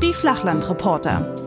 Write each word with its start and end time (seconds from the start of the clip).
Die 0.00 0.14
Flachlandreporter. 0.14 1.41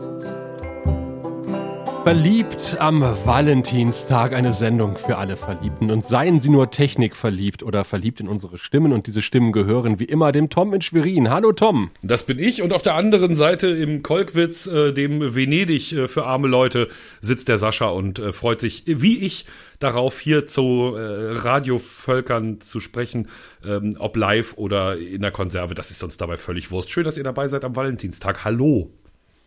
Verliebt 2.06 2.76
am 2.78 3.00
Valentinstag, 3.00 4.32
eine 4.32 4.52
Sendung 4.52 4.96
für 4.96 5.16
alle 5.16 5.36
Verliebten. 5.36 5.90
Und 5.90 6.04
seien 6.04 6.38
Sie 6.38 6.50
nur 6.50 6.70
Technik 6.70 7.16
verliebt 7.16 7.64
oder 7.64 7.84
verliebt 7.84 8.20
in 8.20 8.28
unsere 8.28 8.58
Stimmen. 8.58 8.92
Und 8.92 9.08
diese 9.08 9.22
Stimmen 9.22 9.50
gehören 9.50 9.98
wie 9.98 10.04
immer 10.04 10.30
dem 10.30 10.48
Tom 10.48 10.72
in 10.72 10.82
Schwerin. 10.82 11.30
Hallo 11.30 11.50
Tom. 11.50 11.90
Das 12.02 12.24
bin 12.24 12.38
ich. 12.38 12.62
Und 12.62 12.72
auf 12.72 12.82
der 12.82 12.94
anderen 12.94 13.34
Seite 13.34 13.66
im 13.66 14.04
Kolkwitz, 14.04 14.68
äh, 14.68 14.92
dem 14.92 15.34
Venedig 15.34 15.94
äh, 15.94 16.06
für 16.06 16.26
arme 16.26 16.46
Leute, 16.46 16.86
sitzt 17.22 17.48
der 17.48 17.58
Sascha 17.58 17.88
und 17.88 18.20
äh, 18.20 18.32
freut 18.32 18.60
sich, 18.60 18.84
wie 18.86 19.18
ich, 19.18 19.44
darauf, 19.80 20.20
hier 20.20 20.46
zu 20.46 20.94
äh, 20.94 21.32
Radiovölkern 21.38 22.60
zu 22.60 22.78
sprechen, 22.78 23.26
ähm, 23.66 23.96
ob 23.98 24.16
live 24.16 24.56
oder 24.58 24.96
in 24.96 25.22
der 25.22 25.32
Konserve. 25.32 25.74
Das 25.74 25.90
ist 25.90 26.04
uns 26.04 26.16
dabei 26.16 26.36
völlig 26.36 26.70
Wurst. 26.70 26.88
Schön, 26.92 27.02
dass 27.02 27.18
ihr 27.18 27.24
dabei 27.24 27.48
seid 27.48 27.64
am 27.64 27.74
Valentinstag. 27.74 28.44
Hallo. 28.44 28.92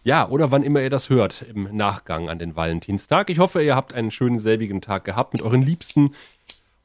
Ja, 0.03 0.29
oder 0.29 0.51
wann 0.51 0.63
immer 0.63 0.81
ihr 0.81 0.89
das 0.89 1.09
hört 1.09 1.41
im 1.41 1.75
Nachgang 1.75 2.29
an 2.29 2.39
den 2.39 2.55
Valentinstag. 2.55 3.29
Ich 3.29 3.39
hoffe, 3.39 3.61
ihr 3.61 3.75
habt 3.75 3.93
einen 3.93 4.11
schönen 4.11 4.39
selbigen 4.39 4.81
Tag 4.81 5.03
gehabt 5.03 5.33
mit 5.33 5.41
euren 5.41 5.61
Liebsten. 5.61 6.11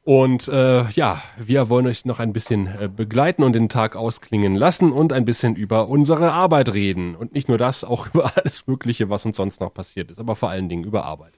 Und 0.03 0.47
äh, 0.49 0.87
ja, 0.89 1.23
wir 1.37 1.67
wollen 1.69 1.87
euch 1.87 2.05
noch 2.05 2.19
ein 2.19 2.31
bisschen 2.31 2.67
äh, 2.67 2.87
begleiten 2.87 3.41
und 3.41 3.53
den 3.53 3.69
Tag 3.69 3.95
ausklingen 3.95 4.55
lassen 4.55 4.91
und 4.91 5.11
ein 5.13 5.25
bisschen 5.25 5.55
über 5.55 5.87
unsere 5.87 6.31
Arbeit 6.31 6.73
reden. 6.73 7.15
Und 7.15 7.33
nicht 7.33 7.49
nur 7.49 7.57
das, 7.57 7.83
auch 7.83 8.07
über 8.13 8.31
alles 8.37 8.67
Mögliche, 8.67 9.09
was 9.09 9.25
uns 9.25 9.37
sonst 9.37 9.61
noch 9.61 9.73
passiert 9.73 10.11
ist, 10.11 10.19
aber 10.19 10.35
vor 10.35 10.49
allen 10.49 10.69
Dingen 10.69 10.83
über 10.83 11.05
Arbeit. 11.05 11.33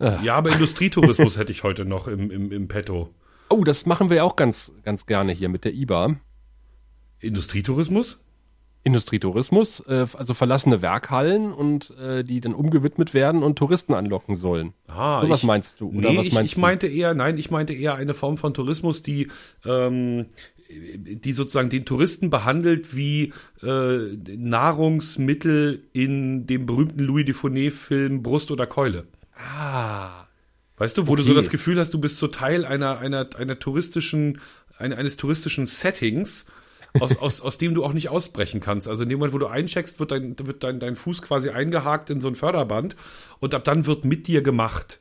Äh. 0.00 0.22
Ja, 0.24 0.34
aber 0.34 0.50
Industrietourismus 0.50 1.38
hätte 1.38 1.52
ich 1.52 1.62
heute 1.62 1.84
noch 1.84 2.08
im, 2.08 2.30
im, 2.30 2.50
im 2.50 2.68
Petto. 2.68 3.10
Oh, 3.50 3.62
das 3.62 3.86
machen 3.86 4.10
wir 4.10 4.24
auch 4.24 4.34
ganz, 4.34 4.72
ganz 4.82 5.06
gerne 5.06 5.32
hier 5.32 5.48
mit 5.48 5.64
der 5.64 5.72
IBA. 5.72 6.16
Industrietourismus? 7.20 8.20
Industrietourismus, 8.86 9.80
äh, 9.88 10.06
also 10.16 10.32
verlassene 10.32 10.80
Werkhallen 10.80 11.52
und 11.52 11.90
äh, 11.98 12.22
die 12.22 12.40
dann 12.40 12.54
umgewidmet 12.54 13.14
werden 13.14 13.42
und 13.42 13.58
Touristen 13.58 13.94
anlocken 13.94 14.36
sollen. 14.36 14.74
Ah, 14.86 15.22
so, 15.22 15.28
was 15.28 15.40
ich, 15.40 15.44
meinst 15.44 15.80
du? 15.80 15.88
Oder 15.88 16.10
nee, 16.10 16.18
was 16.18 16.32
meinst 16.32 16.52
ich, 16.52 16.52
ich 16.52 16.58
meinte 16.58 16.86
eher, 16.86 17.12
nein, 17.12 17.36
ich 17.36 17.50
meinte 17.50 17.74
eher 17.74 17.96
eine 17.96 18.14
Form 18.14 18.36
von 18.36 18.54
Tourismus, 18.54 19.02
die 19.02 19.26
ähm, 19.64 20.26
die 20.68 21.32
sozusagen 21.32 21.68
den 21.70 21.84
Touristen 21.84 22.30
behandelt 22.30 22.94
wie 22.94 23.32
äh, 23.62 23.98
Nahrungsmittel 24.36 25.82
in 25.92 26.46
dem 26.46 26.66
berühmten 26.66 27.00
Louis 27.00 27.24
Dufournet-Film 27.24 28.22
Brust 28.22 28.50
oder 28.50 28.66
Keule. 28.66 29.06
Ah. 29.36 30.26
Weißt 30.76 30.98
du, 30.98 31.06
wo 31.06 31.12
okay. 31.12 31.22
du 31.22 31.28
so 31.28 31.34
das 31.34 31.50
Gefühl 31.50 31.78
hast, 31.78 31.94
du 31.94 32.00
bist 32.00 32.18
so 32.18 32.28
Teil 32.28 32.64
einer, 32.64 32.98
einer, 32.98 33.28
einer 33.36 33.58
touristischen, 33.58 34.40
eine, 34.78 34.96
eines 34.96 35.16
touristischen 35.16 35.66
Settings 35.66 36.46
aus, 37.00 37.18
aus, 37.18 37.40
aus 37.40 37.58
dem 37.58 37.74
du 37.74 37.84
auch 37.84 37.92
nicht 37.92 38.08
ausbrechen 38.08 38.60
kannst. 38.60 38.88
Also 38.88 39.02
in 39.02 39.08
dem 39.08 39.18
Moment, 39.18 39.34
wo 39.34 39.38
du 39.38 39.46
eincheckst, 39.46 40.00
wird 40.00 40.10
dein, 40.10 40.36
wird 40.38 40.62
dein, 40.62 40.80
dein 40.80 40.96
Fuß 40.96 41.22
quasi 41.22 41.50
eingehakt 41.50 42.10
in 42.10 42.20
so 42.20 42.28
ein 42.28 42.34
Förderband 42.34 42.96
und 43.40 43.54
ab 43.54 43.64
dann 43.64 43.86
wird 43.86 44.04
mit 44.04 44.26
dir 44.26 44.42
gemacht. 44.42 45.00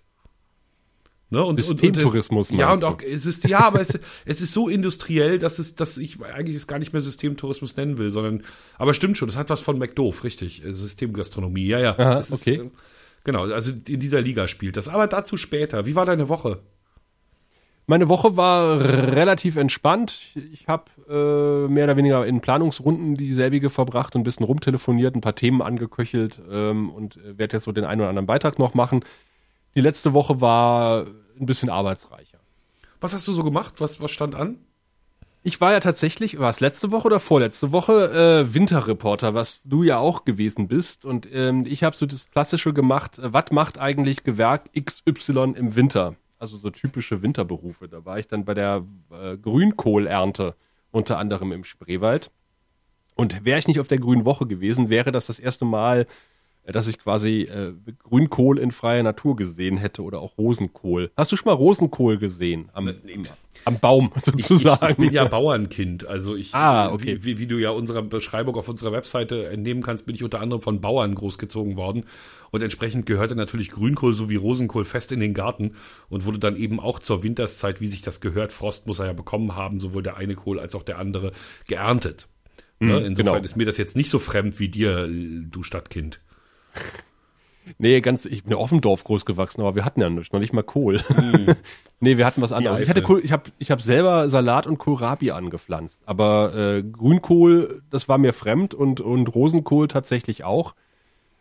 Ne? 1.32 1.44
Und, 1.44 1.62
Systemtourismus. 1.62 2.50
Und, 2.52 2.56
und, 2.56 2.60
ja, 2.60 2.72
und 2.72 2.84
auch 2.84 3.02
es 3.02 3.26
ist, 3.26 3.48
ja, 3.48 3.60
aber 3.60 3.82
es, 3.82 4.00
es 4.26 4.42
ist 4.42 4.54
so 4.54 4.70
industriell, 4.70 5.40
dass 5.40 5.58
es, 5.58 5.76
dass 5.76 5.98
ich 5.98 6.22
eigentlich 6.22 6.56
es 6.56 6.68
gar 6.68 6.78
nicht 6.78 6.94
mehr 6.94 7.02
Systemtourismus 7.02 7.76
nennen 7.78 7.98
will, 7.98 8.12
sondern, 8.12 8.44
aber 8.78 8.94
stimmt 8.94 9.18
schon, 9.18 9.28
es 9.28 9.36
hat 9.36 9.50
was 9.50 9.62
von 9.62 9.80
McDoof, 9.80 10.24
richtig. 10.24 10.62
Systemgastronomie, 10.66 11.66
ja, 11.66 11.80
ja. 11.80 11.98
Aha, 11.98 12.24
okay. 12.32 12.58
Ist, 12.58 12.72
genau, 13.24 13.44
also 13.46 13.72
in 13.88 14.00
dieser 14.00 14.22
Liga 14.22 14.48
spielt 14.48 14.78
das. 14.78 14.88
Aber 14.88 15.08
dazu 15.08 15.36
später. 15.36 15.86
Wie 15.86 15.96
war 15.96 16.06
deine 16.06 16.30
Woche? 16.30 16.62
Meine 17.88 18.10
Woche 18.10 18.36
war 18.36 18.80
relativ 18.80 19.58
entspannt. 19.58 20.36
Ich 20.52 20.68
habe 20.68 20.86
äh, 21.08 21.72
mehr 21.72 21.84
oder 21.84 21.98
weniger 21.98 22.26
in 22.26 22.42
Planungsrunden 22.42 23.16
dieselbige 23.16 23.70
verbracht 23.70 24.16
und 24.16 24.22
ein 24.22 24.24
bisschen 24.24 24.46
rumtelefoniert, 24.46 25.16
ein 25.16 25.22
paar 25.22 25.36
Themen 25.36 25.62
angeköchelt 25.62 26.42
ähm, 26.50 26.90
und 26.90 27.20
werde 27.24 27.58
jetzt 27.58 27.66
so 27.66 27.72
den 27.72 27.86
einen 27.86 28.02
oder 28.02 28.10
anderen 28.10 28.26
Beitrag 28.26 28.58
noch 28.58 28.74
machen. 28.74 29.06
Die 29.76 29.82
letzte 29.82 30.14
Woche 30.14 30.42
war 30.42 31.06
ein 31.40 31.46
bisschen 31.46 31.70
arbeitsreicher. 31.70 32.40
Was 33.02 33.14
hast 33.14 33.28
du 33.28 33.34
so 33.34 33.44
gemacht? 33.44 33.76
Was, 33.78 34.02
was 34.02 34.10
stand 34.10 34.34
an? 34.34 34.58
Ich 35.44 35.62
war 35.62 35.74
ja 35.74 35.80
tatsächlich, 35.80 36.40
war 36.40 36.50
es 36.50 36.60
letzte 36.60 36.90
Woche 36.90 37.06
oder 37.06 37.20
vorletzte 37.20 37.72
Woche, 37.72 38.46
äh, 38.48 38.54
Winterreporter, 38.56 39.36
was 39.36 39.62
du 39.64 39.84
ja 39.84 40.00
auch 40.00 40.26
gewesen 40.26 40.68
bist. 40.68 41.06
Und 41.06 41.28
ähm, 41.32 41.68
ich 41.68 41.84
habe 41.84 41.96
so 41.96 42.08
das 42.08 42.32
Klassische 42.32 42.74
gemacht, 42.74 43.20
äh, 43.20 43.32
was 43.32 43.52
macht 43.52 43.80
eigentlich 43.80 44.24
Gewerk 44.24 44.72
XY 44.74 45.54
im 45.56 45.76
Winter? 45.76 46.16
Also 46.40 46.58
so 46.58 46.70
typische 46.70 47.22
Winterberufe. 47.22 47.88
Da 47.88 48.06
war 48.06 48.20
ich 48.20 48.28
dann 48.28 48.46
bei 48.46 48.54
der 48.54 48.86
äh, 49.12 49.38
Grünkohlernte 49.38 50.56
unter 50.92 51.18
anderem 51.18 51.52
im 51.52 51.64
Spreewald. 51.64 52.32
Und 53.16 53.46
wäre 53.46 53.60
ich 53.60 53.68
nicht 53.68 53.80
auf 53.80 53.88
der 53.88 54.00
Grünen 54.00 54.26
Woche 54.26 54.46
gewesen, 54.46 54.90
wäre 54.90 55.12
das 55.12 55.28
das 55.28 55.40
erste 55.40 55.66
Mal, 55.66 56.06
dass 56.66 56.88
ich 56.88 57.00
quasi 57.00 57.42
äh, 57.42 57.74
Grünkohl 58.04 58.60
in 58.60 58.72
freier 58.72 59.04
Natur 59.04 59.36
gesehen 59.36 59.78
hätte 59.78 60.02
oder 60.02 60.20
auch 60.20 60.38
Rosenkohl. 60.38 61.12
Hast 61.16 61.32
du 61.32 61.36
schon 61.36 61.50
mal 61.50 61.56
Rosenkohl 61.56 62.18
gesehen? 62.18 62.70
Am, 62.74 62.86
nee, 62.86 63.20
am 63.66 63.80
Baum 63.80 64.12
sozusagen. 64.22 64.86
Ich, 64.86 64.90
ich, 64.92 64.98
bin 64.98 65.12
ja 65.12 65.26
Bauernkind, 65.26 66.08
also 66.08 66.36
ich, 66.36 66.54
ah, 66.54 66.92
okay. 66.92 67.20
wie, 67.22 67.40
wie, 67.40 67.48
du 67.48 67.58
ja 67.58 67.72
unserer 67.72 68.02
Beschreibung 68.02 68.56
auf 68.56 68.70
unserer 68.70 68.92
Webseite 68.92 69.48
entnehmen 69.48 69.82
kannst, 69.82 70.06
bin 70.06 70.16
ich 70.16 70.24
unter 70.24 70.40
anderem 70.40 70.62
von 70.62 70.82
Bauern 70.82 71.16
großgezogen 71.16 71.76
worden 71.76 72.06
und 72.52 72.62
entsprechend 72.62 73.06
gehörte 73.06 73.36
natürlich 73.36 73.72
Grünkohl 73.72 74.14
sowie 74.14 74.36
Rosenkohl 74.36 74.86
fest 74.86 75.12
in 75.12 75.20
den 75.20 75.34
Garten 75.34 75.72
und 76.10 76.26
wurde 76.26 76.40
dann 76.40 76.56
eben 76.56 76.80
auch 76.80 77.00
zur 77.00 77.24
Winterszeit, 77.24 77.82
wie 77.82 77.88
sich 77.88 78.02
das 78.02 78.22
gehört, 78.22 78.52
Frost 78.52 78.88
muss 78.88 79.00
er 79.00 79.08
ja 79.08 79.14
bekommen 79.14 79.56
haben, 79.56 79.80
sowohl 79.80 80.04
der 80.04 80.18
eine 80.18 80.36
Kohl 80.36 80.60
als 80.60 80.76
auch 80.76 80.84
der 80.84 81.00
andere, 81.00 81.32
geerntet. 81.68 82.28
Mhm, 82.80 82.90
Insofern 82.90 83.16
genau. 83.16 83.36
ist 83.38 83.56
mir 83.56 83.66
das 83.66 83.78
jetzt 83.78 83.96
nicht 83.96 84.10
so 84.10 84.20
fremd 84.20 84.60
wie 84.60 84.68
dir, 84.68 85.08
du 85.08 85.64
Stadtkind. 85.64 86.20
Nee, 87.80 88.00
ganz, 88.02 88.26
ich 88.26 88.44
bin 88.44 88.52
ja 88.52 88.58
Offendorf 88.58 89.04
groß 89.04 89.26
gewachsen, 89.26 89.62
aber 89.62 89.76
wir 89.76 89.86
hatten 89.86 90.00
ja 90.00 90.10
noch 90.10 90.40
nicht 90.40 90.54
mal 90.54 90.62
Kohl. 90.64 91.02
Mhm. 91.10 91.56
nee, 92.00 92.18
wir 92.18 92.26
hatten 92.26 92.42
was 92.42 92.52
anderes. 92.52 92.80
Ich 92.80 92.90
hatte 92.90 93.02
Kohl, 93.02 93.22
ich 93.24 93.32
habe 93.32 93.50
ich 93.58 93.72
hab 93.72 93.82
selber 93.82 94.30
Salat 94.30 94.68
und 94.68 94.78
Kohlrabi 94.78 95.32
angepflanzt, 95.32 96.02
aber 96.06 96.54
äh, 96.56 96.84
Grünkohl, 96.84 97.82
das 97.90 98.08
war 98.08 98.18
mir 98.18 98.34
fremd 98.34 98.74
und, 98.74 99.02
und 99.02 99.34
Rosenkohl 99.34 99.88
tatsächlich 99.88 100.44
auch. 100.44 100.76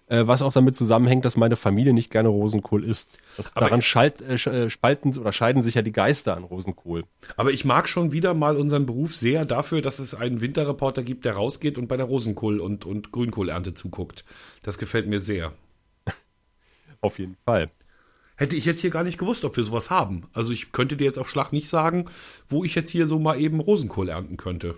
Äh, 0.07 0.27
was 0.27 0.43
auch 0.43 0.53
damit 0.53 0.77
zusammenhängt, 0.77 1.25
dass 1.25 1.37
meine 1.37 1.57
Familie 1.57 1.95
nicht 1.95 2.11
gerne 2.11 2.29
Rosenkohl 2.29 2.85
isst. 2.85 3.19
Das, 3.39 3.55
daran 3.55 3.81
schalt, 3.81 4.21
äh, 4.21 4.35
äh, 4.35 4.69
spalten 4.69 5.17
oder 5.17 5.33
scheiden 5.33 5.63
sich 5.63 5.77
ja 5.77 5.83
die 5.83 5.93
Geister 5.93 6.37
an 6.37 6.45
Rosenkohl. 6.45 7.05
Aber 7.37 7.53
ich 7.53 7.65
mag 7.65 7.89
schon 7.89 8.13
wieder 8.13 8.35
mal 8.35 8.57
unseren 8.57 8.85
Beruf 8.85 9.15
sehr 9.15 9.47
dafür, 9.47 9.81
dass 9.81 9.99
es 10.01 10.15
einen 10.15 10.43
Winterreporter 10.43 11.03
gibt, 11.03 11.25
der 11.25 11.35
rausgeht 11.35 11.79
und 11.79 11.89
bei 11.89 11.97
der 11.97 12.07
Rosenkohl- 12.07 12.61
und, 12.61 12.85
und 12.85 13.13
Grünkohlernte 13.13 13.73
zuguckt. 13.73 14.27
Das 14.63 14.77
gefällt 14.77 15.07
mir 15.07 15.21
sehr. 15.21 15.53
Auf 17.01 17.19
jeden 17.19 17.37
Fall. 17.47 17.71
Hätte 18.37 18.57
ich 18.57 18.67
jetzt 18.67 18.81
hier 18.81 18.91
gar 18.91 19.05
nicht 19.05 19.17
gewusst, 19.17 19.45
ob 19.45 19.57
wir 19.57 19.65
sowas 19.65 19.91
haben. 19.91 20.25
Also 20.35 20.53
ich 20.53 20.73
könnte 20.73 20.97
dir 20.97 21.05
jetzt 21.05 21.21
auf 21.21 21.31
Schlag 21.31 21.53
nicht 21.53 21.69
sagen, 21.69 22.07
wo 22.49 22.65
ich 22.65 22.75
jetzt 22.75 22.91
hier 22.91 23.07
so 23.07 23.21
mal 23.21 23.41
eben 23.41 23.61
Rosenkohl 23.61 24.09
ernten 24.09 24.37
könnte. 24.37 24.75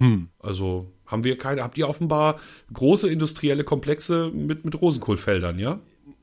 Hm. 0.00 0.30
Also 0.40 0.90
haben 1.12 1.24
wir 1.24 1.38
keine, 1.38 1.62
habt 1.62 1.78
ihr 1.78 1.88
offenbar 1.88 2.40
große 2.72 3.08
industrielle 3.08 3.64
Komplexe 3.64 4.30
mit, 4.34 4.64
mit 4.64 4.80
Rosenkohlfeldern, 4.80 5.58
ja? 5.58 5.78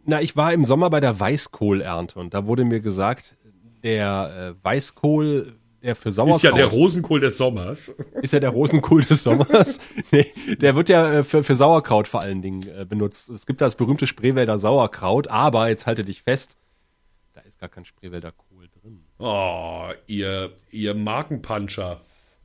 Na, 0.06 0.22
ich 0.22 0.36
war 0.36 0.52
im 0.54 0.66
Sommer 0.66 0.90
bei 0.90 1.00
der 1.00 1.20
Weißkohlernte 1.20 2.20
und 2.20 2.34
da 2.34 2.46
wurde 2.46 2.66
mir 2.66 2.80
gesagt, 2.80 3.38
der 3.84 4.56
äh, 4.60 4.66
Weißkohl 4.66 5.54
der 5.82 5.96
für 5.96 6.12
Sauerkraut. 6.12 6.38
Ist 6.38 6.44
ja 6.44 6.52
der 6.52 6.66
Rosenkohl 6.66 7.20
des 7.20 7.38
Sommers. 7.38 7.90
Ist 8.22 8.34
ja 8.34 8.40
der 8.40 8.50
Rosenkohl 8.50 9.04
des 9.04 9.24
Sommers. 9.24 9.80
nee, 10.12 10.26
der 10.60 10.76
wird 10.76 10.90
ja 10.90 11.12
äh, 11.12 11.24
für, 11.24 11.44
für 11.44 11.56
Sauerkraut 11.56 12.08
vor 12.08 12.22
allen 12.22 12.42
Dingen 12.42 12.62
äh, 12.68 12.86
benutzt. 12.86 13.30
Es 13.30 13.46
gibt 13.46 13.62
das 13.62 13.76
berühmte 13.76 14.08
Spreewälder 14.08 14.60
Sauerkraut, 14.60 15.28
aber 15.28 15.70
jetzt 15.70 15.86
halte 15.86 16.04
dich 16.04 16.22
fest, 16.22 16.58
da 17.34 17.42
ist 17.42 17.60
gar 17.60 17.69
kein 17.69 17.86
Spreewälder 17.86 18.31
Kohl 18.31 18.68
drin. 18.81 19.04
Oh, 19.19 19.88
ihr, 20.08 20.52
ihr 20.72 20.94
Markenpuncher. 20.96 22.02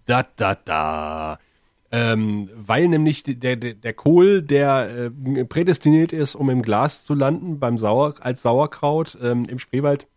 Da, 0.06 0.26
da, 0.36 0.54
da. 0.54 1.38
Ähm, 1.96 2.50
weil 2.56 2.88
nämlich 2.88 3.22
der, 3.22 3.54
der, 3.54 3.74
der 3.74 3.92
Kohl, 3.92 4.42
der 4.42 5.12
äh, 5.12 5.44
prädestiniert 5.44 6.12
ist, 6.12 6.34
um 6.34 6.50
im 6.50 6.62
Glas 6.62 7.04
zu 7.04 7.14
landen 7.14 7.60
beim 7.60 7.78
Sauer, 7.78 8.16
als 8.18 8.42
Sauerkraut 8.42 9.16
ähm, 9.22 9.44
im 9.44 9.60
Spreewald, 9.60 10.08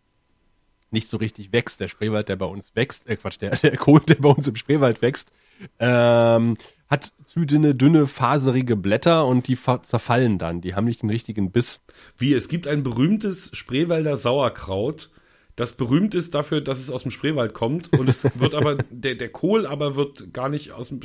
nicht 0.90 1.08
so 1.08 1.18
richtig 1.18 1.52
wächst. 1.52 1.78
Der 1.80 1.86
Spreewald, 1.86 2.28
der 2.28 2.34
bei 2.34 2.46
uns 2.46 2.74
wächst, 2.74 3.08
äh 3.08 3.14
Quatsch, 3.14 3.40
der, 3.40 3.50
der 3.62 3.76
Kohl, 3.76 4.00
der 4.00 4.16
bei 4.16 4.28
uns 4.28 4.48
im 4.48 4.56
Spreewald 4.56 5.02
wächst, 5.02 5.30
ähm, 5.78 6.56
hat 6.88 7.12
zu 7.22 7.44
dünne, 7.44 7.76
dünne, 7.76 8.08
faserige 8.08 8.74
Blätter 8.74 9.24
und 9.24 9.46
die 9.46 9.56
zerfallen 9.82 10.38
dann. 10.38 10.60
Die 10.60 10.74
haben 10.74 10.86
nicht 10.86 11.02
den 11.02 11.10
richtigen 11.10 11.52
Biss. 11.52 11.80
Wie, 12.16 12.34
es 12.34 12.48
gibt 12.48 12.66
ein 12.66 12.82
berühmtes 12.82 13.56
Spreewälder 13.56 14.16
Sauerkraut, 14.16 15.10
das 15.58 15.72
berühmt 15.72 16.14
ist 16.14 16.36
dafür, 16.36 16.60
dass 16.60 16.78
es 16.78 16.88
aus 16.88 17.02
dem 17.02 17.10
Spreewald 17.10 17.52
kommt 17.52 17.92
und 17.98 18.08
es 18.08 18.24
wird 18.38 18.54
aber, 18.54 18.76
der, 18.90 19.16
der 19.16 19.28
Kohl 19.28 19.66
aber 19.66 19.96
wird 19.96 20.32
gar 20.32 20.48
nicht 20.48 20.70
aus 20.70 20.88
dem, 20.88 21.00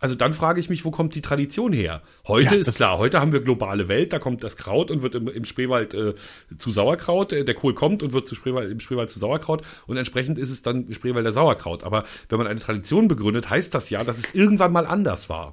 also 0.00 0.14
dann 0.14 0.32
frage 0.32 0.60
ich 0.60 0.70
mich, 0.70 0.86
wo 0.86 0.90
kommt 0.90 1.14
die 1.14 1.20
Tradition 1.20 1.74
her? 1.74 2.00
Heute 2.26 2.54
Ja, 2.54 2.60
ist 2.62 2.76
klar, 2.76 2.96
heute 2.96 3.20
haben 3.20 3.32
wir 3.32 3.40
globale 3.40 3.86
Welt, 3.88 4.14
da 4.14 4.18
kommt 4.18 4.42
das 4.42 4.56
Kraut 4.56 4.90
und 4.90 5.02
wird 5.02 5.14
im, 5.14 5.28
im 5.28 5.44
Spreewald 5.44 5.92
äh, 5.92 6.14
zu 6.56 6.70
Sauerkraut, 6.70 7.34
äh, 7.34 7.44
der 7.44 7.54
Kohl 7.54 7.74
kommt 7.74 8.02
und 8.02 8.14
wird 8.14 8.26
zu 8.26 8.34
Spreewald, 8.34 8.70
im 8.70 8.80
Spreewald 8.80 9.10
zu 9.10 9.18
Sauerkraut 9.18 9.60
und 9.86 9.98
entsprechend 9.98 10.38
ist 10.38 10.48
es 10.48 10.62
dann 10.62 10.90
Spreewälder 10.94 11.32
Sauerkraut. 11.32 11.84
Aber 11.84 12.04
wenn 12.30 12.38
man 12.38 12.46
eine 12.46 12.60
Tradition 12.60 13.08
begründet, 13.08 13.50
heißt 13.50 13.74
das 13.74 13.90
ja, 13.90 14.04
dass 14.04 14.16
es 14.16 14.34
irgendwann 14.34 14.72
mal 14.72 14.86
anders 14.86 15.28
war. 15.28 15.52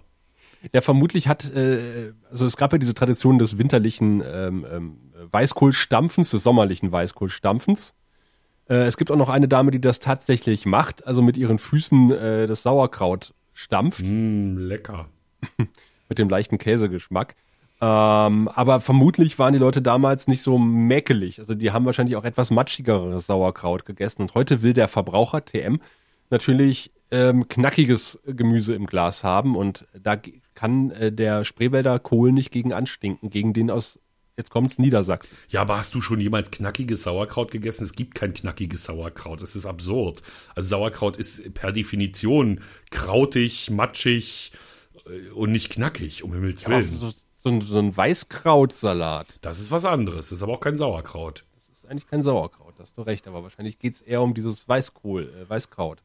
Ja, 0.71 0.79
vermutlich 0.79 1.27
hat, 1.27 1.53
äh, 1.53 2.13
also 2.31 2.45
es 2.45 2.55
gab 2.55 2.71
ja 2.71 2.77
diese 2.77 2.93
Tradition 2.93 3.37
des 3.37 3.57
winterlichen 3.57 4.23
ähm, 4.25 4.65
ähm, 4.71 4.97
Weißkohlstampfens, 5.29 6.31
des 6.31 6.41
sommerlichen 6.41 6.89
Weißkohlstampfens. 6.89 7.93
Äh, 8.69 8.86
es 8.86 8.98
gibt 8.98 9.12
auch 9.12 9.18
noch 9.18 9.30
eine 9.30 9.48
Dame, 9.48 9.71
die 9.71 9.81
das 9.81 10.00
tatsächlich 10.00 10.65
macht, 10.65 11.06
also 11.06 11.21
mit 11.21 11.38
ihren 11.38 11.60
Füßen 11.60 12.12
äh, 12.12 12.48
das 12.48 12.63
Sauerkraut 12.63 13.33
stampft, 13.54 14.04
Mm, 14.04 14.57
lecker. 14.57 15.07
mit 16.10 16.18
dem 16.19 16.30
leichten 16.30 16.57
Käsegeschmack. 16.57 17.36
Ähm, 17.81 18.48
aber 18.48 18.80
vermutlich 18.80 19.38
waren 19.39 19.54
die 19.54 19.60
Leute 19.60 19.81
damals 19.81 20.27
nicht 20.27 20.42
so 20.42 20.57
mäkelig. 20.57 21.39
Also 21.39 21.54
die 21.54 21.71
haben 21.71 21.86
wahrscheinlich 21.86 22.15
auch 22.15 22.24
etwas 22.24 22.50
matschigeres 22.50 23.25
Sauerkraut 23.25 23.86
gegessen. 23.86 24.21
Und 24.21 24.36
heute 24.36 24.62
will 24.62 24.74
der 24.74 24.88
Verbraucher, 24.88 25.44
TM, 25.44 25.80
natürlich 26.30 26.92
ähm, 27.12 27.48
knackiges 27.48 28.19
Gemüse 28.25 28.74
im 28.74 28.86
Glas 28.86 29.24
haben. 29.24 29.56
Und 29.56 29.86
da 30.01 30.18
kann 30.56 30.92
äh, 30.92 31.12
der 31.12 31.44
Spreewälder 31.44 32.00
Kohl 32.00 32.31
nicht 32.31 32.51
gegen 32.51 32.74
anstinken, 32.74 33.30
gegen 33.30 33.54
den 33.54 33.69
aus, 33.69 34.00
jetzt 34.38 34.50
kommt's, 34.50 34.77
Niedersachsen. 34.80 35.35
Ja, 35.50 35.62
aber 35.62 35.77
hast 35.77 35.94
du 35.94 36.01
schon 36.01 36.19
jemals 36.19 36.51
knackiges 36.51 37.03
Sauerkraut 37.03 37.51
gegessen? 37.51 37.83
Es 37.83 37.94
gibt 37.94 38.15
kein 38.15 38.33
knackiges 38.33 38.85
Sauerkraut. 38.85 39.41
Das 39.41 39.56
ist 39.56 39.65
absurd. 39.65 40.24
Also 40.56 40.69
Sauerkraut 40.69 41.18
ist 41.18 41.53
per 41.53 41.71
Definition 41.71 42.62
krautig, 42.91 43.69
matschig 43.69 44.51
äh, 45.06 45.30
und 45.31 45.51
nicht 45.51 45.71
knackig, 45.71 46.24
um 46.24 46.33
Himmels 46.33 46.68
Willen. 46.68 46.91
so, 46.91 47.09
so, 47.09 47.50
ein, 47.50 47.62
so 47.62 47.80
ein 47.80 47.95
Weißkrautsalat, 47.95 49.39
Das 49.41 49.59
ist 49.59 49.71
was 49.71 49.85
anderes. 49.85 50.30
Das 50.30 50.33
ist 50.39 50.44
aber 50.44 50.53
auch 50.53 50.62
kein 50.62 50.77
Sauerkraut. 50.77 51.45
das 51.56 51.69
ist 51.69 51.86
eigentlich 51.89 52.07
kein 52.07 52.24
Sauerkraut, 52.24 52.74
da 52.77 52.83
hast 52.83 52.97
du 52.97 53.01
recht. 53.01 53.27
Aber 53.27 53.44
wahrscheinlich 53.44 53.79
geht's 53.79 54.01
eher 54.01 54.21
um 54.21 54.33
dieses 54.33 54.68
Weißkohl, 54.68 55.33
äh, 55.33 55.50
Weißkraut. 55.50 56.01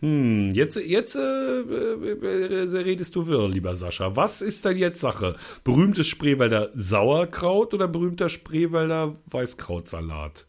Hm, 0.00 0.50
jetzt, 0.52 0.76
jetzt 0.76 1.16
äh, 1.16 1.20
äh, 1.20 2.76
redest 2.78 3.16
du 3.16 3.26
wirr, 3.26 3.48
lieber 3.48 3.74
Sascha. 3.74 4.14
Was 4.14 4.42
ist 4.42 4.64
denn 4.64 4.76
jetzt 4.76 5.00
Sache? 5.00 5.34
Berühmtes 5.64 6.06
Spreewälder 6.06 6.70
Sauerkraut 6.72 7.74
oder 7.74 7.88
berühmter 7.88 8.28
Spreewälder 8.28 9.16
Weißkrautsalat? 9.26 10.46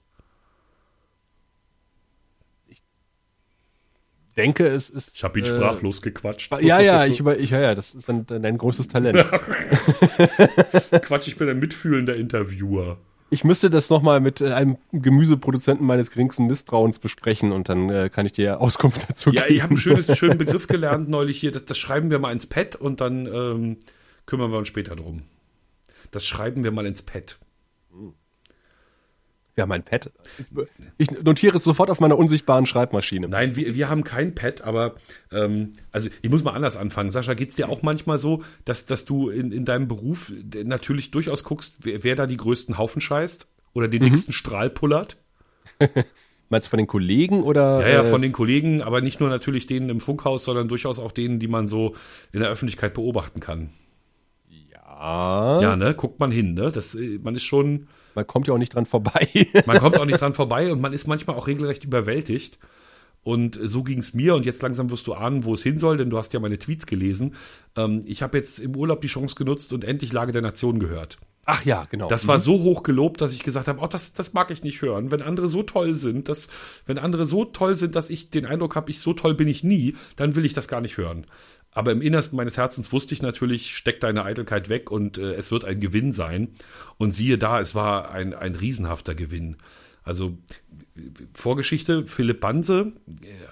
Denke, 4.37 4.67
es 4.67 4.89
ist. 4.89 5.15
Ich 5.15 5.23
habe 5.23 5.39
ihn 5.39 5.45
äh, 5.45 5.49
sprachlos 5.49 6.01
gequatscht. 6.01 6.51
Ja, 6.61 6.79
ja, 6.79 7.05
ich, 7.05 7.19
über, 7.19 7.37
ich, 7.37 7.49
ja, 7.49 7.59
ja, 7.59 7.75
das 7.75 7.95
ist 7.95 8.07
dann 8.07 8.25
dein 8.25 8.57
großes 8.57 8.87
Talent. 8.87 9.17
Quatsch, 11.01 11.27
ich 11.27 11.37
bin 11.37 11.49
ein 11.49 11.59
mitfühlender 11.59 12.15
Interviewer. 12.15 12.99
Ich 13.31 13.43
müsste 13.43 13.69
das 13.69 13.89
nochmal 13.89 14.19
mit 14.19 14.41
äh, 14.41 14.53
einem 14.53 14.77
Gemüseproduzenten 14.91 15.85
meines 15.85 16.09
geringsten 16.11 16.47
Misstrauens 16.47 16.99
besprechen 16.99 17.51
und 17.51 17.69
dann 17.69 17.89
äh, 17.89 18.09
kann 18.09 18.25
ich 18.25 18.33
dir 18.33 18.59
Auskunft 18.59 19.07
dazu 19.09 19.29
Ja, 19.31 19.43
geben. 19.43 19.55
ich 19.55 19.61
habe 19.61 19.69
einen 19.71 19.77
schönes, 19.77 20.05
schönen 20.17 20.37
Begriff 20.37 20.67
gelernt 20.67 21.09
neulich 21.09 21.39
hier. 21.39 21.51
Das, 21.51 21.65
das 21.65 21.77
schreiben 21.77 22.09
wir 22.09 22.19
mal 22.19 22.31
ins 22.31 22.47
Pad 22.47 22.75
und 22.75 23.01
dann 23.01 23.27
ähm, 23.27 23.77
kümmern 24.25 24.51
wir 24.51 24.57
uns 24.57 24.67
später 24.67 24.95
drum. 24.95 25.23
Das 26.11 26.25
schreiben 26.25 26.63
wir 26.63 26.71
mal 26.71 26.85
ins 26.87 27.03
Pad. 27.03 27.37
Wir 29.59 29.63
haben 29.63 29.73
ein 29.73 29.83
Pad. 29.83 30.09
Ich 30.97 31.11
notiere 31.11 31.57
es 31.57 31.65
sofort 31.65 31.89
auf 31.89 31.99
meiner 31.99 32.17
unsichtbaren 32.17 32.65
Schreibmaschine. 32.65 33.27
Nein, 33.27 33.57
wir, 33.57 33.75
wir 33.75 33.89
haben 33.89 34.05
kein 34.05 34.33
Pad, 34.33 34.61
aber 34.61 34.95
ähm, 35.33 35.73
also 35.91 36.09
ich 36.21 36.29
muss 36.29 36.45
mal 36.45 36.53
anders 36.53 36.77
anfangen. 36.77 37.11
Sascha, 37.11 37.33
geht's 37.33 37.55
dir 37.55 37.67
auch 37.67 37.81
manchmal 37.81 38.17
so, 38.17 38.41
dass, 38.63 38.85
dass 38.85 39.03
du 39.03 39.29
in, 39.29 39.51
in 39.51 39.65
deinem 39.65 39.89
Beruf 39.89 40.31
natürlich 40.63 41.11
durchaus 41.11 41.43
guckst, 41.43 41.75
wer, 41.81 42.05
wer 42.05 42.15
da 42.15 42.25
die 42.25 42.37
größten 42.37 42.77
Haufen 42.77 43.01
scheißt 43.01 43.47
oder 43.73 43.89
den 43.89 44.01
dicksten 44.01 44.31
Strahl 44.31 44.69
pullert? 44.69 45.17
Meinst 46.47 46.67
du 46.67 46.69
von 46.69 46.77
den 46.77 46.87
Kollegen 46.87 47.43
oder? 47.43 47.81
Ja, 47.81 47.95
ja, 47.95 48.01
äh, 48.03 48.05
von 48.05 48.21
den 48.21 48.31
Kollegen, 48.31 48.81
aber 48.81 49.01
nicht 49.01 49.19
nur 49.19 49.27
natürlich 49.27 49.67
denen 49.67 49.89
im 49.89 49.99
Funkhaus, 49.99 50.45
sondern 50.45 50.69
durchaus 50.69 50.99
auch 50.99 51.11
denen, 51.11 51.39
die 51.39 51.49
man 51.49 51.67
so 51.67 51.95
in 52.31 52.39
der 52.39 52.49
Öffentlichkeit 52.49 52.93
beobachten 52.93 53.41
kann. 53.41 53.71
Ja, 54.47 55.59
Ja, 55.61 55.75
ne? 55.75 55.93
Guckt 55.95 56.21
man 56.21 56.31
hin, 56.31 56.53
ne? 56.53 56.71
Das, 56.71 56.95
äh, 56.95 57.19
man 57.21 57.35
ist 57.35 57.43
schon, 57.43 57.87
man 58.15 58.27
kommt 58.27 58.47
ja 58.47 58.53
auch 58.53 58.57
nicht 58.57 58.75
dran 58.75 58.85
vorbei. 58.85 59.47
man 59.65 59.79
kommt 59.79 59.97
auch 59.97 60.05
nicht 60.05 60.21
dran 60.21 60.33
vorbei 60.33 60.71
und 60.71 60.81
man 60.81 60.93
ist 60.93 61.07
manchmal 61.07 61.35
auch 61.35 61.47
regelrecht 61.47 61.83
überwältigt. 61.83 62.59
Und 63.21 63.59
so 63.61 63.83
ging's 63.83 64.13
mir 64.13 64.35
und 64.35 64.45
jetzt 64.45 64.61
langsam 64.61 64.89
wirst 64.89 65.05
du 65.07 65.13
ahnen, 65.13 65.43
wo 65.43 65.53
es 65.53 65.61
hin 65.61 65.77
soll, 65.77 65.97
denn 65.97 66.09
du 66.09 66.17
hast 66.17 66.33
ja 66.33 66.39
meine 66.39 66.57
Tweets 66.57 66.85
gelesen. 66.85 67.35
Ähm, 67.75 68.01
ich 68.05 68.21
habe 68.21 68.37
jetzt 68.37 68.59
im 68.59 68.75
Urlaub 68.75 69.01
die 69.01 69.07
Chance 69.07 69.35
genutzt 69.35 69.73
und 69.73 69.83
endlich 69.83 70.13
Lage 70.13 70.31
der 70.31 70.41
Nation 70.41 70.79
gehört. 70.79 71.17
Ach 71.45 71.65
ja, 71.65 71.87
genau. 71.89 72.07
Das 72.07 72.27
war 72.27 72.39
so 72.39 72.59
hoch 72.59 72.83
gelobt, 72.83 73.21
dass 73.21 73.33
ich 73.33 73.41
gesagt 73.41 73.67
habe, 73.67 73.79
oh, 73.81 73.87
das, 73.87 74.13
das 74.13 74.33
mag 74.33 74.51
ich 74.51 74.63
nicht 74.63 74.83
hören. 74.83 75.09
Wenn 75.09 75.23
andere 75.23 75.49
so 75.49 75.63
toll 75.63 75.95
sind, 75.95 76.29
dass, 76.29 76.47
wenn 76.85 76.99
andere 76.99 77.25
so 77.25 77.43
toll 77.43 77.73
sind, 77.73 77.95
dass 77.95 78.11
ich 78.11 78.29
den 78.29 78.45
Eindruck 78.45 78.75
habe, 78.75 78.91
ich 78.91 79.01
so 79.01 79.13
toll 79.13 79.33
bin 79.33 79.47
ich 79.47 79.63
nie, 79.63 79.95
dann 80.15 80.35
will 80.35 80.45
ich 80.45 80.53
das 80.53 80.67
gar 80.67 80.79
nicht 80.79 80.97
hören. 80.97 81.25
Aber 81.71 81.91
im 81.91 82.01
Innersten 82.01 82.35
meines 82.35 82.57
Herzens 82.57 82.91
wusste 82.91 83.13
ich 83.13 83.21
natürlich, 83.21 83.75
steck 83.75 83.99
deine 83.99 84.23
Eitelkeit 84.23 84.69
weg 84.69 84.89
und 84.89 85.17
äh, 85.17 85.33
es 85.33 85.51
wird 85.51 85.65
ein 85.65 85.79
Gewinn 85.79 86.13
sein. 86.13 86.49
Und 86.97 87.11
siehe 87.11 87.37
da, 87.37 87.59
es 87.59 87.75
war 87.75 88.11
ein, 88.11 88.33
ein 88.33 88.55
riesenhafter 88.55 89.13
Gewinn. 89.13 89.57
Also 90.03 90.37
Vorgeschichte, 91.33 92.07
Philipp 92.07 92.39
Banse 92.39 92.93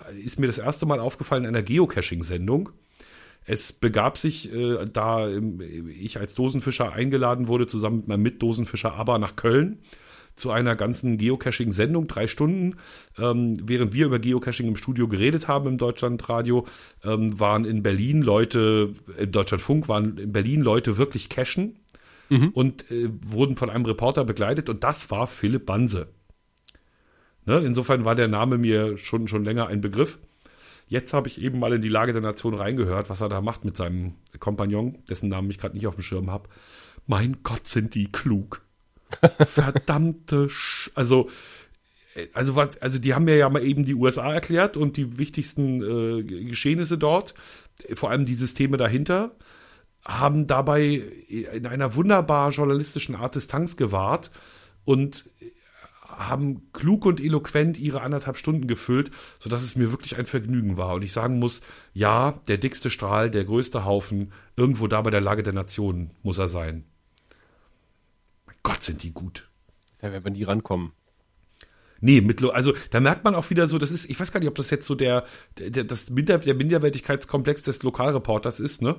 äh, 0.10 0.20
ist 0.20 0.40
mir 0.40 0.48
das 0.48 0.58
erste 0.58 0.86
Mal 0.86 1.00
aufgefallen 1.00 1.44
in 1.44 1.50
einer 1.50 1.62
Geocaching-Sendung. 1.62 2.70
Es 3.46 3.72
begab 3.72 4.18
sich, 4.18 4.52
äh, 4.52 4.86
da 4.92 5.30
ähm, 5.30 5.62
ich 5.62 6.20
als 6.20 6.34
Dosenfischer 6.34 6.92
eingeladen 6.92 7.48
wurde, 7.48 7.68
zusammen 7.68 7.98
mit 7.98 8.08
meinem 8.08 8.24
Mitdosenfischer 8.24 8.94
Aber 8.94 9.20
nach 9.20 9.36
Köln 9.36 9.80
zu 10.38 10.52
einer 10.52 10.76
ganzen 10.76 11.18
Geocaching-Sendung, 11.18 12.08
drei 12.08 12.28
Stunden. 12.28 12.78
Ähm, 13.18 13.58
während 13.64 13.94
wir 13.94 14.06
über 14.06 14.20
Geocaching 14.20 14.68
im 14.68 14.76
Studio 14.76 15.08
geredet 15.08 15.48
haben 15.48 15.68
im 15.68 15.78
Deutschlandradio, 15.78 16.66
ähm, 17.04 17.40
waren 17.40 17.66
in 17.66 17.84
Berlin 17.84 18.22
Leute, 18.22 18.94
im 19.18 19.32
Deutschlandfunk 19.32 19.90
waren 19.90 20.18
in 20.18 20.32
Berlin 20.32 20.62
Leute 20.62 20.98
wirklich 20.98 21.30
cachen 21.30 21.80
und 22.54 22.90
äh, 22.92 23.10
wurden 23.24 23.58
von 23.58 23.70
einem 23.70 23.86
Reporter 23.86 24.24
begleitet 24.24 24.70
und 24.70 24.84
das 24.84 25.10
war 25.12 25.28
Philipp 25.28 25.66
Banse. 25.66 26.08
Ne? 27.46 27.60
Insofern 27.60 28.06
war 28.06 28.16
der 28.16 28.28
Name 28.28 28.58
mir 28.58 28.98
schon, 28.98 29.28
schon 29.28 29.44
länger 29.44 29.68
ein 29.68 29.82
Begriff. 29.82 30.20
Jetzt 30.88 31.14
habe 31.14 31.28
ich 31.28 31.42
eben 31.42 31.60
mal 31.60 31.74
in 31.74 31.82
die 31.82 31.90
Lage 31.90 32.14
der 32.14 32.22
Nation 32.22 32.54
reingehört, 32.54 33.10
was 33.10 33.22
er 33.22 33.30
da 33.30 33.42
macht 33.42 33.66
mit 33.66 33.76
seinem 33.76 34.16
Kompagnon, 34.40 35.00
dessen 35.10 35.30
Namen 35.30 35.50
ich 35.50 35.58
gerade 35.58 35.76
nicht 35.76 35.88
auf 35.88 35.96
dem 35.96 36.02
Schirm 36.02 36.32
habe. 36.32 36.50
Mein 37.08 37.38
Gott, 37.44 37.68
sind 37.68 37.96
die 37.96 38.12
klug. 38.12 38.62
Verdammte 39.46 40.50
Sch 40.50 40.92
also 40.96 41.30
äh, 42.16 42.28
also 42.34 42.56
was 42.56 42.82
also 42.82 43.00
die 43.00 43.14
haben 43.14 43.26
mir 43.26 43.38
ja 43.38 43.50
mal 43.50 43.64
eben 43.64 43.86
die 43.86 43.96
USA 43.96 44.34
erklärt 44.34 44.78
und 44.78 44.98
die 44.98 45.18
wichtigsten 45.18 45.82
äh, 45.82 46.24
Geschehnisse 46.24 46.98
dort, 46.98 47.34
vor 47.94 48.12
allem 48.12 48.26
die 48.26 48.36
Systeme 48.36 48.78
dahinter, 48.78 49.36
haben 50.06 50.48
dabei 50.48 51.04
in 51.28 51.68
einer 51.68 51.96
wunderbar 51.96 52.52
journalistischen 52.52 53.16
Art 53.16 53.36
Distanz 53.36 53.76
gewahrt 53.76 54.32
und 54.86 55.30
haben 56.18 56.72
klug 56.74 57.06
und 57.06 57.20
eloquent 57.20 57.78
ihre 57.78 58.02
anderthalb 58.02 58.38
Stunden 58.38 58.68
gefüllt, 58.68 59.12
sodass 59.40 59.62
es 59.62 59.76
mir 59.76 59.92
wirklich 59.92 60.18
ein 60.18 60.26
Vergnügen 60.26 60.78
war. 60.78 60.96
Und 60.96 61.04
ich 61.04 61.14
sagen 61.14 61.38
muss, 61.40 61.62
ja, 61.94 62.40
der 62.48 62.58
dickste 62.58 62.90
Strahl, 62.90 63.30
der 63.30 63.46
größte 63.46 63.86
Haufen, 63.86 64.32
irgendwo 64.56 64.88
da 64.88 65.02
bei 65.02 65.12
der 65.12 65.22
Lage 65.22 65.44
der 65.44 65.54
Nationen 65.54 66.12
muss 66.24 66.40
er 66.40 66.48
sein. 66.48 66.86
Gott, 68.68 68.84
sind 68.84 69.04
die 69.04 69.12
gut. 69.12 69.50
ja, 70.02 70.12
wenn 70.12 70.24
wir 70.24 70.32
nie 70.32 70.44
rankommen. 70.44 70.92
Nee, 72.00 72.22
mit, 72.22 72.44
also 72.44 72.74
da 72.92 73.00
merkt 73.00 73.24
man 73.24 73.34
auch 73.34 73.50
wieder 73.50 73.68
so, 73.68 73.80
das 73.80 73.92
ist, 73.92 74.10
ich 74.10 74.20
weiß 74.20 74.32
gar 74.32 74.40
nicht, 74.40 74.50
ob 74.50 74.56
das 74.56 74.70
jetzt 74.70 74.86
so 74.86 74.94
der, 74.94 75.24
der 75.58 75.84
das 75.84 76.10
Minder, 76.10 76.38
der 76.38 76.54
Minderwertigkeitskomplex 76.54 77.64
des 77.64 77.82
Lokalreporters 77.82 78.60
ist, 78.60 78.82
ne? 78.82 78.98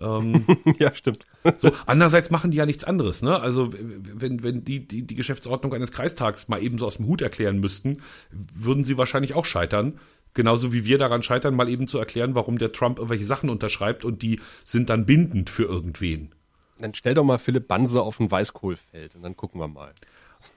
ja, 0.78 0.94
stimmt. 0.94 1.24
So, 1.58 1.72
andererseits 1.86 2.30
machen 2.30 2.50
die 2.50 2.56
ja 2.56 2.66
nichts 2.66 2.84
anderes, 2.84 3.22
ne? 3.22 3.38
Also, 3.38 3.70
wenn, 3.72 4.42
wenn 4.42 4.64
die, 4.64 4.86
die, 4.88 5.06
die 5.06 5.14
Geschäftsordnung 5.14 5.74
eines 5.74 5.92
Kreistags 5.92 6.48
mal 6.48 6.62
eben 6.62 6.78
so 6.78 6.86
aus 6.86 6.96
dem 6.96 7.06
Hut 7.06 7.20
erklären 7.20 7.60
müssten, 7.60 7.98
würden 8.30 8.84
sie 8.84 8.96
wahrscheinlich 8.96 9.34
auch 9.34 9.44
scheitern. 9.44 9.98
Genauso 10.32 10.72
wie 10.72 10.84
wir 10.84 10.96
daran 10.96 11.22
scheitern, 11.22 11.54
mal 11.54 11.68
eben 11.68 11.86
zu 11.86 11.98
erklären, 11.98 12.34
warum 12.34 12.56
der 12.58 12.72
Trump 12.72 12.98
irgendwelche 12.98 13.26
Sachen 13.26 13.50
unterschreibt 13.50 14.04
und 14.04 14.22
die 14.22 14.40
sind 14.64 14.88
dann 14.88 15.04
bindend 15.04 15.50
für 15.50 15.64
irgendwen. 15.64 16.34
Dann 16.80 16.94
stell 16.94 17.14
doch 17.14 17.24
mal 17.24 17.38
Philipp 17.38 17.68
Banse 17.68 18.00
auf 18.02 18.20
ein 18.20 18.30
Weißkohlfeld 18.30 19.16
und 19.16 19.22
dann 19.22 19.36
gucken 19.36 19.60
wir 19.60 19.68
mal. 19.68 19.92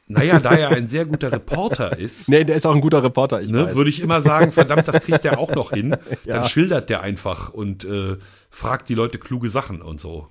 Naja, 0.07 0.39
da 0.39 0.51
er 0.51 0.69
ein 0.69 0.87
sehr 0.87 1.05
guter 1.05 1.31
Reporter 1.31 1.97
ist, 1.97 2.29
Nee, 2.29 2.43
der 2.43 2.55
ist 2.55 2.65
auch 2.65 2.75
ein 2.75 2.81
guter 2.81 3.03
Reporter, 3.03 3.41
ich 3.41 3.49
ne, 3.49 3.67
weiß. 3.67 3.75
würde 3.75 3.89
ich 3.89 4.01
immer 4.01 4.21
sagen, 4.21 4.51
verdammt, 4.51 4.87
das 4.87 5.03
kriegt 5.03 5.23
der 5.23 5.39
auch 5.39 5.53
noch 5.53 5.71
hin. 5.71 5.97
Ja. 6.25 6.35
Dann 6.35 6.45
schildert 6.45 6.89
der 6.89 7.01
einfach 7.01 7.49
und 7.49 7.83
äh, 7.83 8.17
fragt 8.49 8.87
die 8.87 8.93
Leute 8.93 9.17
kluge 9.17 9.49
Sachen 9.49 9.81
und 9.81 9.99
so. 9.99 10.29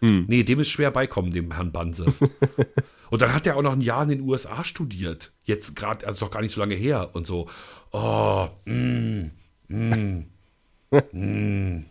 Hm. 0.00 0.24
Nee, 0.28 0.44
dem 0.44 0.60
ist 0.60 0.70
schwer 0.70 0.90
beikommen, 0.90 1.30
dem 1.30 1.52
Herrn 1.52 1.72
Banse. 1.72 2.06
Und 3.10 3.22
dann 3.22 3.34
hat 3.34 3.46
er 3.46 3.56
auch 3.56 3.62
noch 3.62 3.72
ein 3.72 3.80
Jahr 3.80 4.04
in 4.04 4.08
den 4.08 4.20
USA 4.20 4.64
studiert. 4.64 5.32
Jetzt 5.42 5.74
gerade, 5.74 6.06
also 6.06 6.24
doch 6.24 6.32
gar 6.32 6.40
nicht 6.40 6.52
so 6.52 6.60
lange 6.60 6.76
her 6.76 7.10
und 7.12 7.26
so. 7.26 7.48
Oh, 7.90 8.48
mm, 8.64 9.30
mm, 9.68 10.24
mm. 11.12 11.84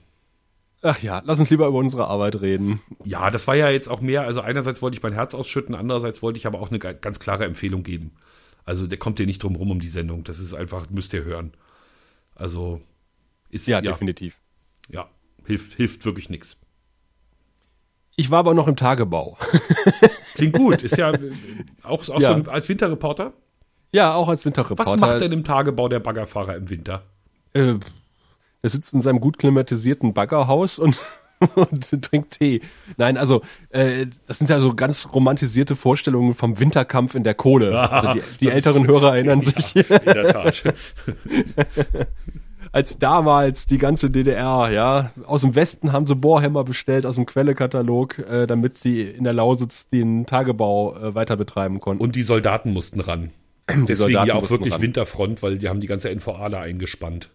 Ach 0.82 1.00
ja, 1.00 1.22
lass 1.26 1.40
uns 1.40 1.50
lieber 1.50 1.68
über 1.68 1.78
unsere 1.78 2.08
Arbeit 2.08 2.40
reden. 2.40 2.82
Ja, 3.04 3.32
das 3.32 3.48
war 3.48 3.56
ja 3.56 3.70
jetzt 3.70 3.90
auch 3.90 4.00
mehr, 4.00 4.24
also 4.24 4.42
einerseits 4.42 4.82
wollte 4.82 4.96
ich 4.96 5.04
mein 5.04 5.14
Herz 5.14 5.34
ausschütten, 5.34 5.76
andererseits 5.76 6.22
wollte 6.22 6.38
ich 6.38 6.48
aber 6.48 6.62
auch 6.62 6.70
eine 6.70 6.80
ganz 6.80 7.20
klare 7.20 7.46
Empfehlung 7.46 7.84
geben. 7.84 8.12
Also 8.66 8.88
der 8.88 8.98
kommt 8.98 9.20
dir 9.20 9.26
nicht 9.26 9.44
drum 9.44 9.56
rum 9.56 9.72
um 9.72 9.80
die 9.80 9.90
Sendung. 9.90 10.24
Das 10.24 10.40
ist 10.40 10.54
einfach, 10.54 10.90
müsst 10.90 11.14
ihr 11.14 11.24
hören. 11.24 11.54
Also 12.36 12.82
ist 13.50 13.68
ja, 13.68 13.82
ja 13.82 13.92
definitiv. 13.92 14.40
Ja, 14.90 15.10
hilft, 15.46 15.76
hilft 15.76 16.06
wirklich 16.06 16.30
nichts. 16.30 16.62
Ich 18.16 18.32
war 18.32 18.40
aber 18.40 18.54
noch 18.54 18.68
im 18.68 18.76
Tagebau. 18.76 19.38
Klingt 20.36 20.56
gut. 20.56 20.84
Ist 20.84 20.98
ja 20.98 21.14
auch, 21.84 22.08
auch 22.10 22.22
ja. 22.22 22.38
so 22.38 22.52
als 22.52 22.70
Winterreporter? 22.70 23.34
Ja, 23.92 24.14
auch 24.14 24.28
als 24.28 24.46
Winterreporter. 24.46 24.92
Was 24.92 25.00
macht 25.00 25.22
denn 25.22 25.32
im 25.32 25.44
Tagebau 25.44 25.90
der 25.90 26.00
Baggerfahrer 26.00 26.56
im 26.56 26.70
Winter? 26.70 27.04
Äh, 27.54 27.76
er 28.62 28.70
sitzt 28.70 28.94
in 28.94 29.02
seinem 29.02 29.20
gut 29.20 29.38
klimatisierten 29.38 30.14
Baggerhaus 30.14 30.80
und, 30.80 30.98
und 31.56 32.02
trinkt 32.04 32.40
Tee. 32.40 32.62
Nein, 32.98 33.18
also 33.18 33.42
äh, 33.70 34.08
das 34.28 34.38
sind 34.38 34.50
ja 34.50 34.60
so 34.60 34.74
ganz 34.74 35.08
romantisierte 35.14 35.76
Vorstellungen 35.76 36.34
vom 36.34 36.60
Winterkampf 36.60 37.16
in 37.16 37.24
der 37.24 37.36
Kohle. 37.36 37.70
Also 37.90 38.14
die, 38.14 38.22
die 38.42 38.50
älteren 38.50 38.88
Hörer 38.88 39.16
erinnern 39.16 39.42
ja, 39.46 39.52
sich. 39.52 39.76
In 39.76 40.06
der 40.06 40.34
Tat. 40.34 40.64
als 42.72 43.00
damals 43.00 43.66
die 43.66 43.78
ganze 43.78 44.10
DDR, 44.10 44.70
ja. 44.72 45.12
Aus 45.26 45.42
dem 45.42 45.56
Westen 45.56 45.92
haben 45.92 46.06
sie 46.06 46.16
Bohrhämmer 46.16 46.64
bestellt 46.64 47.06
aus 47.06 47.16
dem 47.16 47.26
Quellekatalog, 47.26 48.20
äh, 48.20 48.48
damit 48.48 48.78
sie 48.78 49.02
in 49.02 49.24
der 49.24 49.34
Lausitz 49.34 49.90
den 49.90 50.26
Tagebau 50.26 50.96
äh, 50.96 51.16
weiter 51.16 51.38
betreiben 51.38 51.80
konnten. 51.80 52.04
Und 52.04 52.16
die 52.16 52.24
Soldaten 52.24 52.74
mussten 52.74 53.00
ran. 53.00 53.32
Die 53.70 53.86
Deswegen 53.86 54.26
ja 54.26 54.36
auch 54.36 54.50
wirklich 54.50 54.74
ran. 54.74 54.82
Winterfront, 54.82 55.44
weil 55.44 55.58
die 55.58 55.70
haben 55.70 55.80
die 55.80 55.88
ganze 55.88 56.14
NVA 56.14 56.50
da 56.50 56.62
eingespannt. 56.62 57.30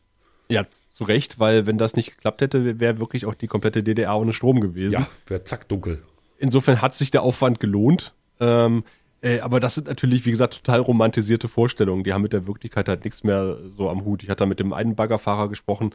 Ja, 0.48 0.64
zu 0.90 1.04
Recht, 1.04 1.38
weil 1.38 1.66
wenn 1.66 1.78
das 1.78 1.96
nicht 1.96 2.16
geklappt 2.16 2.42
hätte, 2.42 2.78
wäre 2.78 2.98
wirklich 2.98 3.26
auch 3.26 3.34
die 3.34 3.46
komplette 3.46 3.82
DDR 3.82 4.16
ohne 4.16 4.32
Strom 4.32 4.60
gewesen. 4.60 4.92
Ja, 4.92 5.06
wäre 5.26 5.44
zack 5.44 5.68
dunkel. 5.68 6.02
Insofern 6.38 6.82
hat 6.82 6.94
sich 6.94 7.10
der 7.10 7.22
Aufwand 7.22 7.60
gelohnt. 7.60 8.12
Ähm, 8.40 8.84
äh, 9.22 9.40
aber 9.40 9.58
das 9.58 9.74
sind 9.74 9.86
natürlich, 9.86 10.26
wie 10.26 10.30
gesagt, 10.30 10.54
total 10.62 10.80
romantisierte 10.80 11.48
Vorstellungen. 11.48 12.04
Die 12.04 12.12
haben 12.12 12.22
mit 12.22 12.34
der 12.34 12.46
Wirklichkeit 12.46 12.88
halt 12.88 13.04
nichts 13.04 13.24
mehr 13.24 13.56
so 13.76 13.88
am 13.88 14.04
Hut. 14.04 14.22
Ich 14.22 14.28
hatte 14.28 14.40
da 14.40 14.46
mit 14.46 14.60
dem 14.60 14.74
einen 14.74 14.96
Baggerfahrer 14.96 15.48
gesprochen 15.48 15.94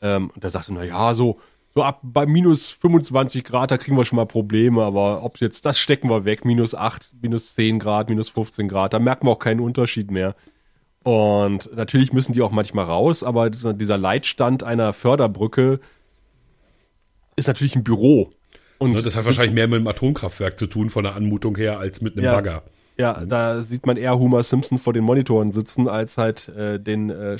ähm, 0.00 0.30
und 0.32 0.44
der 0.44 0.50
sagte, 0.50 0.72
na 0.72 0.84
ja, 0.84 1.12
so, 1.14 1.40
so 1.74 1.82
ab 1.82 1.98
bei 2.02 2.24
minus 2.24 2.70
25 2.70 3.42
Grad, 3.42 3.72
da 3.72 3.78
kriegen 3.78 3.96
wir 3.96 4.04
schon 4.04 4.16
mal 4.16 4.26
Probleme, 4.26 4.84
aber 4.84 5.24
ob 5.24 5.40
jetzt, 5.40 5.64
das 5.64 5.78
stecken 5.78 6.08
wir 6.08 6.24
weg, 6.24 6.44
minus 6.44 6.74
8, 6.74 7.14
minus 7.20 7.54
10 7.56 7.80
Grad, 7.80 8.08
minus 8.08 8.28
15 8.28 8.68
Grad, 8.68 8.92
da 8.92 9.00
merken 9.00 9.26
wir 9.26 9.32
auch 9.32 9.38
keinen 9.38 9.60
Unterschied 9.60 10.12
mehr. 10.12 10.36
Und 11.02 11.74
natürlich 11.74 12.12
müssen 12.12 12.32
die 12.32 12.42
auch 12.42 12.50
manchmal 12.50 12.84
raus, 12.84 13.22
aber 13.22 13.50
dieser 13.50 13.98
Leitstand 13.98 14.62
einer 14.62 14.92
Förderbrücke 14.92 15.80
ist 17.36 17.46
natürlich 17.46 17.76
ein 17.76 17.84
Büro. 17.84 18.30
Und 18.78 18.94
das 19.04 19.16
hat 19.16 19.24
wahrscheinlich 19.24 19.54
mehr 19.54 19.68
mit 19.68 19.78
einem 19.78 19.88
Atomkraftwerk 19.88 20.58
zu 20.58 20.66
tun, 20.66 20.90
von 20.90 21.04
der 21.04 21.14
Anmutung 21.14 21.56
her, 21.56 21.78
als 21.78 22.00
mit 22.00 22.16
einem 22.16 22.24
ja, 22.24 22.34
Bagger. 22.34 22.62
Ja, 22.96 23.24
da 23.24 23.62
sieht 23.62 23.86
man 23.86 23.96
eher 23.96 24.18
Homer 24.18 24.42
Simpson 24.42 24.78
vor 24.78 24.92
den 24.92 25.04
Monitoren 25.04 25.52
sitzen, 25.52 25.88
als 25.88 26.18
halt 26.18 26.48
äh, 26.48 26.80
den 26.80 27.10
äh, 27.10 27.38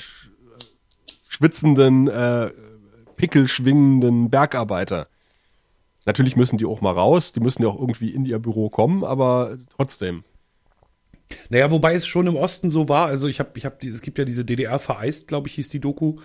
schwitzenden, 1.27 2.07
äh, 2.07 2.51
pickelschwingenden 3.15 4.29
Bergarbeiter. 4.29 5.07
Natürlich 6.05 6.35
müssen 6.35 6.57
die 6.57 6.65
auch 6.65 6.81
mal 6.81 6.93
raus, 6.93 7.33
die 7.33 7.39
müssen 7.39 7.61
ja 7.61 7.69
auch 7.69 7.79
irgendwie 7.79 8.09
in 8.09 8.25
ihr 8.25 8.39
Büro 8.39 8.69
kommen, 8.69 9.03
aber 9.03 9.57
trotzdem. 9.75 10.23
Naja, 11.49 11.71
wobei 11.71 11.95
es 11.95 12.07
schon 12.07 12.27
im 12.27 12.35
Osten 12.35 12.69
so 12.69 12.89
war, 12.89 13.07
also 13.07 13.27
ich 13.27 13.39
habe, 13.39 13.51
ich 13.55 13.65
habe, 13.65 13.75
es 13.87 14.01
gibt 14.01 14.17
ja 14.17 14.25
diese 14.25 14.45
DDR 14.45 14.79
vereist, 14.79 15.27
glaube 15.27 15.47
ich, 15.47 15.55
hieß 15.55 15.69
die 15.69 15.79
Doku, 15.79 16.17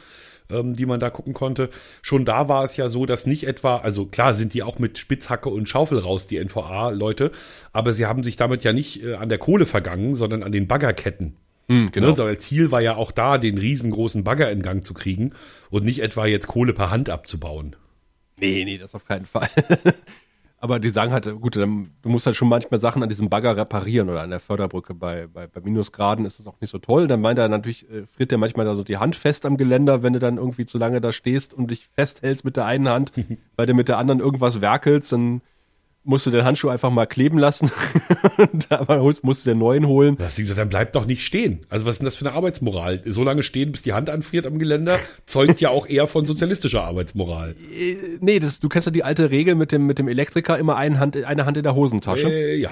ähm, 0.50 0.74
die 0.74 0.86
man 0.86 1.00
da 1.00 1.10
gucken 1.10 1.34
konnte. 1.34 1.68
Schon 2.02 2.24
da 2.24 2.48
war 2.48 2.64
es 2.64 2.76
ja 2.76 2.88
so, 2.88 3.06
dass 3.06 3.26
nicht 3.26 3.46
etwa, 3.46 3.78
also 3.78 4.06
klar 4.06 4.34
sind 4.34 4.54
die 4.54 4.62
auch 4.62 4.78
mit 4.78 4.98
Spitzhacke 4.98 5.48
und 5.48 5.68
Schaufel 5.68 5.98
raus, 5.98 6.26
die 6.26 6.42
NVA-Leute, 6.42 7.32
aber 7.72 7.92
sie 7.92 8.06
haben 8.06 8.22
sich 8.22 8.36
damit 8.36 8.64
ja 8.64 8.72
nicht 8.72 9.02
äh, 9.02 9.14
an 9.14 9.28
der 9.28 9.38
Kohle 9.38 9.66
vergangen, 9.66 10.14
sondern 10.14 10.42
an 10.42 10.52
den 10.52 10.66
Baggerketten. 10.66 11.36
Mhm, 11.68 11.92
genau. 11.92 12.10
Ne? 12.10 12.16
So, 12.16 12.34
Ziel 12.34 12.70
war 12.70 12.80
ja 12.80 12.96
auch 12.96 13.10
da, 13.10 13.38
den 13.38 13.58
riesengroßen 13.58 14.24
Bagger 14.24 14.50
in 14.50 14.62
Gang 14.62 14.84
zu 14.84 14.94
kriegen 14.94 15.32
und 15.70 15.84
nicht 15.84 16.00
etwa 16.00 16.26
jetzt 16.26 16.46
Kohle 16.46 16.74
per 16.74 16.90
Hand 16.90 17.10
abzubauen. 17.10 17.76
Nee, 18.38 18.64
nee, 18.64 18.78
das 18.78 18.94
auf 18.94 19.04
keinen 19.04 19.26
Fall. 19.26 19.48
Aber 20.64 20.80
die 20.80 20.88
sagen 20.88 21.12
halt, 21.12 21.26
gut, 21.42 21.56
du 21.56 21.68
musst 22.04 22.24
halt 22.24 22.36
schon 22.36 22.48
manchmal 22.48 22.80
Sachen 22.80 23.02
an 23.02 23.10
diesem 23.10 23.28
Bagger 23.28 23.54
reparieren 23.54 24.08
oder 24.08 24.22
an 24.22 24.30
der 24.30 24.40
Förderbrücke. 24.40 24.94
Bei, 24.94 25.26
bei, 25.26 25.46
bei 25.46 25.60
Minusgraden 25.60 26.24
ist 26.24 26.38
das 26.38 26.46
auch 26.46 26.58
nicht 26.58 26.70
so 26.70 26.78
toll. 26.78 27.06
Dann 27.06 27.20
meint 27.20 27.38
er 27.38 27.50
natürlich, 27.50 27.86
äh, 27.90 28.06
friert 28.06 28.32
er 28.32 28.38
manchmal 28.38 28.64
da 28.64 28.74
so 28.74 28.82
die 28.82 28.96
Hand 28.96 29.14
fest 29.14 29.44
am 29.44 29.58
Geländer, 29.58 30.02
wenn 30.02 30.14
du 30.14 30.20
dann 30.20 30.38
irgendwie 30.38 30.64
zu 30.64 30.78
lange 30.78 31.02
da 31.02 31.12
stehst 31.12 31.52
und 31.52 31.70
dich 31.70 31.86
festhältst 31.92 32.46
mit 32.46 32.56
der 32.56 32.64
einen 32.64 32.88
Hand, 32.88 33.12
weil 33.56 33.66
du 33.66 33.74
mit 33.74 33.88
der 33.88 33.98
anderen 33.98 34.20
irgendwas 34.20 34.62
werkelst, 34.62 35.12
dann 35.12 35.42
musst 36.04 36.26
du 36.26 36.30
den 36.30 36.44
Handschuh 36.44 36.68
einfach 36.68 36.90
mal 36.90 37.06
kleben 37.06 37.38
lassen. 37.38 37.70
da 38.68 38.84
musst 39.22 39.46
du 39.46 39.50
den 39.50 39.58
neuen 39.58 39.86
holen. 39.86 40.16
Das, 40.18 40.36
dann 40.36 40.68
bleib 40.68 40.92
doch 40.92 41.06
nicht 41.06 41.24
stehen. 41.24 41.60
Also 41.70 41.86
was 41.86 41.94
ist 41.94 41.98
denn 42.00 42.04
das 42.04 42.16
für 42.16 42.26
eine 42.26 42.36
Arbeitsmoral? 42.36 43.02
So 43.06 43.24
lange 43.24 43.42
stehen, 43.42 43.72
bis 43.72 43.82
die 43.82 43.94
Hand 43.94 44.10
anfriert 44.10 44.46
am 44.46 44.58
Geländer, 44.58 44.98
zeugt 45.26 45.60
ja 45.60 45.70
auch 45.70 45.86
eher 45.88 46.06
von 46.06 46.24
sozialistischer 46.24 46.84
Arbeitsmoral. 46.84 47.56
Äh, 47.74 47.96
nee, 48.20 48.38
das, 48.38 48.60
du 48.60 48.68
kennst 48.68 48.86
ja 48.86 48.92
die 48.92 49.02
alte 49.02 49.30
Regel 49.30 49.54
mit 49.54 49.72
dem, 49.72 49.86
mit 49.86 49.98
dem 49.98 50.06
Elektriker, 50.06 50.58
immer 50.58 50.76
eine 50.76 50.98
Hand, 51.00 51.16
eine 51.16 51.44
Hand 51.44 51.56
in 51.56 51.62
der 51.62 51.74
Hosentasche. 51.74 52.28
Äh, 52.28 52.56
ja. 52.56 52.70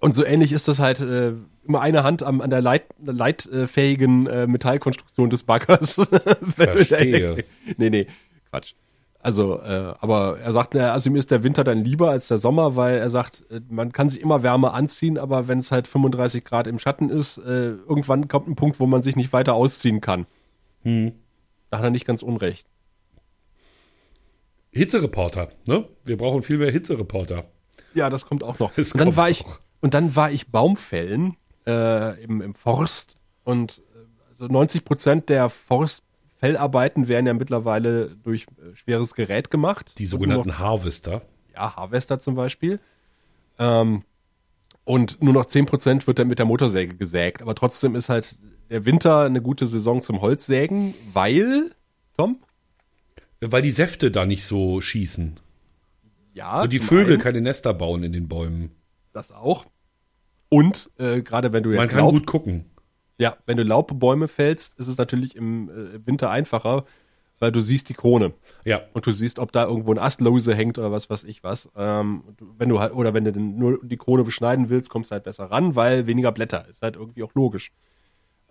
Und 0.00 0.14
so 0.14 0.24
ähnlich 0.24 0.52
ist 0.52 0.66
das 0.68 0.78
halt 0.78 1.00
äh, 1.00 1.32
immer 1.66 1.80
eine 1.80 2.04
Hand 2.04 2.22
am, 2.22 2.40
an 2.40 2.50
der 2.50 2.62
leit, 2.62 2.84
leitfähigen 3.04 4.26
äh, 4.26 4.46
Metallkonstruktion 4.46 5.30
des 5.30 5.42
Baggers. 5.42 5.94
Verstehe. 6.56 7.44
nee, 7.76 7.90
nee, 7.90 8.06
Quatsch. 8.50 8.74
Also, 9.24 9.58
äh, 9.62 9.94
aber 10.00 10.38
er 10.38 10.52
sagt, 10.52 10.76
also 10.76 11.08
ihm 11.08 11.16
ist 11.16 11.30
der 11.30 11.42
Winter 11.42 11.64
dann 11.64 11.82
lieber 11.82 12.10
als 12.10 12.28
der 12.28 12.36
Sommer, 12.36 12.76
weil 12.76 12.98
er 12.98 13.08
sagt, 13.08 13.42
äh, 13.50 13.62
man 13.70 13.90
kann 13.90 14.10
sich 14.10 14.20
immer 14.20 14.42
wärmer 14.42 14.74
anziehen, 14.74 15.16
aber 15.16 15.48
wenn 15.48 15.60
es 15.60 15.72
halt 15.72 15.88
35 15.88 16.44
Grad 16.44 16.66
im 16.66 16.78
Schatten 16.78 17.08
ist, 17.08 17.38
äh, 17.38 17.70
irgendwann 17.70 18.28
kommt 18.28 18.48
ein 18.48 18.54
Punkt, 18.54 18.80
wo 18.80 18.86
man 18.86 19.02
sich 19.02 19.16
nicht 19.16 19.32
weiter 19.32 19.54
ausziehen 19.54 20.02
kann. 20.02 20.26
Hm. 20.82 21.12
Da 21.70 21.78
hat 21.78 21.84
er 21.84 21.90
nicht 21.90 22.04
ganz 22.04 22.22
unrecht. 22.22 22.68
Hitzereporter, 24.72 25.48
ne? 25.66 25.88
Wir 26.04 26.18
brauchen 26.18 26.42
viel 26.42 26.58
mehr 26.58 26.70
Hitzereporter. 26.70 27.46
Ja, 27.94 28.10
das 28.10 28.26
kommt 28.26 28.44
auch 28.44 28.58
noch. 28.58 28.76
Und 28.76 29.00
dann 29.00 29.16
war 29.16 29.24
auch. 29.24 29.30
ich 29.30 29.42
und 29.80 29.94
dann 29.94 30.14
war 30.16 30.32
ich 30.32 30.50
Baumfällen 30.50 31.38
äh, 31.66 32.22
im, 32.22 32.42
im 32.42 32.52
Forst 32.52 33.16
und 33.42 33.80
äh, 33.94 34.32
also 34.32 34.52
90 34.52 34.84
Prozent 34.84 35.28
der 35.30 35.48
Forst 35.48 36.03
Fellarbeiten 36.44 37.08
werden 37.08 37.26
ja 37.26 37.32
mittlerweile 37.32 38.16
durch 38.22 38.42
äh, 38.58 38.76
schweres 38.76 39.14
Gerät 39.14 39.50
gemacht. 39.50 39.98
Die 39.98 40.04
sogenannten 40.04 40.50
noch, 40.50 40.58
Harvester. 40.58 41.22
Ja, 41.54 41.74
Harvester 41.74 42.18
zum 42.18 42.34
Beispiel. 42.34 42.80
Ähm, 43.58 44.02
und 44.84 45.22
nur 45.22 45.32
noch 45.32 45.46
10% 45.46 46.06
wird 46.06 46.18
dann 46.18 46.28
mit 46.28 46.38
der 46.38 46.44
Motorsäge 46.44 46.96
gesägt. 46.96 47.40
Aber 47.40 47.54
trotzdem 47.54 47.94
ist 47.94 48.10
halt 48.10 48.36
der 48.68 48.84
Winter 48.84 49.20
eine 49.20 49.40
gute 49.40 49.66
Saison 49.66 50.02
zum 50.02 50.20
Holzsägen, 50.20 50.92
weil, 51.14 51.70
Tom? 52.18 52.36
Weil 53.40 53.62
die 53.62 53.70
Säfte 53.70 54.10
da 54.10 54.26
nicht 54.26 54.44
so 54.44 54.82
schießen. 54.82 55.40
Ja. 56.34 56.60
Und 56.60 56.74
die 56.74 56.78
Vögel 56.78 57.14
einen, 57.14 57.22
keine 57.22 57.40
Nester 57.40 57.72
bauen 57.72 58.02
in 58.02 58.12
den 58.12 58.28
Bäumen. 58.28 58.70
Das 59.14 59.32
auch. 59.32 59.64
Und 60.50 60.90
äh, 60.98 61.22
gerade 61.22 61.54
wenn 61.54 61.62
du 61.62 61.70
jetzt. 61.70 61.78
Man 61.78 61.88
kann 61.88 62.00
Laub, 62.00 62.10
gut 62.10 62.26
gucken. 62.26 62.66
Ja, 63.18 63.36
wenn 63.46 63.56
du 63.56 63.62
Laubbäume 63.62 64.28
fällst, 64.28 64.78
ist 64.78 64.88
es 64.88 64.98
natürlich 64.98 65.36
im 65.36 65.68
äh, 65.68 66.06
Winter 66.06 66.30
einfacher, 66.30 66.84
weil 67.38 67.52
du 67.52 67.60
siehst 67.60 67.88
die 67.88 67.94
Krone. 67.94 68.32
Ja. 68.64 68.82
Und 68.92 69.06
du 69.06 69.12
siehst, 69.12 69.38
ob 69.38 69.52
da 69.52 69.64
irgendwo 69.66 69.92
ein 69.92 69.98
Ast 69.98 70.20
lose 70.20 70.54
hängt 70.54 70.78
oder 70.78 70.90
was 70.90 71.10
weiß 71.10 71.24
ich 71.24 71.44
was. 71.44 71.70
Ähm, 71.76 72.24
wenn 72.58 72.68
du 72.68 72.80
halt, 72.80 72.92
oder 72.92 73.14
wenn 73.14 73.24
du 73.24 73.32
nur 73.32 73.78
die 73.82 73.96
Krone 73.96 74.24
beschneiden 74.24 74.68
willst, 74.68 74.90
kommst 74.90 75.10
du 75.10 75.12
halt 75.12 75.24
besser 75.24 75.44
ran, 75.44 75.76
weil 75.76 76.06
weniger 76.06 76.32
Blätter. 76.32 76.66
Ist 76.68 76.82
halt 76.82 76.96
irgendwie 76.96 77.22
auch 77.22 77.34
logisch. 77.34 77.72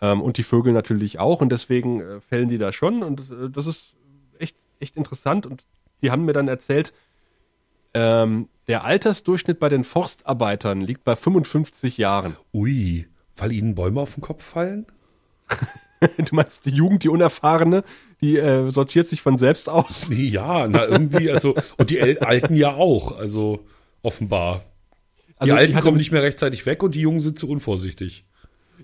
Ähm, 0.02 0.22
und 0.22 0.38
die 0.38 0.44
Vögel 0.44 0.74
natürlich 0.74 1.20
auch 1.20 1.42
und 1.42 1.50
deswegen 1.50 2.02
äh, 2.02 2.20
fällen 2.22 2.50
die 2.50 2.58
da 2.58 2.74
schon 2.74 3.04
und 3.04 3.22
äh, 3.32 3.50
das 3.50 3.68
ist 3.68 3.96
echt, 4.38 4.56
echt 4.80 4.98
interessant 4.98 5.46
und 5.46 5.66
die 6.02 6.12
haben 6.12 6.26
mir 6.26 6.34
dann 6.34 6.48
erzählt, 6.48 6.94
ähm, 7.94 8.50
der 8.68 8.84
Altersdurchschnitt 8.84 9.60
bei 9.60 9.70
den 9.70 9.84
Forstarbeitern 9.84 10.82
liegt 10.82 11.04
bei 11.04 11.16
55 11.16 11.98
Jahren. 11.98 12.36
Ui. 12.54 13.08
Weil 13.38 13.52
ihnen 13.52 13.76
Bäume 13.76 14.02
auf 14.02 14.16
den 14.16 14.22
Kopf 14.22 14.44
fallen? 14.44 14.86
du 16.18 16.36
meinst 16.36 16.66
die 16.66 16.72
Jugend, 16.72 17.04
die 17.04 17.10
Unerfahrene, 17.10 17.84
die 18.22 18.38
äh, 18.38 18.70
sortiert 18.70 19.08
sich 19.08 19.22
von 19.22 19.38
selbst 19.38 19.70
aus? 19.70 20.10
Ja, 20.12 20.68
na 20.68 20.86
irgendwie, 20.86 21.32
also, 21.32 21.56
und 21.78 21.90
die 21.90 22.20
Alten 22.22 22.56
ja 22.56 22.74
auch, 22.74 23.18
also 23.18 23.66
offenbar. 24.02 24.66
Die 25.28 25.52
also, 25.52 25.56
Alten 25.56 25.80
kommen 25.80 25.98
nicht 25.98 26.12
mehr 26.12 26.24
rechtzeitig 26.24 26.66
weg 26.66 26.84
und 26.84 26.96
die 26.96 27.02
Jungen 27.02 27.22
sind 27.22 27.38
zu 27.38 27.50
unvorsichtig. 27.50 28.26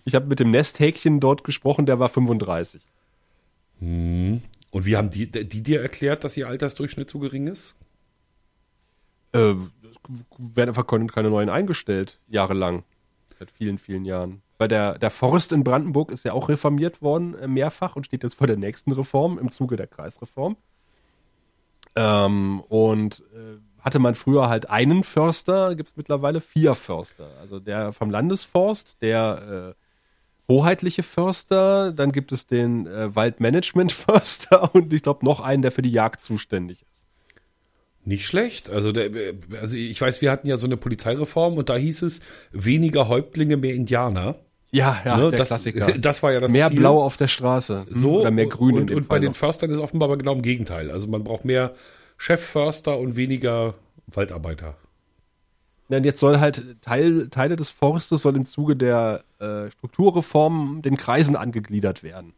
Ich 0.06 0.15
habe 0.15 0.27
mit 0.27 0.39
dem 0.39 0.51
Nesthäkchen 0.51 1.20
dort 1.20 1.44
gesprochen, 1.44 1.86
der 1.86 2.00
war 2.00 2.10
35. 2.10 2.82
Hm. 3.79 4.41
Und 4.72 4.86
wie 4.86 4.98
haben 4.98 5.10
die, 5.10 5.29
die 5.32 5.63
dir 5.63 5.82
erklärt, 5.82 6.24
dass 6.24 6.38
ihr 6.38 6.48
Altersdurchschnitt 6.48 7.10
so 7.10 7.20
gering 7.20 7.48
ist? 7.48 7.75
Äh, 9.32 9.53
werden 10.38 10.70
einfach 10.70 10.88
keine 10.88 11.29
neuen 11.29 11.50
eingestellt, 11.50 12.20
jahrelang. 12.27 12.84
Seit 13.39 13.51
vielen, 13.51 13.77
vielen 13.77 14.03
Jahren. 14.03 14.41
Weil 14.58 14.67
der, 14.67 15.00
der 15.00 15.12
Forst 15.12 15.53
in 15.53 15.63
Brandenburg 15.63 16.12
ist 16.12 16.25
ja 16.25 16.34
auch 16.34 16.50
reformiert 16.50 17.01
worden, 17.01 17.36
äh, 17.36 17.48
mehrfach, 17.48 17.96
und 17.96 18.05
steht 18.05 18.24
jetzt 18.24 18.36
vor 18.36 18.48
der 18.48 18.58
nächsten 18.58 18.91
Reform 18.91 19.39
im 19.39 19.50
Zuge 19.50 19.77
der 19.77 19.88
Kreisreform. 19.88 20.58
Ähm, 21.96 22.60
und 22.67 23.24
äh, 23.34 23.58
hatte 23.81 24.00
man 24.00 24.15
früher 24.15 24.50
halt 24.50 24.69
einen 24.69 25.03
Förster, 25.03 25.75
gibt 25.75 25.89
es 25.89 25.98
mittlerweile 25.98 26.41
vier 26.41 26.75
Förster. 26.75 27.29
Also 27.39 27.60
der 27.60 27.93
vom 27.93 28.12
Landesforst, 28.12 28.98
der 29.01 29.75
äh, 29.77 30.51
hoheitliche 30.51 31.03
Förster, 31.03 31.93
dann 31.93 32.12
gibt 32.12 32.34
es 32.34 32.46
den 32.46 32.88
äh, 32.88 33.15
Waldmanagement-Förster 33.15 34.74
und 34.75 34.91
ich 34.93 35.03
glaube 35.03 35.25
noch 35.25 35.39
einen, 35.39 35.62
der 35.62 35.72
für 35.72 35.81
die 35.81 35.91
Jagd 35.91 36.19
zuständig 36.19 36.81
ist. 36.81 36.88
Nicht 38.10 38.25
schlecht. 38.25 38.72
Also, 38.72 38.92
der, 38.92 39.12
also 39.62 39.78
ich 39.78 40.01
weiß, 40.01 40.20
wir 40.22 40.32
hatten 40.32 40.48
ja 40.48 40.58
so 40.58 40.66
eine 40.66 40.78
Polizeireform 40.78 41.58
und 41.58 41.70
da 41.70 41.75
hieß 41.75 42.01
es 42.01 42.22
weniger 42.51 43.08
Häuptlinge, 43.08 43.56
mehr 43.56 43.75
Indianer. 43.75 44.36
Ja, 44.72 45.00
ja, 45.06 45.16
Ne, 45.16 45.30
der 45.30 45.38
das, 45.38 45.50
Klassiker. 45.50 45.92
Das 46.00 46.24
war 46.24 46.32
ja 46.32 46.39
das 46.39 46.51
mehr 46.51 46.70
Ziel. 46.70 46.80
Blau 46.80 47.04
auf 47.04 47.18
der 47.18 47.28
Straße. 47.28 47.86
Hm, 47.88 47.96
So, 48.01 48.22
Oder 48.22 48.32
mehr 48.32 48.48
Grün 48.48 48.78
und, 48.78 48.89
und 48.89 49.08
bei 49.08 49.18
Fall 49.18 49.20
den 49.20 49.30
noch. 49.30 49.36
Förstern 49.36 49.70
ist 49.70 49.78
offenbar 49.78 50.08
aber 50.10 50.18
genau 50.18 50.34
im 50.34 50.42
Gegenteil. 50.42 50.89
Also 50.89 51.08
man 51.08 51.24
braucht 51.24 51.46
mehr 51.46 51.75
Chefförster 52.18 52.98
und 52.98 53.16
weniger 53.16 53.75
Waldarbeiter. 54.08 54.75
Ja, 55.89 55.98
und 55.98 56.04
jetzt 56.04 56.20
soll 56.20 56.39
halt 56.39 56.82
Teil, 56.82 57.30
Teile 57.30 57.58
des 57.58 57.70
Forstes 57.70 58.24
soll 58.24 58.36
im 58.36 58.46
Zuge 58.46 58.75
der 58.75 59.24
äh, 59.38 59.70
Strukturreform 59.70 60.82
den 60.84 60.98
Kreisen 60.98 61.36
angegliedert 61.36 62.01
werden. 62.01 62.34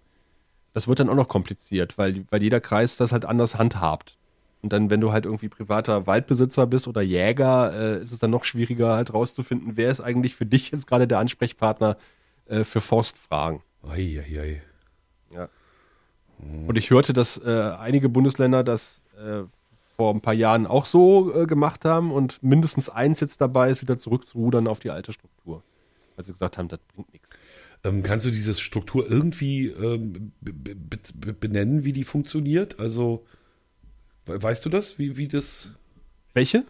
Das 0.74 0.90
wird 0.90 1.00
dann 1.00 1.08
auch 1.10 1.16
noch 1.16 1.30
kompliziert, 1.30 1.98
weil, 1.98 2.25
weil 2.30 2.44
jeder 2.44 2.60
Kreis 2.60 2.98
das 2.98 3.13
halt 3.13 3.24
anders 3.24 3.58
handhabt. 3.58 4.18
Und 4.62 4.72
dann, 4.72 4.89
wenn 4.89 5.01
du 5.01 5.12
halt 5.12 5.25
irgendwie 5.25 5.50
privater 5.50 6.06
Waldbesitzer 6.06 6.68
bist 6.68 6.88
oder 6.88 7.01
Jäger, 7.01 7.74
äh, 7.74 8.01
ist 8.01 8.12
es 8.12 8.20
dann 8.20 8.30
noch 8.30 8.46
schwieriger 8.46 8.96
halt 8.96 9.13
rauszufinden, 9.13 9.75
wer 9.75 9.89
ist 9.89 10.01
eigentlich 10.01 10.36
für 10.36 10.46
dich 10.46 10.72
jetzt 10.72 10.86
gerade 10.86 11.08
der 11.08 11.20
Ansprechpartner 11.20 11.98
äh, 12.48 12.63
für 12.63 12.82
Forstfragen. 12.82 13.62
Eieiei. 13.84 14.62
Ja. 15.34 15.50
Und 16.68 16.77
ich 16.77 16.89
hörte, 16.89 17.13
dass 17.13 17.38
äh, 17.38 17.74
einige 17.80 18.10
Bundesländer 18.10 18.63
das 18.63 19.01
äh, 19.18 19.44
vor 19.96 20.13
ein 20.13 20.22
paar 20.22 20.34
Jahren 20.34 20.65
auch 20.68 20.86
so 20.86 21.34
äh, 21.36 21.46
gemacht 21.46 21.86
haben 21.86 22.12
und 22.12 22.41
mindestens 22.41 22.89
eins 22.89 23.20
jetzt 23.20 23.41
dabei 23.41 23.70
ist, 23.70 23.82
wieder 23.82 23.98
zurückzurudern 23.98 24.68
auf 24.68 24.80
die 24.80 24.89
alte 24.89 25.13
Struktur. 25.13 25.63
Weil 26.15 26.25
sie 26.25 26.34
gesagt 26.34 26.58
haben, 26.58 26.68
das 26.68 26.80
bringt 26.94 27.12
nichts. 27.13 27.30
Ähm, 27.84 28.03
kannst 28.03 28.25
du 28.27 28.32
diese 28.32 28.53
Struktur 28.53 29.10
irgendwie 29.10 29.68
ähm, 29.68 30.34
be- 30.41 30.53
be- 30.53 30.75
be- 30.75 31.34
benennen, 31.34 31.84
wie 31.84 31.94
die 31.94 32.03
funktioniert? 32.03 32.80
Also, 32.80 33.25
weißt 34.25 34.66
du 34.66 34.70
das, 34.70 34.98
wie, 35.00 35.18
wie 35.18 35.28
das 35.28 35.70
Welche? 36.34 36.63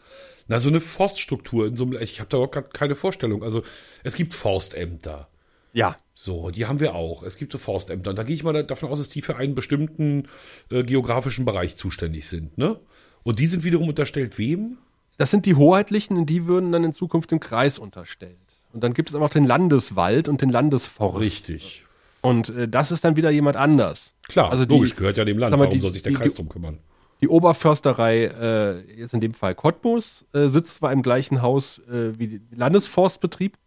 Na, 0.48 0.60
so 0.60 0.70
eine 0.70 0.82
Forststruktur 0.82 1.68
in 1.68 1.76
so 1.78 1.86
einem, 1.86 2.02
ich 2.02 2.20
habe 2.20 2.30
da 2.30 2.38
überhaupt 2.38 2.74
keine 2.74 2.96
Vorstellung. 2.96 3.44
Also, 3.44 3.64
es 4.04 4.16
gibt 4.16 4.34
Forstämter. 4.34 5.28
Ja. 5.74 5.96
So, 6.14 6.50
die 6.50 6.66
haben 6.66 6.80
wir 6.82 6.94
auch. 6.96 7.24
Es 7.24 7.38
gibt 7.38 7.52
so 7.54 7.58
Forstämter. 7.58 8.10
Und 8.10 8.18
da 8.18 8.24
gehe 8.24 8.36
ich 8.36 8.44
mal 8.44 8.52
da- 8.54 8.64
davon 8.64 8.90
aus, 8.90 8.98
dass 8.98 9.08
die 9.10 9.22
für 9.22 9.38
einen 9.38 9.56
bestimmten 9.56 10.28
äh, 10.70 10.84
geografischen 10.84 11.46
Bereich 11.46 11.76
zuständig 11.78 12.28
sind, 12.28 12.58
ne? 12.58 12.80
Und 13.24 13.40
die 13.40 13.46
sind 13.46 13.64
wiederum 13.64 13.88
unterstellt 13.88 14.38
wem? 14.40 14.78
Das 15.18 15.30
sind 15.32 15.46
die 15.46 15.54
Hoheitlichen 15.56 16.18
und 16.18 16.26
die 16.26 16.48
würden 16.48 16.72
dann 16.72 16.84
in 16.84 16.92
Zukunft 16.92 17.30
dem 17.32 17.40
Kreis 17.40 17.78
unterstellt. 17.78 18.36
Und 18.74 18.84
dann 18.84 18.94
gibt 18.96 19.10
es 19.10 19.16
aber 19.16 19.26
auch 19.26 19.30
den 19.30 19.46
Landeswald 19.46 20.28
und 20.28 20.42
den 20.42 20.50
Landesforst. 20.50 21.20
Richtig. 21.20 21.86
Und 22.22 22.50
äh, 22.50 22.68
das 22.68 22.92
ist 22.92 23.04
dann 23.06 23.16
wieder 23.16 23.30
jemand 23.30 23.56
anders. 23.58 24.14
Klar, 24.28 24.50
Also 24.52 24.66
die- 24.66 24.74
logisch, 24.74 24.96
gehört 24.96 25.18
ja 25.18 25.24
dem 25.26 25.38
Land. 25.38 25.52
mal, 25.52 25.60
Warum 25.60 25.74
die- 25.74 25.80
soll 25.82 25.92
sich 25.94 26.02
der 26.04 26.12
die- 26.14 26.18
Kreis 26.18 26.34
drum 26.34 26.50
kümmern? 26.50 26.80
Die 27.22 27.28
Oberförsterei, 27.28 28.26
äh, 28.26 29.00
jetzt 29.00 29.14
in 29.14 29.22
dem 29.22 29.34
Fall 29.34 29.54
Cottbus, 29.54 30.26
äh, 30.34 30.48
sitzt 30.48 30.78
zwar 30.78 30.92
im 30.92 31.04
gleichen 31.04 31.42
Haus 31.42 31.80
äh, 31.88 32.18
wie 32.18 32.28
die 32.28 32.42
Landesforstbetrieb 32.56 33.58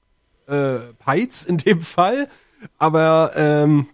äh, 0.47 0.79
Peitz 0.99 1.45
in 1.45 1.59
dem 1.59 1.81
Fall, 1.81 2.29
aber 2.79 3.33
ähm, 3.37 3.87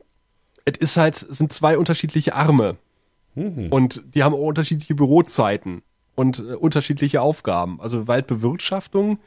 es 0.64 0.78
ist 0.78 0.96
halt, 0.96 1.14
sind 1.14 1.52
zwei 1.52 1.76
unterschiedliche 1.76 2.34
Arme. 2.34 2.76
Und 3.70 4.02
die 4.14 4.22
haben 4.22 4.34
auch 4.34 4.48
unterschiedliche 4.48 4.94
Bürozeiten 4.94 5.82
und 6.14 6.38
äh, 6.38 6.54
unterschiedliche 6.54 7.20
Aufgaben. 7.20 7.80
Also 7.80 8.08
Waldbewirtschaftung 8.08 9.18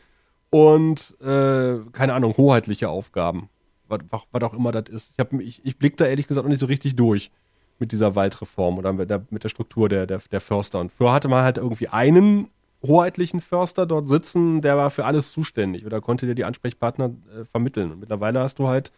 und 0.49 1.15
äh, 1.21 1.77
keine 1.91 2.13
Ahnung, 2.13 2.35
hoheitliche 2.37 2.89
Aufgaben. 2.89 3.49
Was, 3.87 3.99
was, 4.09 4.21
was 4.31 4.43
auch 4.43 4.53
immer 4.53 4.71
das 4.71 4.89
ist. 4.89 5.13
Ich, 5.13 5.19
hab, 5.19 5.33
ich, 5.33 5.65
ich 5.65 5.77
blick 5.77 5.97
da 5.97 6.05
ehrlich 6.05 6.27
gesagt 6.27 6.45
noch 6.45 6.49
nicht 6.49 6.59
so 6.59 6.65
richtig 6.65 6.95
durch 6.95 7.31
mit 7.79 7.91
dieser 7.91 8.15
Waldreform 8.15 8.77
oder 8.77 8.93
mit 8.93 9.09
der, 9.09 9.25
mit 9.29 9.43
der 9.43 9.49
Struktur 9.49 9.89
der, 9.89 10.05
der, 10.07 10.21
der 10.31 10.41
Förster. 10.41 10.79
Und 10.79 10.91
früher 10.91 11.11
hatte 11.11 11.27
man 11.27 11.43
halt 11.43 11.57
irgendwie 11.57 11.89
einen 11.89 12.47
hoheitlichen 12.85 13.39
Förster 13.39 13.85
dort 13.85 14.07
sitzen, 14.07 14.61
der 14.61 14.75
war 14.77 14.89
für 14.89 15.05
alles 15.05 15.31
zuständig 15.31 15.85
oder 15.85 16.01
konnte 16.01 16.25
dir 16.25 16.35
die 16.35 16.45
Ansprechpartner 16.45 17.11
äh, 17.39 17.45
vermitteln. 17.45 17.91
Und 17.91 17.99
mittlerweile 18.01 18.39
hast 18.41 18.59
du 18.59 18.67
halt 18.67 18.91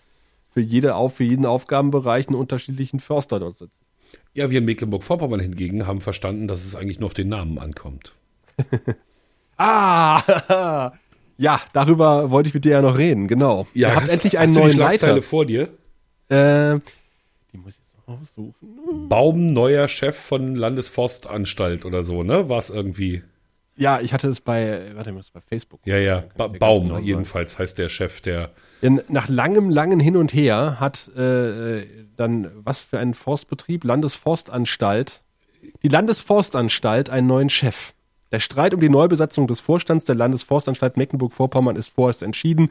für, 0.52 0.62
jede, 0.62 0.94
für 1.10 1.24
jeden 1.24 1.46
Aufgabenbereich 1.46 2.28
einen 2.28 2.38
unterschiedlichen 2.38 3.00
Förster 3.00 3.40
dort 3.40 3.58
sitzen. 3.58 3.74
Ja, 4.34 4.50
wir 4.50 4.60
in 4.60 4.66
Mecklenburg-Vorpommern 4.66 5.40
hingegen 5.40 5.86
haben 5.88 6.02
verstanden, 6.02 6.48
dass 6.48 6.66
es 6.66 6.76
eigentlich 6.76 7.00
nur 7.00 7.08
auf 7.08 7.14
den 7.14 7.30
Namen 7.30 7.60
ankommt. 7.60 8.14
Ah, 9.58 10.92
ja, 11.38 11.62
darüber 11.74 12.30
wollte 12.30 12.48
ich 12.50 12.54
mit 12.54 12.66
dir 12.66 12.74
ja 12.74 12.82
noch 12.82 12.98
reden, 12.98 13.28
genau. 13.28 13.68
Ihr 13.74 13.90
habt 13.94 14.02
hast- 14.04 14.12
endlich 14.12 14.38
einen 14.38 14.50
hast 14.50 14.56
du 14.58 14.60
die 14.70 14.78
neuen 14.78 14.78
Leiter. 14.78 15.22
vor 15.22 15.46
dir? 15.46 15.70
Äh, 16.28 16.80
die 17.54 17.58
muss 17.58 17.76
ich 17.78 17.85
aussuchen. 18.08 19.08
Baum, 19.10 19.48
neuer 19.48 19.88
Chef 19.88 20.18
von 20.18 20.56
Landesforstanstalt 20.56 21.86
oder 21.86 22.04
so, 22.04 22.24
ne? 22.24 22.50
War 22.50 22.60
es 22.60 22.70
irgendwie? 22.70 23.24
Ja, 23.78 24.00
ich 24.00 24.14
hatte 24.14 24.30
es 24.30 24.40
bei, 24.40 24.92
warte, 24.96 25.10
ich 25.10 25.16
muss 25.16 25.32
bei 25.32 25.42
Facebook. 25.42 25.82
Ja, 25.86 25.98
ja, 25.98 26.24
ba 26.38 26.48
Baum 26.48 26.84
genau 26.84 26.96
sagen. 26.96 27.06
jedenfalls 27.06 27.60
heißt 27.60 27.78
der 27.78 27.90
Chef, 27.90 28.22
der 28.22 28.52
Denn 28.82 29.02
nach 29.10 29.28
langem, 29.28 29.70
langen 29.70 30.00
Hin 30.00 30.16
und 30.16 30.34
Her 30.34 30.80
hat 30.80 31.10
äh, 31.18 31.86
dann 32.16 32.52
was 32.56 32.80
für 32.80 33.00
ein 33.00 33.14
Forstbetrieb, 33.14 33.84
Landesforstanstalt, 33.84 35.22
die 35.84 35.90
Landesforstanstalt 35.90 37.10
einen 37.10 37.28
neuen 37.28 37.50
Chef. 37.50 37.94
Der 38.32 38.40
Streit 38.40 38.74
um 38.74 38.80
die 38.80 38.90
Neubesatzung 38.90 39.48
des 39.48 39.60
Vorstands 39.60 40.06
der 40.06 40.16
Landesforstanstalt 40.16 40.98
Mecklenburg-Vorpommern 40.98 41.76
ist 41.76 41.90
vorerst 41.90 42.24
entschieden. 42.24 42.70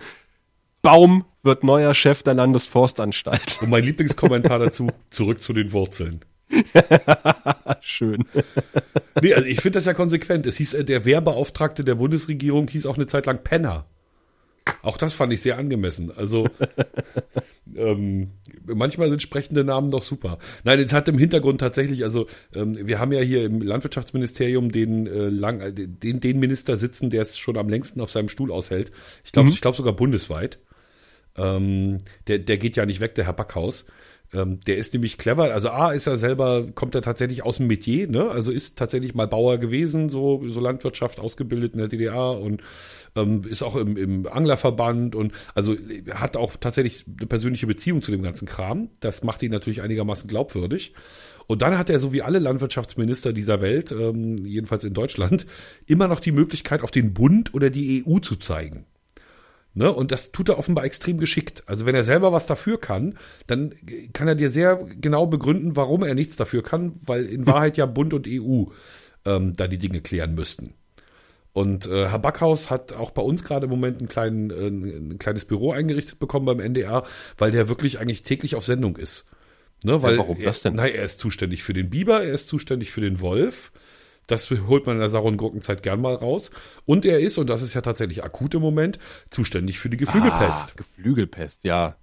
Baum 0.83 1.25
wird 1.45 1.65
neuer 1.65 1.95
Chef 1.95 2.23
der 2.23 2.35
Landesforstanstalt. 2.35 3.59
Und 3.63 3.71
mein 3.71 3.85
Lieblingskommentar 3.85 4.59
dazu, 4.59 4.91
zurück 5.11 5.43
zu 5.43 5.53
den 5.53 5.73
Wurzeln. 5.73 6.21
Schön. 7.81 8.25
Nee, 9.21 9.35
also 9.35 9.49
ich 9.49 9.61
finde 9.61 9.79
das 9.79 9.87
ja 9.87 9.95
konsequent. 9.95 10.47
Es 10.47 10.57
hieß, 10.57 10.75
äh, 10.75 10.85
der 10.85 11.05
Wehrbeauftragte 11.05 11.85
der 11.85 11.97
Bundesregierung 11.97 12.69
hieß 12.69 12.87
auch 12.87 12.97
eine 12.97 13.07
Zeit 13.07 13.27
lang 13.27 13.43
Penner. 13.43 13.87
Auch 14.83 14.97
das 14.97 15.13
fand 15.13 15.33
ich 15.33 15.43
sehr 15.43 15.59
angemessen. 15.59 16.11
Also 16.17 16.47
ähm, 17.77 18.31
manchmal 18.67 19.11
sind 19.11 19.23
sprechende 19.23 19.65
Namen 19.65 19.91
doch 19.91 20.03
super. 20.03 20.39
Nein, 20.65 20.81
es 20.81 20.93
hat 20.93 21.09
im 21.09 21.19
Hintergrund 21.19 21.61
tatsächlich, 21.61 22.05
also 22.05 22.27
ähm, 22.55 22.87
wir 22.87 22.99
haben 22.99 23.13
ja 23.13 23.21
hier 23.21 23.45
im 23.45 23.61
Landwirtschaftsministerium 23.61 24.73
den, 24.73 25.07
äh, 25.07 25.29
lang, 25.29 25.61
äh, 25.61 25.73
den, 25.73 26.21
den 26.21 26.39
Minister 26.39 26.77
sitzen, 26.77 27.11
der 27.11 27.23
es 27.23 27.39
schon 27.39 27.57
am 27.57 27.69
längsten 27.69 28.01
auf 28.01 28.11
seinem 28.11 28.29
Stuhl 28.29 28.51
aushält. 28.51 28.91
Ich 29.25 29.33
glaube, 29.33 29.51
ich 29.51 29.61
glaube 29.61 29.77
sogar 29.77 29.95
bundesweit. 29.95 30.59
Ähm, 31.37 31.99
der, 32.27 32.39
der 32.39 32.59
geht 32.59 32.77
ja 32.77 32.87
nicht 32.87 33.01
weg, 33.01 33.15
der 33.15 33.27
Herr 33.27 33.33
Backhaus. 33.33 33.87
Ähm, 34.35 34.59
der 34.67 34.77
ist 34.77 34.93
nämlich 34.93 35.17
clever. 35.17 35.53
Also 35.53 35.71
A 35.71 35.93
ist 35.93 36.07
er 36.07 36.19
selber, 36.19 36.67
kommt 36.75 36.95
er 36.95 37.03
tatsächlich 37.03 37.45
aus 37.45 37.59
dem 37.59 37.69
Metier, 37.69 38.09
ne? 38.09 38.31
Also 38.31 38.51
ist 38.51 38.77
tatsächlich 38.77 39.15
mal 39.15 39.29
Bauer 39.29 39.59
gewesen, 39.59 40.09
so, 40.09 40.43
so 40.49 40.61
Landwirtschaft 40.61 41.21
ausgebildet 41.21 41.75
in 41.75 41.79
der 41.79 41.89
DDR 41.89 42.39
und 42.41 42.63
ähm, 43.17 43.43
ist 43.49 43.63
auch 43.63 43.77
im, 43.77 43.97
im 43.97 44.27
Anglerverband 44.27 45.15
und 45.15 45.33
also 45.55 45.77
hat 46.13 46.37
auch 46.37 46.57
tatsächlich 46.57 47.05
eine 47.07 47.27
persönliche 47.27 47.67
Beziehung 47.67 48.03
zu 48.03 48.11
dem 48.11 48.23
ganzen 48.23 48.47
Kram. 48.47 48.91
Das 49.01 49.23
macht 49.23 49.43
ihn 49.43 49.53
natürlich 49.53 49.83
einigermaßen 49.83 50.29
glaubwürdig. 50.29 50.95
Und 51.47 51.63
dann 51.63 51.77
hat 51.79 51.91
er, 51.91 51.99
so 51.99 52.13
wie 52.13 52.23
alle 52.23 52.39
Landwirtschaftsminister 52.39 53.33
dieser 53.33 53.61
Welt, 53.61 53.93
ähm, 53.93 54.45
jedenfalls 54.47 54.85
in 54.85 54.95
Deutschland, 54.95 55.47
immer 55.87 56.09
noch 56.09 56.21
die 56.21 56.33
Möglichkeit, 56.33 56.83
auf 56.83 56.91
den 56.91 57.15
Bund 57.15 57.55
oder 57.55 57.71
die 57.71 58.05
EU 58.05 58.19
zu 58.19 58.37
zeigen. 58.37 58.87
Ne? 59.75 59.93
Und 59.93 60.13
das 60.13 60.31
tut 60.31 60.49
er 60.49 60.59
offenbar 60.59 60.85
extrem 60.85 61.19
geschickt. 61.19 61.65
Also 61.67 61.85
wenn 61.85 61.95
er 61.95 62.05
selber 62.05 62.33
was 62.33 62.47
dafür 62.47 62.81
kann, 62.81 63.19
dann 63.47 63.75
kann 64.13 64.29
er 64.29 64.37
dir 64.37 64.51
sehr 64.51 64.87
genau 65.01 65.27
begründen, 65.27 65.77
warum 65.77 66.05
er 66.05 66.15
nichts 66.15 66.37
dafür 66.37 66.63
kann, 66.63 66.95
weil 67.05 67.27
in 67.27 67.47
Wahrheit 67.47 67.77
ja 67.77 67.87
Bund 67.87 68.15
und 68.15 68.27
EU 68.29 68.65
ähm, 69.25 69.55
da 69.57 69.67
die 69.67 69.79
Dinge 69.79 70.01
klären 70.01 70.35
müssten. 70.35 70.75
Und 71.53 71.87
äh, 71.87 72.09
Herr 72.09 72.19
Backhaus 72.19 72.71
hat 72.71 72.93
auch 72.93 73.11
bei 73.11 73.23
uns 73.23 73.45
gerade 73.45 73.65
im 73.65 73.71
Moment 73.71 74.01
ein, 74.01 74.09
kleinen, 74.09 74.51
äh, 74.51 74.67
ein 74.67 75.19
kleines 75.19 75.45
Büro 75.45 75.73
eingerichtet 75.73 76.19
bekommen 76.19 76.47
beim 76.47 76.61
NDR, 76.61 77.05
weil 77.39 77.53
der 77.53 77.69
wirklich 77.69 78.01
eigentlich 78.01 78.25
täglich 78.25 78.57
auf 78.57 78.65
Sendung 78.65 78.97
ist. 78.97 79.29
Ne, 79.85 80.03
weil 80.03 80.19
warum 80.19 80.39
er, 80.39 80.47
das 80.47 80.63
denn? 80.63 80.75
Nein, 80.75 80.93
er 80.95 81.05
ist 81.05 81.19
zuständig 81.19 81.63
für 81.63 81.75
den 81.75 81.91
Biber, 81.91 82.25
er 82.25 82.33
ist 82.33 82.49
zuständig 82.49 82.91
für 82.91 83.03
den 83.03 83.21
Wolf. 83.21 83.71
Das 84.27 84.51
holt 84.51 84.87
man 84.87 84.97
in 84.97 85.01
der 85.01 85.11
Sau- 85.11 85.25
und 85.25 85.37
Gurkenzeit 85.37 85.83
gern 85.83 86.01
mal 86.01 86.15
raus. 86.15 86.51
Und 86.87 87.05
er 87.05 87.21
ist, 87.21 87.39
und 87.39 87.49
das 87.49 87.63
ist 87.63 87.75
ja 87.75 87.81
tatsächlich 87.81 88.25
akut 88.25 88.55
im 88.55 88.63
Moment, 88.63 88.99
zuständig 89.31 89.79
für 89.79 89.91
die 89.91 89.97
Geflügelpest. 89.97 90.71
Ah, 90.71 90.77
Geflügelpest, 90.77 91.65
ja. 91.65 91.97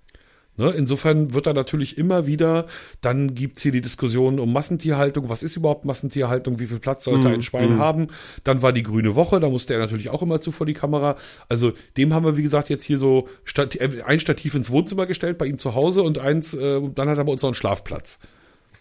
Ne, 0.58 0.70
insofern 0.72 1.34
wird 1.34 1.48
da 1.48 1.54
natürlich 1.54 1.98
immer 1.98 2.28
wieder, 2.28 2.68
dann 3.00 3.34
gibt's 3.34 3.62
hier 3.62 3.72
die 3.72 3.82
Diskussion 3.82 4.38
um 4.38 4.52
Massentierhaltung. 4.52 5.30
Was 5.30 5.44
ist 5.44 5.56
überhaupt 5.56 5.86
Massentierhaltung? 5.86 6.60
Wie 6.60 6.68
viel 6.68 6.80
Platz 6.80 7.06
sollte 7.06 7.30
Mhm, 7.30 7.36
ein 7.36 7.42
Schwein 7.42 7.76
mhm. 7.76 7.80
haben? 7.80 8.08
Dann 8.44 8.62
war 8.62 8.74
die 8.74 8.84
grüne 8.84 9.16
Woche, 9.16 9.40
da 9.40 9.50
musste 9.50 9.74
er 9.74 9.80
natürlich 9.80 10.10
auch 10.10 10.22
immer 10.22 10.42
zu 10.42 10.52
vor 10.52 10.66
die 10.66 10.74
Kamera. 10.74 11.16
Also 11.48 11.72
dem 11.96 12.14
haben 12.14 12.26
wir, 12.26 12.36
wie 12.36 12.44
gesagt, 12.44 12.70
jetzt 12.70 12.84
hier 12.84 12.98
so 12.98 13.30
Stat 13.46 13.78
äh, 13.78 14.04
ein 14.06 14.20
Stativ 14.20 14.54
ins 14.54 14.70
Wohnzimmer 14.70 15.06
gestellt 15.06 15.38
bei 15.38 15.46
ihm 15.46 15.58
zu 15.58 15.74
Hause 15.74 16.04
und 16.04 16.20
eins, 16.20 16.54
äh, 16.54 16.82
dann 16.94 17.08
hat 17.08 17.18
er 17.18 17.24
bei 17.24 17.32
uns 17.32 17.42
noch 17.42 17.50
einen 17.50 17.56
Schlafplatz. 17.56 18.20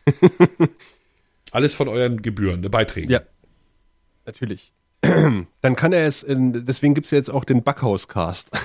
Alles 1.50 1.74
von 1.74 1.88
euren 1.88 2.22
Gebühren, 2.22 2.60
ne, 2.60 2.70
Beiträgen. 2.70 3.10
Ja. 3.10 3.22
Natürlich. 4.26 4.72
Dann 5.02 5.76
kann 5.76 5.92
er 5.92 6.06
es, 6.06 6.22
in, 6.22 6.64
deswegen 6.64 6.94
gibt's 6.94 7.10
ja 7.10 7.18
jetzt 7.18 7.30
auch 7.30 7.44
den 7.44 7.62
Backhaus-Cast. 7.62 8.50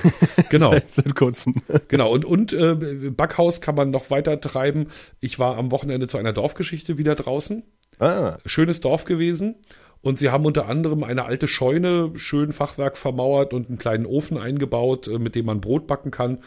Genau. 0.49 0.71
Seit, 0.71 0.93
seit 0.93 1.15
kurzem. 1.15 1.55
Genau, 1.87 2.11
und, 2.11 2.23
und 2.23 2.53
äh, 2.53 2.75
Backhaus 3.09 3.61
kann 3.61 3.75
man 3.75 3.89
noch 3.89 4.09
weiter 4.11 4.39
treiben. 4.39 4.87
Ich 5.19 5.39
war 5.39 5.57
am 5.57 5.71
Wochenende 5.71 6.07
zu 6.07 6.17
einer 6.17 6.33
Dorfgeschichte 6.33 6.97
wieder 6.97 7.15
draußen. 7.15 7.63
Ah, 7.99 8.37
Schönes 8.45 8.79
Dorf 8.79 9.05
gewesen. 9.05 9.55
Und 10.01 10.19
sie 10.19 10.29
haben 10.29 10.45
unter 10.45 10.67
anderem 10.67 11.03
eine 11.03 11.25
alte 11.25 11.47
Scheune, 11.47 12.11
schön 12.15 12.53
Fachwerk 12.53 12.95
vermauert 12.95 13.53
und 13.53 13.69
einen 13.69 13.79
kleinen 13.79 14.05
Ofen 14.05 14.37
eingebaut, 14.37 15.07
äh, 15.07 15.17
mit 15.17 15.35
dem 15.35 15.47
man 15.47 15.61
Brot 15.61 15.87
backen 15.87 16.11
kann. 16.11 16.39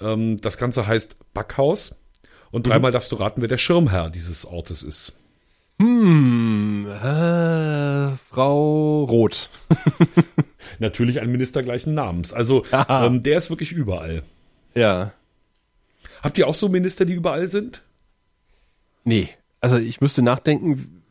Ähm, 0.00 0.36
das 0.38 0.58
Ganze 0.58 0.86
heißt 0.86 1.16
Backhaus. 1.32 1.96
Und 2.50 2.66
dreimal 2.66 2.90
darfst 2.90 3.12
du 3.12 3.16
raten, 3.16 3.40
wer 3.40 3.48
der 3.48 3.58
Schirmherr 3.58 4.10
dieses 4.10 4.44
Ortes 4.44 4.82
ist. 4.82 5.12
Hm, 5.80 6.86
äh, 6.86 8.16
Frau 8.30 9.04
Roth. 9.04 9.50
Natürlich 10.78 11.20
ein 11.20 11.30
Minister 11.30 11.62
gleichen 11.62 11.94
Namens. 11.94 12.32
Also 12.32 12.64
ähm, 12.88 13.22
der 13.22 13.38
ist 13.38 13.50
wirklich 13.50 13.72
überall. 13.72 14.22
Ja. 14.74 15.12
Habt 16.22 16.38
ihr 16.38 16.48
auch 16.48 16.54
so 16.54 16.68
Minister, 16.68 17.04
die 17.04 17.14
überall 17.14 17.48
sind? 17.48 17.82
Nee, 19.04 19.28
also 19.60 19.76
ich 19.78 20.00
müsste 20.00 20.22
nachdenken, 20.22 21.02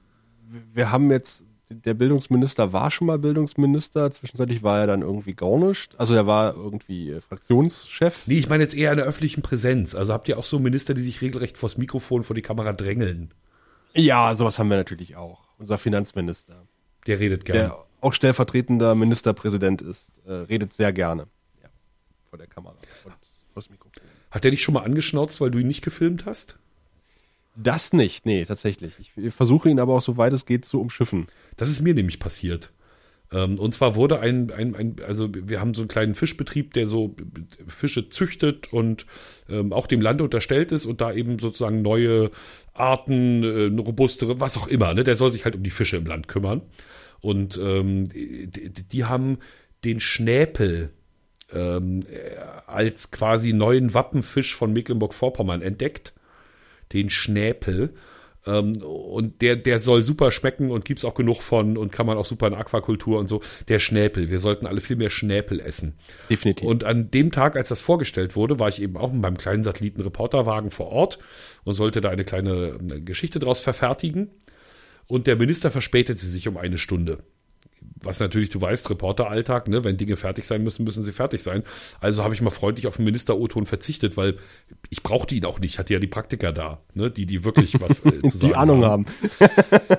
wir 0.74 0.92
haben 0.92 1.12
jetzt, 1.12 1.44
der 1.70 1.96
Bildungsminister 1.96 2.72
war 2.72 2.92
schon 2.92 3.08
mal 3.08 3.18
Bildungsminister, 3.18 4.12
zwischenzeitlich 4.12 4.62
war 4.62 4.80
er 4.80 4.88
dann 4.88 5.02
irgendwie 5.02 5.34
gar 5.34 5.58
nicht. 5.58 6.00
Also 6.00 6.14
er 6.14 6.28
war 6.28 6.56
irgendwie 6.56 7.12
äh, 7.12 7.22
Fraktionschef. 7.22 8.28
Nee, 8.28 8.38
ich 8.38 8.50
meine 8.50 8.64
jetzt 8.64 8.76
eher 8.76 8.92
in 8.92 8.98
der 8.98 9.08
öffentlichen 9.08 9.42
Präsenz. 9.42 9.96
Also 9.96 10.14
habt 10.14 10.28
ihr 10.30 10.38
auch 10.38 10.44
so 10.44 10.60
Minister, 10.60 10.94
die 10.94 11.02
sich 11.02 11.22
regelrecht 11.22 11.58
vors 11.58 11.78
Mikrofon, 11.78 12.24
vor 12.24 12.36
die 12.36 12.42
Kamera 12.44 12.74
drängeln? 12.74 13.32
Ja, 13.96 14.34
sowas 14.36 14.58
haben 14.60 14.70
wir 14.70 14.78
natürlich 14.78 15.16
auch. 15.16 15.44
Unser 15.58 15.78
Finanzminister, 15.78 16.68
Der 17.08 17.20
redet 17.20 17.46
gern. 17.46 17.58
der 17.58 17.86
auch 18.02 18.14
stellvertretender 18.14 18.96
Ministerpräsident 18.96 19.82
ist, 19.82 20.12
äh, 20.26 20.32
redet 20.34 20.74
sehr 20.74 20.92
gerne. 20.92 21.28
Ja, 21.62 21.70
vor 22.30 22.38
der 22.38 22.48
Kamera 22.48 22.76
und 23.06 23.14
vors 23.54 23.70
Mikrofon. 23.70 24.04
Hat 24.32 24.44
der 24.44 24.52
dich 24.52 24.62
schon 24.62 24.74
mal 24.74 24.84
angeschnauzt, 24.84 25.40
weil 25.40 25.52
du 25.52 25.60
ihn 25.60 25.68
nicht 25.68 25.84
gefilmt 25.84 26.26
hast? 26.26 26.58
Das 27.56 27.94
nicht, 27.94 28.26
nee, 28.26 28.46
tatsächlich. 28.46 28.94
Ich 29.16 29.34
versuche 29.34 29.70
ihn 29.70 29.80
aber 29.80 29.94
auch 29.94 30.02
so 30.02 30.18
weit 30.18 30.34
es 30.34 30.46
geht 30.48 30.66
zu 30.66 30.82
umschiffen. 30.82 31.28
Das 31.56 31.70
ist 31.70 31.82
mir 31.82 31.94
nämlich 31.94 32.20
passiert. 32.20 32.72
Ähm, 33.34 33.58
Und 33.58 33.74
zwar 33.74 33.96
wurde 33.96 34.20
ein, 34.20 34.52
ein, 34.52 34.76
ein, 34.76 34.96
also 35.06 35.30
wir 35.34 35.60
haben 35.60 35.74
so 35.74 35.82
einen 35.82 35.88
kleinen 35.88 36.16
Fischbetrieb, 36.16 36.74
der 36.74 36.88
so 36.88 37.16
Fische 37.68 38.10
züchtet 38.10 38.72
und 38.72 39.06
ähm, 39.50 39.74
auch 39.74 39.88
dem 39.88 40.02
Land 40.02 40.22
unterstellt 40.22 40.72
ist 40.72 40.86
und 40.86 41.02
da 41.02 41.12
eben 41.12 41.40
sozusagen 41.40 41.82
neue 41.82 42.30
Arten, 42.74 43.44
äh, 43.44 43.82
robustere, 43.82 44.40
was 44.40 44.58
auch 44.58 44.68
immer, 44.68 44.94
ne? 44.94 45.04
Der 45.04 45.16
soll 45.16 45.30
sich 45.30 45.46
halt 45.46 45.56
um 45.56 45.64
die 45.64 45.70
Fische 45.70 45.98
im 45.98 46.06
Land 46.06 46.28
kümmern. 46.28 46.62
Und 47.22 47.58
ähm, 47.58 48.08
die, 48.10 48.72
die 48.72 49.06
haben 49.06 49.40
den 49.84 50.00
Schnäpel 50.00 50.92
ähm, 51.54 52.02
äh, 52.02 52.38
als 52.68 53.12
quasi 53.12 53.54
neuen 53.54 53.94
Wappenfisch 53.94 54.56
von 54.56 54.74
Mecklenburg-Vorpommern 54.74 55.62
entdeckt. 55.62 56.14
Den 56.92 57.10
Schnäpel. 57.10 57.94
Ähm, 58.46 58.76
und 58.82 59.42
der, 59.42 59.56
der 59.56 59.80
soll 59.80 60.02
super 60.02 60.32
schmecken 60.32 60.72
und 60.72 60.86
gibt's 60.86 61.06
auch 61.06 61.16
genug 61.16 61.42
von 61.42 61.78
und 61.78 61.92
kann 61.92 62.06
man 62.06 62.18
auch 62.18 62.26
super 62.26 62.48
in 62.48 62.54
Aquakultur 62.54 63.20
und 63.20 63.28
so. 63.28 63.42
Der 63.68 63.80
Schnäpel. 63.80 64.30
Wir 64.30 64.40
sollten 64.40 64.66
alle 64.66 64.82
viel 64.82 64.96
mehr 64.96 65.10
Schnäpel 65.10 65.60
essen. 65.60 65.94
Definitiv. 66.30 66.68
Und 66.68 66.84
an 66.84 67.12
dem 67.12 67.32
Tag, 67.32 67.56
als 67.56 67.70
das 67.70 67.82
vorgestellt 67.82 68.36
wurde, 68.36 68.60
war 68.60 68.70
ich 68.70 68.82
eben 68.82 68.98
auch 68.98 69.12
mit 69.12 69.22
meinem 69.22 69.38
kleinen 69.38 69.64
Satelliten-Reporterwagen 69.64 70.72
vor 70.72 70.88
Ort 70.88 71.20
und 71.64 71.76
sollte 71.76 72.02
da 72.02 72.10
eine 72.10 72.26
kleine 72.26 72.80
äh, 72.92 73.02
Geschichte 73.02 73.40
draus 73.40 73.62
verfertigen. 73.62 74.30
Und 75.08 75.28
der 75.28 75.36
Minister 75.36 75.72
verspätete 75.72 76.26
sich 76.26 76.48
um 76.48 76.58
eine 76.58 76.78
Stunde. 76.78 77.20
Was 78.02 78.20
natürlich, 78.20 78.50
du 78.50 78.60
weißt, 78.60 78.90
Reporteralltag, 78.90 79.68
ne? 79.68 79.84
wenn 79.84 79.98
Dinge 79.98 80.16
fertig 80.16 80.46
sein 80.46 80.64
müssen, 80.64 80.84
müssen 80.84 81.04
sie 81.04 81.14
fertig 81.14 81.42
sein. 81.42 81.64
Also 82.00 82.24
habe 82.24 82.34
ich 82.34 82.42
mal 82.42 82.50
freundlich 82.50 82.88
auf 82.88 82.98
den 82.98 83.06
Minister 83.06 83.38
O-Ton 83.38 83.66
verzichtet, 83.66 84.18
weil 84.18 84.38
ich 84.90 85.04
brauchte 85.04 85.36
ihn 85.36 85.46
auch 85.46 85.60
nicht, 85.60 85.80
hatte 85.80 85.94
ja 85.94 86.00
die 86.00 86.08
Praktiker 86.08 86.52
da, 86.52 86.82
ne? 86.94 87.10
die, 87.10 87.26
die 87.26 87.44
wirklich 87.44 87.74
was 87.82 88.04
äh, 88.06 88.22
zu 88.22 88.38
sagen 88.38 88.40
die 88.40 88.56
Ahnung 88.56 88.84
haben. 88.84 89.06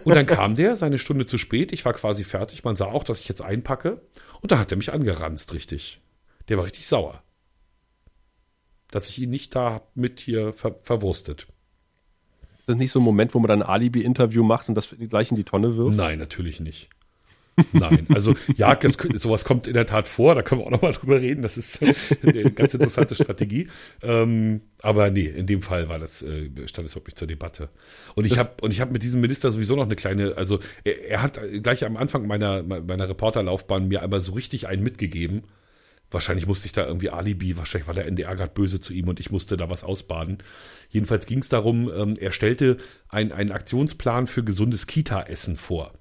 und 0.05 0.15
dann 0.15 0.27
kam 0.27 0.55
der, 0.55 0.77
seine 0.77 0.99
Stunde 0.99 1.27
zu 1.27 1.39
spät, 1.39 1.73
ich 1.73 1.85
war 1.85 1.95
quasi 1.95 2.25
fertig, 2.25 2.65
man 2.65 2.77
sah 2.77 2.87
auch, 2.87 3.05
dass 3.05 3.21
ich 3.21 3.29
jetzt 3.29 3.43
einpacke 3.43 4.03
und 4.41 4.53
da 4.53 4.59
hat 4.59 4.71
er 4.71 4.77
mich 4.77 4.93
angeranzt, 4.93 5.55
richtig. 5.55 6.01
Der 6.49 6.59
war 6.59 6.65
richtig 6.67 6.87
sauer. 6.87 7.23
Dass 8.91 9.09
ich 9.09 9.19
ihn 9.19 9.31
nicht 9.31 9.55
da 9.55 9.83
mit 9.95 10.21
hier 10.21 10.53
ver 10.53 10.77
verwurstet. 10.83 11.49
Ist 12.59 12.69
das 12.69 12.77
nicht 12.77 12.93
so 12.93 13.01
ein 13.01 13.05
Moment, 13.05 13.35
wo 13.35 13.41
man 13.41 13.49
dann 13.49 13.63
ein 13.63 13.69
Alibi-Interview 13.69 14.43
macht 14.43 14.69
und 14.69 14.75
das 14.75 14.95
gleich 15.11 15.31
in 15.31 15.37
die 15.37 15.45
Tonne 15.45 15.77
wirft? 15.77 15.97
Nein, 15.97 16.19
natürlich 16.19 16.61
nicht. 16.61 16.89
Nein, 17.73 18.07
also 18.13 18.35
ja, 18.57 18.75
das, 18.75 18.97
sowas 19.15 19.45
kommt 19.45 19.67
in 19.67 19.75
der 19.75 19.87
Tat 19.87 20.09
vor, 20.09 20.35
da 20.35 20.43
können 20.43 20.61
wir 20.61 20.67
auch 20.67 20.71
nochmal 20.71 20.93
drüber 20.93 21.21
reden, 21.21 21.43
das 21.43 21.57
ist 21.57 21.81
eine 21.83 22.51
ganz 22.51 22.75
interessante 22.75 23.15
Strategie. 23.15 23.69
Ähm, 24.03 24.63
aber 24.83 25.11
nee, 25.11 25.27
in 25.27 25.47
dem 25.47 25.63
Fall 25.63 25.89
war 25.89 25.99
das, 25.99 26.23
äh, 26.23 26.51
stand 26.67 26.89
es 26.89 26.95
wirklich 26.95 27.15
zur 27.15 27.29
Debatte. 27.29 27.69
Und 28.15 28.25
ich 28.25 28.39
habe 28.39 28.51
und 28.63 28.73
ich 28.73 28.81
habe 28.81 28.93
mit 28.93 29.03
diesem 29.03 29.21
Minister 29.21 29.51
sowieso 29.51 29.77
noch 29.77 29.85
eine 29.85 29.97
kleine, 29.97 30.37
also 30.37 30.59
er, 30.83 31.09
er 31.09 31.23
hat 31.23 31.41
gleich 31.63 31.85
am 31.85 31.97
Anfang 31.97 32.27
meiner, 32.27 32.63
meiner 32.63 33.09
Reporterlaufbahn 33.09 33.89
mir 33.89 34.03
einmal 34.03 34.21
so 34.21 34.33
richtig 34.33 34.67
einen 34.67 34.83
mitgegeben. 34.83 35.43
Wahrscheinlich 36.11 36.47
musste 36.47 36.67
ich 36.67 36.73
da 36.73 36.87
irgendwie 36.87 37.11
Alibi, 37.11 37.57
wahrscheinlich 37.57 37.89
war 37.89 37.95
der 37.95 38.07
NDR 38.07 38.37
gerade 38.37 38.53
böse 38.53 38.81
zu 38.81 38.93
ihm 38.93 39.09
und 39.09 39.19
ich 39.21 39.31
musste 39.31 39.57
da 39.57 39.71
was 39.71 39.85
ausbaden. 39.85 40.39
Jedenfalls 40.89 41.27
ging 41.27 41.41
es 41.41 41.49
darum, 41.49 41.91
ähm, 41.93 42.15
er 42.21 42.31
stellte 42.31 42.77
ein, 43.09 43.33
einen 43.33 43.51
Aktionsplan 43.51 44.27
für 44.27 44.45
gesundes 44.45 44.87
Kita-Essen 44.87 45.57
vor. 45.57 45.93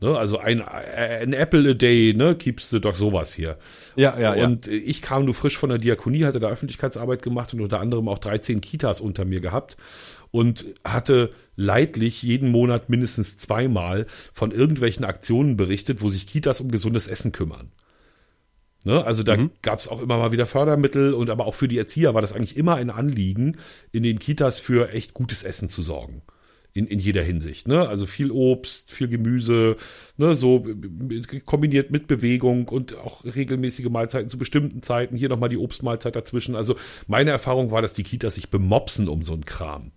Ne, 0.00 0.18
also 0.18 0.38
ein, 0.38 0.60
ein 0.60 1.32
Apple 1.32 1.70
a 1.70 1.74
day, 1.74 2.12
ne, 2.14 2.34
keeps 2.34 2.68
the 2.68 2.80
dog 2.80 2.96
sowas 2.96 3.32
hier. 3.32 3.58
Ja, 3.94 4.18
ja, 4.18 4.34
ja. 4.34 4.44
Und 4.44 4.66
äh, 4.66 4.72
ich 4.72 5.02
kam 5.02 5.24
nur 5.24 5.34
frisch 5.34 5.56
von 5.56 5.70
der 5.70 5.78
Diakonie, 5.78 6.24
hatte 6.24 6.40
da 6.40 6.48
Öffentlichkeitsarbeit 6.48 7.22
gemacht 7.22 7.54
und 7.54 7.60
unter 7.60 7.80
anderem 7.80 8.08
auch 8.08 8.18
13 8.18 8.60
Kitas 8.60 9.00
unter 9.00 9.24
mir 9.24 9.40
gehabt 9.40 9.76
und 10.32 10.66
hatte 10.84 11.30
leidlich 11.54 12.22
jeden 12.24 12.50
Monat 12.50 12.90
mindestens 12.90 13.38
zweimal 13.38 14.06
von 14.32 14.50
irgendwelchen 14.50 15.04
Aktionen 15.04 15.56
berichtet, 15.56 16.02
wo 16.02 16.08
sich 16.08 16.26
Kitas 16.26 16.60
um 16.60 16.72
gesundes 16.72 17.06
Essen 17.06 17.30
kümmern. 17.30 17.70
Ne, 18.84 19.02
also 19.02 19.22
da 19.22 19.38
gab 19.62 19.78
es 19.78 19.88
auch 19.88 20.02
immer 20.02 20.18
mal 20.18 20.32
wieder 20.32 20.44
Fördermittel 20.44 21.14
und 21.14 21.30
aber 21.30 21.46
auch 21.46 21.54
für 21.54 21.68
die 21.68 21.78
Erzieher 21.78 22.12
war 22.12 22.20
das 22.20 22.34
eigentlich 22.34 22.56
immer 22.56 22.74
ein 22.74 22.90
Anliegen, 22.90 23.56
in 23.92 24.02
den 24.02 24.18
Kitas 24.18 24.58
für 24.58 24.90
echt 24.90 25.14
gutes 25.14 25.44
Essen 25.44 25.70
zu 25.70 25.82
sorgen. 25.82 26.20
In, 26.76 26.88
in 26.88 26.98
jeder 26.98 27.22
Hinsicht. 27.22 27.68
Ne? 27.68 27.88
Also 27.88 28.04
viel 28.04 28.32
Obst, 28.32 28.90
viel 28.92 29.06
Gemüse, 29.06 29.76
ne? 30.16 30.34
so 30.34 30.66
kombiniert 31.46 31.92
mit 31.92 32.08
Bewegung 32.08 32.66
und 32.66 32.98
auch 32.98 33.24
regelmäßige 33.24 33.88
Mahlzeiten 33.90 34.28
zu 34.28 34.38
bestimmten 34.38 34.82
Zeiten. 34.82 35.16
Hier 35.16 35.28
nochmal 35.28 35.48
die 35.48 35.56
Obstmahlzeit 35.56 36.16
dazwischen. 36.16 36.56
Also 36.56 36.74
meine 37.06 37.30
Erfahrung 37.30 37.70
war, 37.70 37.80
dass 37.80 37.92
die 37.92 38.02
Kitas 38.02 38.34
sich 38.34 38.50
bemopsen 38.50 39.08
um 39.08 39.22
so 39.22 39.34
einen 39.34 39.44
Kram. 39.44 39.92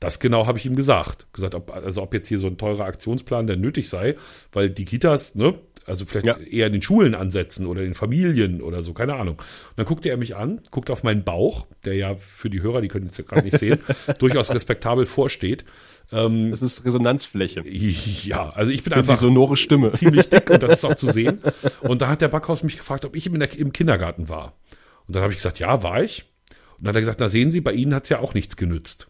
Das 0.00 0.20
genau 0.20 0.46
habe 0.46 0.58
ich 0.58 0.66
ihm 0.66 0.76
gesagt. 0.76 1.26
Gesagt, 1.32 1.54
ob, 1.54 1.70
also 1.74 2.02
ob 2.02 2.14
jetzt 2.14 2.28
hier 2.28 2.38
so 2.38 2.46
ein 2.46 2.56
teurer 2.56 2.84
Aktionsplan 2.84 3.46
der 3.46 3.56
nötig 3.56 3.88
sei, 3.88 4.16
weil 4.52 4.70
die 4.70 4.84
Kitas, 4.84 5.34
ne, 5.34 5.54
also 5.88 6.06
vielleicht 6.06 6.26
Ja. 6.26 6.36
eher 6.38 6.66
in 6.68 6.72
den 6.74 6.82
Schulen 6.82 7.14
ansetzen 7.14 7.66
oder 7.66 7.80
in 7.80 7.88
den 7.88 7.94
Familien 7.94 8.62
oder 8.62 8.82
so, 8.82 8.92
keine 8.92 9.14
Ahnung. 9.14 9.36
Und 9.38 9.44
dann 9.76 9.86
guckte 9.86 10.08
er 10.10 10.16
mich 10.16 10.36
an, 10.36 10.60
guckte 10.70 10.92
auf 10.92 11.02
meinen 11.02 11.24
Bauch, 11.24 11.66
der 11.84 11.94
ja 11.94 12.14
für 12.16 12.50
die 12.50 12.62
Hörer, 12.62 12.80
die 12.80 12.88
können 12.88 13.06
es 13.06 13.16
ja 13.16 13.24
gerade 13.24 13.42
nicht 13.44 13.58
sehen, 13.58 13.80
durchaus 14.18 14.52
respektabel 14.54 15.06
vorsteht. 15.06 15.64
Das 16.10 16.62
ist 16.62 16.84
Resonanzfläche. 16.86 17.62
Ja, 18.24 18.48
also 18.50 18.72
ich 18.72 18.82
bin 18.82 18.92
die 18.94 18.98
einfach 18.98 19.18
sonore 19.18 19.56
Stimme. 19.58 19.92
ziemlich 19.92 20.30
dick 20.30 20.48
und 20.48 20.62
das 20.62 20.72
ist 20.72 20.84
auch 20.84 20.94
zu 20.94 21.06
sehen. 21.12 21.40
Und 21.82 22.00
da 22.00 22.08
hat 22.08 22.22
der 22.22 22.28
Backhaus 22.28 22.62
mich 22.62 22.78
gefragt, 22.78 23.04
ob 23.04 23.14
ich 23.14 23.26
im, 23.26 23.34
im 23.34 23.72
Kindergarten 23.74 24.28
war. 24.30 24.54
Und 25.06 25.16
dann 25.16 25.22
habe 25.22 25.32
ich 25.32 25.36
gesagt, 25.38 25.58
ja, 25.58 25.82
war 25.82 26.02
ich. 26.02 26.24
Und 26.78 26.86
dann 26.86 26.88
hat 26.90 26.96
er 26.96 27.00
gesagt, 27.00 27.20
na 27.20 27.28
sehen 27.28 27.50
Sie, 27.50 27.60
bei 27.60 27.72
Ihnen 27.72 27.94
hat's 27.94 28.08
ja 28.08 28.20
auch 28.20 28.32
nichts 28.34 28.56
genützt. 28.56 29.08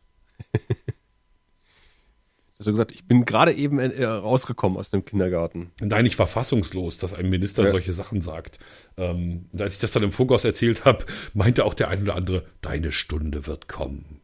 Also 2.58 2.72
gesagt, 2.72 2.90
ich 2.90 3.04
bin 3.04 3.24
gerade 3.24 3.52
eben 3.54 3.78
äh, 3.78 4.04
rausgekommen 4.04 4.76
aus 4.78 4.90
dem 4.90 5.04
Kindergarten. 5.04 5.70
Nein, 5.80 6.06
ich 6.06 6.18
war 6.18 6.26
fassungslos, 6.26 6.98
dass 6.98 7.14
ein 7.14 7.30
Minister 7.30 7.62
Ja. 7.64 7.70
solche 7.70 7.92
Sachen 7.92 8.20
sagt. 8.20 8.58
Ähm, 8.96 9.46
und 9.52 9.62
als 9.62 9.74
ich 9.74 9.80
das 9.80 9.92
dann 9.92 10.02
im 10.02 10.10
Funkhaus 10.10 10.44
erzählt 10.44 10.84
habe, 10.84 11.04
meinte 11.34 11.64
auch 11.64 11.74
der 11.74 11.88
ein 11.88 12.02
oder 12.02 12.16
andere, 12.16 12.46
deine 12.60 12.90
Stunde 12.90 13.46
wird 13.46 13.68
kommen. 13.68 14.20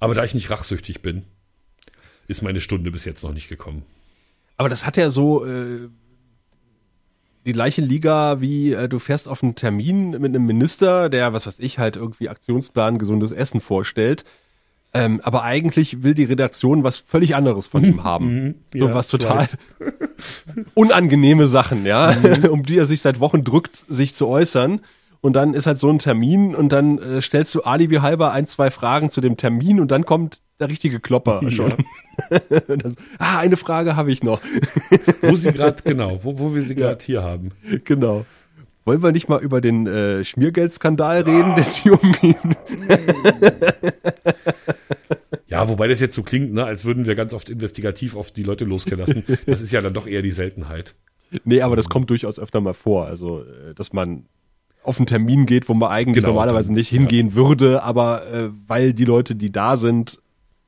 Aber 0.00 0.14
da 0.14 0.24
ich 0.24 0.32
nicht 0.34 0.48
rachsüchtig 0.50 1.02
bin, 1.02 1.24
ist 2.28 2.42
meine 2.42 2.62
Stunde 2.62 2.90
bis 2.90 3.04
jetzt 3.04 3.22
noch 3.22 3.34
nicht 3.34 3.48
gekommen. 3.48 3.82
Aber 4.56 4.70
das 4.70 4.86
hat 4.86 4.96
ja 4.96 5.10
so, 5.10 5.44
äh, 5.44 5.88
die 7.44 7.52
gleiche 7.52 7.82
Liga 7.82 8.40
wie 8.40 8.72
äh, 8.72 8.88
du 8.88 8.98
fährst 8.98 9.28
auf 9.28 9.42
einen 9.42 9.54
Termin 9.54 10.10
mit 10.12 10.24
einem 10.24 10.46
Minister, 10.46 11.08
der, 11.08 11.32
was 11.32 11.46
weiß 11.46 11.58
ich, 11.58 11.78
halt 11.78 11.96
irgendwie 11.96 12.28
Aktionsplan 12.28 12.98
gesundes 12.98 13.32
Essen 13.32 13.60
vorstellt. 13.60 14.24
Ähm, 14.94 15.20
aber 15.22 15.42
eigentlich 15.42 16.02
will 16.02 16.12
die 16.14 16.24
Redaktion 16.24 16.84
was 16.84 16.96
völlig 16.96 17.34
anderes 17.34 17.66
von 17.66 17.82
ihm 17.84 18.04
haben. 18.10 18.26
Mhm, 18.26 18.54
so 18.74 18.88
ja, 18.88 18.94
was 18.94 19.08
total 19.08 19.46
unangenehme 20.74 21.46
Sachen, 21.46 21.86
ja, 21.86 22.12
Mhm. 22.12 22.44
um 22.50 22.62
die 22.62 22.76
er 22.78 22.86
sich 22.86 23.00
seit 23.00 23.20
Wochen 23.20 23.44
drückt, 23.44 23.84
sich 23.88 24.14
zu 24.14 24.28
äußern. 24.28 24.80
Und 25.20 25.34
dann 25.34 25.54
ist 25.54 25.66
halt 25.66 25.78
so 25.78 25.88
ein 25.88 26.00
Termin 26.00 26.52
und 26.54 26.70
dann 26.72 26.98
äh, 26.98 27.22
stellst 27.22 27.54
du 27.54 27.62
Ali 27.62 27.90
wie 27.90 28.00
halber 28.00 28.32
ein, 28.32 28.44
zwei 28.46 28.70
Fragen 28.72 29.08
zu 29.08 29.20
dem 29.20 29.36
Termin 29.36 29.78
und 29.78 29.92
dann 29.92 30.04
kommt 30.04 30.40
der 30.58 30.68
richtige 30.68 30.98
Klopper 30.98 31.40
schon. 31.50 31.72
Und 32.68 32.84
dann, 32.84 32.96
ah, 33.18 33.38
eine 33.38 33.56
Frage 33.56 33.94
habe 33.94 34.10
ich 34.10 34.22
noch. 34.24 34.40
Wo 35.20 35.36
sie 35.36 35.52
gerade, 35.52 35.76
genau, 35.84 36.18
wo, 36.22 36.38
wo 36.40 36.54
wir 36.56 36.62
sie 36.62 36.74
gerade 36.74 36.98
hier 37.04 37.22
haben. 37.22 37.50
genau. 37.84 38.26
Wollen 38.84 39.02
wir 39.02 39.12
nicht 39.12 39.28
mal 39.28 39.40
über 39.40 39.60
den 39.60 39.86
äh, 39.86 40.24
Schmiergeldskandal 40.24 41.22
reden, 41.22 41.54
der 41.54 41.64
sich 41.64 41.90
umgeht? 41.90 42.36
Ja, 45.46 45.68
wobei 45.68 45.86
das 45.86 46.00
jetzt 46.00 46.16
so 46.16 46.22
klingt, 46.22 46.52
ne, 46.54 46.64
als 46.64 46.84
würden 46.84 47.04
wir 47.06 47.14
ganz 47.14 47.34
oft 47.34 47.50
investigativ 47.50 48.16
auf 48.16 48.32
die 48.32 48.42
Leute 48.42 48.64
losgelassen. 48.64 49.22
Das 49.46 49.60
ist 49.60 49.70
ja 49.70 49.82
dann 49.82 49.92
doch 49.92 50.06
eher 50.06 50.22
die 50.22 50.30
Seltenheit. 50.30 50.94
Nee, 51.44 51.60
aber 51.60 51.76
das 51.76 51.88
kommt 51.88 52.10
durchaus 52.10 52.38
öfter 52.38 52.60
mal 52.60 52.74
vor. 52.74 53.06
Also, 53.06 53.42
äh, 53.42 53.74
dass 53.74 53.92
man 53.92 54.26
auf 54.82 54.98
einen 54.98 55.06
Termin 55.06 55.46
geht, 55.46 55.68
wo 55.68 55.74
man 55.74 55.90
eigentlich 55.90 56.24
Genau, 56.24 56.34
normalerweise 56.34 56.68
dann, 56.68 56.74
nicht 56.74 56.88
hingehen 56.88 57.34
würde, 57.34 57.82
aber 57.82 58.26
äh, 58.32 58.50
weil 58.66 58.94
die 58.94 59.04
Leute, 59.04 59.34
die 59.34 59.52
da 59.52 59.76
sind, 59.76 60.20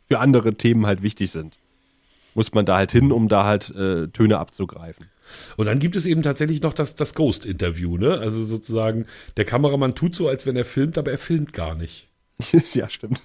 für 0.06 0.20
andere 0.20 0.54
Themen 0.54 0.86
halt 0.86 1.02
wichtig 1.02 1.30
sind, 1.30 1.58
muss 2.34 2.52
man 2.52 2.66
da 2.66 2.76
halt 2.76 2.92
hin, 2.92 3.10
um 3.10 3.28
da 3.28 3.44
halt 3.44 3.74
äh, 3.74 4.08
Töne 4.08 4.38
abzugreifen. 4.38 5.06
Und 5.56 5.66
dann 5.66 5.78
gibt 5.78 5.96
es 5.96 6.06
eben 6.06 6.22
tatsächlich 6.22 6.62
noch 6.62 6.72
das, 6.72 6.96
das 6.96 7.14
Ghost-Interview, 7.14 7.96
ne? 7.96 8.18
Also 8.18 8.42
sozusagen, 8.42 9.06
der 9.36 9.44
Kameramann 9.44 9.94
tut 9.94 10.14
so, 10.14 10.28
als 10.28 10.46
wenn 10.46 10.56
er 10.56 10.64
filmt, 10.64 10.98
aber 10.98 11.10
er 11.10 11.18
filmt 11.18 11.52
gar 11.52 11.74
nicht. 11.74 12.08
ja, 12.74 12.88
stimmt. 12.90 13.22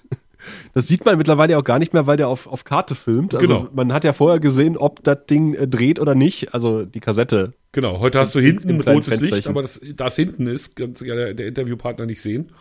Das 0.74 0.88
sieht 0.88 1.04
man 1.04 1.18
mittlerweile 1.18 1.58
auch 1.58 1.64
gar 1.64 1.80
nicht 1.80 1.94
mehr, 1.94 2.08
weil 2.08 2.18
der 2.18 2.30
auf, 2.30 2.48
auf 2.48 2.64
Karte 2.64 2.96
filmt. 2.96 3.36
Also 3.36 3.46
Genau. 3.46 3.70
man 3.74 3.92
hat 3.92 4.04
ja 4.06 4.14
vorher 4.14 4.40
gesehen, 4.40 4.78
ob 4.78 5.04
das 5.04 5.26
Ding 5.30 5.54
äh, 5.54 5.68
dreht 5.68 6.00
oder 6.00 6.16
nicht. 6.16 6.54
Also 6.54 6.86
die 6.86 7.02
Kassette. 7.02 7.52
Genau, 7.74 8.00
heute 8.00 8.20
hast 8.20 8.36
du 8.36 8.40
hinten 8.40 8.70
ein 8.70 8.82
rotes 8.82 9.20
Licht, 9.20 9.48
aber 9.48 9.62
das, 9.62 9.82
das 9.96 10.16
hinten 10.16 10.48
ist, 10.48 10.76
ganz 10.76 11.02
ja 11.02 11.16
der, 11.16 11.34
der 11.34 11.48
Interviewpartner 11.48 12.06
nicht 12.06 12.22
sehen. 12.22 12.52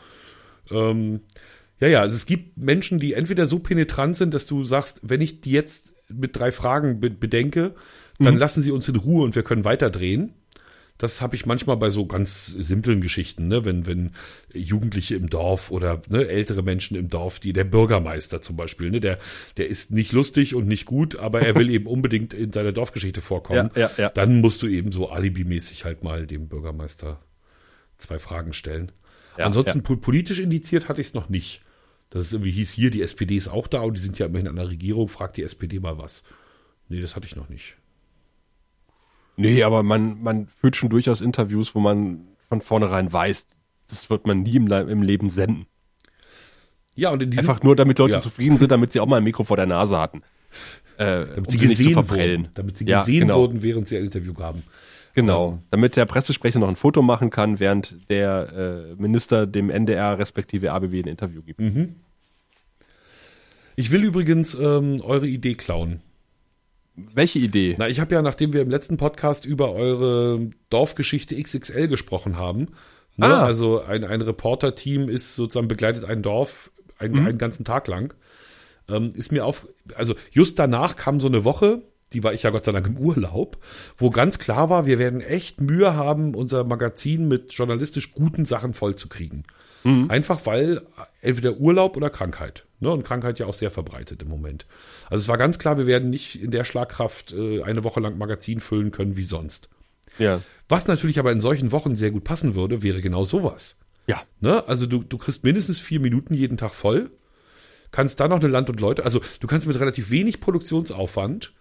Ähm, 0.70 1.20
ja, 1.81 1.88
ja, 1.88 2.01
also 2.01 2.14
es 2.16 2.27
gibt 2.27 2.59
Menschen, 2.59 2.98
die 2.98 3.12
entweder 3.12 3.46
so 3.46 3.61
penetrant 3.61 4.16
sind, 4.16 4.35
dass 4.35 4.46
du 4.46 4.64
sagst, 4.64 5.01
wenn 5.05 5.20
ich 5.20 5.40
die 5.40 5.53
jetzt 5.53 5.94
mit 6.09 6.37
drei 6.37 6.51
Fragen 6.51 7.01
be 7.01 7.11
bedenke, 7.11 7.74
dann 8.18 8.35
Mhm. 8.35 8.40
lassen 8.40 8.62
sie 8.62 8.70
uns 8.72 8.88
in 8.88 8.96
Ruhe 8.96 9.24
und 9.24 9.35
wir 9.35 9.42
können 9.42 9.64
weiterdrehen. 9.64 10.33
Das 11.00 11.20
habe 11.20 11.37
ich 11.37 11.46
manchmal 11.46 11.76
bei 11.76 11.90
so 11.90 12.07
ganz 12.07 12.46
simplen 12.46 13.00
Geschichten, 13.00 13.46
ne? 13.46 13.64
wenn, 13.64 13.87
wenn 13.87 14.11
Jugendliche 14.52 15.14
im 15.14 15.31
Dorf 15.31 15.70
oder 15.70 16.02
ne, 16.09 16.26
ältere 16.26 16.64
Menschen 16.64 16.96
im 16.96 17.09
Dorf, 17.09 17.38
die 17.38 17.52
der 17.52 17.62
Bürgermeister 17.62 18.42
zum 18.42 18.57
Beispiel, 18.57 18.90
ne, 18.90 18.98
der, 18.98 19.20
der 19.59 19.68
ist 19.68 19.92
nicht 19.92 20.11
lustig 20.11 20.57
und 20.57 20.66
nicht 20.66 20.87
gut, 20.87 21.14
aber 21.14 21.40
er 21.42 21.54
will 21.54 21.70
eben 21.70 21.87
unbedingt 21.87 22.35
in 22.35 22.50
seiner 22.50 22.72
Dorfgeschichte 22.72 23.20
vorkommen. 23.20 23.70
Ja, 23.76 23.83
ja, 23.83 23.90
ja. 23.96 24.09
Dann 24.11 24.40
musst 24.40 24.61
du 24.62 24.66
eben 24.66 24.90
so 24.90 25.09
alibimäßig 25.09 25.85
halt 25.85 26.02
mal 26.02 26.26
dem 26.26 26.48
Bürgermeister 26.48 27.20
zwei 27.96 28.18
Fragen 28.18 28.52
stellen. 28.52 28.90
Ja, 29.37 29.46
Ansonsten 29.46 29.78
ja. 29.78 29.85
po- 29.85 29.96
politisch 29.98 30.40
indiziert 30.40 30.88
hatte 30.88 31.00
ich 31.00 31.07
es 31.09 31.14
noch 31.14 31.28
nicht. 31.28 31.62
Das 32.11 32.24
ist 32.24 32.33
irgendwie 32.33 32.50
hieß 32.50 32.72
hier, 32.72 32.90
die 32.90 33.02
SPD 33.02 33.37
ist 33.37 33.46
auch 33.46 33.68
da 33.68 33.83
und 33.83 33.96
die 33.96 34.00
sind 34.00 34.18
ja 34.18 34.26
immerhin 34.26 34.48
an 34.48 34.57
der 34.57 34.68
Regierung, 34.68 35.07
fragt 35.07 35.37
die 35.37 35.44
SPD 35.44 35.78
mal 35.78 35.96
was. 35.98 36.24
Nee, 36.88 37.00
das 37.00 37.14
hatte 37.14 37.26
ich 37.26 37.37
noch 37.37 37.48
nicht. 37.48 37.76
Nee, 39.40 39.62
aber 39.62 39.83
man, 39.85 40.20
man 40.22 40.48
führt 40.48 40.74
schon 40.77 40.88
durchaus 40.90 41.20
Interviews, 41.20 41.74
wo 41.74 41.81
man 41.81 42.27
von 42.48 42.61
vornherein 42.61 43.12
weiß, 43.12 43.46
das 43.88 44.11
wird 44.11 44.27
man 44.27 44.42
nie 44.42 44.57
im, 44.57 44.66
Le- 44.66 44.90
im 44.90 45.01
Leben 45.03 45.31
senden. 45.31 45.66
Ja, 46.96 47.11
und 47.11 47.22
in 47.22 47.31
diesem, 47.31 47.48
Einfach 47.48 47.62
nur, 47.62 47.77
damit 47.77 47.98
Leute 48.01 48.14
Ja. 48.14 48.20
zufrieden 48.20 48.59
sind, 48.59 48.72
damit 48.72 48.92
sie 48.92 48.98
auch 49.01 49.07
mal 49.07 49.18
ein 49.18 49.24
Mikro 49.24 49.44
vor 49.44 49.57
der 49.57 49.66
Nase 49.66 49.96
hatten. 49.98 50.22
Äh, 50.96 51.27
damit 51.27 51.38
um 51.38 51.44
sie 51.51 51.59
nicht 51.66 51.77
zu 51.79 51.85
gesehen 51.85 52.11
wurden, 52.11 52.48
damit 52.55 52.77
sie 52.77 52.85
Ja, 52.87 53.01
gesehen 53.01 53.20
genau. 53.20 53.38
wurden, 53.42 53.62
während 53.62 53.87
sie 53.87 53.96
ein 53.96 54.05
Interview 54.05 54.35
gaben. 54.35 54.64
Genau, 55.14 55.61
damit 55.70 55.94
der 55.96 56.05
Pressesprecher 56.07 56.59
noch 56.59 56.68
ein 56.68 56.77
Foto 56.77 57.03
machen 57.03 57.31
kann, 57.31 57.61
während 57.61 58.11
der 58.11 58.88
äh, 58.90 59.01
Minister 59.01 59.46
dem 59.46 59.70
NDR 59.70 60.18
respektive 60.18 60.72
ABW 60.72 61.01
ein 61.03 61.09
Interview 61.09 61.42
gibt. 61.42 61.61
Mhm. 61.61 61.94
Ich 63.77 63.92
will 63.92 64.03
übrigens 64.05 64.55
ähm, 64.55 64.96
eure 65.03 65.29
Idee 65.29 65.55
klauen. 65.55 66.01
Welche 67.14 67.38
Idee? 67.38 67.74
Na, 67.78 67.88
ich 67.88 68.00
habe 68.00 68.14
ja, 68.14 68.22
nachdem 68.22 68.52
wir 68.52 68.61
im 68.62 68.70
letzten 68.70 68.96
Podcast 68.96 69.44
über 69.44 69.72
eure 69.72 70.50
Dorfgeschichte 70.70 71.40
XXL 71.40 71.88
gesprochen 71.88 72.37
haben, 72.37 72.68
ne, 73.16 73.26
Ah. 73.26 73.44
also 73.44 73.82
ein, 73.82 74.04
ein 74.04 74.20
Reporter-Team 74.20 75.08
ist 75.08 75.37
sozusagen 75.37 75.68
begleitet 75.68 76.04
ein 76.04 76.22
Dorf 76.22 76.70
ein, 76.98 77.16
einen 77.18 77.38
ganzen 77.38 77.64
Tag 77.64 77.87
lang, 77.87 78.14
ähm, 78.88 79.12
ist 79.14 79.30
mir 79.32 79.44
auf, 79.44 79.68
also 79.94 80.14
just 80.32 80.58
danach 80.58 80.96
kam 80.96 81.20
so 81.20 81.28
eine 81.28 81.44
Woche, 81.44 81.82
die 82.12 82.24
war 82.24 82.32
ich 82.32 82.42
ja 82.42 82.50
Gott 82.50 82.64
sei 82.64 82.72
Dank 82.72 82.86
im 82.86 82.96
Urlaub, 82.96 83.58
wo 83.96 84.10
ganz 84.10 84.38
klar 84.38 84.70
war, 84.70 84.86
wir 84.86 84.98
werden 84.98 85.20
echt 85.20 85.60
Mühe 85.60 85.94
haben, 85.94 86.34
unser 86.34 86.64
Magazin 86.64 87.28
mit 87.28 87.52
journalistisch 87.52 88.14
guten 88.14 88.44
Sachen 88.44 88.74
vollzukriegen. 88.74 89.44
Einfach 90.08 90.44
weil 90.44 90.82
entweder 91.20 91.56
Urlaub 91.56 91.96
oder 91.96 92.10
Krankheit. 92.10 92.66
Ne? 92.80 92.90
Und 92.90 93.04
Krankheit 93.04 93.38
ja 93.38 93.46
auch 93.46 93.54
sehr 93.54 93.70
verbreitet 93.70 94.22
im 94.22 94.28
Moment. 94.28 94.66
Also 95.08 95.22
es 95.22 95.28
war 95.28 95.38
ganz 95.38 95.58
klar, 95.58 95.78
wir 95.78 95.86
werden 95.86 96.10
nicht 96.10 96.42
in 96.42 96.50
der 96.50 96.64
Schlagkraft 96.64 97.32
äh, 97.32 97.62
eine 97.62 97.84
Woche 97.84 98.00
lang 98.00 98.18
Magazin 98.18 98.60
füllen 98.60 98.90
können 98.90 99.16
wie 99.16 99.24
sonst. 99.24 99.68
Ja. 100.18 100.40
Was 100.68 100.86
natürlich 100.86 101.18
aber 101.18 101.32
in 101.32 101.40
solchen 101.40 101.72
Wochen 101.72 101.96
sehr 101.96 102.10
gut 102.10 102.24
passen 102.24 102.54
würde, 102.54 102.82
wäre 102.82 103.00
genau 103.00 103.24
sowas. 103.24 103.78
Ja. 104.06 104.22
Ne? 104.40 104.66
Also 104.66 104.86
du, 104.86 105.02
du 105.02 105.18
kriegst 105.18 105.44
mindestens 105.44 105.78
vier 105.78 106.00
Minuten 106.00 106.34
jeden 106.34 106.56
Tag 106.56 106.72
voll, 106.72 107.10
kannst 107.90 108.20
dann 108.20 108.30
noch 108.30 108.40
eine 108.40 108.48
Land 108.48 108.68
und 108.68 108.80
Leute, 108.80 109.04
also 109.04 109.20
du 109.40 109.46
kannst 109.46 109.66
mit 109.66 109.78
relativ 109.78 110.10
wenig 110.10 110.40
Produktionsaufwand 110.40 111.52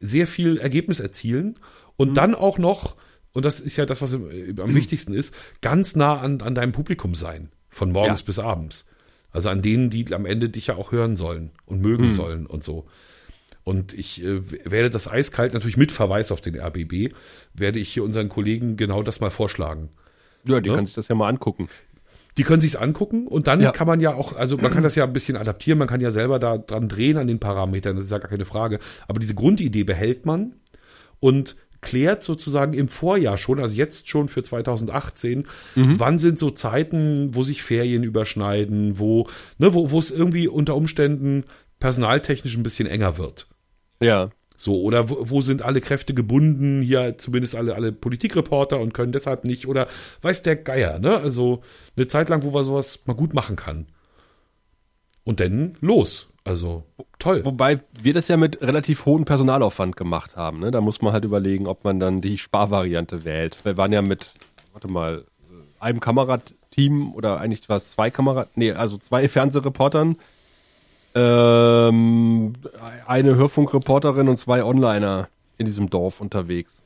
sehr 0.00 0.26
viel 0.26 0.58
Ergebnis 0.58 0.98
erzielen 1.00 1.56
und 1.96 2.14
dann 2.14 2.34
auch 2.34 2.58
noch, 2.58 2.96
und 3.32 3.44
das 3.44 3.60
ist 3.60 3.76
ja 3.76 3.86
das, 3.86 4.00
was 4.02 4.14
äh, 4.14 4.54
am 4.58 4.74
wichtigsten 4.74 5.14
ist, 5.14 5.34
ganz 5.60 5.94
nah 5.96 6.18
an, 6.18 6.40
an 6.40 6.54
deinem 6.54 6.72
Publikum 6.72 7.14
sein, 7.14 7.50
von 7.68 7.92
morgens 7.92 8.20
Ja. 8.20 8.26
bis 8.26 8.38
abends. 8.38 8.86
Also 9.32 9.48
an 9.48 9.62
denen, 9.62 9.90
die 9.90 10.12
am 10.12 10.26
Ende 10.26 10.48
dich 10.48 10.66
ja 10.68 10.74
auch 10.76 10.90
hören 10.90 11.14
sollen 11.14 11.50
und 11.66 11.80
mögen 11.80 12.10
sollen 12.10 12.46
und 12.46 12.64
so. 12.64 12.86
Und 13.62 13.92
ich 13.92 14.24
äh, 14.24 14.40
werde 14.68 14.90
das 14.90 15.06
eiskalt, 15.06 15.52
natürlich 15.54 15.76
mit 15.76 15.92
Verweis 15.92 16.32
auf 16.32 16.40
den 16.40 16.58
RBB, 16.58 17.14
werde 17.54 17.78
ich 17.78 17.92
hier 17.92 18.02
unseren 18.02 18.28
Kollegen 18.28 18.76
genau 18.76 19.02
das 19.04 19.20
mal 19.20 19.30
vorschlagen. 19.30 19.90
Ja, 20.44 20.60
die 20.60 20.70
Ne? 20.70 20.76
kann 20.76 20.86
sich 20.86 20.94
das 20.94 21.06
ja 21.08 21.14
mal 21.14 21.28
angucken. 21.28 21.68
Die 22.38 22.42
können 22.44 22.60
sich's 22.60 22.76
angucken 22.76 23.26
und 23.26 23.46
dann 23.46 23.60
Ja. 23.60 23.72
kann 23.72 23.86
man 23.86 24.00
ja 24.00 24.14
auch, 24.14 24.34
also 24.34 24.56
man 24.56 24.70
kann 24.72 24.82
das 24.82 24.94
ja 24.94 25.04
ein 25.04 25.12
bisschen 25.12 25.36
adaptieren, 25.36 25.78
man 25.78 25.88
kann 25.88 26.00
ja 26.00 26.10
selber 26.10 26.38
da 26.38 26.58
dran 26.58 26.88
drehen 26.88 27.16
an 27.16 27.26
den 27.26 27.38
Parametern, 27.40 27.96
das 27.96 28.06
ist 28.06 28.10
ja 28.12 28.18
gar 28.18 28.30
keine 28.30 28.44
Frage. 28.44 28.78
Aber 29.08 29.18
diese 29.20 29.34
Grundidee 29.34 29.84
behält 29.84 30.26
man 30.26 30.54
und 31.18 31.56
klärt 31.82 32.22
sozusagen 32.22 32.74
im 32.74 32.88
Vorjahr 32.88 33.38
schon, 33.38 33.58
also 33.58 33.74
jetzt 33.74 34.08
schon 34.08 34.28
für 34.28 34.42
2018, 34.42 35.46
wann 35.74 36.18
sind 36.18 36.38
so 36.38 36.50
Zeiten, 36.50 37.34
wo 37.34 37.42
sich 37.42 37.62
Ferien 37.62 38.02
überschneiden, 38.02 38.98
wo, 38.98 39.26
ne, 39.58 39.72
wo, 39.74 39.90
wo 39.90 39.98
es 39.98 40.10
irgendwie 40.10 40.46
unter 40.46 40.76
Umständen 40.76 41.44
personaltechnisch 41.78 42.56
ein 42.56 42.62
bisschen 42.62 42.86
enger 42.86 43.16
wird. 43.16 43.46
Ja. 44.02 44.30
So, 44.60 44.82
oder 44.82 45.08
wo, 45.08 45.16
wo 45.30 45.40
sind 45.40 45.62
alle 45.62 45.80
Kräfte 45.80 46.12
gebunden, 46.12 46.82
hier 46.82 47.16
zumindest 47.16 47.54
alle, 47.54 47.74
alle 47.74 47.92
Politikreporter 47.92 48.78
und 48.78 48.92
können 48.92 49.10
deshalb 49.10 49.46
nicht, 49.46 49.66
oder 49.66 49.86
weiß 50.20 50.42
der 50.42 50.56
Geier, 50.56 50.98
ne? 50.98 51.16
Also 51.16 51.62
eine 51.96 52.08
Zeit 52.08 52.28
lang, 52.28 52.42
wo 52.42 52.50
man 52.50 52.62
sowas 52.62 52.98
mal 53.06 53.14
gut 53.14 53.32
machen 53.32 53.56
kann. 53.56 53.86
Und 55.24 55.40
dann 55.40 55.78
los. 55.80 56.28
Also 56.44 56.84
toll. 57.18 57.42
Wobei 57.46 57.80
wir 58.02 58.12
das 58.12 58.28
ja 58.28 58.36
mit 58.36 58.60
relativ 58.60 59.06
hohem 59.06 59.24
Personalaufwand 59.24 59.96
gemacht 59.96 60.36
haben. 60.36 60.60
Ne? 60.60 60.70
Da 60.70 60.82
muss 60.82 61.00
man 61.00 61.14
halt 61.14 61.24
überlegen, 61.24 61.66
ob 61.66 61.84
man 61.84 61.98
dann 61.98 62.20
die 62.20 62.36
Sparvariante 62.36 63.24
wählt. 63.24 63.64
Wir 63.64 63.78
waren 63.78 63.92
ja 63.92 64.02
mit, 64.02 64.34
warte 64.72 64.88
mal, 64.88 65.24
einem 65.78 66.00
Kamerateam 66.00 67.14
oder 67.14 67.40
eigentlich 67.40 67.66
war 67.70 67.78
es 67.78 67.92
zwei 67.92 68.10
Kamera, 68.10 68.46
nee, 68.56 68.72
also 68.72 68.98
zwei 68.98 69.26
Fernsehreportern, 69.26 70.16
ähm, 71.14 72.52
eine 73.06 73.34
Hörfunkreporterin 73.36 74.28
und 74.28 74.36
zwei 74.36 74.64
Onliner 74.64 75.28
in 75.58 75.66
diesem 75.66 75.90
Dorf 75.90 76.20
unterwegs. 76.20 76.82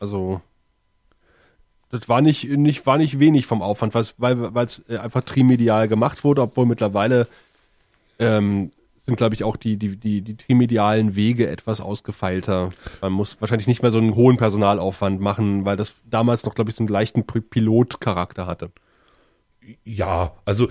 Also 0.00 0.40
das 1.90 2.08
war 2.08 2.20
nicht, 2.20 2.44
nicht, 2.44 2.86
war 2.86 2.98
nicht 2.98 3.18
wenig 3.18 3.46
vom 3.46 3.62
Aufwand, 3.62 3.94
weil 3.94 4.64
es 4.64 4.88
einfach 4.88 5.22
trimedial 5.22 5.88
gemacht 5.88 6.22
wurde, 6.24 6.42
obwohl 6.42 6.66
mittlerweile 6.66 7.26
ähm, 8.18 8.70
sind, 9.02 9.16
glaube 9.16 9.34
ich, 9.34 9.44
auch 9.44 9.56
die, 9.56 9.76
die, 9.76 9.96
die, 9.96 10.22
die 10.22 10.36
trimedialen 10.36 11.16
Wege 11.16 11.48
etwas 11.48 11.80
ausgefeilter. 11.80 12.70
Man 13.00 13.12
muss 13.12 13.40
wahrscheinlich 13.40 13.66
nicht 13.66 13.82
mehr 13.82 13.90
so 13.90 13.98
einen 13.98 14.14
hohen 14.14 14.36
Personalaufwand 14.36 15.20
machen, 15.20 15.64
weil 15.64 15.76
das 15.76 15.94
damals 16.08 16.44
noch, 16.44 16.54
glaube 16.54 16.70
ich, 16.70 16.76
so 16.76 16.82
einen 16.82 16.88
leichten 16.88 17.24
Pilotcharakter 17.24 18.46
hatte. 18.46 18.70
Ja, 19.84 20.34
also, 20.44 20.68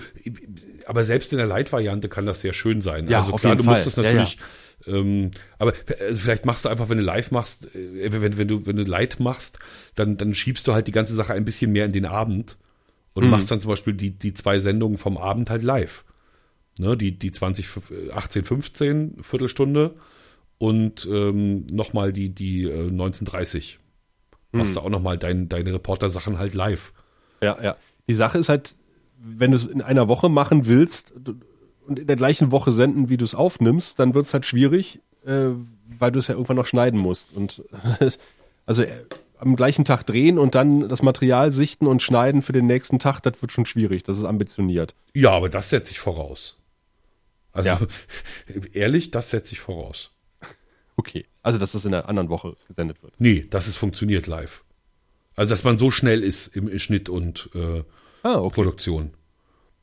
aber 0.86 1.04
selbst 1.04 1.32
in 1.32 1.38
der 1.38 1.46
Light-Variante 1.46 2.08
kann 2.08 2.26
das 2.26 2.40
sehr 2.40 2.52
schön 2.52 2.80
sein. 2.80 3.08
Ja, 3.08 3.18
also 3.18 3.32
auf 3.32 3.40
klar, 3.40 3.56
du 3.56 3.64
musst 3.64 3.82
Fall. 3.82 3.92
das 3.92 3.96
Ja, 3.96 4.02
natürlich 4.02 4.38
Ähm, 4.86 5.30
aber 5.58 5.74
also 6.00 6.20
vielleicht 6.20 6.46
machst 6.46 6.64
du 6.64 6.70
einfach, 6.70 6.88
wenn 6.88 6.96
du 6.96 7.04
live 7.04 7.30
machst, 7.32 7.66
äh, 7.74 8.10
wenn, 8.12 8.38
wenn 8.38 8.48
du 8.48 8.64
wenn 8.66 8.76
du 8.76 8.82
Light 8.84 9.20
machst, 9.20 9.58
dann 9.94 10.16
dann 10.16 10.32
schiebst 10.32 10.66
du 10.66 10.72
halt 10.72 10.86
die 10.86 10.92
ganze 10.92 11.14
Sache 11.14 11.34
ein 11.34 11.44
bisschen 11.44 11.70
mehr 11.72 11.84
in 11.84 11.92
den 11.92 12.06
Abend 12.06 12.56
und 13.12 13.24
Mhm. 13.24 13.30
machst 13.30 13.50
dann 13.50 13.60
zum 13.60 13.68
Beispiel 13.68 13.92
die 13.92 14.12
die 14.12 14.32
zwei 14.32 14.58
Sendungen 14.58 14.96
vom 14.96 15.18
Abend 15.18 15.50
halt 15.50 15.62
live. 15.62 16.04
Ne, 16.78 16.96
die 16.96 17.18
die 17.18 17.30
20 17.30 17.68
18 18.14 18.44
15 18.44 19.16
Viertelstunde 19.22 19.96
und 20.56 21.06
ähm, 21.10 21.66
nochmal 21.66 22.12
die 22.14 22.30
die 22.30 22.62
äh, 22.64 22.88
1930 22.88 23.78
machst 24.52 24.76
du 24.76 24.80
auch 24.80 24.88
nochmal 24.88 25.18
dein, 25.18 25.48
deine 25.48 25.74
Reporter-Sachen 25.74 26.38
halt 26.38 26.54
live. 26.54 26.92
Ja, 27.42 27.56
ja. 27.62 27.76
Die 28.08 28.14
Sache 28.14 28.38
ist 28.38 28.48
halt, 28.48 28.74
wenn 29.22 29.50
du 29.50 29.56
es 29.56 29.64
in 29.64 29.82
einer 29.82 30.08
Woche 30.08 30.28
machen 30.28 30.66
willst 30.66 31.12
und 31.86 31.98
in 31.98 32.06
der 32.06 32.16
gleichen 32.16 32.52
Woche 32.52 32.72
senden, 32.72 33.08
wie 33.08 33.16
du 33.16 33.24
es 33.24 33.34
aufnimmst, 33.34 33.98
dann 33.98 34.14
wird 34.14 34.26
es 34.26 34.34
halt 34.34 34.46
schwierig, 34.46 35.00
äh, 35.24 35.48
weil 35.98 36.12
du 36.12 36.18
es 36.18 36.28
ja 36.28 36.34
irgendwann 36.34 36.56
noch 36.56 36.66
schneiden 36.66 36.98
musst. 36.98 37.32
Und 37.32 37.62
also 38.66 38.82
äh, 38.82 39.04
am 39.38 39.56
gleichen 39.56 39.84
Tag 39.84 40.04
drehen 40.04 40.38
und 40.38 40.54
dann 40.54 40.88
das 40.88 41.02
Material 41.02 41.50
sichten 41.50 41.86
und 41.86 42.02
schneiden 42.02 42.42
für 42.42 42.52
den 42.52 42.66
nächsten 42.66 42.98
Tag, 42.98 43.20
das 43.20 43.40
wird 43.40 43.52
schon 43.52 43.66
schwierig. 43.66 44.02
Das 44.02 44.18
ist 44.18 44.24
ambitioniert. 44.24 44.94
Ja, 45.14 45.30
aber 45.30 45.48
das 45.48 45.70
setze 45.70 45.92
ich 45.92 45.98
voraus. 45.98 46.58
Also 47.52 47.70
Ja. 47.70 47.80
ehrlich, 48.72 49.10
das 49.10 49.30
setze 49.30 49.54
ich 49.54 49.60
voraus. 49.60 50.12
Okay. 50.96 51.26
Also, 51.42 51.58
dass 51.58 51.72
das 51.72 51.84
in 51.86 51.94
einer 51.94 52.08
anderen 52.08 52.28
Woche 52.28 52.56
gesendet 52.68 53.02
wird. 53.02 53.14
Nee, 53.18 53.46
dass 53.48 53.66
es 53.66 53.76
funktioniert 53.76 54.26
live. 54.26 54.62
Also, 55.34 55.50
dass 55.50 55.64
man 55.64 55.78
so 55.78 55.90
schnell 55.90 56.22
ist 56.22 56.48
im 56.48 56.78
Schnitt 56.78 57.08
und 57.08 57.48
äh, 57.54 57.82
Ah, 58.22 58.36
okay. 58.38 58.54
Produktion. 58.54 59.10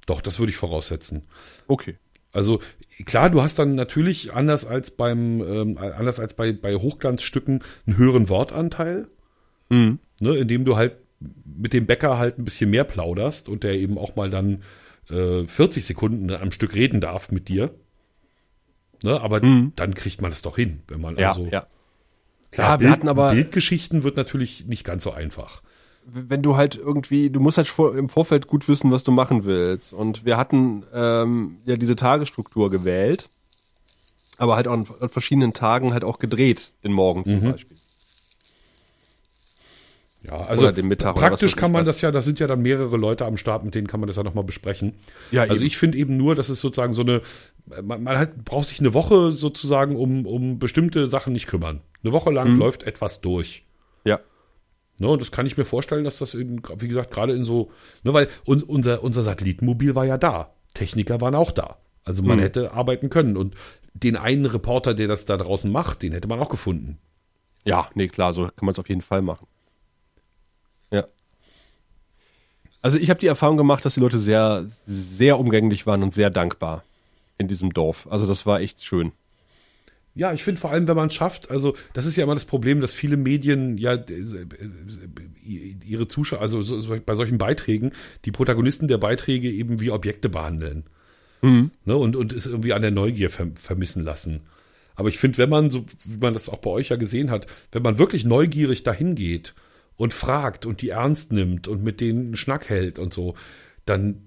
Doch, 0.05 0.21
das 0.21 0.39
würde 0.39 0.49
ich 0.51 0.57
voraussetzen. 0.57 1.23
Okay. 1.67 1.97
Also 2.31 2.61
klar, 3.05 3.29
du 3.29 3.41
hast 3.41 3.57
dann 3.59 3.75
natürlich 3.75 4.33
anders 4.33 4.65
als 4.65 4.91
beim 4.91 5.41
ähm, 5.41 5.77
anders 5.77 6.19
als 6.19 6.33
bei 6.33 6.53
bei 6.53 6.75
Hochglanzstücken 6.75 7.63
einen 7.85 7.97
höheren 7.97 8.29
Wortanteil, 8.29 9.07
Mhm. 9.69 9.99
ne, 10.21 10.35
indem 10.37 10.65
du 10.65 10.75
halt 10.77 10.97
mit 11.45 11.73
dem 11.73 11.85
Bäcker 11.87 12.17
halt 12.19 12.37
ein 12.37 12.43
bisschen 12.45 12.69
mehr 12.69 12.83
plauderst 12.83 13.49
und 13.49 13.63
der 13.63 13.73
eben 13.73 13.97
auch 13.97 14.15
mal 14.15 14.29
dann 14.29 14.61
äh, 15.09 15.45
40 15.45 15.85
Sekunden 15.85 16.29
am 16.31 16.51
Stück 16.51 16.75
reden 16.75 17.01
darf 17.01 17.31
mit 17.31 17.47
dir. 17.49 17.73
Ne, 19.03 19.19
aber 19.21 19.39
dann 19.41 19.93
kriegt 19.95 20.21
man 20.21 20.31
das 20.31 20.41
doch 20.41 20.55
hin, 20.55 20.81
wenn 20.87 21.01
man 21.01 21.13
Mhm. 21.15 21.19
Ja, 21.19 21.29
also 21.29 21.45
ja. 21.45 21.67
klar, 22.51 22.69
Ja, 22.75 22.79
wir 22.81 22.89
hatten 22.91 23.07
aber- 23.07 23.31
Bildgeschichten 23.33 24.03
wird 24.03 24.15
natürlich 24.17 24.65
nicht 24.65 24.83
ganz 24.83 25.03
so 25.03 25.11
einfach. 25.11 25.61
Wenn 26.09 26.41
du 26.41 26.55
halt 26.55 26.75
irgendwie, 26.77 27.29
du 27.29 27.39
musst 27.39 27.57
halt 27.57 27.67
vor, 27.67 27.95
im 27.95 28.07
Vorfeld 28.09 28.47
gut 28.47 28.67
wissen, 28.67 28.91
was 28.91 29.03
du 29.03 29.11
machen 29.11 29.43
willst. 29.45 29.91
Und 29.93 30.25
wir 30.25 30.37
hatten 30.37 30.83
ähm, 30.93 31.57
ja 31.65 31.75
diese 31.75 31.95
Tagesstruktur 31.95 32.69
gewählt, 32.69 33.27
aber 34.37 34.55
halt 34.55 34.67
auch 34.67 34.73
an, 34.73 34.85
an 35.01 35.09
verschiedenen 35.09 35.53
Tagen 35.53 35.93
halt 35.93 36.03
auch 36.03 36.19
gedreht, 36.19 36.71
den 36.83 36.93
Morgen 36.93 37.25
zum 37.25 37.39
Mhm. 37.41 37.51
Beispiel. 37.51 37.77
Ja, 40.23 40.33
also 40.45 40.63
praktisch 40.71 41.51
weiß 41.53 41.55
kann 41.55 41.71
man 41.71 41.81
was. 41.81 41.87
das 41.87 42.01
ja, 42.01 42.11
da 42.11 42.21
sind 42.21 42.39
ja 42.39 42.47
dann 42.47 42.61
mehrere 42.61 42.97
Leute 42.97 43.25
am 43.25 43.37
Start, 43.37 43.63
mit 43.63 43.75
denen 43.75 43.87
kann 43.87 43.99
man 43.99 44.07
das 44.07 44.17
ja 44.17 44.23
nochmal 44.23 44.43
besprechen. 44.43 44.93
Ja, 45.31 45.43
also 45.43 45.55
eben. 45.61 45.67
ich 45.67 45.77
finde 45.77 45.97
eben 45.97 46.17
nur, 46.17 46.35
dass 46.35 46.49
es 46.49 46.59
sozusagen 46.59 46.91
so 46.93 47.01
eine, 47.03 47.21
man, 47.83 48.03
man 48.03 48.17
hat, 48.17 48.43
braucht 48.43 48.67
sich 48.67 48.79
eine 48.79 48.93
Woche 48.93 49.31
sozusagen 49.31 49.95
um, 49.95 50.25
um 50.25 50.59
bestimmte 50.59 51.07
Sachen 51.07 51.33
nicht 51.33 51.47
kümmern. 51.47 51.81
Eine 52.03 52.13
Woche 52.13 52.31
lang 52.31 52.53
Mhm. 52.53 52.59
läuft 52.59 52.83
etwas 52.83 53.21
durch. 53.21 53.63
Ne, 54.99 55.07
und 55.07 55.21
das 55.21 55.31
kann 55.31 55.45
ich 55.45 55.57
mir 55.57 55.65
vorstellen, 55.65 56.03
dass 56.03 56.17
das, 56.17 56.33
in, 56.33 56.61
wie 56.77 56.87
gesagt, 56.87 57.11
gerade 57.11 57.33
in 57.33 57.43
so, 57.43 57.71
ne, 58.03 58.13
weil 58.13 58.27
uns, 58.45 58.63
unser, 58.63 59.03
unser 59.03 59.21
Satellitenmobil 59.23 59.93
war 59.95 60.05
ja 60.05 60.17
da. 60.17 60.51
Techniker 60.73 61.21
waren 61.21 61.35
auch 61.35 61.51
da. 61.51 61.77
Also 62.03 62.23
man 62.23 62.37
Mhm. 62.37 62.41
hätte 62.41 62.71
arbeiten 62.71 63.09
können. 63.09 63.37
Und 63.37 63.55
den 63.93 64.15
einen 64.15 64.45
Reporter, 64.45 64.93
der 64.93 65.07
das 65.07 65.25
da 65.25 65.37
draußen 65.37 65.71
macht, 65.71 66.01
den 66.01 66.13
hätte 66.13 66.27
man 66.27 66.39
auch 66.39 66.49
gefunden. 66.49 66.97
Ja, 67.63 67.89
nee, 67.95 68.07
klar, 68.07 68.33
so 68.33 68.43
kann 68.43 68.53
man 68.65 68.69
es 68.71 68.79
auf 68.79 68.89
jeden 68.89 69.01
Fall 69.01 69.21
machen. 69.21 69.45
Ja. 70.91 71.05
Also 72.81 72.97
ich 72.97 73.09
habe 73.09 73.19
die 73.19 73.27
Erfahrung 73.27 73.57
gemacht, 73.57 73.85
dass 73.85 73.95
die 73.95 73.99
Leute 73.99 74.19
sehr, 74.19 74.65
sehr 74.85 75.39
umgänglich 75.39 75.85
waren 75.85 76.03
und 76.03 76.13
sehr 76.13 76.29
dankbar 76.29 76.83
in 77.37 77.47
diesem 77.47 77.73
Dorf. 77.73 78.07
Also 78.09 78.25
das 78.25 78.45
war 78.45 78.61
echt 78.61 78.83
schön. 78.83 79.11
Ja, 80.17 80.33
ich 80.33 80.43
finde 80.43 80.59
vor 80.59 80.71
allem, 80.71 80.87
wenn 80.87 80.95
man 80.95 81.09
es 81.09 81.13
schafft, 81.13 81.51
also 81.51 81.75
das 81.93 82.07
ist 82.07 82.15
ja 82.17 82.23
immer 82.23 82.33
das 82.33 82.45
Problem, 82.45 82.81
dass 82.81 82.91
viele 82.91 83.17
Medien 83.17 83.77
ja 83.77 83.93
äh, 83.93 84.13
äh, 84.13 85.75
ihre 85.85 86.07
Zuschauer, 86.07 86.41
also 86.41 86.63
so, 86.63 86.79
so 86.79 86.97
bei 87.05 87.13
solchen 87.13 87.37
Beiträgen, 87.37 87.91
die 88.25 88.31
Protagonisten 88.31 88.87
der 88.87 88.97
Beiträge 88.97 89.51
eben 89.51 89.79
wie 89.79 89.91
Objekte 89.91 90.27
behandeln. 90.27 90.85
Ne, 91.85 91.95
und, 91.95 92.15
und 92.15 92.33
es 92.33 92.47
irgendwie 92.47 92.73
an 92.73 92.81
der 92.81 92.89
Neugier 92.89 93.29
ver 93.29 93.49
vermissen 93.53 94.03
lassen. 94.03 94.41
Aber 94.95 95.09
ich 95.09 95.19
finde, 95.19 95.37
wenn 95.37 95.49
man, 95.49 95.69
so 95.69 95.85
wie 96.03 96.17
man 96.17 96.33
das 96.33 96.49
auch 96.49 96.57
bei 96.57 96.71
euch 96.71 96.89
ja 96.89 96.95
gesehen 96.95 97.29
hat, 97.29 97.45
wenn 97.71 97.83
man 97.83 97.99
wirklich 97.99 98.25
neugierig 98.25 98.81
dahin 98.81 99.13
geht 99.13 99.53
und 99.97 100.13
fragt 100.13 100.65
und 100.65 100.81
die 100.81 100.89
ernst 100.89 101.31
nimmt 101.31 101.67
und 101.67 101.83
mit 101.83 102.01
denen 102.01 102.25
einen 102.25 102.35
Schnack 102.35 102.69
hält 102.69 102.97
und 102.97 103.13
so, 103.13 103.35
dann, 103.85 104.23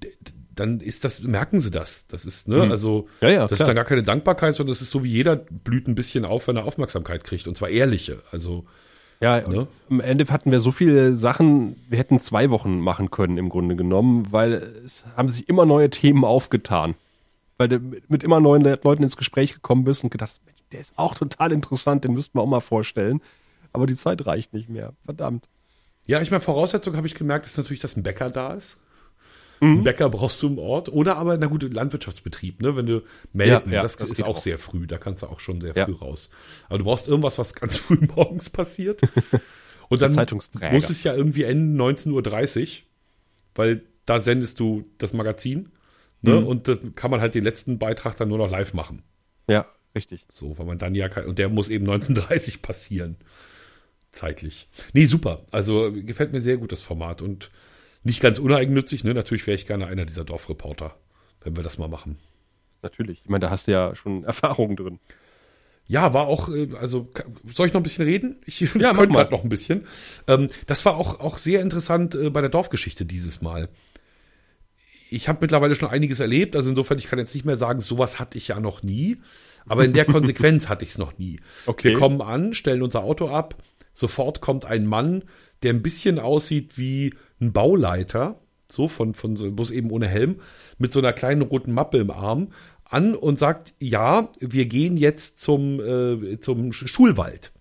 dann 0.60 0.80
ist 0.80 1.04
das, 1.04 1.22
merken 1.22 1.58
sie 1.60 1.70
das. 1.70 2.06
Das 2.06 2.24
ist, 2.26 2.46
ne, 2.48 2.62
also, 2.70 3.08
Ja, 3.20 3.28
ja, 3.30 3.40
das 3.48 3.58
klar. 3.58 3.64
ist 3.64 3.68
dann 3.68 3.76
gar 3.76 3.84
keine 3.84 4.02
Dankbarkeit, 4.02 4.54
sondern 4.54 4.72
das 4.72 4.82
ist 4.82 4.90
so 4.90 5.02
wie 5.02 5.10
jeder 5.10 5.36
blüht 5.36 5.88
ein 5.88 5.94
bisschen 5.94 6.24
auf, 6.24 6.46
wenn 6.48 6.56
er 6.56 6.64
Aufmerksamkeit 6.64 7.24
kriegt. 7.24 7.48
Und 7.48 7.56
zwar 7.56 7.68
ehrliche. 7.70 8.22
Also, 8.30 8.64
Ja, 9.20 9.40
Ne? 9.48 9.66
am 9.90 10.00
Ende 10.00 10.26
hatten 10.28 10.50
wir 10.50 10.60
so 10.60 10.70
viele 10.72 11.14
Sachen, 11.14 11.76
wir 11.88 11.98
hätten 11.98 12.20
zwei 12.20 12.48
Wochen 12.50 12.78
machen 12.80 13.10
können 13.10 13.36
im 13.36 13.48
Grunde 13.50 13.76
genommen, 13.76 14.32
weil 14.32 14.54
es 14.84 15.04
haben 15.16 15.28
sich 15.28 15.48
immer 15.48 15.66
neue 15.66 15.90
Themen 15.90 16.24
aufgetan. 16.24 16.94
Weil 17.58 17.68
du 17.68 17.80
mit 18.08 18.22
immer 18.24 18.40
neuen 18.40 18.62
Le- 18.62 18.78
Leuten 18.82 19.02
ins 19.02 19.18
Gespräch 19.18 19.52
gekommen 19.52 19.84
bist 19.84 20.02
und 20.04 20.08
gedacht, 20.10 20.30
hast, 20.30 20.40
der 20.72 20.80
ist 20.80 20.94
auch 20.96 21.14
total 21.14 21.52
interessant, 21.52 22.04
den 22.04 22.14
müssten 22.14 22.38
wir 22.38 22.42
auch 22.42 22.46
mal 22.46 22.60
vorstellen. 22.60 23.20
Aber 23.74 23.86
die 23.86 23.94
Zeit 23.96 24.24
reicht 24.24 24.54
nicht 24.54 24.68
mehr. 24.70 24.94
Verdammt. 25.04 25.44
ja, 26.06 26.20
ich 26.22 26.30
meine, 26.30 26.40
Voraussetzung 26.40 26.96
habe 26.96 27.06
ich 27.06 27.14
gemerkt, 27.14 27.44
ist 27.44 27.58
natürlich, 27.58 27.80
dass 27.80 27.96
ein 27.96 28.02
Bäcker 28.02 28.30
da 28.30 28.54
ist. 28.54 28.80
Einen 29.60 29.84
Bäcker 29.84 30.08
brauchst 30.08 30.42
du 30.42 30.46
im 30.48 30.58
Ort. 30.58 30.88
Oder 30.88 31.16
aber, 31.16 31.36
na 31.36 31.46
gut, 31.46 31.62
Landwirtschaftsbetrieb, 31.72 32.62
ne? 32.62 32.76
Wenn 32.76 32.86
du 32.86 33.02
melden, 33.32 33.68
Ja, 33.70 33.76
ja, 33.76 33.82
das, 33.82 33.96
das 33.96 34.08
ist 34.08 34.22
auch, 34.22 34.28
auch. 34.28 34.38
sehr 34.38 34.58
früh. 34.58 34.86
Da 34.86 34.96
kannst 34.98 35.22
du 35.22 35.26
auch 35.26 35.40
schon 35.40 35.60
sehr 35.60 35.74
Ja. 35.76 35.84
früh 35.84 35.92
raus. 35.92 36.30
Aber 36.68 36.78
du 36.78 36.84
brauchst 36.84 37.08
irgendwas, 37.08 37.38
was 37.38 37.54
ganz 37.54 37.76
früh 37.78 37.98
morgens 38.14 38.48
passiert. 38.50 39.02
Und 39.88 40.00
dann 40.02 40.14
muss 40.72 40.88
es 40.88 41.02
ja 41.02 41.14
irgendwie 41.14 41.42
enden 41.42 41.78
19.30 41.80 42.60
Uhr, 42.62 42.68
weil 43.54 43.82
da 44.06 44.18
sendest 44.18 44.58
du 44.60 44.84
das 44.98 45.12
Magazin. 45.12 45.70
Ne? 46.22 46.36
Und 46.38 46.68
das 46.68 46.78
kann 46.94 47.10
man 47.10 47.20
halt 47.20 47.34
den 47.34 47.44
letzten 47.44 47.78
Beitrag 47.78 48.16
dann 48.16 48.28
nur 48.28 48.38
noch 48.38 48.50
live 48.50 48.72
machen. 48.74 49.02
Ja, 49.48 49.66
richtig. 49.94 50.26
So, 50.30 50.56
weil 50.58 50.66
man 50.66 50.78
dann 50.78 50.94
ja 50.94 51.08
kein, 51.08 51.26
und 51.26 51.38
der 51.38 51.48
muss 51.48 51.68
eben 51.70 51.84
1930 51.88 52.62
passieren. 52.62 53.16
Zeitlich. 54.10 54.68
Nee, 54.92 55.06
super. 55.06 55.44
Also 55.50 55.92
gefällt 55.92 56.32
mir 56.32 56.40
sehr 56.40 56.56
gut 56.56 56.72
das 56.72 56.82
Format 56.82 57.22
und 57.22 57.50
nicht 58.02 58.20
ganz 58.20 58.38
uneigennützig, 58.38 59.04
ne? 59.04 59.14
Natürlich 59.14 59.46
wäre 59.46 59.54
ich 59.54 59.66
gerne 59.66 59.86
einer 59.86 60.06
dieser 60.06 60.24
Dorfreporter, 60.24 60.96
wenn 61.42 61.56
wir 61.56 61.62
das 61.62 61.78
mal 61.78 61.88
machen. 61.88 62.18
Natürlich. 62.82 63.20
Ich 63.24 63.28
meine, 63.28 63.40
da 63.40 63.50
hast 63.50 63.66
du 63.66 63.72
ja 63.72 63.94
schon 63.94 64.24
Erfahrungen 64.24 64.76
drin. 64.76 64.98
Ja, 65.86 66.14
war 66.14 66.28
auch, 66.28 66.48
äh, 66.48 66.68
also 66.78 67.10
soll 67.48 67.66
ich 67.66 67.72
noch 67.72 67.80
ein 67.80 67.84
bisschen 67.84 68.04
reden? 68.04 68.36
Ich 68.46 68.60
Ja, 68.60 68.94
könnte 68.94 69.14
grad 69.14 69.32
noch 69.32 69.42
ein 69.42 69.48
bisschen. 69.48 69.86
Ähm, 70.28 70.46
das 70.66 70.84
war 70.84 70.96
auch, 70.96 71.20
auch 71.20 71.36
sehr 71.36 71.60
interessant 71.62 72.14
äh, 72.14 72.30
bei 72.30 72.40
der 72.40 72.50
Dorfgeschichte 72.50 73.04
dieses 73.04 73.42
Mal. 73.42 73.68
Ich 75.10 75.28
habe 75.28 75.40
mittlerweile 75.42 75.74
schon 75.74 75.90
einiges 75.90 76.20
erlebt, 76.20 76.54
also 76.54 76.70
insofern, 76.70 76.98
ich 76.98 77.08
kann 77.08 77.18
jetzt 77.18 77.34
nicht 77.34 77.44
mehr 77.44 77.56
sagen, 77.56 77.80
sowas 77.80 78.20
hatte 78.20 78.38
ich 78.38 78.46
ja 78.46 78.60
noch 78.60 78.84
nie, 78.84 79.20
aber 79.66 79.84
in 79.84 79.92
der 79.92 80.04
Konsequenz 80.06 80.68
hatte 80.68 80.84
ich 80.84 80.92
es 80.92 80.98
noch 80.98 81.18
nie. 81.18 81.40
Okay. 81.66 81.90
Wir 81.90 81.98
kommen 81.98 82.22
an, 82.22 82.54
stellen 82.54 82.82
unser 82.82 83.02
Auto 83.02 83.28
ab, 83.28 83.60
sofort 83.92 84.40
kommt 84.40 84.64
ein 84.64 84.86
Mann, 84.86 85.24
der 85.64 85.72
ein 85.72 85.82
bisschen 85.82 86.20
aussieht 86.20 86.78
wie 86.78 87.14
ein 87.40 87.52
Bauleiter, 87.52 88.38
so 88.68 88.88
von, 88.88 89.14
von 89.14 89.36
so, 89.36 89.50
bloß 89.50 89.70
eben 89.70 89.90
ohne 89.90 90.06
Helm, 90.06 90.40
mit 90.78 90.92
so 90.92 90.98
einer 91.00 91.12
kleinen 91.12 91.42
roten 91.42 91.72
Mappe 91.72 91.98
im 91.98 92.10
Arm, 92.10 92.48
an 92.84 93.14
und 93.14 93.38
sagt, 93.38 93.74
ja, 93.78 94.30
wir 94.40 94.66
gehen 94.66 94.96
jetzt 94.96 95.40
zum, 95.40 95.80
äh, 95.80 96.40
zum 96.40 96.70
Sch- 96.70 96.88
Schulwald. 96.88 97.52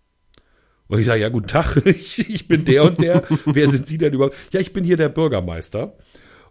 Und 0.87 0.99
ich 0.99 1.05
sage, 1.05 1.21
ja, 1.21 1.29
guten 1.29 1.47
Tag, 1.47 1.77
ich, 1.85 2.17
ich 2.29 2.47
bin 2.47 2.65
der 2.65 2.83
und 2.83 2.99
der. 2.99 3.23
Wer 3.45 3.69
sind 3.69 3.87
Sie 3.87 3.97
denn 3.99 4.13
überhaupt? 4.13 4.35
Ja, 4.51 4.59
ich 4.59 4.73
bin 4.73 4.83
hier 4.83 4.97
der 4.97 5.09
Bürgermeister. 5.09 5.95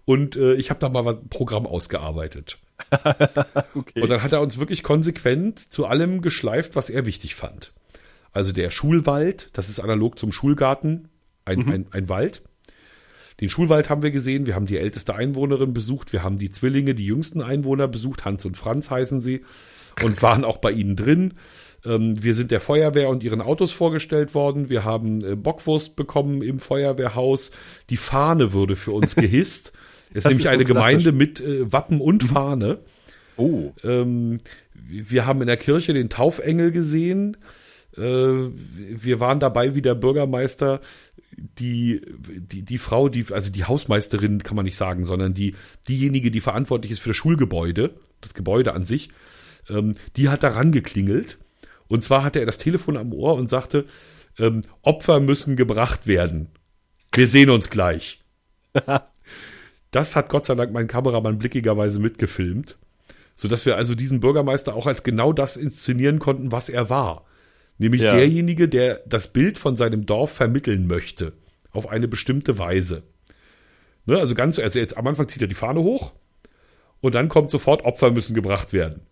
Und 0.05 0.37
äh, 0.37 0.55
ich 0.55 0.71
habe 0.71 0.81
da 0.81 0.89
mal 0.89 1.07
ein 1.07 1.29
Programm 1.29 1.67
ausgearbeitet. 1.67 2.59
Okay. 3.75 4.01
Und 4.01 4.09
dann 4.09 4.23
hat 4.23 4.33
er 4.33 4.41
uns 4.41 4.59
wirklich 4.59 4.83
konsequent 4.83 5.73
zu 5.73 5.87
allem 5.87 6.23
geschleift, 6.23 6.77
was 6.77 6.91
er 6.91 7.07
wichtig 7.07 7.35
fand. 7.35 7.73
Also 8.33 8.53
der 8.53 8.71
Schulwald, 8.71 9.51
das 9.53 9.69
ist 9.69 9.81
analog 9.81 10.19
zum 10.19 10.33
Schulgarten, 10.33 11.09
ein, 11.45 11.69
ein, 11.69 11.87
ein 11.91 12.09
Wald. 12.09 12.43
Den 13.41 13.49
Schulwald 13.49 13.89
haben 13.89 14.03
wir 14.03 14.11
gesehen, 14.11 14.47
wir 14.47 14.55
haben 14.55 14.67
die 14.67 14.79
älteste 14.79 15.15
Einwohnerin 15.15 15.73
besucht, 15.73 16.13
wir 16.13 16.23
haben 16.23 16.39
die 16.39 16.51
Zwillinge, 16.51 16.95
die 16.95 17.07
jüngsten 17.07 17.41
Einwohner 17.41 17.87
besucht, 17.87 18.25
Hans 18.25 18.45
und 18.45 18.57
Franz 18.57 18.91
heißen 18.91 19.21
sie, 19.21 19.43
und 20.03 20.23
waren 20.23 20.45
auch 20.45 20.59
bei 20.59 20.73
ihnen 20.73 20.97
drin. 20.97 21.35
Ähm, 21.85 22.23
wir 22.23 22.35
sind 22.35 22.51
der 22.51 22.61
Feuerwehr 22.61 23.09
und 23.09 23.23
ihren 23.23 23.41
Autos 23.41 23.73
vorgestellt 23.73 24.35
worden, 24.35 24.69
wir 24.69 24.85
haben 24.85 25.25
äh, 25.25 25.37
Bockwurst 25.37 25.95
bekommen 25.95 26.43
im 26.43 26.59
Feuerwehrhaus, 26.59 27.53
die 27.91 27.97
Fahne 27.97 28.53
wurde 28.53 28.75
für 28.75 28.93
uns 28.93 29.15
gehisst. 29.17 29.73
Es 30.11 30.25
ist 30.25 30.25
nämlich 30.25 30.39
ist 30.39 30.45
so 30.45 30.49
eine 30.51 30.65
klassisch. 30.65 30.91
Gemeinde 30.91 31.13
mit 31.13 31.41
äh, 31.41 31.71
Wappen 31.73 32.01
und 32.01 32.25
Fahne. 32.25 32.79
Oh. 33.37 33.73
Ähm, 33.85 34.41
wir 34.75 35.27
haben 35.27 35.41
in 35.43 35.47
der 35.47 35.57
Kirche 35.57 35.95
den 35.95 36.09
Taufengel 36.09 36.73
gesehen. 36.73 37.37
Äh, 37.97 38.01
wir 38.01 39.21
waren 39.21 39.39
dabei, 39.39 39.75
wie 39.75 39.83
der 39.83 39.95
Bürgermeister 39.95 40.81
die, 41.37 42.01
die, 42.17 42.63
die 42.63 42.79
Frau, 42.79 43.09
die, 43.09 43.27
also 43.31 43.53
die 43.53 43.65
Hausmeisterin 43.65 44.43
kann 44.43 44.57
man 44.57 44.65
nicht 44.65 44.77
sagen, 44.77 45.05
sondern 45.05 45.35
die, 45.35 45.55
diejenige, 45.89 46.31
die 46.31 46.41
verantwortlich 46.41 46.93
ist 46.93 47.01
für 47.01 47.11
das 47.11 47.17
Schulgebäude, 47.17 47.95
das 48.21 48.35
Gebäude 48.35 48.73
an 48.73 48.83
sich, 48.83 49.11
ähm, 49.69 49.95
die 50.17 50.29
hat 50.29 50.43
da 50.43 50.49
rangeklingelt. 50.49 51.39
Und 51.87 52.05
zwar 52.05 52.25
hatte 52.25 52.41
er 52.41 52.47
das 52.47 52.59
Telefon 52.59 52.97
am 52.97 53.13
Ohr 53.13 53.35
und 53.35 53.51
sagte, 53.51 53.87
ähm, 54.39 54.63
Opfer 54.83 55.21
müssen 55.21 55.57
gebracht 55.57 56.07
werden. 56.07 56.49
Wir 57.13 57.27
sehen 57.27 57.51
uns 57.51 57.71
gleich. 57.71 58.23
das 59.91 60.17
hat 60.17 60.29
Gott 60.29 60.47
sei 60.47 60.55
Dank 60.55 60.73
mein 60.73 60.87
Kameramann 60.87 61.39
blickigerweise 61.39 61.99
mitgefilmt, 61.99 62.79
sodass 63.35 63.67
wir 63.67 63.77
also 63.77 63.95
diesen 63.95 64.21
Bürgermeister 64.21 64.75
auch 64.75 64.87
als 64.87 65.03
genau 65.03 65.33
das 65.33 65.57
inszenieren 65.57 66.19
konnten, 66.19 66.53
was 66.53 66.69
er 66.69 66.91
war. 66.91 67.25
Nämlich 67.79 68.03
Ja. 68.03 68.15
derjenige, 68.15 68.69
der 68.69 69.03
das 69.07 69.29
Bild 69.33 69.57
von 69.59 69.77
seinem 69.77 70.05
Dorf 70.07 70.33
vermitteln 70.33 70.87
möchte. 70.87 71.33
Auf 71.71 71.89
eine 71.89 72.09
bestimmte 72.09 72.59
Weise. 72.59 73.03
Ne, 74.07 74.19
also 74.19 74.35
ganz, 74.35 74.59
also 74.59 74.79
jetzt 74.79 74.97
am 74.97 75.07
Anfang 75.07 75.29
zieht 75.29 75.43
er 75.43 75.49
die 75.49 75.55
Fahne 75.55 75.81
hoch 75.81 76.13
und 77.01 77.15
dann 77.15 77.29
kommt 77.29 77.51
sofort, 77.51 77.85
Opfer 77.85 78.11
müssen 78.11 78.35
gebracht 78.35 78.73
werden. 78.73 79.03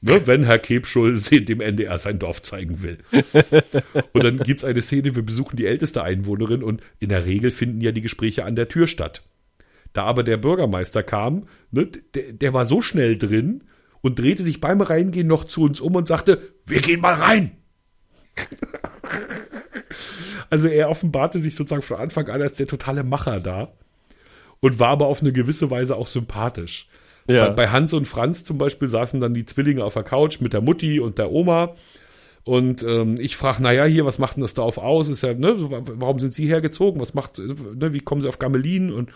Ne, 0.00 0.26
wenn 0.26 0.44
Herr 0.44 0.60
Kebschul 0.60 1.18
dem 1.30 1.60
NDR 1.60 1.98
sein 1.98 2.20
Dorf 2.20 2.40
zeigen 2.42 2.82
will. 2.84 2.98
Und 4.12 4.22
dann 4.22 4.38
gibt's 4.38 4.62
eine 4.62 4.80
Szene, 4.80 5.16
wir 5.16 5.24
besuchen 5.24 5.56
die 5.56 5.66
älteste 5.66 6.04
Einwohnerin 6.04 6.62
und 6.62 6.82
in 7.00 7.08
der 7.08 7.26
Regel 7.26 7.50
finden 7.50 7.80
ja 7.80 7.90
die 7.90 8.00
Gespräche 8.02 8.44
an 8.44 8.54
der 8.54 8.68
Tür 8.68 8.86
statt. 8.86 9.22
Da 9.92 10.04
aber 10.04 10.22
der 10.22 10.36
Bürgermeister 10.36 11.02
kam, 11.02 11.48
ne, 11.72 11.86
der, 12.14 12.32
der 12.32 12.54
war 12.54 12.64
so 12.64 12.80
schnell 12.80 13.18
drin 13.18 13.64
und 14.00 14.20
drehte 14.20 14.44
sich 14.44 14.60
beim 14.60 14.80
Reingehen 14.80 15.26
noch 15.26 15.44
zu 15.44 15.62
uns 15.62 15.80
um 15.80 15.96
und 15.96 16.06
sagte, 16.06 16.40
wir 16.64 16.80
gehen 16.80 17.00
mal 17.00 17.14
rein. 17.14 17.57
also 20.50 20.68
er 20.68 20.90
offenbarte 20.90 21.40
sich 21.40 21.54
sozusagen 21.54 21.82
von 21.82 21.98
Anfang 21.98 22.28
an 22.28 22.42
als 22.42 22.56
der 22.56 22.66
totale 22.66 23.04
Macher 23.04 23.40
da 23.40 23.72
und 24.60 24.78
war 24.78 24.88
aber 24.88 25.06
auf 25.06 25.20
eine 25.20 25.32
gewisse 25.32 25.70
Weise 25.70 25.96
auch 25.96 26.06
sympathisch. 26.06 26.88
Ja. 27.26 27.48
Bei, 27.48 27.54
bei 27.54 27.68
Hans 27.68 27.92
und 27.92 28.06
Franz 28.06 28.44
zum 28.44 28.58
Beispiel 28.58 28.88
saßen 28.88 29.20
dann 29.20 29.34
die 29.34 29.44
Zwillinge 29.44 29.84
auf 29.84 29.94
der 29.94 30.02
Couch 30.02 30.40
mit 30.40 30.52
der 30.52 30.60
Mutti 30.60 31.00
und 31.00 31.18
der 31.18 31.30
Oma. 31.30 31.74
Und 32.44 32.82
ähm, 32.82 33.20
ich 33.20 33.36
frage, 33.36 33.62
naja, 33.62 33.84
hier, 33.84 34.06
was 34.06 34.18
macht 34.18 34.36
denn 34.36 34.42
das 34.42 34.54
Dorf 34.54 34.78
aus? 34.78 35.10
Ist 35.10 35.22
ja, 35.22 35.34
ne, 35.34 35.54
warum 35.58 36.18
sind 36.18 36.32
Sie 36.32 36.46
hergezogen? 36.46 36.98
Was 36.98 37.12
macht, 37.12 37.38
ne, 37.38 37.92
wie 37.92 38.00
kommen 38.00 38.22
Sie 38.22 38.28
auf 38.28 38.38
Gamelin? 38.38 38.90
Und 38.90 39.10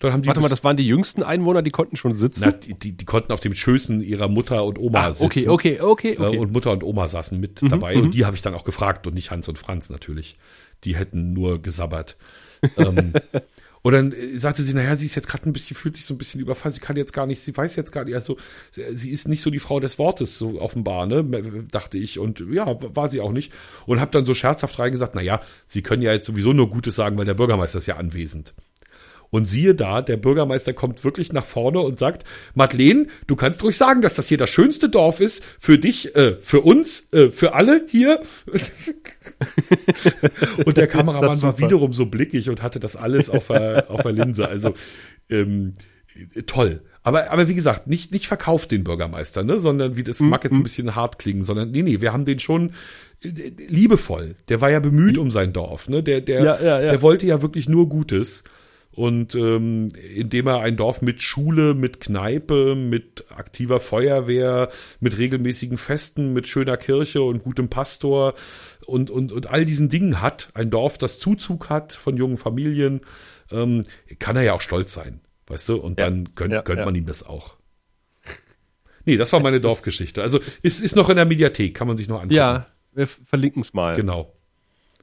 dann 0.00 0.12
haben 0.12 0.22
die 0.22 0.28
Warte 0.28 0.40
mal, 0.40 0.48
das 0.48 0.64
waren 0.64 0.76
die 0.76 0.86
jüngsten 0.86 1.22
Einwohner, 1.22 1.62
die 1.62 1.70
konnten 1.70 1.96
schon 1.96 2.14
sitzen. 2.14 2.42
na, 2.44 2.52
die, 2.52 2.74
die, 2.74 2.92
die 2.96 3.04
konnten 3.04 3.32
auf 3.32 3.40
den 3.40 3.54
Schößen 3.54 4.00
ihrer 4.02 4.28
Mutter 4.28 4.64
und 4.64 4.78
Oma 4.78 5.06
Ah, 5.06 5.12
sitzen. 5.12 5.24
okay, 5.24 5.48
okay, 5.48 5.80
okay, 5.80 6.16
okay. 6.18 6.38
Und 6.38 6.52
Mutter 6.52 6.72
und 6.72 6.82
Oma 6.82 7.06
saßen 7.08 7.38
mit 7.38 7.60
dabei 7.70 7.96
und 7.96 8.12
die 8.14 8.24
habe 8.24 8.36
ich 8.36 8.42
dann 8.42 8.54
auch 8.54 8.64
gefragt 8.64 9.06
und 9.06 9.14
nicht 9.14 9.30
Hans 9.30 9.48
und 9.48 9.58
Franz 9.58 9.90
natürlich. 9.90 10.36
Die 10.84 10.96
hätten 10.96 11.32
nur 11.32 11.62
gesabbert. 11.62 12.16
ähm, 12.76 13.12
und 13.82 13.92
dann 13.92 14.12
äh, 14.12 14.36
sagte 14.38 14.62
sie, 14.62 14.74
naja, 14.74 14.96
sie 14.96 15.06
ist 15.06 15.14
jetzt 15.14 15.28
gerade 15.28 15.48
ein 15.48 15.52
bisschen, 15.52 15.76
fühlt 15.76 15.96
sich 15.96 16.04
so 16.06 16.14
ein 16.14 16.18
bisschen 16.18 16.40
überfallen, 16.40 16.74
sie 16.74 16.80
kann 16.80 16.96
jetzt 16.96 17.12
gar 17.12 17.26
nicht, 17.26 17.42
sie 17.42 17.56
weiß 17.56 17.76
jetzt 17.76 17.92
gar 17.92 18.04
nicht, 18.04 18.14
also 18.14 18.36
äh, 18.76 18.94
sie 18.94 19.10
ist 19.10 19.28
nicht 19.28 19.42
so 19.42 19.50
die 19.50 19.58
Frau 19.58 19.80
des 19.80 19.98
Wortes, 19.98 20.38
so 20.38 20.60
offenbar, 20.60 21.06
ne, 21.06 21.22
dachte 21.70 21.98
ich. 21.98 22.18
Und 22.18 22.40
ja, 22.50 22.66
war 22.94 23.08
sie 23.08 23.20
auch 23.20 23.32
nicht. 23.32 23.52
Und 23.86 24.00
habe 24.00 24.10
dann 24.10 24.24
so 24.26 24.34
scherzhaft 24.34 24.78
reingesagt, 24.78 25.14
naja, 25.14 25.40
sie 25.66 25.82
können 25.82 26.02
ja 26.02 26.12
jetzt 26.12 26.26
sowieso 26.26 26.52
nur 26.52 26.68
Gutes 26.70 26.96
sagen, 26.96 27.16
weil 27.18 27.26
der 27.26 27.34
Bürgermeister 27.34 27.78
ist 27.78 27.86
ja 27.86 27.96
anwesend. 27.96 28.54
Und 29.34 29.46
siehe 29.46 29.74
da, 29.74 30.00
der 30.00 30.16
Bürgermeister 30.16 30.74
kommt 30.74 31.02
wirklich 31.02 31.32
nach 31.32 31.44
vorne 31.44 31.80
und 31.80 31.98
sagt, 31.98 32.22
Madeleine, 32.54 33.08
du 33.26 33.34
kannst 33.34 33.64
ruhig 33.64 33.76
sagen, 33.76 34.00
dass 34.00 34.14
das 34.14 34.28
hier 34.28 34.38
das 34.38 34.48
schönste 34.48 34.88
Dorf 34.88 35.18
ist, 35.18 35.42
für 35.58 35.76
dich, 35.76 36.14
äh, 36.14 36.36
für 36.40 36.60
uns, 36.60 37.12
äh, 37.12 37.30
für 37.30 37.52
alle 37.52 37.84
hier. 37.88 38.22
und 40.64 40.76
der 40.76 40.86
Kameramann 40.86 41.42
war 41.42 41.58
wiederum 41.58 41.92
so 41.92 42.06
blickig 42.06 42.48
und 42.48 42.62
hatte 42.62 42.78
das 42.78 42.94
alles 42.94 43.28
auf 43.28 43.48
der, 43.48 43.90
auf 43.90 44.02
der 44.02 44.12
Linse. 44.12 44.46
Also 44.46 44.72
ähm, 45.28 45.74
toll. 46.46 46.82
Aber, 47.02 47.32
aber 47.32 47.48
wie 47.48 47.54
gesagt, 47.54 47.88
nicht, 47.88 48.12
nicht 48.12 48.28
verkauft 48.28 48.70
den 48.70 48.84
Bürgermeister, 48.84 49.42
ne? 49.42 49.58
sondern 49.58 49.96
wie 49.96 50.04
das 50.04 50.20
Mhm, 50.20 50.28
mag 50.28 50.44
jetzt 50.44 50.52
ein 50.52 50.62
bisschen 50.62 50.94
hart 50.94 51.18
klingen, 51.18 51.44
sondern 51.44 51.72
nee, 51.72 51.82
nee, 51.82 52.00
wir 52.00 52.12
haben 52.12 52.24
den 52.24 52.38
schon 52.38 52.70
äh, 53.24 53.50
liebevoll. 53.66 54.36
Der 54.48 54.60
war 54.60 54.70
ja 54.70 54.78
bemüht 54.78 55.18
um 55.18 55.32
sein 55.32 55.52
Dorf. 55.52 55.88
Ne? 55.88 56.04
Der, 56.04 56.20
der, 56.20 56.44
Ja, 56.44 56.60
ja, 56.60 56.80
ja. 56.80 56.90
der 56.90 57.02
wollte 57.02 57.26
ja 57.26 57.42
wirklich 57.42 57.68
nur 57.68 57.88
Gutes. 57.88 58.44
Und 58.94 59.34
ähm, 59.34 59.88
indem 60.14 60.46
er 60.46 60.60
ein 60.60 60.76
Dorf 60.76 61.02
mit 61.02 61.20
Schule, 61.20 61.74
mit 61.74 62.00
Kneipe, 62.00 62.76
mit 62.76 63.24
aktiver 63.28 63.80
Feuerwehr, 63.80 64.70
mit 65.00 65.18
regelmäßigen 65.18 65.78
Festen, 65.78 66.32
mit 66.32 66.46
schöner 66.46 66.76
Kirche 66.76 67.22
und 67.22 67.42
gutem 67.42 67.68
Pastor 67.68 68.34
und, 68.86 69.10
und, 69.10 69.32
und 69.32 69.48
all 69.48 69.64
diesen 69.64 69.88
Dingen 69.88 70.22
hat, 70.22 70.48
ein 70.54 70.70
Dorf, 70.70 70.96
das 70.96 71.18
Zuzug 71.18 71.70
hat 71.70 71.92
von 71.92 72.16
jungen 72.16 72.36
Familien, 72.36 73.00
ähm, 73.50 73.82
kann 74.20 74.36
er 74.36 74.42
ja 74.42 74.52
auch 74.52 74.60
stolz 74.62 74.92
sein. 74.92 75.20
Weißt 75.48 75.68
du? 75.68 75.76
Und 75.76 75.98
Ja. 75.98 76.06
dann 76.08 76.28
gönnt, 76.36 76.52
Ja, 76.52 76.62
gönnt 76.62 76.78
ja. 76.78 76.84
man 76.84 76.94
ihm 76.94 77.06
das 77.06 77.24
auch. 77.26 77.56
Nee, 79.06 79.16
das 79.16 79.32
war 79.32 79.40
meine 79.40 79.60
Dorfgeschichte. 79.60 80.22
Also 80.22 80.38
ist, 80.62 80.80
ist 80.80 80.96
noch 80.96 81.10
in 81.10 81.16
der 81.16 81.26
Mediathek, 81.26 81.74
kann 81.74 81.86
man 81.88 81.96
sich 81.96 82.08
noch 82.08 82.16
angucken. 82.18 82.34
ja, 82.34 82.66
wir 82.94 83.06
verlinken 83.06 83.60
es 83.60 83.74
mal. 83.74 83.96
Genau. 83.96 84.32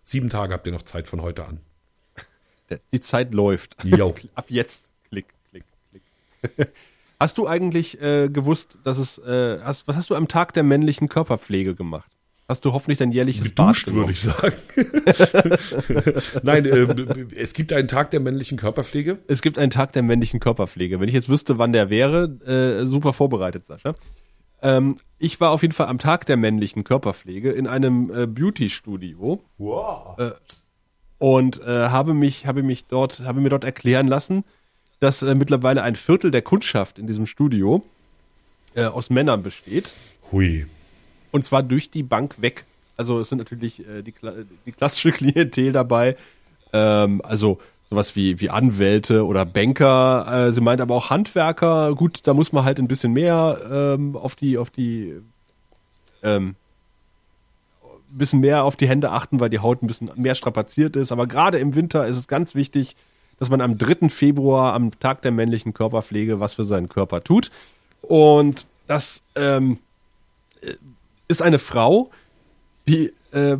Sieben 0.03 0.29
Tage 0.29 0.53
habt 0.53 0.65
ihr 0.65 0.73
noch 0.73 0.81
Zeit 0.83 1.07
von 1.07 1.21
heute 1.21 1.45
an. 1.45 1.59
Die 2.93 2.99
Zeit 2.99 3.33
läuft. 3.33 3.75
Jo. 3.83 4.15
Ab 4.35 4.45
jetzt. 4.49 4.85
Klick, 5.09 5.25
klick, 5.49 5.63
klick. 5.91 6.71
Hast 7.19 7.37
du 7.37 7.47
eigentlich 7.47 8.01
äh, 8.01 8.29
gewusst, 8.29 8.79
dass 8.83 8.97
es, 8.97 9.19
äh, 9.19 9.59
hast, 9.61 9.87
was 9.87 9.95
hast 9.95 10.09
du 10.09 10.15
am 10.15 10.27
Tag 10.27 10.55
der 10.55 10.63
männlichen 10.63 11.07
Körperpflege 11.07 11.75
gemacht? 11.75 12.09
Hast 12.49 12.65
du 12.65 12.73
hoffentlich 12.73 12.97
dein 12.97 13.11
jährliches 13.11 13.51
Bad 13.51 13.85
Geduscht, 13.85 13.93
würde 13.93 14.11
ich 14.11 14.21
sagen. 14.21 14.55
Nein, 16.43 16.65
ähm, 16.65 17.27
es 17.35 17.53
gibt 17.53 17.71
einen 17.73 17.87
Tag 17.87 18.09
der 18.09 18.19
männlichen 18.19 18.57
Körperpflege. 18.57 19.19
Es 19.27 19.43
gibt 19.43 19.59
einen 19.59 19.69
Tag 19.69 19.93
der 19.93 20.01
männlichen 20.01 20.39
Körperpflege. 20.39 20.99
Wenn 20.99 21.07
ich 21.07 21.13
jetzt 21.13 21.29
wüsste, 21.29 21.59
wann 21.59 21.73
der 21.73 21.91
wäre, 21.91 22.23
äh, 22.81 22.85
super 22.87 23.13
vorbereitet, 23.13 23.67
Sascha. 23.67 23.93
Ähm, 24.61 24.97
ich 25.17 25.39
war 25.39 25.51
auf 25.51 25.61
jeden 25.61 25.73
Fall 25.73 25.87
am 25.87 25.97
Tag 25.97 26.25
der 26.25 26.37
männlichen 26.37 26.83
Körperpflege 26.83 27.51
in 27.51 27.67
einem 27.67 28.11
äh, 28.13 28.27
Beauty-Studio 28.27 29.41
Wow. 29.57 30.19
Und 31.21 31.61
äh, 31.61 31.89
habe 31.89 32.15
mich, 32.15 32.47
habe 32.47 32.63
mich 32.63 32.87
dort, 32.87 33.19
habe 33.19 33.41
mir 33.41 33.49
dort 33.49 33.63
erklären 33.63 34.07
lassen, 34.07 34.43
dass 35.01 35.21
äh, 35.21 35.35
mittlerweile 35.35 35.83
ein 35.83 35.95
Viertel 35.95 36.31
der 36.31 36.41
Kundschaft 36.41 36.97
in 36.97 37.05
diesem 37.05 37.27
Studio 37.27 37.85
äh, 38.73 38.85
aus 38.85 39.11
Männern 39.11 39.43
besteht. 39.43 39.93
Hui. 40.31 40.65
Und 41.29 41.45
zwar 41.45 41.61
durch 41.61 41.91
die 41.91 42.01
Bank 42.01 42.41
weg. 42.41 42.65
Also 42.97 43.19
es 43.19 43.29
sind 43.29 43.37
natürlich 43.37 43.87
äh, 43.87 44.01
die, 44.01 44.15
die 44.65 44.71
klassische 44.71 45.11
Klientel 45.11 45.71
dabei. 45.71 46.17
Ähm, 46.73 47.21
also 47.23 47.59
sowas 47.91 48.15
wie, 48.15 48.41
wie 48.41 48.49
Anwälte 48.49 49.23
oder 49.23 49.45
Banker. 49.45 50.47
Äh, 50.47 50.51
sie 50.51 50.61
meint 50.61 50.81
aber 50.81 50.95
auch 50.95 51.11
Handwerker. 51.11 51.93
Gut, 51.93 52.21
da 52.23 52.33
muss 52.33 52.51
man 52.51 52.65
halt 52.65 52.79
ein 52.79 52.87
bisschen 52.87 53.13
mehr 53.13 53.59
ähm, 53.71 54.15
auf 54.15 54.33
die, 54.33 54.57
auf 54.57 54.71
die, 54.71 55.13
ähm, 56.23 56.55
bisschen 58.17 58.39
mehr 58.39 58.63
auf 58.63 58.75
die 58.75 58.87
Hände 58.87 59.11
achten, 59.11 59.39
weil 59.39 59.49
die 59.49 59.59
Haut 59.59 59.81
ein 59.81 59.87
bisschen 59.87 60.11
mehr 60.15 60.35
strapaziert 60.35 60.95
ist. 60.95 61.11
Aber 61.11 61.27
gerade 61.27 61.59
im 61.59 61.75
Winter 61.75 62.07
ist 62.07 62.17
es 62.17 62.27
ganz 62.27 62.55
wichtig, 62.55 62.95
dass 63.39 63.49
man 63.49 63.61
am 63.61 63.77
3. 63.77 64.09
Februar, 64.09 64.73
am 64.73 64.91
Tag 64.99 65.21
der 65.23 65.31
männlichen 65.31 65.73
Körperpflege, 65.73 66.39
was 66.39 66.55
für 66.55 66.63
seinen 66.63 66.89
Körper 66.89 67.23
tut. 67.23 67.49
Und 68.01 68.67
das 68.87 69.23
ähm, 69.35 69.79
ist 71.27 71.41
eine 71.41 71.59
Frau, 71.59 72.11
die 72.87 73.13
äh, 73.31 73.57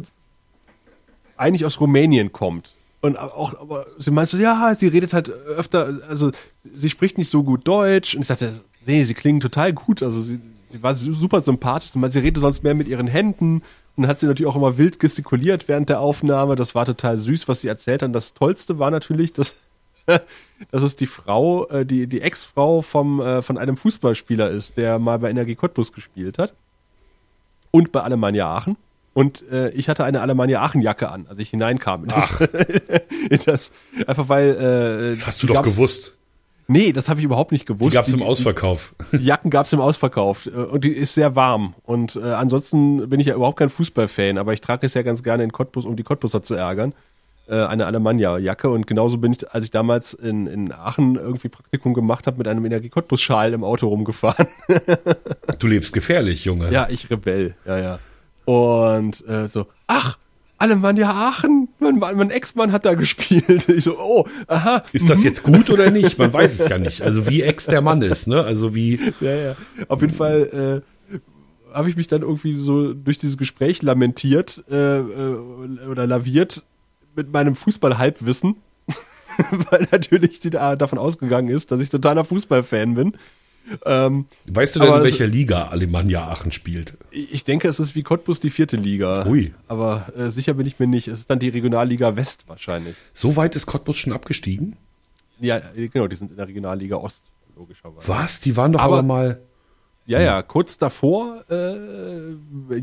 eigentlich 1.37 1.65
aus 1.65 1.79
Rumänien 1.79 2.31
kommt. 2.31 2.75
Und 3.01 3.17
auch, 3.17 3.59
aber 3.59 3.87
sie 3.97 4.11
meint 4.11 4.29
so, 4.29 4.37
ja, 4.37 4.75
sie 4.75 4.87
redet 4.87 5.13
halt 5.13 5.29
öfter, 5.29 6.01
also 6.07 6.31
sie 6.75 6.89
spricht 6.89 7.17
nicht 7.17 7.31
so 7.31 7.43
gut 7.43 7.67
Deutsch. 7.67 8.13
Und 8.13 8.21
ich 8.21 8.27
sagte, 8.27 8.61
nee, 8.85 9.03
sie 9.03 9.15
klingen 9.15 9.39
total 9.39 9.73
gut. 9.73 10.03
Also 10.03 10.21
sie, 10.21 10.39
sie 10.71 10.83
war 10.83 10.93
super 10.93 11.41
sympathisch. 11.41 11.95
Meint, 11.95 12.13
sie 12.13 12.19
redet 12.19 12.41
sonst 12.41 12.63
mehr 12.63 12.75
mit 12.75 12.87
ihren 12.87 13.07
Händen. 13.07 13.63
Und 13.95 14.03
dann 14.03 14.09
hat 14.09 14.19
sie 14.19 14.25
natürlich 14.27 14.49
auch 14.49 14.55
immer 14.55 14.77
wild 14.77 14.99
gestikuliert 14.99 15.67
während 15.67 15.89
der 15.89 15.99
Aufnahme. 15.99 16.55
Das 16.55 16.75
war 16.75 16.85
total 16.85 17.17
süß, 17.17 17.47
was 17.47 17.61
sie 17.61 17.67
erzählt 17.67 18.01
hat. 18.01 18.15
Das 18.15 18.33
Tollste 18.33 18.79
war 18.79 18.89
natürlich, 18.89 19.33
dass, 19.33 19.55
dass 20.05 20.83
es 20.83 20.95
die 20.95 21.07
Frau, 21.07 21.67
äh, 21.67 21.85
die, 21.85 22.07
die 22.07 22.21
Ex-Frau 22.21 22.81
vom, 22.81 23.19
äh, 23.19 23.41
von 23.41 23.57
einem 23.57 23.75
Fußballspieler 23.77 24.49
ist, 24.49 24.77
der 24.77 24.97
mal 24.99 25.19
bei 25.19 25.29
Energie 25.29 25.55
Cottbus 25.55 25.91
gespielt 25.91 26.37
hat 26.39 26.53
und 27.71 27.91
bei 27.91 28.01
Alemannia 28.01 28.47
Aachen. 28.47 28.77
Und 29.13 29.43
äh, 29.51 29.69
ich 29.71 29.89
hatte 29.89 30.05
eine 30.05 30.21
Alemannia 30.21 30.61
Aachen 30.61 30.81
Jacke 30.81 31.09
an, 31.09 31.25
als 31.27 31.39
ich 31.39 31.49
hineinkam. 31.49 32.03
In 32.03 32.09
das, 32.09 32.41
in 33.29 33.39
das, 33.45 33.71
einfach 34.07 34.29
weil. 34.29 34.49
Äh, 34.51 35.09
Das 35.09 35.27
hast 35.27 35.43
du 35.43 35.47
doch 35.47 35.61
gewusst. 35.63 36.17
Nee, 36.71 36.91
das 36.93 37.09
habe 37.09 37.19
ich 37.19 37.25
überhaupt 37.25 37.51
nicht 37.51 37.67
Die 37.67 37.73
gewusst. 37.73 37.93
gab 37.93 38.07
es 38.07 38.13
im 38.13 38.23
Ausverkauf. 38.23 38.93
Die 39.11 39.17
Jacken 39.17 39.49
gab 39.51 39.65
es 39.65 39.73
im 39.73 39.81
Ausverkauf 39.81 40.45
äh, 40.47 40.49
und 40.51 40.83
die 40.83 40.91
ist 40.93 41.13
sehr 41.15 41.35
warm. 41.35 41.73
Und 41.83 42.15
äh, 42.15 42.21
ansonsten 42.31 43.09
bin 43.09 43.19
ich 43.19 43.27
ja 43.27 43.35
überhaupt 43.35 43.59
kein 43.59 43.69
Fußballfan, 43.69 44.37
aber 44.37 44.53
ich 44.53 44.61
trage 44.61 44.85
es 44.85 44.93
ja 44.93 45.01
ganz 45.01 45.21
gerne 45.23 45.43
in 45.43 45.51
Cottbus, 45.51 45.85
um 45.85 45.95
die 45.95 46.03
Cottbuser 46.03 46.41
zu 46.43 46.53
ärgern. 46.55 46.93
äh, 47.47 47.55
eine 47.65 47.85
Alemannia-Jacke. 47.87 48.69
Und 48.69 48.87
genauso 48.87 49.17
bin 49.17 49.33
ich, 49.33 49.51
als 49.51 49.65
ich 49.65 49.71
damals 49.71 50.13
in, 50.13 50.47
in 50.47 50.71
Aachen 50.71 51.15
irgendwie 51.15 51.49
Praktikum 51.49 51.93
gemacht 51.93 52.25
habe, 52.27 52.37
mit 52.37 52.47
einem 52.47 52.63
Energie-Cottbus-Schal 52.65 53.51
im 53.53 53.63
Auto 53.63 53.87
rumgefahren. 53.89 54.47
Du 55.59 55.67
lebst 55.67 55.93
gefährlich, 55.93 56.45
Junge. 56.45 56.71
ja, 56.71 56.87
ich 56.89 57.09
Rebell, 57.09 57.55
ja, 57.65 57.77
ja. 57.77 57.99
Und 58.45 59.27
äh, 59.27 59.47
so, 59.47 59.67
ach, 59.87 60.17
Alemannia 60.57 61.09
Aachen, 61.09 61.67
mein, 61.81 61.99
mein 61.99 62.29
Ex-Mann 62.29 62.71
hat 62.71 62.85
da 62.85 62.93
gespielt. 62.93 63.67
Ich 63.67 63.83
so, 63.83 63.99
oh, 63.99 64.25
aha. 64.47 64.83
Ist 64.93 65.09
das 65.09 65.23
jetzt 65.23 65.43
gut 65.43 65.69
oder 65.69 65.91
nicht? 65.91 66.17
Man 66.17 66.31
weiß 66.31 66.59
es 66.59 66.69
ja 66.69 66.77
nicht. 66.77 67.01
Also 67.01 67.27
wie 67.27 67.41
ex 67.41 67.65
der 67.65 67.81
Mann 67.81 68.01
ist, 68.01 68.27
ne? 68.27 68.43
Also 68.43 68.73
wie. 68.75 68.99
Ja, 69.19 69.35
ja. 69.35 69.55
Auf 69.87 70.01
jeden 70.01 70.13
Fall 70.13 70.81
äh, 71.11 71.15
habe 71.73 71.89
ich 71.89 71.95
mich 71.95 72.07
dann 72.07 72.21
irgendwie 72.21 72.55
so 72.57 72.93
durch 72.93 73.17
dieses 73.17 73.37
Gespräch 73.37 73.81
lamentiert 73.81 74.63
äh, 74.69 74.99
äh, 74.99 75.35
oder 75.89 76.07
laviert 76.07 76.63
mit 77.15 77.31
meinem 77.31 77.55
Fußball-Halbwissen, 77.55 78.55
weil 79.69 79.87
natürlich 79.91 80.39
die 80.39 80.49
da 80.49 80.75
davon 80.75 80.99
ausgegangen 80.99 81.49
ist, 81.49 81.71
dass 81.71 81.81
ich 81.81 81.89
totaler 81.89 82.23
Fußballfan 82.23 82.95
bin. 82.95 83.13
Ähm, 83.85 84.25
Weißt 84.51 84.75
du 84.75 84.79
denn, 84.79 84.93
in 84.93 85.03
welcher 85.03 85.27
Liga 85.27 85.67
Alemannia 85.67 86.27
Aachen 86.27 86.51
spielt? 86.51 86.97
ich 87.11 87.43
denke, 87.43 87.67
es 87.67 87.79
ist 87.79 87.95
wie 87.95 88.03
Cottbus 88.03 88.39
die 88.39 88.49
vierte 88.49 88.75
Liga. 88.77 89.25
Ui. 89.27 89.53
Aber 89.67 90.07
äh, 90.17 90.29
sicher 90.29 90.53
bin 90.55 90.65
ich 90.65 90.79
mir 90.79 90.87
nicht. 90.87 91.07
Es 91.07 91.19
ist 91.19 91.29
dann 91.29 91.39
die 91.39 91.49
Regionalliga 91.49 92.15
West 92.15 92.43
wahrscheinlich. 92.47 92.95
So 93.13 93.35
weit 93.35 93.55
ist 93.55 93.65
Cottbus 93.67 93.97
schon 93.97 94.13
abgestiegen? 94.13 94.75
Ja, 95.39 95.57
äh, 95.75 95.87
genau, 95.87 96.07
die 96.07 96.15
sind 96.15 96.31
in 96.31 96.37
der 96.37 96.47
Regionalliga 96.47 96.97
Ost, 96.97 97.23
logischerweise. 97.55 98.07
Was? 98.07 98.39
Die 98.41 98.55
waren 98.57 98.73
doch 98.73 98.81
aber, 98.81 98.99
Aber- 98.99 99.07
mal. 99.07 99.41
Ja, 100.07 100.19
ja, 100.19 100.41
kurz 100.41 100.77
davor, 100.79 101.45
äh, 101.49 102.33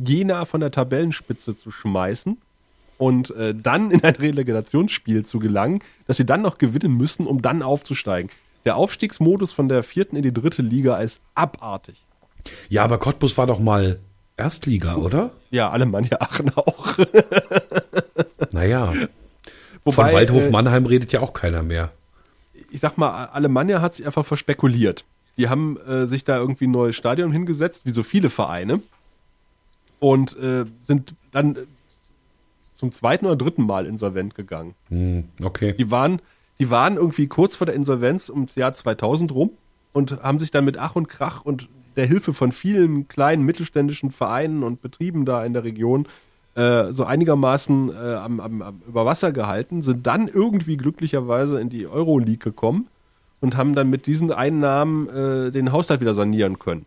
Jena 0.04 0.44
von 0.44 0.60
der 0.60 0.70
Tabellenspitze 0.70 1.56
zu 1.56 1.70
schmeißen 1.72 2.38
und 2.96 3.30
äh, 3.32 3.54
dann 3.54 3.90
in 3.90 4.02
ein 4.04 4.14
Relegationsspiel 4.14 5.26
zu 5.26 5.38
gelangen, 5.40 5.80
dass 6.06 6.16
sie 6.16 6.24
dann 6.24 6.42
noch 6.42 6.58
gewinnen 6.58 6.96
müssen, 6.96 7.26
um 7.26 7.42
dann 7.42 7.62
aufzusteigen. 7.62 8.30
Der 8.64 8.76
Aufstiegsmodus 8.76 9.52
von 9.52 9.68
der 9.68 9.82
vierten 9.82 10.16
in 10.16 10.22
die 10.22 10.32
dritte 10.32 10.62
Liga 10.62 10.98
ist 10.98 11.20
abartig. 11.34 12.04
Ja, 12.68 12.84
aber 12.84 12.98
Cottbus 12.98 13.36
war 13.38 13.46
doch 13.46 13.58
mal 13.58 13.98
Erstliga, 14.36 14.96
oder? 14.96 15.30
Ja, 15.50 15.70
Alemannia 15.70 16.20
Aachen 16.20 16.52
auch. 16.56 16.98
Naja. 18.52 18.92
Wobei, 19.84 20.04
Von 20.04 20.12
Waldhof 20.12 20.46
äh, 20.46 20.50
Mannheim 20.50 20.86
redet 20.86 21.12
ja 21.12 21.20
auch 21.20 21.32
keiner 21.32 21.62
mehr. 21.62 21.92
ich 22.70 22.80
sag 22.80 22.96
mal, 22.98 23.26
Alemannia 23.26 23.80
hat 23.80 23.94
sich 23.94 24.06
einfach 24.06 24.24
verspekuliert. 24.24 25.04
Die 25.36 25.48
haben 25.48 25.76
äh, 25.86 26.06
sich 26.06 26.24
da 26.24 26.36
irgendwie 26.36 26.66
ein 26.66 26.70
neues 26.72 26.96
Stadion 26.96 27.30
hingesetzt, 27.32 27.82
wie 27.84 27.90
so 27.90 28.02
viele 28.02 28.30
Vereine. 28.30 28.80
Und 30.00 30.36
äh, 30.38 30.64
sind 30.80 31.14
dann 31.32 31.56
äh, 31.56 31.66
zum 32.74 32.92
zweiten 32.92 33.26
oder 33.26 33.36
dritten 33.36 33.66
Mal 33.66 33.86
insolvent 33.86 34.34
gegangen. 34.34 34.74
Hm, 34.88 35.24
okay. 35.42 35.74
Die 35.78 35.90
waren, 35.90 36.20
die 36.60 36.70
waren 36.70 36.96
irgendwie 36.96 37.28
kurz 37.28 37.56
vor 37.56 37.66
der 37.66 37.74
Insolvenz 37.74 38.28
ums 38.28 38.54
Jahr 38.54 38.74
2000 38.74 39.32
rum 39.32 39.50
und 39.92 40.22
haben 40.22 40.38
sich 40.38 40.50
dann 40.50 40.64
mit 40.64 40.76
Ach 40.78 40.96
und 40.96 41.08
Krach 41.08 41.44
und 41.44 41.68
der 41.96 42.06
Hilfe 42.06 42.32
von 42.32 42.52
vielen 42.52 43.08
kleinen 43.08 43.44
mittelständischen 43.44 44.10
Vereinen 44.10 44.62
und 44.62 44.82
Betrieben 44.82 45.24
da 45.24 45.44
in 45.44 45.52
der 45.52 45.64
Region 45.64 46.06
äh, 46.54 46.92
so 46.92 47.04
einigermaßen 47.04 47.92
äh, 47.92 48.14
am, 48.14 48.40
am, 48.40 48.62
am 48.62 48.82
über 48.86 49.04
Wasser 49.04 49.32
gehalten, 49.32 49.82
sind 49.82 50.06
dann 50.06 50.28
irgendwie 50.28 50.76
glücklicherweise 50.76 51.60
in 51.60 51.68
die 51.68 51.86
Euroleague 51.86 52.38
gekommen 52.38 52.88
und 53.40 53.56
haben 53.56 53.74
dann 53.74 53.90
mit 53.90 54.06
diesen 54.06 54.32
Einnahmen 54.32 55.08
äh, 55.08 55.50
den 55.50 55.72
Haushalt 55.72 56.00
wieder 56.00 56.14
sanieren 56.14 56.58
können. 56.58 56.86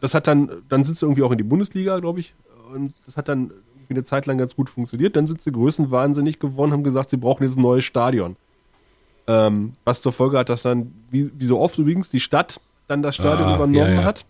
Das 0.00 0.14
hat 0.14 0.26
dann, 0.26 0.50
dann 0.68 0.84
sind 0.84 0.96
sie 0.96 1.06
irgendwie 1.06 1.22
auch 1.22 1.32
in 1.32 1.38
die 1.38 1.44
Bundesliga, 1.44 1.98
glaube 1.98 2.20
ich, 2.20 2.34
und 2.72 2.94
das 3.06 3.16
hat 3.16 3.28
dann 3.28 3.52
eine 3.88 4.04
Zeit 4.04 4.26
lang 4.26 4.38
ganz 4.38 4.56
gut 4.56 4.70
funktioniert. 4.70 5.16
Dann 5.16 5.26
sind 5.26 5.40
sie 5.40 5.52
größenwahnsinnig 5.52 6.38
geworden, 6.38 6.72
haben 6.72 6.84
gesagt, 6.84 7.10
sie 7.10 7.16
brauchen 7.16 7.44
jetzt 7.44 7.56
ein 7.56 7.62
neues 7.62 7.84
Stadion. 7.84 8.36
Ähm, 9.26 9.74
was 9.84 10.02
zur 10.02 10.12
Folge 10.12 10.38
hat, 10.38 10.48
dass 10.48 10.62
dann, 10.62 10.92
wie, 11.10 11.30
wie 11.38 11.46
so 11.46 11.58
oft 11.60 11.78
übrigens, 11.78 12.10
die 12.10 12.20
Stadt 12.20 12.60
dann 12.88 13.02
das 13.02 13.14
Stadion 13.14 13.48
Ah, 13.48 13.54
übernommen 13.56 13.94
ja, 13.94 14.00
ja. 14.00 14.04
hat, 14.04 14.26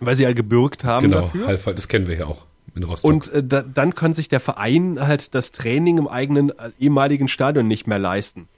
weil 0.00 0.16
sie 0.16 0.26
halt 0.26 0.36
gebürgt 0.36 0.84
haben 0.84 1.04
Genau, 1.04 1.20
dafür. 1.20 1.46
Halbfall, 1.46 1.74
das 1.74 1.86
kennen 1.86 2.08
wir 2.08 2.16
ja 2.16 2.26
auch 2.26 2.46
in 2.74 2.82
Rostock. 2.82 3.08
Und 3.10 3.32
äh, 3.32 3.44
da, 3.44 3.62
dann 3.62 3.94
kann 3.94 4.14
sich 4.14 4.28
der 4.28 4.40
Verein 4.40 4.98
halt 5.00 5.34
das 5.34 5.52
Training 5.52 5.98
im 5.98 6.08
eigenen 6.08 6.50
äh, 6.50 6.70
ehemaligen 6.80 7.28
Stadion 7.28 7.68
nicht 7.68 7.86
mehr 7.86 7.98
leisten. 8.00 8.48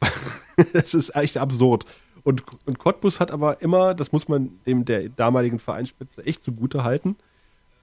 das 0.72 0.94
ist 0.94 1.14
echt 1.16 1.36
absurd. 1.36 1.84
Und, 2.22 2.42
und 2.66 2.78
Cottbus 2.78 3.18
hat 3.18 3.30
aber 3.30 3.62
immer, 3.62 3.94
das 3.94 4.12
muss 4.12 4.28
man 4.28 4.50
dem 4.66 4.84
der 4.84 5.08
damaligen 5.08 5.58
Vereinsspitze 5.58 6.24
echt 6.24 6.42
zugute 6.42 6.84
halten, 6.84 7.16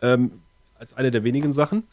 ähm, 0.01 0.31
als 0.79 0.93
eine 0.95 1.09
der 1.11 1.23
wenigen 1.23 1.51
Sachen, 1.53 1.83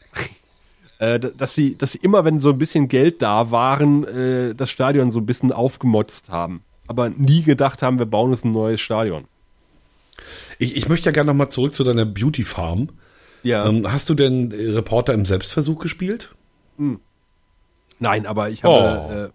äh, 0.99 1.19
dass 1.19 1.53
sie, 1.55 1.75
dass 1.77 1.91
sie 1.91 1.99
immer, 2.01 2.23
wenn 2.25 2.39
so 2.39 2.49
ein 2.51 2.57
bisschen 2.57 2.87
Geld 2.87 3.21
da 3.21 3.51
waren, 3.51 4.03
äh, 4.05 4.55
das 4.55 4.69
Stadion 4.71 5.11
so 5.11 5.19
ein 5.19 5.25
bisschen 5.25 5.51
aufgemotzt 5.51 6.29
haben. 6.29 6.63
Aber 6.87 7.09
nie 7.09 7.41
gedacht 7.43 7.81
haben, 7.81 7.97
wir 7.99 8.05
bauen 8.05 8.31
uns 8.31 8.43
ein 8.43 8.51
neues 8.51 8.79
Stadion. 8.81 9.25
ich, 10.59 10.75
ich 10.77 10.87
möchte 10.87 11.07
ja 11.07 11.11
gerne 11.11 11.27
nochmal 11.31 11.49
zurück 11.49 11.75
zu 11.75 11.83
deiner 11.83 12.05
Beauty 12.05 12.43
Farm. 12.43 12.89
Ja. 13.43 13.67
Ähm, 13.67 13.91
hast 13.91 14.09
du 14.09 14.13
denn 14.13 14.51
äh, 14.51 14.71
Reporter 14.71 15.13
im 15.13 15.25
Selbstversuch 15.25 15.79
gespielt? 15.79 16.33
Nein, 17.99 18.25
aber 18.25 18.49
ich 18.49 18.63
hatte, 18.63 19.05
Oh. 19.09 19.13
äh, 19.13 19.29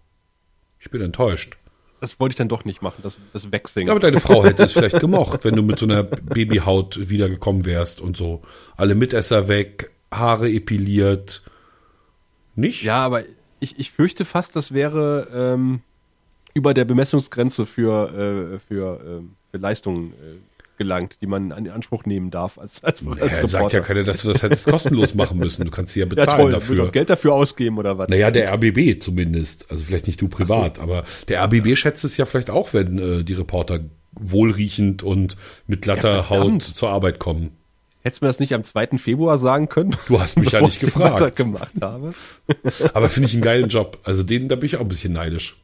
Ich 0.81 0.91
bin 0.91 1.01
enttäuscht. 1.03 1.57
das 2.01 2.19
wollte 2.19 2.33
ich 2.33 2.37
dann 2.37 2.49
doch 2.49 2.65
nicht 2.65 2.81
machen, 2.83 3.01
das, 3.03 3.19
das 3.33 3.53
Wegsingen. 3.53 3.91
Aber 3.91 4.01
deine 4.01 4.21
Frau 4.21 4.45
hätte 4.45 4.63
es 4.63 4.73
vielleicht 4.73 5.01
gemocht, 5.01 5.45
wenn 5.45 5.55
du 5.55 5.63
mit 5.63 5.79
so 5.79 5.87
einer 5.87 6.03
Babyhaut 6.03 7.11
wiedergekommen 7.11 7.67
wärst 7.67 8.01
und 8.01 8.17
so. 8.17 8.41
Alle 8.77 8.95
Mitesser 8.95 9.49
weg, 9.49 9.91
Haare 10.11 10.51
epiliert. 10.51 11.43
Nicht? 12.55 12.83
Ja, 12.83 13.05
aber 13.05 13.23
ich, 13.61 13.79
ich 13.79 13.91
fürchte 13.91 14.25
fast, 14.25 14.57
das 14.57 14.73
wäre 14.73 15.29
ähm, 15.35 15.81
über 16.55 16.75
der 16.75 16.85
Bemessungsgrenze 16.85 17.67
für, 17.67 18.55
äh, 18.55 18.59
für, 18.59 19.01
ähm, 19.07 19.37
für 19.51 19.59
Leistungen 19.59 20.13
äh, 20.13 20.37
gelangt, 20.79 21.19
die 21.21 21.27
man 21.27 21.51
in 21.51 21.69
Anspruch 21.69 22.07
nehmen 22.07 22.31
darf 22.31 22.59
als, 22.59 22.83
als, 22.83 23.07
als 23.07 23.19
Ja, 23.19 23.27
Reporter. 23.27 23.49
sagt 23.49 23.73
ja 23.75 23.81
keiner, 23.81 24.03
dass 24.03 24.23
du 24.23 24.33
das 24.33 24.43
hättest 24.43 24.67
kostenlos 24.67 25.15
machen 25.15 25.37
müssen. 25.39 25.67
Du 25.67 25.71
kannst 25.71 25.93
sie 25.93 26.01
ja 26.01 26.07
ja, 26.07 26.09
bezahlen 26.09 26.41
toll, 26.41 26.53
dafür. 26.53 26.77
Doch 26.87 26.93
Geld 26.93 27.11
dafür 27.11 27.35
ausgeben 27.35 27.77
oder 27.77 27.99
was? 27.99 28.09
Naja, 28.09 28.31
der 28.31 28.51
RBB 28.55 28.99
zumindest. 28.99 29.71
Also 29.71 29.85
vielleicht 29.85 30.07
nicht 30.07 30.21
du 30.23 30.29
privat, 30.29 30.79
aber 30.79 31.05
der 31.29 31.43
RBB 31.45 31.77
schätzt 31.77 32.03
es 32.05 32.17
ja 32.17 32.25
vielleicht 32.25 32.49
auch, 32.49 32.73
wenn 32.73 32.99
äh, 32.99 33.25
die 33.25 33.35
Reporter 33.35 33.81
wohlriechend 34.13 35.03
und 35.03 35.37
mit 35.67 35.83
glatter 35.83 36.15
Ja, 36.17 36.31
Haut 36.31 36.63
zur 36.63 36.89
Arbeit 36.89 37.19
kommen. 37.19 37.51
Hättest 38.03 38.23
du 38.23 38.25
mir 38.25 38.29
das 38.31 38.41
nicht 38.41 38.55
am 38.55 38.65
2. 38.65 38.99
Februar 38.99 39.37
sagen 39.37 39.69
können? 39.69 39.95
Du 40.07 40.21
hast 40.21 40.39
mich 40.39 40.53
ja 40.53 40.63
nicht 40.63 40.77
ich 40.77 40.81
gefragt. 40.81 41.37
gemacht 41.37 41.73
habe. 41.83 42.15
Aber 42.95 43.09
finde 43.09 43.29
ich 43.29 43.35
einen 43.35 43.43
geilen 43.43 43.69
Job. 43.69 43.99
Also 44.05 44.23
den, 44.23 44.49
da 44.49 44.57
bin 44.57 44.67
ich 44.67 44.77
auch 44.77 44.81
ein 44.81 44.89
bisschen 44.89 45.13
neidisch. 45.13 45.57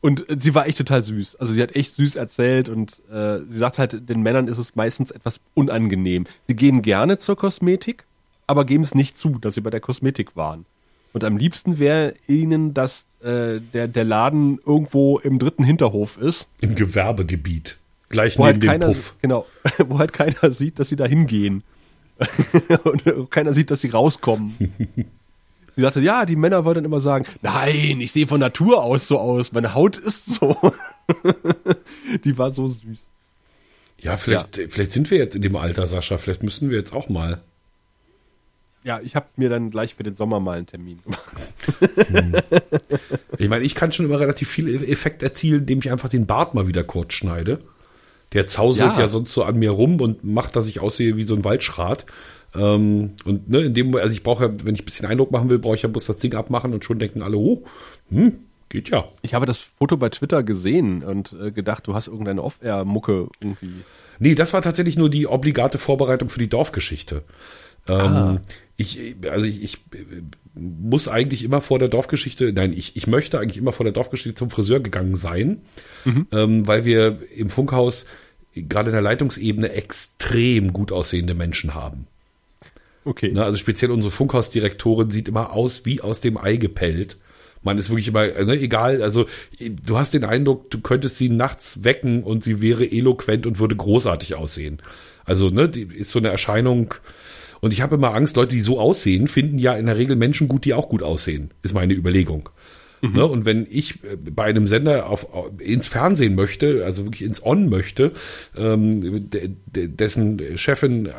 Und 0.00 0.28
äh, 0.28 0.36
sie 0.38 0.54
war 0.54 0.66
echt 0.66 0.78
total 0.78 1.02
süß. 1.02 1.36
Also 1.36 1.52
sie 1.52 1.62
hat 1.62 1.74
echt 1.74 1.94
süß 1.94 2.16
erzählt 2.16 2.68
und 2.68 3.02
äh, 3.10 3.38
sie 3.48 3.58
sagt 3.58 3.78
halt, 3.78 4.08
den 4.08 4.22
Männern 4.22 4.48
ist 4.48 4.58
es 4.58 4.76
meistens 4.76 5.10
etwas 5.10 5.40
unangenehm. 5.54 6.26
Sie 6.46 6.54
gehen 6.54 6.82
gerne 6.82 7.18
zur 7.18 7.36
Kosmetik, 7.36 8.04
aber 8.46 8.64
geben 8.64 8.84
es 8.84 8.94
nicht 8.94 9.18
zu, 9.18 9.38
dass 9.38 9.54
sie 9.54 9.62
bei 9.62 9.70
der 9.70 9.80
Kosmetik 9.80 10.36
waren. 10.36 10.66
Und 11.12 11.24
am 11.24 11.36
liebsten 11.36 11.78
wäre 11.78 12.14
ihnen, 12.28 12.74
dass 12.74 13.06
äh, 13.22 13.60
der, 13.72 13.88
der 13.88 14.04
Laden 14.04 14.58
irgendwo 14.66 15.18
im 15.18 15.38
dritten 15.38 15.64
Hinterhof 15.64 16.18
ist, 16.18 16.48
Im 16.60 16.74
Gewerbegebiet. 16.74 17.78
Gleich 18.08 18.38
wo 18.38 18.44
neben 18.46 18.54
halt 18.54 18.62
dem 18.62 18.68
keiner, 18.68 18.86
Puff. 18.86 19.16
genau, 19.20 19.46
wo 19.86 19.98
halt 19.98 20.12
keiner 20.12 20.50
sieht, 20.50 20.78
dass 20.78 20.88
sie 20.88 20.96
da 20.96 21.06
hingehen. 21.06 21.62
und 22.84 23.30
keiner 23.30 23.52
sieht, 23.52 23.70
dass 23.70 23.80
sie 23.80 23.88
rauskommen. 23.88 24.54
Sie 25.76 25.82
sagte, 25.82 26.00
ja, 26.00 26.24
die 26.24 26.36
Männer 26.36 26.64
wollen 26.64 26.76
dann 26.76 26.84
immer 26.84 27.00
sagen, 27.00 27.26
nein, 27.42 28.00
ich 28.00 28.12
sehe 28.12 28.28
von 28.28 28.38
Natur 28.38 28.80
aus 28.80 29.08
so 29.08 29.18
aus, 29.18 29.50
meine 29.50 29.74
Haut 29.74 29.96
ist 29.96 30.26
so. 30.36 30.56
die 32.22 32.38
war 32.38 32.52
so 32.52 32.68
süß. 32.68 33.08
Ja, 33.98 34.16
vielleicht, 34.16 34.60
vielleicht 34.68 34.92
sind 34.92 35.10
wir 35.10 35.18
jetzt 35.18 35.34
in 35.34 35.42
dem 35.42 35.56
Alter, 35.56 35.88
Sascha. 35.88 36.16
Vielleicht 36.18 36.44
müssen 36.44 36.70
wir 36.70 36.78
jetzt 36.78 36.92
auch 36.92 37.08
mal. 37.08 37.40
Ja, 38.84 39.00
ich 39.00 39.16
habe 39.16 39.26
mir 39.36 39.48
dann 39.48 39.70
gleich 39.70 39.94
für 39.94 40.02
den 40.02 40.14
Sommer 40.14 40.40
mal 40.40 40.58
einen 40.58 40.66
Termin 40.66 41.00
gemacht. 41.02 41.24
Ich 43.38 43.48
meine, 43.48 43.64
ich 43.64 43.74
kann 43.74 43.92
schon 43.92 44.04
immer 44.04 44.20
relativ 44.20 44.48
viel 44.48 44.68
Effekt 44.88 45.22
erzielen, 45.22 45.60
indem 45.60 45.78
ich 45.78 45.90
einfach 45.90 46.10
den 46.10 46.26
Bart 46.26 46.54
mal 46.54 46.68
wieder 46.68 46.84
kurz 46.84 47.14
schneide. 47.14 47.58
Der 48.34 48.46
zauselt 48.46 48.94
ja, 48.94 49.00
Ja. 49.00 49.06
sonst 49.06 49.32
so 49.32 49.44
an 49.44 49.56
mir 49.58 49.70
rum 49.70 50.00
und 50.00 50.24
macht, 50.24 50.56
dass 50.56 50.68
ich 50.68 50.80
aussehe 50.80 51.16
wie 51.16 51.22
so 51.24 51.34
ein 51.34 51.44
Waldschrat. 51.44 52.04
Ähm, 52.54 53.12
und 53.24 53.48
ne, 53.48 53.60
in 53.62 53.74
dem, 53.74 53.96
also 53.96 54.12
ich 54.12 54.22
brauche 54.22 54.44
ja, 54.44 54.50
wenn 54.64 54.74
ich 54.74 54.82
ein 54.82 54.84
bisschen 54.84 55.06
Eindruck 55.06 55.30
machen 55.30 55.50
will, 55.50 55.58
brauche 55.58 55.74
ich 55.76 55.82
ja 55.82 55.88
bloß 55.88 56.06
das 56.06 56.18
Ding 56.18 56.34
abmachen 56.34 56.72
und 56.72 56.84
schon 56.84 56.98
denken 56.98 57.22
alle, 57.22 57.36
oh, 57.36 57.64
hm, 58.10 58.36
geht 58.68 58.90
ja. 58.90 59.04
Ich 59.22 59.34
habe 59.34 59.46
das 59.46 59.58
Foto 59.58 59.96
bei 59.96 60.08
Twitter 60.08 60.42
gesehen 60.42 61.02
und 61.02 61.34
äh, 61.40 61.50
gedacht, 61.50 61.86
du 61.86 61.94
hast 61.94 62.06
irgendeine 62.08 62.42
Off-Air-Mucke 62.42 63.28
irgendwie. 63.40 63.70
Nee, 64.20 64.34
das 64.34 64.52
war 64.52 64.62
tatsächlich 64.62 64.96
nur 64.96 65.10
die 65.10 65.26
obligate 65.26 65.78
Vorbereitung 65.78 66.28
für 66.28 66.38
die 66.38 66.48
Dorfgeschichte. 66.48 67.22
Ähm, 67.88 68.40
Ich, 68.76 69.14
also 69.30 69.46
ich, 69.46 69.62
ich 69.62 69.78
muss 70.54 71.06
eigentlich 71.06 71.44
immer 71.44 71.60
vor 71.60 71.78
der 71.78 71.88
Dorfgeschichte, 71.88 72.52
nein, 72.52 72.72
ich, 72.72 72.96
ich 72.96 73.06
möchte 73.06 73.38
eigentlich 73.38 73.58
immer 73.58 73.72
vor 73.72 73.84
der 73.84 73.92
Dorfgeschichte 73.92 74.34
zum 74.34 74.50
Friseur 74.50 74.80
gegangen 74.80 75.14
sein, 75.14 75.60
ähm, 76.32 76.66
weil 76.66 76.84
wir 76.84 77.18
im 77.36 77.50
Funkhaus 77.50 78.06
gerade 78.54 78.90
in 78.90 78.94
der 78.94 79.02
Leitungsebene 79.02 79.72
extrem 79.72 80.72
gut 80.72 80.92
aussehende 80.92 81.34
Menschen 81.34 81.74
haben. 81.74 82.06
Okay. 83.04 83.32
Ne, 83.32 83.44
also 83.44 83.58
speziell 83.58 83.90
unsere 83.90 84.10
Funkhausdirektorin 84.10 85.10
sieht 85.10 85.28
immer 85.28 85.52
aus 85.52 85.84
wie 85.84 86.00
aus 86.00 86.20
dem 86.20 86.36
Ei 86.36 86.56
gepellt. 86.56 87.16
Man 87.62 87.78
ist 87.78 87.88
wirklich 87.90 88.08
immer, 88.08 88.26
ne, 88.26 88.54
egal, 88.54 89.02
also 89.02 89.26
du 89.58 89.96
hast 89.96 90.14
den 90.14 90.24
Eindruck, 90.24 90.70
du 90.70 90.80
könntest 90.80 91.16
sie 91.16 91.30
nachts 91.30 91.84
wecken 91.84 92.22
und 92.22 92.44
sie 92.44 92.60
wäre 92.60 92.84
eloquent 92.84 93.46
und 93.46 93.58
würde 93.58 93.76
großartig 93.76 94.34
aussehen. 94.34 94.80
Also, 95.24 95.48
ne, 95.48 95.68
die 95.68 95.82
ist 95.82 96.10
so 96.10 96.18
eine 96.18 96.28
Erscheinung. 96.28 96.94
Und 97.60 97.72
ich 97.72 97.80
habe 97.80 97.94
immer 97.94 98.14
Angst, 98.14 98.36
Leute, 98.36 98.54
die 98.54 98.60
so 98.60 98.78
aussehen, 98.78 99.28
finden 99.28 99.58
ja 99.58 99.74
in 99.74 99.86
der 99.86 99.96
Regel 99.96 100.16
Menschen 100.16 100.48
gut, 100.48 100.66
die 100.66 100.74
auch 100.74 100.90
gut 100.90 101.02
aussehen, 101.02 101.50
ist 101.62 101.74
meine 101.74 101.94
Überlegung. 101.94 102.50
Mhm. 103.04 103.12
Ne, 103.12 103.26
und 103.26 103.44
wenn 103.44 103.66
ich 103.68 104.02
äh, 104.04 104.16
bei 104.16 104.44
einem 104.44 104.66
Sender 104.66 105.10
auf, 105.10 105.26
ins 105.58 105.88
Fernsehen 105.88 106.34
möchte, 106.34 106.84
also 106.84 107.04
wirklich 107.04 107.22
ins 107.22 107.44
On 107.44 107.68
möchte, 107.68 108.12
ähm, 108.56 109.28
de, 109.28 109.50
de, 109.66 109.88
dessen 109.88 110.40
Chefin, 110.56 111.06
äh, 111.06 111.12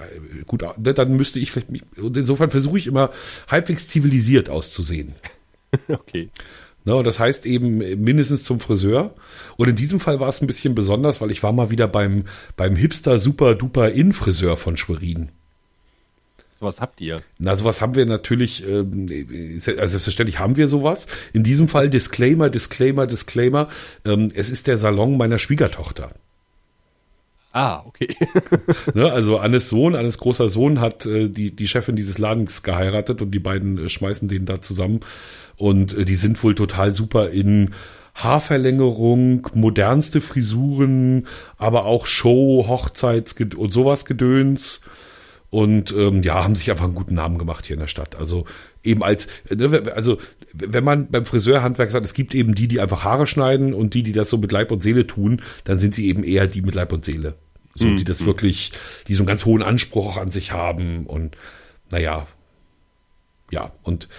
gut, 0.48 0.64
ne, 0.64 0.94
dann 0.94 1.16
müsste 1.16 1.40
ich 1.40 1.52
vielleicht, 1.52 1.70
und 1.98 2.18
insofern 2.18 2.50
versuche 2.50 2.80
ich 2.80 2.88
immer 2.88 3.12
halbwegs 3.48 3.88
zivilisiert 3.88 4.50
auszusehen. 4.50 5.14
okay. 5.88 6.30
Ne, 6.86 7.04
das 7.04 7.20
heißt 7.20 7.46
eben 7.46 7.78
mindestens 7.78 8.46
zum 8.46 8.60
Friseur. 8.60 9.14
Und 9.58 9.70
in 9.70 9.76
diesem 9.76 10.00
Fall 10.00 10.20
war 10.20 10.30
es 10.30 10.42
ein 10.42 10.48
bisschen 10.48 10.74
besonders, 10.74 11.22
weil 11.22 11.30
ich 11.30 11.44
war 11.44 11.54
mal 11.54 11.70
wieder 11.70 11.88
beim, 11.88 12.24
beim 12.58 12.76
Hipster 12.76 13.20
Super 13.20 13.54
Duper 13.54 13.92
In 13.92 14.12
Friseur 14.12 14.58
von 14.58 14.76
Schwerin. 14.76 15.30
Was 16.60 16.80
habt 16.80 17.02
ihr? 17.02 17.22
Na, 17.38 17.56
sowas 17.56 17.82
haben 17.82 17.96
wir 17.96 18.06
natürlich, 18.06 18.68
ähm, 18.68 19.08
also 19.10 19.76
selbstverständlich 19.76 20.40
haben 20.40 20.56
wir 20.56 20.68
sowas. 20.68 21.08
In 21.34 21.44
diesem 21.44 21.68
Fall 21.68 21.90
Disclaimer, 21.90 22.50
Disclaimer, 22.50 23.08
Disclaimer. 23.08 23.68
Ähm, 24.06 24.30
es 24.34 24.50
ist 24.50 24.68
der 24.68 24.78
Salon 24.78 25.18
meiner 25.18 25.38
Schwiegertochter. 25.38 26.12
Ah, 27.52 27.84
okay. 27.86 28.16
ne, 28.94 29.12
also 29.12 29.38
Annes 29.38 29.70
Sohn, 29.70 29.96
Annes 29.96 30.18
großer 30.18 30.50
Sohn 30.50 30.80
hat 30.80 31.06
äh, 31.06 31.30
die, 31.30 31.56
die 31.56 31.68
Chefin 31.68 31.96
dieses 31.96 32.18
Ladens 32.18 32.64
geheiratet 32.64 33.22
und 33.22 33.32
die 33.32 33.40
beiden 33.40 33.78
äh, 33.78 33.90
schmeißen 33.90 34.28
den 34.28 34.46
da 34.46 34.62
zusammen. 34.62 35.02
Und 35.58 35.98
äh, 35.98 36.06
die 36.06 36.16
sind 36.16 36.42
wohl 36.44 36.56
total 36.56 36.94
super 36.94 37.30
in 37.30 37.72
Haarverlängerung, 38.14 39.50
modernste 39.54 40.22
Frisuren, 40.22 41.28
aber 41.58 41.86
auch 41.86 42.06
Show, 42.06 42.66
Hochzeits 42.68 43.36
und 43.58 43.74
sowas 43.74 44.06
Gedöns. 44.06 44.80
Und 45.56 45.94
ähm, 45.94 46.22
ja, 46.22 46.44
haben 46.44 46.54
sich 46.54 46.70
einfach 46.70 46.84
einen 46.84 46.96
guten 46.96 47.16
Namen 47.16 47.38
gemacht 47.38 47.66
hier 47.66 47.76
in 47.76 47.80
der 47.80 47.88
Stadt. 47.88 48.18
Also 48.18 48.44
eben 48.84 49.02
als, 49.02 49.30
ne, 49.50 49.84
also 49.96 50.18
wenn 50.52 50.84
man 50.84 51.10
beim 51.10 51.24
Friseurhandwerk 51.24 51.92
sagt, 51.92 52.04
es 52.04 52.14
gibt 52.14 52.36
eben 52.36 52.56
die, 52.56 52.68
die 52.68 52.82
einfach 52.82 53.06
Haare 53.06 53.26
schneiden 53.26 53.74
und 53.74 53.94
die, 53.94 54.04
die 54.04 54.12
das 54.12 54.30
so 54.30 54.38
mit 54.38 54.52
Leib 54.52 54.70
und 54.70 54.84
Seele 54.84 55.08
tun, 55.08 55.42
dann 55.64 55.80
sind 55.80 55.96
sie 55.96 56.10
eben 56.10 56.26
eher 56.26 56.48
die 56.48 56.62
mit 56.62 56.76
Leib 56.76 56.92
und 56.92 57.06
Seele. 57.06 57.36
So, 57.74 57.88
mhm. 57.88 57.96
die 57.96 58.04
das 58.04 58.26
wirklich, 58.26 58.74
die 59.08 59.14
so 59.14 59.22
einen 59.22 59.28
ganz 59.28 59.46
hohen 59.46 59.64
Anspruch 59.64 60.08
auch 60.08 60.18
an 60.18 60.30
sich 60.30 60.52
haben 60.52 61.06
und 61.06 61.38
naja, 61.90 62.28
ja, 63.50 63.72
und 63.84 64.10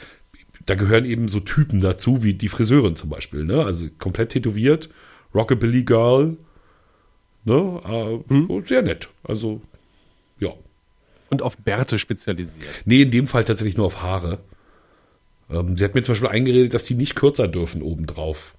da 0.64 0.74
gehören 0.74 1.04
eben 1.04 1.28
so 1.28 1.40
Typen 1.40 1.80
dazu, 1.80 2.22
wie 2.22 2.32
die 2.32 2.48
Friseurin 2.48 2.96
zum 2.96 3.10
Beispiel, 3.10 3.44
ne? 3.44 3.62
Also 3.62 3.88
komplett 3.98 4.30
tätowiert, 4.30 4.88
Rockabilly 5.34 5.84
Girl, 5.84 6.38
ne? 7.44 7.82
Äh, 7.84 8.32
hm? 8.32 8.62
Sehr 8.64 8.80
nett. 8.80 9.10
Also, 9.22 9.60
ja. 10.40 10.54
Und 11.28 11.42
auf 11.42 11.56
Bärte 11.56 11.98
spezialisiert. 11.98 12.68
Nee, 12.84 13.02
in 13.02 13.10
dem 13.10 13.26
Fall 13.26 13.44
tatsächlich 13.44 13.76
nur 13.76 13.86
auf 13.86 14.02
Haare. 14.02 14.38
Ähm, 15.50 15.76
sie 15.76 15.84
hat 15.84 15.94
mir 15.94 16.02
zum 16.02 16.12
Beispiel 16.14 16.28
eingeredet, 16.28 16.74
dass 16.74 16.84
die 16.84 16.94
nicht 16.94 17.14
kürzer 17.16 17.48
dürfen 17.48 17.82
obendrauf. 17.82 18.54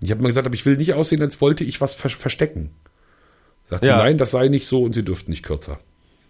Ich 0.00 0.10
habe 0.10 0.22
mal 0.22 0.28
gesagt, 0.28 0.46
aber 0.46 0.54
ich 0.54 0.64
will 0.64 0.76
nicht 0.76 0.94
aussehen, 0.94 1.20
als 1.22 1.40
wollte 1.40 1.64
ich 1.64 1.80
was 1.80 1.94
ver 1.94 2.10
verstecken. 2.10 2.70
Sagt 3.68 3.84
ja. 3.84 3.96
sie, 3.96 4.02
nein, 4.02 4.18
das 4.18 4.30
sei 4.30 4.48
nicht 4.48 4.66
so 4.66 4.82
und 4.82 4.94
sie 4.94 5.04
dürften 5.04 5.30
nicht 5.30 5.42
kürzer. 5.42 5.80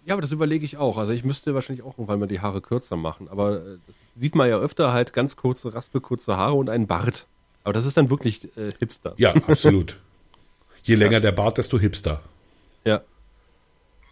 Ja, 0.05 0.15
aber 0.15 0.21
das 0.21 0.31
überlege 0.31 0.65
ich 0.65 0.77
auch. 0.77 0.97
Also 0.97 1.13
ich 1.13 1.23
müsste 1.23 1.53
wahrscheinlich 1.53 1.85
auch 1.85 1.93
irgendwann 1.93 2.19
mal 2.19 2.27
die 2.27 2.39
Haare 2.39 2.61
kürzer 2.61 2.95
machen. 2.95 3.27
Aber 3.29 3.57
äh, 3.57 3.77
das 3.85 3.95
sieht 4.17 4.35
man 4.35 4.49
ja 4.49 4.57
öfter 4.57 4.91
halt 4.91 5.13
ganz 5.13 5.35
kurze, 5.35 5.73
raspelkurze 5.73 6.35
Haare 6.35 6.55
und 6.55 6.69
einen 6.69 6.87
Bart. 6.87 7.27
Aber 7.63 7.73
das 7.73 7.85
ist 7.85 7.95
dann 7.97 8.09
wirklich 8.09 8.45
äh, 8.57 8.71
Hipster. 8.79 9.13
Ja, 9.17 9.33
absolut. 9.47 9.99
Je 10.83 10.95
länger 10.95 11.13
ja. 11.13 11.19
der 11.19 11.31
Bart, 11.31 11.57
desto 11.57 11.77
Hipster. 11.77 12.21
Ja. 12.85 13.01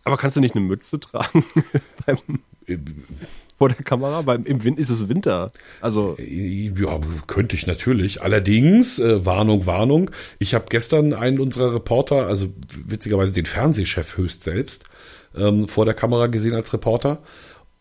Aber 0.08 0.18
kannst 0.18 0.38
du 0.38 0.41
nicht 0.41 0.55
eine 0.55 0.66
Mütze 0.66 0.99
tragen 0.99 1.43
beim, 2.05 2.18
vor 3.58 3.70
der 3.70 3.84
Kamera? 3.84 4.22
Beim, 4.22 4.45
Im 4.45 4.64
Wind 4.64 4.80
ist 4.80 4.89
es 4.89 5.10
Winter. 5.10 5.51
Also 5.82 6.16
äh, 6.18 6.72
ja, 6.76 6.99
könnte 7.28 7.55
ich 7.55 7.68
natürlich. 7.68 8.22
Allerdings 8.22 8.99
äh, 8.99 9.26
Warnung, 9.26 9.66
Warnung. 9.66 10.12
Ich 10.39 10.53
habe 10.53 10.66
gestern 10.70 11.14
einen 11.14 11.39
unserer 11.39 11.74
Reporter, 11.74 12.28
also 12.28 12.53
witzigerweise 12.86 13.34
den 13.34 13.45
Fernsehchef 13.45 14.18
höchst 14.18 14.43
selbst, 14.43 14.86
ähm, 15.36 15.68
vor 15.68 15.86
der 15.86 15.93
Kamera 15.93 16.28
gesehen 16.28 16.53
als 16.53 16.74
Reporter. 16.74 17.22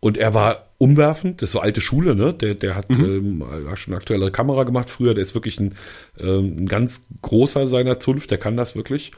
Und 0.00 0.18
er 0.18 0.34
war 0.34 0.66
umwerfend, 0.78 1.40
das 1.40 1.48
ist 1.48 1.52
so 1.52 1.60
alte 1.60 1.80
Schule, 1.80 2.14
ne? 2.14 2.34
Der, 2.34 2.54
der 2.54 2.74
hat 2.74 2.90
mhm. 2.90 3.42
ähm, 3.42 3.76
schon 3.76 3.92
eine 3.92 4.00
aktuellere 4.00 4.30
Kamera 4.30 4.64
gemacht 4.64 4.90
früher, 4.90 5.14
der 5.14 5.22
ist 5.22 5.34
wirklich 5.34 5.58
ein, 5.58 5.74
ähm, 6.20 6.56
ein 6.58 6.66
ganz 6.66 7.06
großer 7.22 7.66
seiner 7.66 7.98
Zunft, 7.98 8.30
der 8.30 8.38
kann 8.38 8.56
das 8.56 8.76
wirklich. 8.76 9.12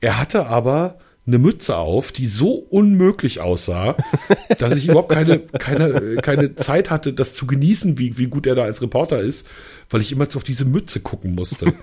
Er 0.00 0.18
hatte 0.18 0.46
aber 0.46 0.98
eine 1.26 1.38
Mütze 1.38 1.76
auf, 1.76 2.12
die 2.12 2.26
so 2.26 2.54
unmöglich 2.54 3.40
aussah, 3.40 3.96
dass 4.58 4.76
ich 4.76 4.88
überhaupt 4.88 5.10
keine, 5.10 5.40
keine, 5.40 6.16
keine 6.16 6.54
Zeit 6.54 6.90
hatte, 6.90 7.12
das 7.12 7.34
zu 7.34 7.46
genießen, 7.46 7.98
wie, 7.98 8.18
wie 8.18 8.26
gut 8.26 8.46
er 8.46 8.54
da 8.54 8.64
als 8.64 8.82
Reporter 8.82 9.20
ist, 9.20 9.48
weil 9.88 10.02
ich 10.02 10.12
immer 10.12 10.26
auf 10.34 10.44
diese 10.44 10.64
Mütze 10.64 11.00
gucken 11.00 11.34
musste. 11.34 11.72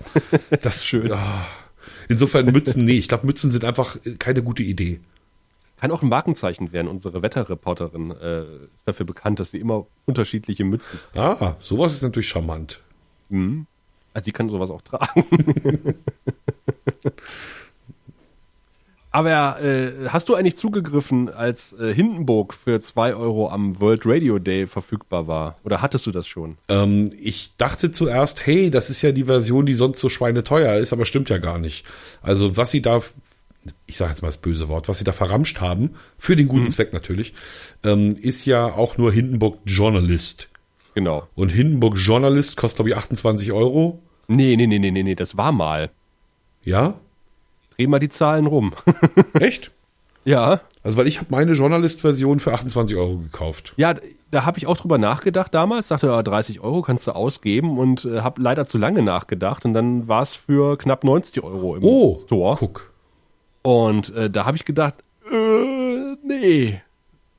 Das 0.61 0.77
ist 0.77 0.85
schön. 0.85 1.11
Ah. 1.11 1.47
Insofern 2.07 2.45
Mützen, 2.45 2.85
nee, 2.85 2.97
ich 2.97 3.07
glaube, 3.07 3.25
Mützen 3.25 3.51
sind 3.51 3.63
einfach 3.63 3.97
keine 4.19 4.43
gute 4.43 4.63
Idee. 4.63 4.99
Kann 5.79 5.91
auch 5.91 6.03
ein 6.03 6.09
Markenzeichen 6.09 6.71
werden. 6.73 6.87
Unsere 6.87 7.21
Wetterreporterin 7.21 8.11
äh, 8.11 8.41
ist 8.41 8.85
dafür 8.85 9.05
bekannt, 9.05 9.39
dass 9.39 9.51
sie 9.51 9.59
immer 9.59 9.87
unterschiedliche 10.05 10.63
Mützen 10.63 10.99
trägt. 11.13 11.17
Ah, 11.17 11.55
sowas 11.59 11.93
ist 11.93 12.03
natürlich 12.03 12.29
charmant. 12.29 12.81
Mhm. 13.29 13.65
Also 14.13 14.25
die 14.25 14.31
kann 14.31 14.49
sowas 14.49 14.69
auch 14.69 14.81
tragen. 14.81 15.25
Aber 19.12 19.62
äh, 19.62 20.07
hast 20.07 20.30
du 20.30 20.36
eigentlich 20.36 20.55
zugegriffen, 20.55 21.30
als 21.30 21.74
äh, 21.74 21.93
Hindenburg 21.93 22.53
für 22.53 22.80
zwei 22.80 23.14
Euro 23.14 23.49
am 23.49 23.80
World 23.82 24.03
Radio 24.05 24.39
Day 24.39 24.68
verfügbar 24.68 25.28
war? 25.28 25.57
Oder 25.66 25.82
hattest 25.82 26.05
du 26.05 26.12
das 26.12 26.28
schon? 26.28 26.57
Ähm, 26.70 27.09
ich 27.20 27.57
dachte 27.57 27.91
zuerst, 27.91 28.45
hey, 28.45 28.72
das 28.72 28.89
ist 28.89 29.01
ja 29.01 29.12
die 29.12 29.26
Version, 29.26 29.66
die 29.66 29.74
sonst 29.74 29.99
so 29.99 30.07
schweineteuer 30.07 30.76
ist, 30.76 30.93
aber 30.93 31.05
stimmt 31.05 31.30
ja 31.30 31.39
gar 31.39 31.59
nicht. 31.59 31.86
Also 32.22 32.55
was 32.55 32.72
sie 32.72 32.82
da 32.82 33.01
ich 33.86 33.97
sage 33.97 34.12
jetzt 34.12 34.22
mal 34.22 34.30
das 34.30 34.38
böse 34.38 34.70
Wort, 34.70 34.88
was 34.88 34.97
sie 34.97 35.03
da 35.03 35.12
verramscht 35.12 35.62
haben, 35.62 35.91
für 36.18 36.36
den 36.36 36.47
guten 36.47 36.66
mhm. 36.66 36.72
Zweck 36.72 36.93
natürlich, 36.93 37.34
ähm, 37.84 38.16
ist 38.20 38.45
ja 38.45 38.66
auch 38.66 38.97
nur 38.97 39.12
Hindenburg 39.12 39.59
Journalist. 39.66 40.49
Genau. 40.95 41.28
Und 41.36 41.49
Hindenburg 41.49 41.97
Journalist 41.97 42.57
kostet, 42.57 42.78
glaube 42.78 42.89
ich, 42.89 42.97
28 42.97 43.51
Euro. 43.51 44.01
Nee, 44.28 44.55
nee, 44.55 44.68
nee, 44.68 44.80
nee, 44.80 44.91
nee, 44.91 45.03
nee, 45.03 45.16
das 45.16 45.38
war 45.38 45.51
mal. 45.51 45.91
Ja? 46.64 46.95
Dreh 47.76 47.88
mal 47.88 47.99
die 47.99 48.09
Zahlen 48.09 48.47
rum. 48.47 48.74
Echt? 49.34 49.72
Ja. 50.24 50.61
Also, 50.84 50.97
weil 50.97 51.07
ich 51.07 51.17
habe 51.17 51.28
meine 51.30 51.53
Journalist-Version 51.53 52.39
für 52.39 52.53
28 52.53 52.97
Euro 52.97 53.17
gekauft. 53.17 53.74
Ja, 53.78 53.95
da 54.32 54.45
habe 54.45 54.57
ich 54.57 54.67
auch 54.67 54.78
drüber 54.78 54.97
nachgedacht 54.97 55.53
damals. 55.53 55.89
Dachte, 55.89 56.07
ja, 56.07 56.24
30 56.24 56.61
Euro 56.61 56.82
kannst 56.82 57.07
du 57.07 57.11
ausgeben 57.11 57.78
und 57.78 58.05
äh, 58.05 58.22
habe 58.22 58.41
leider 58.41 58.65
zu 58.65 58.78
lange 58.78 59.01
nachgedacht. 59.01 59.65
Und 59.65 59.74
dann 59.74 60.07
war 60.07 60.22
es 60.22 60.36
für 60.36 60.78
knapp 60.78 61.03
90 61.03 61.43
Euro 61.43 61.76
im 61.76 61.84
oh, 61.84 62.17
Store. 62.19 62.57
guck. 62.57 62.91
Und 63.61 64.13
äh, 64.15 64.30
da 64.30 64.45
habe 64.45 64.57
ich 64.57 64.65
gedacht, 64.65 64.95
äh, 65.32 66.15
nee. 66.26 66.82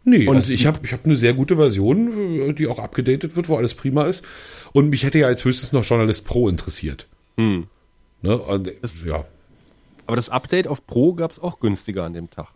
Nee, 0.04 0.26
und 0.26 0.36
also 0.36 0.52
ich 0.52 0.66
habe 0.66 0.80
ich 0.82 0.92
hab 0.92 1.04
eine 1.04 1.16
sehr 1.16 1.32
gute 1.32 1.56
Version, 1.56 2.48
äh, 2.50 2.52
die 2.52 2.66
auch 2.66 2.78
abgedatet 2.78 3.36
wird, 3.36 3.48
wo 3.48 3.56
alles 3.56 3.74
prima 3.74 4.04
ist. 4.04 4.26
Und 4.72 4.90
mich 4.90 5.04
hätte 5.04 5.20
ja 5.20 5.26
als 5.26 5.44
höchstes 5.44 5.72
noch 5.72 5.84
Journalist 5.84 6.26
Pro 6.26 6.48
interessiert. 6.48 7.06
Hm. 7.36 7.66
Ne? 8.20 8.38
Und, 8.38 8.72
das, 8.82 8.94
ja. 9.04 9.24
Aber 10.06 10.16
das 10.16 10.28
Update 10.28 10.66
auf 10.66 10.86
Pro 10.86 11.14
gab 11.14 11.30
es 11.30 11.38
auch 11.38 11.60
günstiger 11.60 12.04
an 12.04 12.12
dem 12.12 12.30
Tag. 12.30 12.48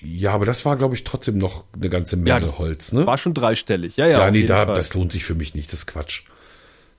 Ja, 0.00 0.32
aber 0.32 0.46
das 0.46 0.64
war, 0.64 0.76
glaube 0.76 0.94
ich, 0.94 1.02
trotzdem 1.02 1.38
noch 1.38 1.64
eine 1.74 1.90
ganze 1.90 2.16
Menge 2.16 2.46
ja, 2.46 2.58
Holz, 2.58 2.92
ne? 2.92 3.04
War 3.04 3.18
schon 3.18 3.34
dreistellig, 3.34 3.96
ja, 3.96 4.06
ja. 4.06 4.20
Ja, 4.20 4.30
nee, 4.30 4.44
da, 4.44 4.64
das 4.64 4.94
lohnt 4.94 5.10
sich 5.10 5.24
für 5.24 5.34
mich 5.34 5.54
nicht, 5.54 5.72
das 5.72 5.80
ist 5.80 5.86
Quatsch. 5.86 6.22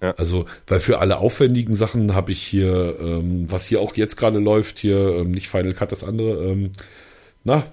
Ja. 0.01 0.11
Also, 0.17 0.45
weil 0.67 0.79
für 0.79 0.99
alle 0.99 1.17
aufwendigen 1.17 1.75
Sachen 1.75 2.13
habe 2.13 2.31
ich 2.31 2.41
hier, 2.41 2.97
ähm, 2.99 3.49
was 3.49 3.67
hier 3.67 3.79
auch 3.79 3.95
jetzt 3.95 4.17
gerade 4.17 4.39
läuft, 4.39 4.79
hier, 4.79 4.97
ähm, 5.15 5.31
nicht 5.31 5.47
Final 5.49 5.73
Cut, 5.73 5.91
das 5.91 6.03
andere, 6.03 6.51
ähm, 6.51 6.71
na, 7.43 7.63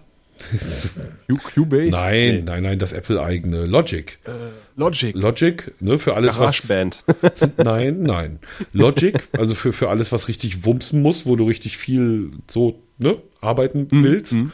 Cubase? 1.55 1.91
Nein, 1.91 2.34
nee. 2.37 2.43
nein, 2.43 2.62
nein, 2.62 2.78
das 2.78 2.93
Apple-eigene 2.93 3.66
Logic. 3.66 4.18
Äh, 4.24 4.30
Logic. 4.76 5.14
Logic, 5.14 5.72
ne, 5.80 5.99
für 5.99 6.14
alles 6.14 6.39
was. 6.39 6.68
nein, 7.57 8.03
nein. 8.03 8.39
Logic, 8.72 9.28
also 9.37 9.55
für, 9.55 9.72
für 9.72 9.89
alles, 9.89 10.12
was 10.12 10.28
richtig 10.28 10.64
wumsen 10.64 11.03
muss, 11.03 11.26
wo 11.26 11.37
du 11.37 11.45
richtig 11.45 11.78
viel 11.78 12.32
so, 12.49 12.80
ne, 12.99 13.16
arbeiten 13.41 13.89
mm, 13.91 14.03
willst. 14.03 14.32
Mm. 14.34 14.53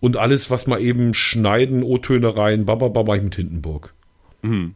Und 0.00 0.16
alles, 0.16 0.50
was 0.50 0.66
mal 0.66 0.80
eben 0.80 1.12
schneiden, 1.14 1.82
O-Töne 1.82 2.36
rein, 2.36 2.66
bababa, 2.66 3.02
mache 3.02 3.18
ich 3.18 3.22
mit 3.22 3.34
Hindenburg. 3.34 3.92
Mhm 4.42 4.74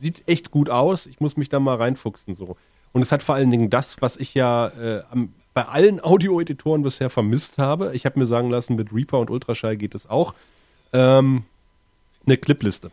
sieht 0.00 0.22
echt 0.26 0.50
gut 0.50 0.70
aus. 0.70 1.06
Ich 1.06 1.20
muss 1.20 1.36
mich 1.36 1.48
da 1.48 1.60
mal 1.60 1.76
reinfuchsen 1.76 2.34
so. 2.34 2.56
Und 2.92 3.02
es 3.02 3.12
hat 3.12 3.22
vor 3.22 3.34
allen 3.34 3.50
Dingen 3.50 3.70
das, 3.70 4.00
was 4.00 4.16
ich 4.16 4.34
ja 4.34 4.68
äh, 4.68 5.02
am, 5.10 5.34
bei 5.58 5.64
allen 5.64 6.00
Audio-Editoren 6.04 6.82
bisher 6.82 7.10
vermisst 7.10 7.58
habe. 7.58 7.90
Ich 7.94 8.06
habe 8.06 8.18
mir 8.18 8.26
sagen 8.26 8.50
lassen, 8.50 8.76
mit 8.76 8.92
Reaper 8.92 9.18
und 9.18 9.28
Ultraschall 9.30 9.76
geht 9.76 9.94
es 9.94 10.08
auch. 10.08 10.34
Ähm, 10.92 11.42
eine 12.24 12.36
Clipliste. 12.36 12.90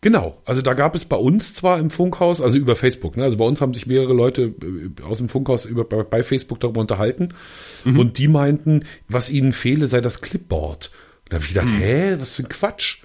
Genau, 0.00 0.36
also 0.44 0.62
da 0.62 0.74
gab 0.74 0.94
es 0.94 1.06
bei 1.06 1.16
uns 1.16 1.54
zwar 1.54 1.78
im 1.80 1.90
Funkhaus, 1.90 2.40
also 2.40 2.56
über 2.56 2.76
Facebook, 2.76 3.16
ne? 3.16 3.24
also 3.24 3.36
bei 3.36 3.44
uns 3.44 3.60
haben 3.60 3.74
sich 3.74 3.86
mehrere 3.86 4.12
Leute 4.12 4.54
äh, 4.62 5.02
aus 5.02 5.18
dem 5.18 5.28
Funkhaus 5.28 5.64
über, 5.64 5.84
bei, 5.84 6.04
bei 6.04 6.22
Facebook 6.22 6.60
darüber 6.60 6.80
unterhalten 6.80 7.30
mhm. 7.84 7.98
und 7.98 8.18
die 8.18 8.28
meinten, 8.28 8.84
was 9.08 9.28
ihnen 9.28 9.52
fehle, 9.52 9.88
sei 9.88 10.00
das 10.00 10.20
Clipboard. 10.20 10.92
Da 11.28 11.36
habe 11.36 11.44
ich 11.44 11.54
gedacht, 11.54 11.70
mhm. 11.70 11.78
hä, 11.78 12.16
was 12.20 12.34
für 12.34 12.44
ein 12.44 12.48
Quatsch. 12.48 13.02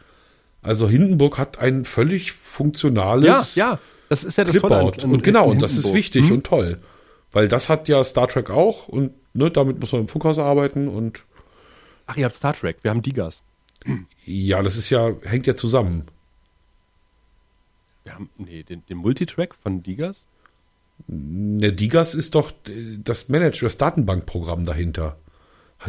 Also 0.61 0.87
Hindenburg 0.87 1.39
hat 1.39 1.57
ein 1.57 1.85
völlig 1.85 2.31
funktionales 2.33 3.55
ja, 3.55 3.71
ja, 3.71 3.79
das 4.09 4.23
ist 4.23 4.37
ja 4.37 4.43
das 4.43 4.51
Clipboard. 4.51 4.95
Tolle 4.95 5.03
an, 5.03 5.09
an, 5.09 5.15
und 5.15 5.23
genau, 5.23 5.49
und 5.49 5.63
das 5.63 5.75
ist 5.75 5.93
wichtig 5.93 6.25
mhm. 6.25 6.33
und 6.33 6.45
toll. 6.45 6.79
Weil 7.33 7.47
das 7.49 7.67
hat 7.67 7.87
ja 7.89 8.03
Star 8.03 8.27
Trek 8.27 8.49
auch 8.49 8.87
und 8.87 9.11
ne, 9.33 9.51
damit 9.51 9.79
muss 9.79 9.91
man 9.91 10.01
im 10.01 10.07
Funkhaus 10.07 10.39
arbeiten 10.39 10.87
und 10.87 11.25
Ach, 12.05 12.15
ihr 12.15 12.25
habt 12.25 12.35
Star 12.35 12.53
Trek, 12.53 12.77
wir 12.83 12.91
haben 12.91 13.01
Digas. 13.01 13.43
Ja, 14.25 14.61
das 14.61 14.77
ist 14.77 14.89
ja, 14.89 15.11
hängt 15.23 15.47
ja 15.47 15.55
zusammen. 15.55 16.05
Wir 18.03 18.13
haben, 18.13 18.29
nee, 18.37 18.63
den, 18.63 18.85
den 18.85 18.97
Multitrack 18.97 19.55
von 19.55 19.83
Digas? 19.83 20.25
Ne, 21.07 21.73
Digas 21.73 22.13
ist 22.15 22.35
doch 22.35 22.51
das 22.97 23.29
Manager, 23.29 23.65
das 23.65 23.77
Datenbankprogramm 23.77 24.63
dahinter. 24.63 25.17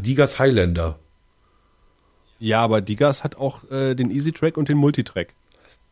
Digas 0.01 0.39
Highlander. 0.39 0.99
Ja, 2.39 2.63
aber 2.63 2.81
Digas 2.81 3.23
hat 3.23 3.37
auch 3.37 3.71
äh, 3.71 3.95
den 3.95 4.11
Easy 4.11 4.33
Track 4.33 4.57
und 4.57 4.69
den 4.69 4.79
Multitrack. 4.79 5.35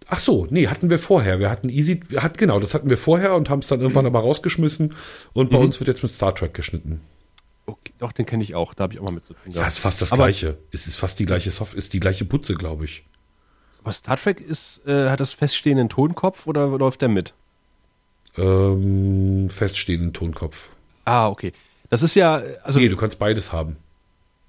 Ach 0.09 0.19
so, 0.19 0.47
nee, 0.51 0.69
hatten 0.69 0.91
wir 0.91 0.99
vorher. 0.99 1.39
Wir 1.39 1.51
hatten 1.51 1.69
Easy, 1.69 2.01
hat, 2.17 2.39
genau, 2.39 2.61
das 2.61 2.75
hatten 2.75 2.91
wir 2.91 2.99
vorher 2.99 3.35
und 3.35 3.51
haben 3.51 3.61
es 3.61 3.69
dann 3.69 3.81
irgendwann 3.81 4.07
aber 4.07 4.21
rausgeschmissen. 4.21 4.95
Und 5.33 5.51
bei 5.51 5.59
mhm. 5.59 5.65
uns 5.65 5.81
wird 5.81 5.89
jetzt 5.89 6.03
mit 6.03 6.13
Star 6.13 6.35
Trek 6.35 6.55
geschnitten. 6.55 7.01
Okay, 7.67 7.93
doch, 7.99 8.13
den 8.13 8.27
kenne 8.27 8.43
ich 8.43 8.55
auch. 8.55 8.75
Da 8.75 8.85
habe 8.85 8.95
ich 8.95 9.01
auch 9.01 9.05
mal 9.05 9.13
mit 9.13 9.25
zu 9.25 9.35
tun. 9.35 9.53
Ja, 9.53 9.67
ist 9.67 9.79
fast 9.79 10.03
das 10.03 10.13
aber 10.13 10.25
Gleiche. 10.25 10.59
Es 10.73 10.87
ist 10.87 10.97
fast 10.97 11.19
die 11.19 11.27
gleiche 11.27 11.51
Software, 11.51 11.79
ist 11.79 11.93
die 11.93 12.01
gleiche 12.01 12.25
Putze, 12.25 12.55
glaube 12.55 12.85
ich. 12.85 13.05
Aber 13.83 13.93
Star 13.93 14.17
Trek 14.17 14.41
ist, 14.41 14.81
äh, 14.87 15.09
hat 15.09 15.21
das 15.21 15.33
feststehenden 15.33 15.89
Tonkopf 15.89 16.47
oder 16.47 16.67
läuft 16.67 17.03
der 17.03 17.09
mit? 17.09 17.35
Ähm, 18.37 19.49
feststehenden 19.51 20.13
Tonkopf. 20.13 20.71
Ah, 21.05 21.29
okay. 21.29 21.53
Das 21.91 22.03
ist 22.03 22.15
ja, 22.15 22.43
also. 22.63 22.79
Nee, 22.81 22.89
du 22.89 22.97
kannst 22.97 23.19
beides 23.19 23.53
haben. 23.53 23.77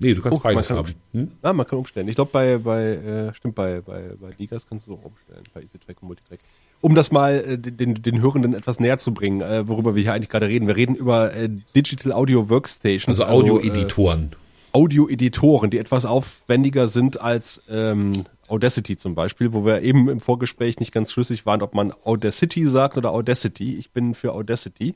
Nee, 0.03 0.13
du 0.13 0.21
kannst 0.21 0.39
oh, 0.39 0.43
beides 0.43 0.69
haben. 0.71 0.93
Hm? 1.13 1.31
Ah, 1.41 1.53
man 1.53 1.65
kann 1.65 1.79
umstellen. 1.79 2.07
Ich 2.07 2.15
glaube, 2.15 2.31
bei, 2.31 2.57
bei, 2.57 2.83
äh, 2.83 3.33
stimmt, 3.33 3.55
bei, 3.55 3.81
bei, 3.81 4.11
bei 4.19 4.31
Digas 4.31 4.67
kannst 4.67 4.87
du 4.87 4.93
auch 4.93 5.05
umstellen, 5.05 5.43
bei 5.53 5.61
EasyTrack 5.61 6.01
und 6.01 6.07
Multitrack. 6.07 6.39
Um 6.81 6.95
das 6.95 7.11
mal 7.11 7.35
äh, 7.35 7.57
den, 7.57 8.01
den 8.01 8.21
Hörenden 8.21 8.53
etwas 8.53 8.79
näher 8.79 8.97
zu 8.97 9.13
bringen, 9.13 9.41
äh, 9.41 9.67
worüber 9.67 9.95
wir 9.95 10.03
hier 10.03 10.13
eigentlich 10.13 10.29
gerade 10.29 10.47
reden. 10.47 10.67
Wir 10.67 10.75
reden 10.75 10.95
über 10.95 11.33
äh, 11.33 11.49
Digital 11.75 12.11
Audio 12.11 12.49
Workstations. 12.49 13.19
Also 13.19 13.25
Audio-Editoren. 13.25 14.31
Also, 14.31 14.37
Audio-Editoren, 14.73 15.69
die 15.69 15.77
etwas 15.77 16.05
aufwendiger 16.05 16.87
sind 16.87 17.21
als 17.21 17.61
ähm, 17.69 18.11
Audacity 18.49 18.97
zum 18.97 19.15
Beispiel, 19.15 19.53
wo 19.53 19.65
wir 19.65 19.81
eben 19.81 20.09
im 20.09 20.19
Vorgespräch 20.19 20.79
nicht 20.79 20.91
ganz 20.91 21.11
schlüssig 21.11 21.45
waren, 21.45 21.61
ob 21.61 21.73
man 21.73 21.93
Audacity 22.03 22.67
sagt 22.67 22.97
oder 22.97 23.11
Audacity. 23.11 23.75
Ich 23.77 23.91
bin 23.91 24.15
für 24.15 24.33
Audacity. 24.33 24.95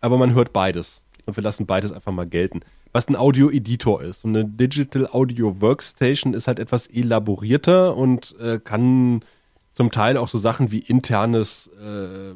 Aber 0.00 0.16
man 0.16 0.34
hört 0.34 0.52
beides. 0.52 1.02
Und 1.26 1.36
wir 1.36 1.42
lassen 1.42 1.66
beides 1.66 1.92
einfach 1.92 2.12
mal 2.12 2.26
gelten. 2.26 2.60
Was 2.92 3.08
ein 3.08 3.16
Audio-Editor 3.16 4.02
ist. 4.02 4.24
Und 4.24 4.36
eine 4.36 4.44
Digital 4.44 5.08
Audio 5.12 5.60
Workstation 5.60 6.34
ist 6.34 6.48
halt 6.48 6.58
etwas 6.58 6.86
elaborierter 6.88 7.96
und 7.96 8.34
äh, 8.40 8.58
kann 8.58 9.22
zum 9.70 9.90
Teil 9.92 10.16
auch 10.16 10.28
so 10.28 10.38
Sachen 10.38 10.72
wie 10.72 10.80
internes 10.80 11.70
äh, 11.80 12.34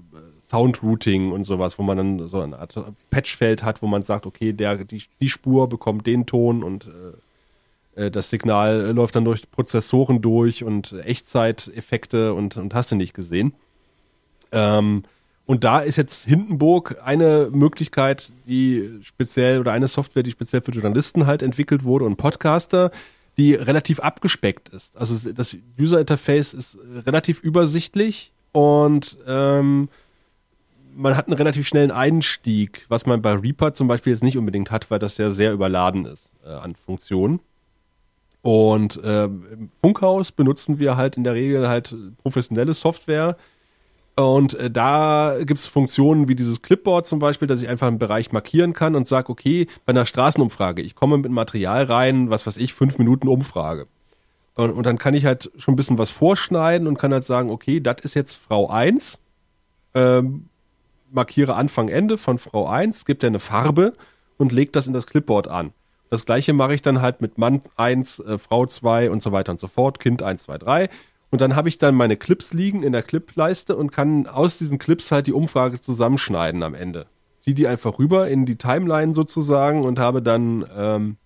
Sound-Routing 0.49 1.33
und 1.33 1.45
sowas, 1.45 1.79
wo 1.79 1.83
man 1.83 1.97
dann 1.97 2.29
so 2.29 2.41
eine 2.41 2.59
Art 2.59 2.77
Patchfeld 3.11 3.65
hat, 3.65 3.83
wo 3.83 3.87
man 3.87 4.03
sagt, 4.03 4.27
okay, 4.27 4.53
der, 4.53 4.85
die, 4.85 5.03
die 5.21 5.29
Spur 5.29 5.69
bekommt 5.69 6.07
den 6.07 6.27
Ton 6.27 6.63
und 6.63 6.87
äh, 6.87 8.05
äh, 8.07 8.11
das 8.11 8.31
Signal 8.31 8.93
läuft 8.93 9.17
dann 9.17 9.25
durch 9.25 9.51
Prozessoren 9.51 10.21
durch 10.23 10.65
und 10.65 10.93
Echtzeiteffekte 10.93 12.35
und, 12.35 12.57
und 12.57 12.75
hast 12.75 12.93
du 12.93 12.97
nicht 12.97 13.15
gesehen. 13.15 13.55
Ähm, 14.53 15.03
und 15.47 15.65
da 15.65 15.81
ist 15.81 15.97
jetzt 15.97 16.25
Hindenburg 16.25 16.97
eine 17.05 17.49
Möglichkeit, 17.53 18.33
die 18.47 18.99
speziell 19.03 19.61
oder 19.61 19.73
eine 19.73 19.89
Software, 19.89 20.23
die 20.23 20.31
speziell 20.31 20.63
für 20.63 20.71
Journalisten 20.73 21.27
halt 21.27 21.43
entwickelt 21.43 21.85
wurde 21.85 22.07
und 22.07 22.17
Podcaster, 22.17 22.91
die 23.37 23.55
relativ 23.55 24.01
abgespeckt 24.01 24.71
ist. 24.71 24.97
Also 24.97 25.33
das 25.33 25.57
User 25.79 26.01
Interface 26.01 26.55
ist 26.55 26.79
relativ 27.07 27.43
übersichtlich 27.43 28.33
und 28.53 29.19
ähm, 29.27 29.89
man 30.97 31.17
hat 31.17 31.27
einen 31.27 31.37
relativ 31.37 31.67
schnellen 31.67 31.91
Einstieg, 31.91 32.87
was 32.89 33.05
man 33.05 33.21
bei 33.21 33.33
Reaper 33.33 33.75
zum 33.75 33.89
Beispiel 33.89 34.13
jetzt 34.13 34.23
nicht 34.23 34.39
unbedingt 34.39 34.71
hat, 34.71 34.91
weil 34.91 34.99
das 34.99 35.19
ja 35.19 35.31
sehr 35.31 35.53
überladen 35.53 36.07
ist 36.07 36.31
äh, 36.45 36.51
an 36.51 36.77
Funktionen. 36.77 37.41
Und 38.43 39.03
äh, 39.03 39.25
im 39.25 39.71
Funkhaus 39.81 40.31
benutzen 40.31 40.79
wir 40.79 40.97
halt 40.97 41.17
in 41.17 41.25
der 41.25 41.35
Regel 41.35 41.67
halt 41.67 41.95
professionelle 42.23 42.75
Software. 42.75 43.37
Und 44.17 44.55
äh, 44.55 44.71
da 44.71 45.39
gibt's 45.43 45.67
Funktionen 45.67 46.29
wie 46.29 46.37
dieses 46.37 46.63
Clipboard 46.63 47.07
zum 47.07 47.19
Beispiel, 47.19 47.49
dass 47.49 47.63
ich 47.63 47.69
einfach 47.69 47.89
einen 47.89 47.99
Bereich 47.99 48.31
markieren 48.31 48.73
kann 48.73 48.95
und 48.95 49.09
sage, 49.09 49.31
okay, 49.31 49.67
bei 49.85 49.91
einer 49.91 50.07
Straßenumfrage, 50.07 50.83
ich 50.83 50.95
komme 50.95 51.19
mit 51.19 51.31
Material 51.33 51.85
rein, 51.85 52.31
was 52.31 52.47
weiß 52.47 52.57
ich, 52.59 52.75
fünf 52.75 52.99
Minuten 52.99 53.27
Umfrage. 53.27 53.87
Und, 54.55 54.71
und 54.71 54.87
dann 54.87 54.99
kann 54.99 55.15
ich 55.15 55.25
halt 55.25 55.51
schon 55.57 55.75
ein 55.75 55.77
bisschen 55.77 55.99
was 55.99 56.11
vorschneiden 56.11 56.87
und 56.87 56.99
kann 56.99 57.13
halt 57.13 57.25
sagen, 57.25 57.51
okay, 57.51 57.81
das 57.81 57.97
ist 58.03 58.15
jetzt 58.15 58.37
Frau 58.37 58.69
1. 58.69 59.19
Ähm, 59.95 60.49
markiere 61.11 61.55
Anfang, 61.55 61.89
Ende 61.89 62.17
von 62.17 62.39
Frau 62.39 62.69
1, 62.69 63.05
gibt 63.05 63.25
er 63.25 63.29
eine 63.29 63.41
Farbe 63.41 63.95
und 64.39 64.53
legt 64.53 64.77
das 64.77 64.87
in 64.87 64.93
das 64.93 65.07
Clipboard 65.07 65.49
an. 65.49 65.73
Das 66.11 66.25
gleiche 66.25 66.53
mache 66.53 66.75
ich 66.75 66.83
dann 66.83 67.01
halt 67.01 67.21
mit 67.21 67.39
Mann 67.39 67.63
1, 67.77 68.21
äh, 68.21 68.39
Frau 68.39 68.67
2 68.67 69.11
und 69.11 69.23
so 69.23 69.33
weiter 69.33 69.51
und 69.51 69.59
so 69.59 69.67
fort, 69.67 69.99
Kind 69.99 70.23
1, 70.23 70.45
2, 70.45 70.59
3. 70.59 70.89
Und 71.35 71.41
dann 71.41 71.57
habe 71.57 71.69
ich 71.69 71.79
dann 71.79 71.97
meine 71.97 72.17
Clips 72.17 72.53
liegen 72.53 72.85
in 72.85 72.93
der 72.93 73.03
Clipleiste 73.03 73.75
und 73.75 73.91
kann 73.91 74.29
aus 74.29 74.57
diesen 74.57 74.79
Clips 74.79 75.11
halt 75.11 75.27
die 75.27 75.33
Umfrage 75.33 75.81
zusammenschneiden 75.81 76.63
am 76.63 76.75
Ende. 76.75 77.07
Ziehe 77.39 77.57
die 77.57 77.67
einfach 77.67 77.99
rüber 77.99 78.29
in 78.29 78.47
die 78.47 78.55
Timeline 78.55 79.15
sozusagen 79.15 79.85
und 79.85 79.99
habe 79.99 80.23
dann 80.23 80.65
ähm, 80.77 81.17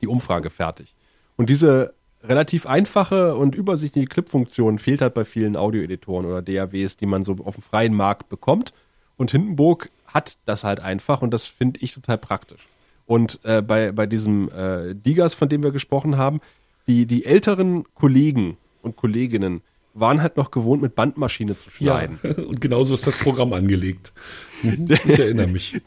die 0.00 0.06
Umfrage 0.06 0.48
fertig. 0.48 0.94
Und 1.36 1.50
diese 1.50 1.92
relativ 2.24 2.64
einfache 2.64 3.36
und 3.36 3.54
übersichtliche 3.54 4.08
Clip-Funktion 4.08 4.78
fehlt 4.78 5.02
halt 5.02 5.12
bei 5.12 5.26
vielen 5.26 5.56
Audioeditoren 5.56 6.24
oder 6.24 6.40
DAWs, 6.40 6.96
die 6.96 7.04
man 7.04 7.22
so 7.22 7.36
auf 7.44 7.56
dem 7.56 7.62
freien 7.62 7.92
Markt 7.92 8.30
bekommt. 8.30 8.72
Und 9.18 9.30
Hindenburg 9.30 9.90
hat 10.06 10.38
das 10.46 10.64
halt 10.64 10.80
einfach 10.80 11.20
und 11.20 11.34
das 11.34 11.44
finde 11.44 11.80
ich 11.80 11.92
total 11.92 12.16
praktisch. 12.16 12.66
Und 13.04 13.40
äh, 13.42 13.60
bei, 13.60 13.92
bei 13.92 14.06
diesem 14.06 14.48
äh, 14.48 14.94
Digas, 14.94 15.34
von 15.34 15.50
dem 15.50 15.62
wir 15.62 15.70
gesprochen 15.70 16.16
haben, 16.16 16.40
die, 16.86 17.04
die 17.04 17.26
älteren 17.26 17.84
Kollegen 17.92 18.56
und 18.88 18.96
Kolleginnen 18.96 19.62
waren 19.94 20.22
halt 20.22 20.36
noch 20.36 20.50
gewohnt, 20.50 20.82
mit 20.82 20.94
Bandmaschine 20.94 21.56
zu 21.56 21.70
schneiden. 21.70 22.20
Ja, 22.22 22.30
und 22.46 22.60
genauso 22.60 22.94
ist 22.94 23.06
das 23.06 23.16
Programm 23.16 23.52
angelegt. 23.52 24.12
Mhm. 24.60 24.88
Ich 25.04 25.20
erinnere 25.20 25.46
mich. 25.46 25.80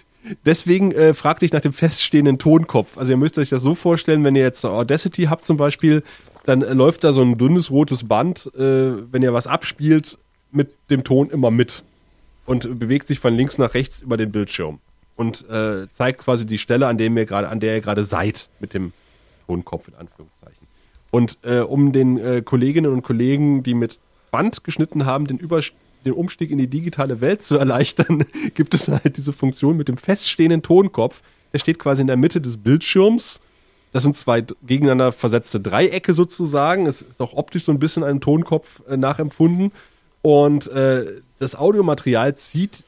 Deswegen 0.45 0.93
äh, 0.93 1.13
fragte 1.13 1.43
ich 1.43 1.51
nach 1.51 1.59
dem 1.59 1.73
feststehenden 1.73 2.39
Tonkopf. 2.39 2.97
Also 2.97 3.11
ihr 3.11 3.17
müsst 3.17 3.37
euch 3.37 3.49
das 3.49 3.61
so 3.61 3.75
vorstellen, 3.75 4.23
wenn 4.23 4.33
ihr 4.33 4.43
jetzt 4.43 4.63
Audacity 4.63 5.23
habt 5.23 5.43
zum 5.43 5.57
Beispiel, 5.57 6.03
dann 6.45 6.61
äh, 6.61 6.73
läuft 6.73 7.03
da 7.03 7.11
so 7.11 7.21
ein 7.21 7.37
dünnes 7.37 7.69
rotes 7.69 8.07
Band, 8.07 8.49
äh, 8.55 9.11
wenn 9.11 9.23
ihr 9.23 9.33
was 9.33 9.45
abspielt, 9.45 10.17
mit 10.53 10.73
dem 10.89 11.03
Ton 11.03 11.29
immer 11.29 11.51
mit 11.51 11.83
und 12.45 12.79
bewegt 12.79 13.07
sich 13.07 13.19
von 13.19 13.35
links 13.35 13.57
nach 13.57 13.73
rechts 13.73 14.01
über 14.01 14.15
den 14.15 14.31
Bildschirm 14.31 14.79
und 15.15 15.49
äh, 15.49 15.89
zeigt 15.89 16.21
quasi 16.21 16.45
die 16.45 16.57
Stelle, 16.57 16.87
an, 16.87 16.97
dem 16.97 17.17
ihr 17.17 17.25
grade, 17.25 17.49
an 17.49 17.59
der 17.59 17.75
ihr 17.75 17.81
gerade 17.81 18.03
seid, 18.03 18.49
mit 18.59 18.73
dem 18.73 18.93
Tonkopf 19.47 19.87
in 19.87 19.95
Anführungszeichen. 19.95 20.60
Und 21.11 21.37
äh, 21.43 21.59
um 21.59 21.91
den 21.91 22.17
äh, 22.17 22.41
Kolleginnen 22.41 22.91
und 22.91 23.03
Kollegen, 23.03 23.63
die 23.63 23.73
mit 23.73 23.99
Band 24.31 24.63
geschnitten 24.63 25.05
haben, 25.05 25.27
den, 25.27 25.37
Über 25.37 25.61
den 26.05 26.13
Umstieg 26.13 26.49
in 26.49 26.57
die 26.57 26.67
digitale 26.67 27.21
Welt 27.21 27.41
zu 27.41 27.57
erleichtern, 27.57 28.25
gibt 28.55 28.73
es 28.73 28.87
halt 28.87 29.17
diese 29.17 29.33
Funktion 29.33 29.77
mit 29.77 29.87
dem 29.87 29.97
feststehenden 29.97 30.63
Tonkopf. 30.63 31.21
Der 31.53 31.59
steht 31.59 31.79
quasi 31.79 32.01
in 32.01 32.07
der 32.07 32.17
Mitte 32.17 32.39
des 32.39 32.57
Bildschirms. 32.57 33.41
Das 33.91 34.03
sind 34.03 34.15
zwei 34.15 34.45
gegeneinander 34.65 35.11
versetzte 35.11 35.59
Dreiecke 35.59 36.13
sozusagen. 36.13 36.87
Es 36.87 37.01
ist 37.01 37.21
auch 37.21 37.33
optisch 37.33 37.65
so 37.65 37.73
ein 37.73 37.79
bisschen 37.79 38.03
einem 38.03 38.21
Tonkopf 38.21 38.81
äh, 38.87 38.95
nachempfunden. 38.95 39.73
Und 40.21 40.67
äh, 40.69 41.21
das 41.39 41.55
Audiomaterial 41.55 42.35
zieht 42.35 42.83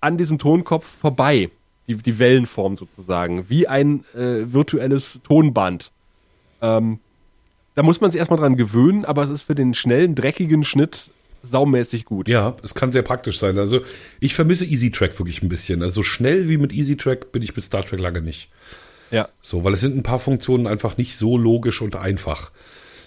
an 0.00 0.16
diesem 0.16 0.38
Tonkopf 0.38 0.86
vorbei 0.86 1.50
die, 1.88 1.96
die 1.96 2.18
Wellenform 2.18 2.76
sozusagen, 2.76 3.48
wie 3.48 3.66
ein 3.66 4.04
äh, 4.14 4.52
virtuelles 4.52 5.20
Tonband. 5.24 5.92
Ähm, 6.60 7.00
da 7.74 7.82
muss 7.82 8.00
man 8.00 8.10
sich 8.10 8.18
erstmal 8.18 8.38
dran 8.38 8.56
gewöhnen, 8.56 9.04
aber 9.04 9.22
es 9.22 9.30
ist 9.30 9.42
für 9.42 9.54
den 9.54 9.74
schnellen, 9.74 10.14
dreckigen 10.14 10.64
Schnitt 10.64 11.10
saumäßig 11.42 12.04
gut. 12.04 12.28
Ja, 12.28 12.56
es 12.62 12.74
kann 12.74 12.92
sehr 12.92 13.02
praktisch 13.02 13.38
sein. 13.38 13.58
Also 13.58 13.80
ich 14.20 14.34
vermisse 14.34 14.64
Easy 14.64 14.90
Track 14.90 15.18
wirklich 15.18 15.42
ein 15.42 15.48
bisschen. 15.48 15.82
Also 15.82 16.02
schnell 16.02 16.48
wie 16.48 16.56
mit 16.56 16.72
Easy 16.72 16.96
Track 16.96 17.32
bin 17.32 17.42
ich 17.42 17.54
mit 17.54 17.64
Star 17.64 17.84
Trek 17.84 18.00
lange 18.00 18.22
nicht. 18.22 18.48
Ja. 19.10 19.28
So, 19.42 19.62
weil 19.64 19.74
es 19.74 19.80
sind 19.80 19.96
ein 19.96 20.02
paar 20.02 20.18
Funktionen 20.18 20.66
einfach 20.66 20.96
nicht 20.96 21.16
so 21.16 21.36
logisch 21.36 21.82
und 21.82 21.96
einfach. 21.96 22.50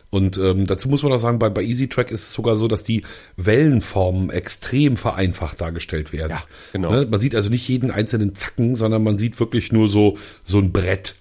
Und 0.09 0.37
ähm, 0.37 0.65
dazu 0.65 0.87
muss 0.87 1.03
man 1.03 1.11
auch 1.11 1.19
sagen, 1.19 1.39
bei, 1.39 1.49
bei 1.49 1.63
EasyTrack 1.63 2.11
ist 2.11 2.21
es 2.21 2.33
sogar 2.33 2.55
so, 2.55 2.67
dass 2.67 2.83
die 2.83 3.03
Wellenformen 3.35 4.29
extrem 4.29 4.95
vereinfacht 4.95 5.59
dargestellt 5.59 6.13
werden. 6.13 6.31
Ja, 6.31 6.43
genau. 6.71 6.91
Ne? 6.91 7.07
Man 7.09 7.19
sieht 7.19 7.35
also 7.35 7.49
nicht 7.49 7.67
jeden 7.67 7.91
einzelnen 7.91 8.33
Zacken, 8.33 8.75
sondern 8.75 9.03
man 9.03 9.17
sieht 9.17 9.37
wirklich 9.39 9.71
nur 9.71 9.89
so, 9.89 10.17
so 10.45 10.59
ein 10.59 10.71
Brett. 10.71 11.15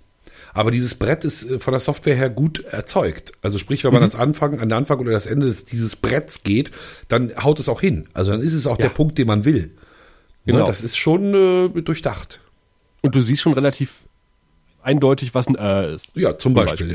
Aber 0.57 0.71
dieses 0.71 0.95
Brett 0.95 1.25
ist 1.27 1.43
äh, 1.49 1.59
von 1.59 1.73
der 1.73 1.81
Software 1.81 2.15
her 2.17 2.31
gut 2.31 2.65
erzeugt. 2.65 3.33
Also 3.43 3.59
sprich, 3.59 3.85
wenn 3.85 3.93
man 3.93 4.01
ans 4.03 4.15
Anfang, 4.15 4.55
an 4.59 4.71
den 4.71 4.79
Anfang 4.79 4.99
oder 4.99 5.13
das 5.13 5.27
Ende 5.27 5.53
dieses 5.53 5.97
Bretts 5.97 6.43
geht, 6.45 6.73
dann 7.09 7.31
haut 7.45 7.61
es 7.61 7.69
auch 7.69 7.83
hin. 7.83 8.09
Also 8.15 8.33
dann 8.33 8.41
ist 8.41 8.55
es 8.55 8.67
auch 8.67 8.79
Ja. 8.79 8.85
der 8.87 8.95
Punkt, 8.95 9.19
den 9.19 9.27
man 9.27 9.45
will. 9.45 9.71
Genau. 10.47 10.61
Ne? 10.61 10.65
Das 10.65 10.83
ist 10.83 10.97
schon 10.97 11.35
äh, 11.35 11.83
durchdacht. 11.83 12.41
Und 13.03 13.15
du 13.15 13.21
siehst 13.21 13.43
schon 13.43 13.53
relativ 13.53 13.97
eindeutig, 14.83 15.35
was 15.35 15.47
ein 15.47 15.57
Äh 15.57 15.95
ist. 15.95 16.09
Ja, 16.15 16.31
zum 16.39 16.39
Zum 16.39 16.55
Beispiel, 16.55 16.95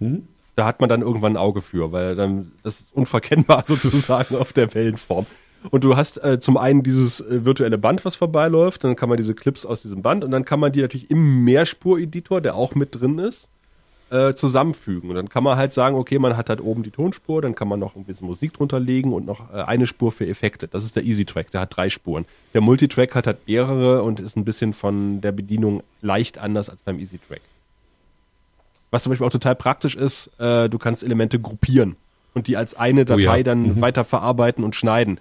ja. 0.00 0.18
Da 0.56 0.66
hat 0.66 0.80
man 0.80 0.88
dann 0.90 1.00
irgendwann 1.02 1.32
ein 1.32 1.36
Auge 1.38 1.62
für, 1.62 1.92
weil 1.92 2.14
dann 2.14 2.52
das 2.62 2.80
ist 2.80 2.88
unverkennbar 2.92 3.64
sozusagen 3.66 4.36
auf 4.36 4.52
der 4.52 4.74
Wellenform. 4.74 5.24
Und 5.70 5.84
du 5.84 5.96
hast 5.96 6.22
äh, 6.22 6.38
zum 6.38 6.56
einen 6.56 6.82
dieses 6.82 7.20
äh, 7.20 7.44
virtuelle 7.44 7.78
Band, 7.78 8.04
was 8.04 8.14
vorbeiläuft, 8.14 8.84
dann 8.84 8.96
kann 8.96 9.08
man 9.08 9.18
diese 9.18 9.34
Clips 9.34 9.66
aus 9.66 9.82
diesem 9.82 10.02
Band 10.02 10.24
und 10.24 10.30
dann 10.30 10.44
kann 10.44 10.60
man 10.60 10.72
die 10.72 10.80
natürlich 10.80 11.10
im 11.10 11.44
Mehrspur-Editor, 11.44 12.40
der 12.40 12.54
auch 12.54 12.74
mit 12.74 13.00
drin 13.00 13.18
ist, 13.18 13.48
äh, 14.10 14.34
zusammenfügen. 14.34 15.10
Und 15.10 15.16
dann 15.16 15.28
kann 15.28 15.42
man 15.42 15.56
halt 15.56 15.72
sagen, 15.72 15.96
okay, 15.96 16.18
man 16.18 16.36
hat 16.36 16.48
halt 16.48 16.60
oben 16.60 16.82
die 16.82 16.90
Tonspur, 16.90 17.42
dann 17.42 17.54
kann 17.54 17.68
man 17.68 17.80
noch 17.80 17.96
ein 17.96 18.04
bisschen 18.04 18.26
Musik 18.26 18.52
drunter 18.54 18.78
legen 18.78 19.12
und 19.12 19.26
noch 19.26 19.52
äh, 19.52 19.62
eine 19.62 19.86
Spur 19.86 20.12
für 20.12 20.26
Effekte. 20.26 20.68
Das 20.68 20.84
ist 20.84 20.96
der 20.96 21.04
Easy 21.04 21.24
Track, 21.24 21.50
der 21.50 21.62
hat 21.62 21.76
drei 21.76 21.90
Spuren. 21.90 22.24
Der 22.54 22.60
Multitrack 22.60 23.14
hat 23.14 23.26
halt 23.26 23.46
mehrere 23.46 24.02
und 24.02 24.20
ist 24.20 24.36
ein 24.36 24.44
bisschen 24.44 24.72
von 24.72 25.20
der 25.20 25.32
Bedienung 25.32 25.82
leicht 26.02 26.38
anders 26.38 26.70
als 26.70 26.80
beim 26.82 26.98
Easy 27.00 27.18
Track. 27.28 27.42
Was 28.90 29.02
zum 29.02 29.10
Beispiel 29.10 29.26
auch 29.26 29.32
total 29.32 29.56
praktisch 29.56 29.96
ist, 29.96 30.30
äh, 30.38 30.68
du 30.68 30.78
kannst 30.78 31.02
Elemente 31.02 31.38
gruppieren 31.38 31.96
und 32.32 32.46
die 32.46 32.56
als 32.56 32.74
eine 32.74 33.04
Datei 33.04 33.22
Oh 33.22 33.36
ja. 33.36 33.42
dann 33.42 33.80
weiter 33.80 34.04
verarbeiten 34.04 34.64
und 34.64 34.76
schneiden. 34.76 35.20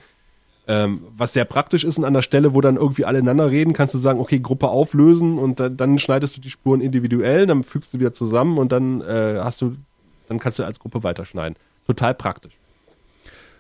Ähm, 0.70 1.04
was 1.16 1.32
sehr 1.32 1.46
praktisch 1.46 1.86
ist 1.86 1.98
und 1.98 2.04
an 2.04 2.14
der 2.14 2.22
Stelle, 2.22 2.54
wo 2.54 2.60
dann 2.60 2.76
irgendwie 2.76 3.06
alle 3.06 3.20
ineinander 3.20 3.50
reden, 3.50 3.72
kannst 3.72 3.94
du 3.94 4.00
sagen, 4.00 4.20
okay, 4.20 4.40
Gruppe 4.40 4.68
auflösen 4.68 5.38
und 5.40 5.62
dann, 5.62 5.78
dann 5.78 5.98
schneidest 5.98 6.36
du 6.36 6.42
die 6.42 6.50
Spuren 6.50 6.82
individuell, 6.82 7.46
dann 7.46 7.64
fügst 7.64 7.94
du 7.94 8.00
wieder 8.00 8.14
zusammen 8.14 8.58
und 8.58 8.72
dann 8.74 9.00
äh, 9.02 9.40
hast 9.42 9.62
du, 9.62 9.78
dann 10.28 10.40
kannst 10.40 10.60
du 10.60 10.64
als 10.64 10.80
Gruppe 10.80 11.04
weiterschneiden. 11.04 11.56
Total 11.86 12.14
praktisch. 12.14 12.54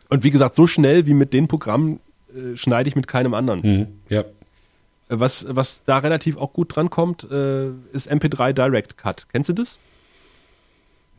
Und 0.10 0.24
wie 0.24 0.32
gesagt, 0.32 0.55
so 0.55 0.68
schnell 0.68 1.05
wie 1.05 1.14
mit 1.14 1.32
den 1.34 1.47
Programmen 1.47 2.01
äh, 2.36 2.58
schneide 2.58 2.89
ich 2.89 2.95
mit 2.95 3.08
keinem 3.08 3.34
anderen. 3.34 3.62
Mhm. 3.62 3.88
Ja. 4.10 4.22
Äh, 4.22 4.26
Was, 5.08 5.45
was 5.49 5.82
da 5.86 5.99
relativ 5.99 6.36
auch 6.36 6.51
gut 6.51 6.76
dran 6.76 6.89
kommt, 6.89 7.30
äh, 7.32 7.70
ist 7.93 8.12
MP3 8.12 8.51
Direct 8.51 8.97
Cut. 8.97 9.28
Kennst 9.32 9.47
du 9.47 9.53
das? 9.53 9.80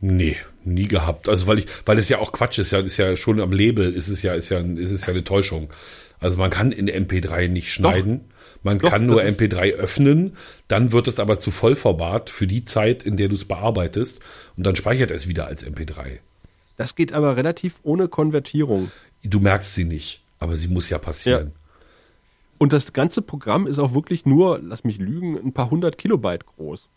Nee, 0.01 0.37
nie 0.63 0.87
gehabt. 0.87 1.27
Also 1.29 1.47
weil 1.47 1.59
ich, 1.59 1.67
weil 1.85 1.97
es 1.97 2.09
ja 2.09 2.19
auch 2.19 2.31
Quatsch 2.31 2.57
ist, 2.59 2.71
ja, 2.71 2.79
ist 2.79 2.97
ja 2.97 3.15
schon 3.17 3.39
am 3.39 3.51
Label, 3.51 3.91
ist 3.93 4.07
es 4.07 4.21
ja, 4.21 4.33
ist 4.33 4.49
ja, 4.49 4.59
ist 4.59 4.91
es 4.91 5.05
ja 5.05 5.13
eine 5.13 5.23
Täuschung. 5.23 5.69
Also 6.19 6.37
man 6.37 6.49
kann 6.49 6.71
in 6.71 6.89
MP3 6.89 7.47
nicht 7.47 7.71
schneiden. 7.73 8.21
Man 8.61 8.79
Doch, 8.79 8.89
kann 8.89 9.05
nur 9.05 9.21
das 9.21 9.31
ist- 9.31 9.39
MP3 9.39 9.73
öffnen, 9.75 10.35
dann 10.67 10.91
wird 10.91 11.07
es 11.07 11.19
aber 11.19 11.39
zu 11.39 11.49
Vollformat 11.49 12.29
für 12.29 12.45
die 12.45 12.65
Zeit, 12.65 13.03
in 13.03 13.15
der 13.15 13.29
du 13.29 13.35
es 13.35 13.45
bearbeitest 13.45 14.19
und 14.57 14.65
dann 14.65 14.75
speichert 14.75 15.11
es 15.11 15.29
wieder 15.29 15.45
als 15.47 15.65
MP3. 15.65 16.19
Das 16.75 16.95
geht 16.95 17.13
aber 17.13 17.37
relativ 17.37 17.79
ohne 17.83 18.09
Konvertierung. 18.09 18.91
Du 19.23 19.39
merkst 19.39 19.75
sie 19.75 19.85
nicht, 19.85 20.21
aber 20.39 20.55
sie 20.57 20.67
muss 20.67 20.89
ja 20.89 20.97
passieren. 20.97 21.53
Und 22.57 22.73
das 22.73 22.91
ganze 22.91 23.21
Programm 23.21 23.65
ist 23.67 23.79
auch 23.79 23.93
wirklich 23.93 24.25
nur, 24.25 24.59
lass 24.61 24.83
mich 24.83 24.97
lügen, 24.97 25.37
ein 25.37 25.53
paar 25.53 25.69
hundert 25.69 25.97
Kilobyte 25.97 26.45
groß. 26.45 26.89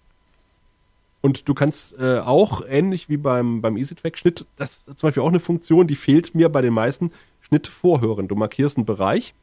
Und 1.23 1.49
du 1.49 1.55
kannst 1.55 1.99
äh, 1.99 2.19
auch, 2.19 2.63
ähnlich 2.69 3.09
wie 3.09 3.17
beim, 3.17 3.63
beim 3.63 3.77
EasyTrack, 3.77 4.19
Schnitt, 4.19 4.45
das 4.57 4.83
ist 4.87 4.99
zum 4.99 5.09
Beispiel 5.09 5.23
auch 5.23 5.29
eine 5.29 5.41
Funktion, 5.41 5.87
die 5.87 5.95
fehlt 5.95 6.35
mir 6.35 6.49
bei 6.49 6.61
den 6.61 6.75
meisten, 6.75 7.13
Schnitt 7.41 7.69
vorhören. 7.69 8.29
Du 8.29 8.35
markierst 8.35 8.77
einen 8.77 8.87
Bereich 8.87 9.35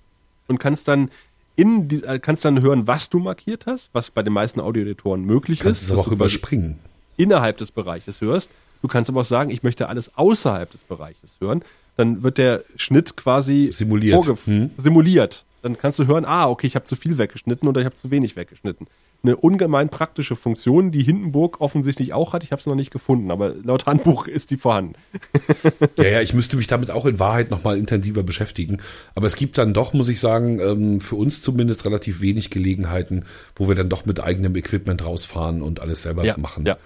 und 0.48 0.60
kannst 0.60 0.88
dann 0.88 1.10
in 1.56 1.88
die, 1.88 2.04
äh, 2.04 2.20
kannst 2.20 2.44
dann 2.46 2.62
hören, 2.62 2.88
was 2.88 3.10
du 3.10 3.20
markiert 3.20 3.66
hast, 3.66 3.90
was 3.94 4.12
bei 4.12 4.24
den 4.24 4.34
meisten 4.34 4.60
Audioeditoren 4.60 5.24
möglich 5.24 5.60
Kannst 5.60 5.82
ist. 5.82 5.88
es 5.88 5.92
aber 5.92 6.02
dass 6.02 6.08
auch 6.08 6.12
überspringen. 6.12 6.80
innerhalb 7.18 7.58
des 7.58 7.72
Bereiches 7.72 8.22
hörst. 8.22 8.50
Du 8.82 8.88
kannst 8.88 9.10
aber 9.10 9.22
auch 9.22 9.26
sagen, 9.26 9.50
ich 9.50 9.64
möchte 9.64 9.90
alles 9.90 10.18
außerhalb 10.18 10.72
des 10.72 10.82
Bereiches 10.82 11.38
hören. 11.40 11.64
Dann 11.98 12.24
wird 12.24 12.38
der 12.38 12.64
Schnitt 12.78 13.18
quasi 13.18 13.70
Simuliert. 13.72 14.26
Hm. 14.46 14.72
simuliert. 14.78 15.46
Dann 15.62 15.78
kannst 15.78 16.00
du 16.00 16.08
hören, 16.08 16.24
ah, 16.24 16.48
okay, 16.48 16.68
ich 16.68 16.76
habe 16.76 16.86
zu 16.86 16.96
viel 16.96 17.18
weggeschnitten 17.18 17.68
oder 17.68 17.82
ich 17.82 17.86
habe 17.86 17.96
zu 17.96 18.10
wenig 18.10 18.38
weggeschnitten. 18.38 18.88
Eine 19.22 19.36
ungemein 19.36 19.90
praktische 19.90 20.38
Funktion, 20.38 20.92
die 20.92 21.04
Hindenburg 21.04 21.60
offensichtlich 21.60 22.14
auch 22.14 22.32
hat. 22.32 22.44
Ich 22.44 22.52
habe 22.52 22.62
es 22.62 22.66
noch 22.66 22.76
nicht 22.76 22.92
gefunden, 22.92 23.32
aber 23.32 23.54
laut 23.54 23.86
Handbuch 23.86 24.28
ist 24.28 24.50
die 24.50 24.58
vorhanden. 24.58 24.94
Ja, 25.98 26.08
ja, 26.08 26.22
ich 26.22 26.34
müsste 26.34 26.56
mich 26.56 26.68
damit 26.68 26.90
auch 26.92 27.06
in 27.06 27.20
Wahrheit 27.20 27.52
nochmal 27.52 27.78
intensiver 27.78 28.24
beschäftigen. 28.24 28.78
Aber 29.16 29.28
es 29.28 29.36
gibt 29.36 29.58
dann 29.58 29.74
doch, 29.74 29.94
muss 29.94 30.08
ich 30.08 30.20
sagen, 30.20 30.60
ähm, 30.60 31.02
für 31.02 31.16
uns 31.16 31.42
zumindest 31.42 31.86
relativ 31.86 32.22
wenig 32.22 32.50
Gelegenheiten, 32.50 33.26
wo 33.56 33.68
wir 33.68 33.76
dann 33.76 33.90
doch 33.90 34.06
mit 34.06 34.22
eigenem 34.22 34.56
Equipment 34.56 35.06
rausfahren 35.06 35.62
und 35.62 35.82
alles 35.82 36.04
selber 36.04 36.24
machen. 36.38 36.66
ja. 36.66 36.78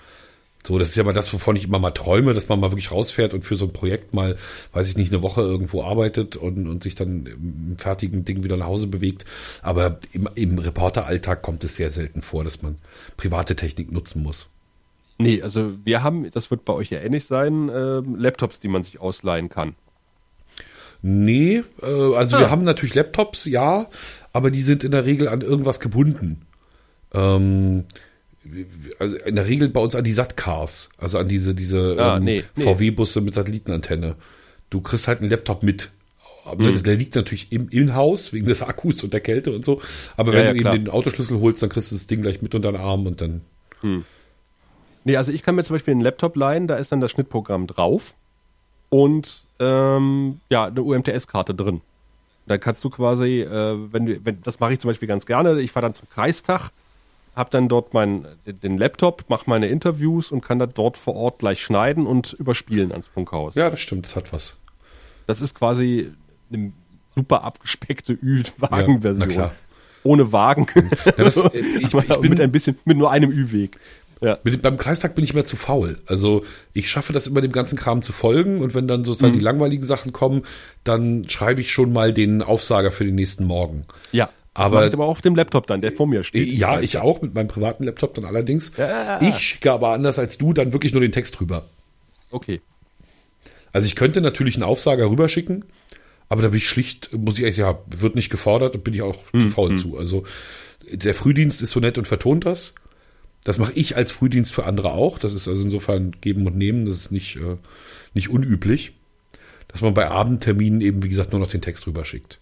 So, 0.65 0.79
das 0.79 0.89
ist 0.89 0.95
ja 0.95 1.03
mal 1.03 1.11
das, 1.13 1.33
wovon 1.33 1.57
ich 1.57 1.65
immer 1.65 1.79
mal 1.79 1.91
träume, 1.91 2.33
dass 2.33 2.47
man 2.47 2.59
mal 2.59 2.71
wirklich 2.71 2.91
rausfährt 2.91 3.33
und 3.33 3.43
für 3.43 3.57
so 3.57 3.65
ein 3.65 3.73
Projekt 3.73 4.13
mal, 4.13 4.37
weiß 4.71 4.87
ich 4.87 4.95
nicht, 4.95 5.11
eine 5.11 5.21
Woche 5.21 5.41
irgendwo 5.41 5.83
arbeitet 5.83 6.37
und, 6.37 6.67
und 6.69 6.83
sich 6.83 6.95
dann 6.95 7.25
im 7.25 7.75
fertigen 7.77 8.23
Ding 8.23 8.43
wieder 8.43 8.55
nach 8.55 8.67
Hause 8.67 8.87
bewegt. 8.87 9.25
Aber 9.61 9.99
im, 10.13 10.29
im 10.35 10.57
Reporteralltag 10.57 11.41
kommt 11.41 11.65
es 11.65 11.75
sehr 11.75 11.91
selten 11.91 12.21
vor, 12.21 12.45
dass 12.45 12.61
man 12.61 12.77
private 13.17 13.57
Technik 13.57 13.91
nutzen 13.91 14.23
muss. 14.23 14.47
Nee, 15.17 15.41
also 15.41 15.73
wir 15.83 16.01
haben, 16.01 16.31
das 16.31 16.49
wird 16.49 16.63
bei 16.65 16.73
euch 16.73 16.89
ja 16.91 16.99
ähnlich 17.01 17.25
sein, 17.25 17.69
ähm, 17.73 18.15
Laptops, 18.15 18.59
die 18.61 18.67
man 18.69 18.83
sich 18.83 18.99
ausleihen 19.01 19.49
kann. 19.49 19.75
Nee, 21.01 21.63
äh, 21.81 22.15
also 22.15 22.37
Ah. 22.37 22.39
wir 22.39 22.49
haben 22.49 22.63
natürlich 22.63 22.95
Laptops, 22.95 23.45
ja, 23.45 23.87
aber 24.31 24.49
die 24.49 24.61
sind 24.61 24.83
in 24.85 24.91
der 24.91 25.05
Regel 25.05 25.27
an 25.27 25.41
irgendwas 25.41 25.79
gebunden. 25.81 26.43
Ähm, 27.13 27.83
also 28.99 29.15
in 29.17 29.35
der 29.35 29.47
Regel 29.47 29.69
bei 29.69 29.79
uns 29.79 29.95
an 29.95 30.03
die 30.03 30.11
SAT-Cars, 30.11 30.89
also 30.97 31.17
an 31.17 31.27
diese, 31.27 31.55
diese 31.55 31.95
Ah, 31.97 32.17
ähm, 32.17 32.23
nee, 32.23 32.43
nee. 32.55 32.63
VW-Busse 32.63 33.21
mit 33.21 33.33
Satellitenantenne. 33.33 34.15
Du 34.69 34.81
kriegst 34.81 35.07
halt 35.07 35.21
einen 35.21 35.29
Laptop 35.29 35.63
mit. 35.63 35.91
Aber 36.45 36.67
Hm. 36.67 36.83
der 36.83 36.95
liegt 36.97 37.15
natürlich 37.15 37.51
im, 37.53 37.69
im 37.69 37.93
Haus 37.95 38.33
wegen 38.33 38.45
des 38.47 38.61
Akkus 38.61 39.01
und 39.03 39.13
der 39.13 39.21
Kälte 39.21 39.51
und 39.53 39.63
so. 39.63 39.81
Aber 40.17 40.33
Ja, 40.33 40.39
wenn 40.39 40.45
ja, 40.47 40.53
du 40.53 40.59
klar. 40.59 40.75
eben 40.75 40.85
den 40.85 40.93
Autoschlüssel 40.93 41.39
holst, 41.39 41.61
dann 41.63 41.69
kriegst 41.69 41.91
du 41.91 41.95
das 41.95 42.07
Ding 42.07 42.21
gleich 42.21 42.41
mit 42.41 42.53
unter 42.53 42.71
den 42.73 42.81
Arm 42.81 43.05
und 43.07 43.21
dann. 43.21 43.41
Nee, 45.05 45.17
also 45.17 45.31
ich 45.31 45.43
kann 45.43 45.55
mir 45.55 45.63
zum 45.63 45.75
Beispiel 45.75 45.91
einen 45.93 46.01
Laptop 46.01 46.35
leihen, 46.35 46.67
da 46.67 46.75
ist 46.77 46.91
dann 46.91 47.01
das 47.01 47.11
Schnittprogramm 47.11 47.67
drauf 47.67 48.15
und 48.89 49.45
ähm, 49.59 50.39
ja, 50.49 50.65
eine 50.65 50.81
UMTS-Karte 50.81 51.53
drin. 51.53 51.81
Da 52.45 52.57
kannst 52.57 52.83
du 52.83 52.89
quasi, 52.89 53.41
äh, 53.41 53.77
wenn 53.93 54.05
du, 54.05 54.25
wenn, 54.25 54.41
das 54.43 54.59
mache 54.59 54.73
ich 54.73 54.79
zum 54.79 54.89
Beispiel 54.89 55.07
ganz 55.07 55.25
gerne, 55.25 55.59
ich 55.61 55.71
fahre 55.71 55.85
dann 55.85 55.93
zum 55.93 56.09
Kreistag, 56.09 56.71
habe 57.35 57.49
dann 57.49 57.67
dort 57.67 57.93
meinen, 57.93 58.27
den 58.45 58.77
Laptop, 58.77 59.25
mache 59.29 59.49
meine 59.49 59.67
Interviews 59.67 60.31
und 60.31 60.41
kann 60.41 60.59
dann 60.59 60.71
dort 60.73 60.97
vor 60.97 61.15
Ort 61.15 61.39
gleich 61.39 61.63
schneiden 61.63 62.05
und 62.05 62.33
überspielen 62.33 62.91
ans 62.91 63.07
Funkhaus. 63.07 63.55
Ja, 63.55 63.69
das 63.69 63.81
stimmt, 63.81 64.05
das 64.05 64.15
hat 64.15 64.31
was. 64.33 64.59
Das 65.27 65.41
ist 65.41 65.55
quasi 65.55 66.11
eine 66.51 66.73
super 67.15 67.43
abgespeckte 67.43 68.13
Ja, 68.13 68.19
Ü-Wagen-Version. 68.21 69.27
klar. 69.27 69.51
Ohne 70.03 70.31
Wagen. 70.31 70.67
Ja, 71.05 71.11
das, 71.13 71.37
äh, 71.37 71.59
ich, 71.59 71.93
ich 71.93 72.17
bin, 72.17 72.29
mit 72.29 72.41
ein 72.41 72.51
bisschen, 72.51 72.77
mit 72.85 72.97
nur 72.97 73.09
einem 73.09 73.31
Ü-Weg. 73.31 73.77
Ja. 74.21 74.37
Mit, 74.43 74.61
beim 74.61 74.77
Kreistag 74.77 75.15
bin 75.15 75.23
ich 75.23 75.33
immer 75.33 75.45
zu 75.45 75.55
faul. 75.55 75.99
Also 76.05 76.43
ich 76.73 76.89
schaffe 76.89 77.13
das 77.13 77.27
immer 77.27 77.41
dem 77.41 77.51
ganzen 77.51 77.77
Kram 77.77 78.01
zu 78.01 78.13
folgen 78.13 78.61
und 78.61 78.73
wenn 78.73 78.87
dann 78.87 79.03
sozusagen 79.03 79.33
die 79.33 79.39
langweiligen 79.39 79.83
Sachen 79.83 80.13
kommen, 80.13 80.43
dann 80.83 81.27
schreibe 81.27 81.61
ich 81.61 81.71
schon 81.71 81.91
mal 81.91 82.13
den 82.13 82.41
Aufsager 82.41 82.91
für 82.91 83.03
den 83.05 83.15
nächsten 83.15 83.43
Morgen. 83.45 83.85
Ja. 84.11 84.29
Aber- 84.55 84.77
Aber, 84.77 84.87
ich 84.87 84.93
aber 84.93 85.05
auf 85.05 85.21
dem 85.21 85.35
Laptop 85.35 85.65
dann, 85.67 85.81
der 85.81 85.91
vor 85.93 86.05
mir 86.07 86.23
steht. 86.23 86.47
Ja, 86.47 86.79
ich 86.79 86.97
auch 86.99 87.21
mit 87.21 87.33
meinem 87.33 87.47
privaten 87.47 87.83
Laptop 87.85 88.13
dann 88.13 88.25
allerdings. 88.25 88.71
Ja. 88.77 89.19
Ich 89.21 89.39
schicke 89.39 89.71
aber 89.71 89.89
anders 89.89 90.19
als 90.19 90.37
du 90.37 90.53
dann 90.53 90.73
wirklich 90.73 90.91
nur 90.93 91.01
den 91.01 91.11
Text 91.11 91.39
rüber. 91.41 91.65
Okay. 92.29 92.61
Also 93.71 93.87
ich 93.87 93.95
könnte 93.95 94.21
natürlich 94.21 94.55
einen 94.55 94.63
Aufsager 94.63 95.09
rüberschicken, 95.09 95.65
aber 96.29 96.43
da 96.43 96.49
bin 96.49 96.57
ich 96.57 96.67
schlicht, 96.69 97.11
muss 97.13 97.35
ich 97.37 97.41
ehrlich 97.41 97.55
sagen, 97.55 97.79
wird 97.89 98.13
nicht 98.15 98.29
gefordert 98.29 98.75
und 98.75 98.83
bin 98.83 98.93
ich 98.93 99.01
auch 99.01 99.17
zu 99.31 99.49
faul 99.49 99.75
zu. 99.75 99.97
Also 99.97 100.23
der 100.91 101.13
Frühdienst 101.15 101.61
ist 101.63 101.71
so 101.71 101.79
nett 101.79 101.97
und 101.97 102.07
vertont 102.07 102.45
das. 102.45 102.75
Das 103.43 103.57
mache 103.57 103.73
ich 103.73 103.97
als 103.97 104.11
Frühdienst 104.11 104.53
für 104.53 104.65
andere 104.65 104.91
auch. 104.93 105.17
Das 105.17 105.33
ist 105.33 105.47
also 105.47 105.63
insofern 105.63 106.11
geben 106.21 106.45
und 106.45 106.55
nehmen. 106.55 106.85
Das 106.85 106.97
ist 106.97 107.11
nicht, 107.11 107.35
äh, 107.37 107.57
nicht 108.13 108.29
unüblich, 108.29 108.93
dass 109.67 109.81
man 109.81 109.93
bei 109.95 110.09
Abendterminen 110.09 110.79
eben, 110.81 111.01
wie 111.03 111.09
gesagt, 111.09 111.31
nur 111.31 111.41
noch 111.41 111.49
den 111.49 111.61
Text 111.61 111.87
rüberschickt. 111.87 112.39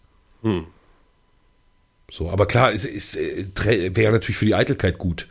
So, 2.12 2.30
aber 2.30 2.46
klar, 2.46 2.74
es, 2.74 2.86
es 2.86 3.16
äh, 3.16 3.96
wäre 3.96 4.12
natürlich 4.12 4.38
für 4.38 4.46
die 4.46 4.54
Eitelkeit 4.54 4.98
gut. 4.98 5.28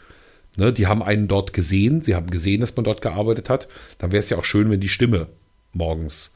Ne, 0.57 0.73
die 0.73 0.89
haben 0.89 1.03
einen 1.03 1.29
dort 1.29 1.53
gesehen, 1.53 2.03
sie 2.03 2.17
haben 2.17 2.29
gesehen, 2.29 2.61
dass 2.61 2.75
man 2.75 2.85
dort 2.85 3.03
gearbeitet 3.03 3.49
hat. 3.49 3.69
Dann 3.99 4.11
wäre 4.11 4.21
es 4.21 4.31
ja 4.31 4.39
auch 4.39 4.45
schön, 4.45 4.71
wenn 4.71 4.81
die 4.81 4.89
Stimme 4.89 5.29
morgens 5.73 6.35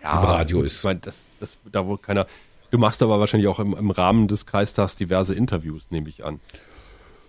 im 0.00 0.08
Radio 0.08 0.62
ist. 0.62 0.78
Ich 0.78 0.84
meine, 0.84 1.00
das, 1.00 1.18
das, 1.38 1.58
da 1.70 1.86
wohl 1.86 1.98
keiner. 1.98 2.26
Du 2.70 2.78
machst 2.78 3.02
aber 3.02 3.20
wahrscheinlich 3.20 3.48
auch 3.48 3.60
im, 3.60 3.74
im 3.74 3.90
Rahmen 3.90 4.26
des 4.26 4.46
Kreistags 4.46 4.96
diverse 4.96 5.34
Interviews, 5.34 5.90
nehme 5.90 6.08
ich 6.08 6.24
an. 6.24 6.40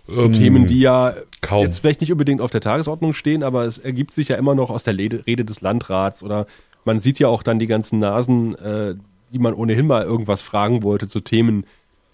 Ähm, 0.08 0.32
Themen, 0.32 0.66
die 0.66 0.80
ja 0.80 1.14
kaum. 1.42 1.62
jetzt 1.62 1.78
vielleicht 1.78 2.00
nicht 2.00 2.10
unbedingt 2.10 2.40
auf 2.40 2.50
der 2.50 2.60
Tagesordnung 2.60 3.12
stehen, 3.12 3.42
aber 3.42 3.64
es 3.64 3.78
ergibt 3.78 4.14
sich 4.14 4.28
ja 4.28 4.36
immer 4.36 4.54
noch 4.54 4.70
aus 4.70 4.82
der 4.82 4.96
Rede, 4.96 5.26
Rede 5.26 5.44
des 5.44 5.60
Landrats 5.60 6.22
oder 6.22 6.46
man 6.84 7.00
sieht 7.00 7.18
ja 7.18 7.28
auch 7.28 7.42
dann 7.42 7.58
die 7.58 7.66
ganzen 7.66 7.98
Nasen, 7.98 8.56
äh, 8.56 8.94
die 9.32 9.38
man 9.38 9.54
ohnehin 9.54 9.86
mal 9.86 10.02
irgendwas 10.02 10.42
fragen 10.42 10.82
wollte 10.82 11.06
zu 11.06 11.20
Themen, 11.20 11.64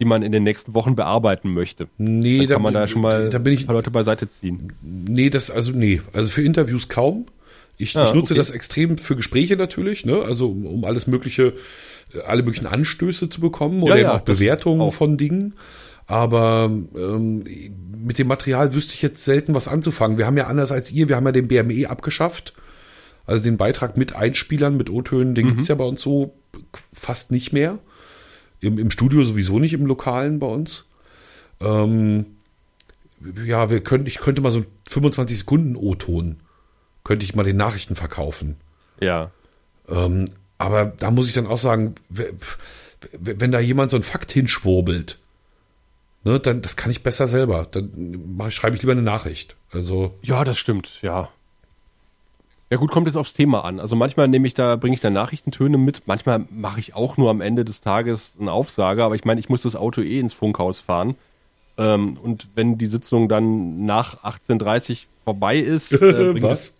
die 0.00 0.04
man 0.04 0.22
in 0.22 0.32
den 0.32 0.42
nächsten 0.42 0.74
Wochen 0.74 0.94
bearbeiten 0.94 1.52
möchte. 1.54 1.88
Nee, 1.98 2.38
Dann 2.40 2.48
da, 2.48 2.54
kann 2.54 2.62
man 2.62 2.74
da 2.74 2.88
schon 2.88 3.02
mal 3.02 3.30
da 3.30 3.38
bin 3.38 3.52
ich, 3.52 3.60
ein 3.62 3.66
paar 3.66 3.76
Leute 3.76 3.90
beiseite 3.90 4.28
ziehen. 4.28 4.72
nee, 4.82 5.30
das, 5.30 5.50
also 5.50 5.72
nee, 5.72 6.00
also 6.12 6.30
für 6.30 6.42
Interviews 6.42 6.88
kaum. 6.88 7.26
Ich, 7.78 7.96
Ah, 7.96 8.06
ich 8.08 8.14
nutze 8.14 8.32
okay. 8.32 8.38
das 8.38 8.50
extrem 8.50 8.96
für 8.98 9.16
Gespräche 9.16 9.56
natürlich, 9.56 10.04
ne, 10.06 10.22
also 10.22 10.50
um, 10.50 10.66
um 10.66 10.84
alles 10.84 11.06
mögliche, 11.06 11.54
äh, 12.14 12.20
alle 12.26 12.42
möglichen 12.42 12.66
Anstöße 12.66 13.28
zu 13.28 13.40
bekommen 13.40 13.82
oder 13.82 13.94
Ja, 13.94 14.00
eben 14.00 14.08
ja, 14.10 14.14
auch 14.16 14.20
Bewertungen 14.22 14.80
auch. 14.80 14.94
von 14.94 15.16
Dingen. 15.18 15.54
Aber 16.06 16.70
ähm, 16.96 17.44
mit 18.04 18.18
dem 18.18 18.28
Material 18.28 18.72
wüsste 18.74 18.94
ich 18.94 19.02
jetzt 19.02 19.24
selten 19.24 19.54
was 19.54 19.66
anzufangen. 19.66 20.18
Wir 20.18 20.26
haben 20.26 20.36
ja 20.36 20.46
anders 20.46 20.70
als 20.72 20.92
ihr, 20.92 21.08
wir 21.08 21.16
haben 21.16 21.26
ja 21.26 21.32
den 21.32 21.48
BME 21.48 21.90
abgeschafft. 21.90 22.54
Also 23.26 23.42
den 23.42 23.56
Beitrag 23.56 23.96
mit 23.96 24.14
Einspielern, 24.14 24.76
mit 24.76 24.88
O-Tönen, 24.88 25.34
den 25.34 25.48
gibt's 25.48 25.66
ja 25.68 25.74
bei 25.74 25.84
uns 25.84 26.00
so 26.00 26.32
fast 26.92 27.32
nicht 27.32 27.52
mehr. 27.52 27.80
Im, 28.60 28.78
Im 28.78 28.90
Studio 28.90 29.24
sowieso 29.24 29.58
nicht, 29.58 29.72
im 29.72 29.86
Lokalen 29.86 30.38
bei 30.38 30.46
uns. 30.46 30.86
Ähm, 31.60 32.26
ja, 33.44 33.70
wir 33.70 33.82
können, 33.82 34.06
ich 34.06 34.18
könnte 34.18 34.40
mal 34.40 34.50
so 34.50 34.64
25 34.88 35.38
Sekunden 35.38 35.76
O-Ton, 35.76 36.36
könnte 37.04 37.24
ich 37.24 37.34
mal 37.34 37.44
den 37.44 37.56
Nachrichten 37.56 37.94
verkaufen. 37.94 38.56
Ja. 39.00 39.30
Ähm, 39.88 40.30
aber 40.58 40.86
da 40.86 41.10
muss 41.10 41.28
ich 41.28 41.34
dann 41.34 41.46
auch 41.46 41.58
sagen, 41.58 41.94
wenn 43.12 43.52
da 43.52 43.60
jemand 43.60 43.90
so 43.90 43.96
einen 43.96 44.04
Fakt 44.04 44.32
hinschwurbelt, 44.32 45.18
ne, 46.24 46.40
dann 46.40 46.62
das 46.62 46.76
kann 46.76 46.90
ich 46.90 47.02
besser 47.02 47.28
selber. 47.28 47.66
Dann 47.70 48.38
schreibe 48.50 48.76
ich 48.76 48.82
lieber 48.82 48.92
eine 48.92 49.02
Nachricht. 49.02 49.56
Also 49.70 50.14
Ja, 50.22 50.44
das 50.44 50.58
stimmt, 50.58 51.00
ja. 51.02 51.30
Ja 52.68 52.78
gut, 52.78 52.90
kommt 52.90 53.06
jetzt 53.06 53.16
aufs 53.16 53.32
Thema 53.32 53.64
an. 53.64 53.78
Also 53.78 53.94
manchmal 53.94 54.26
nehme 54.26 54.46
ich 54.46 54.54
da, 54.54 54.76
bringe 54.76 54.94
ich 54.94 55.00
da 55.00 55.08
Nachrichtentöne 55.08 55.78
mit, 55.78 56.02
manchmal 56.06 56.44
mache 56.50 56.80
ich 56.80 56.94
auch 56.94 57.16
nur 57.16 57.30
am 57.30 57.40
Ende 57.40 57.64
des 57.64 57.80
Tages 57.80 58.34
einen 58.38 58.48
Aufsager, 58.48 59.04
aber 59.04 59.14
ich 59.14 59.24
meine, 59.24 59.38
ich 59.38 59.48
muss 59.48 59.62
das 59.62 59.76
Auto 59.76 60.00
eh 60.00 60.18
ins 60.18 60.32
Funkhaus 60.32 60.80
fahren. 60.80 61.14
Ähm, 61.78 62.16
und 62.20 62.48
wenn 62.54 62.76
die 62.78 62.86
Sitzung 62.86 63.28
dann 63.28 63.84
nach 63.84 64.24
18.30 64.24 65.06
vorbei 65.24 65.58
ist, 65.58 65.92
äh, 65.92 65.98
bringt, 66.32 66.42
was? 66.42 66.78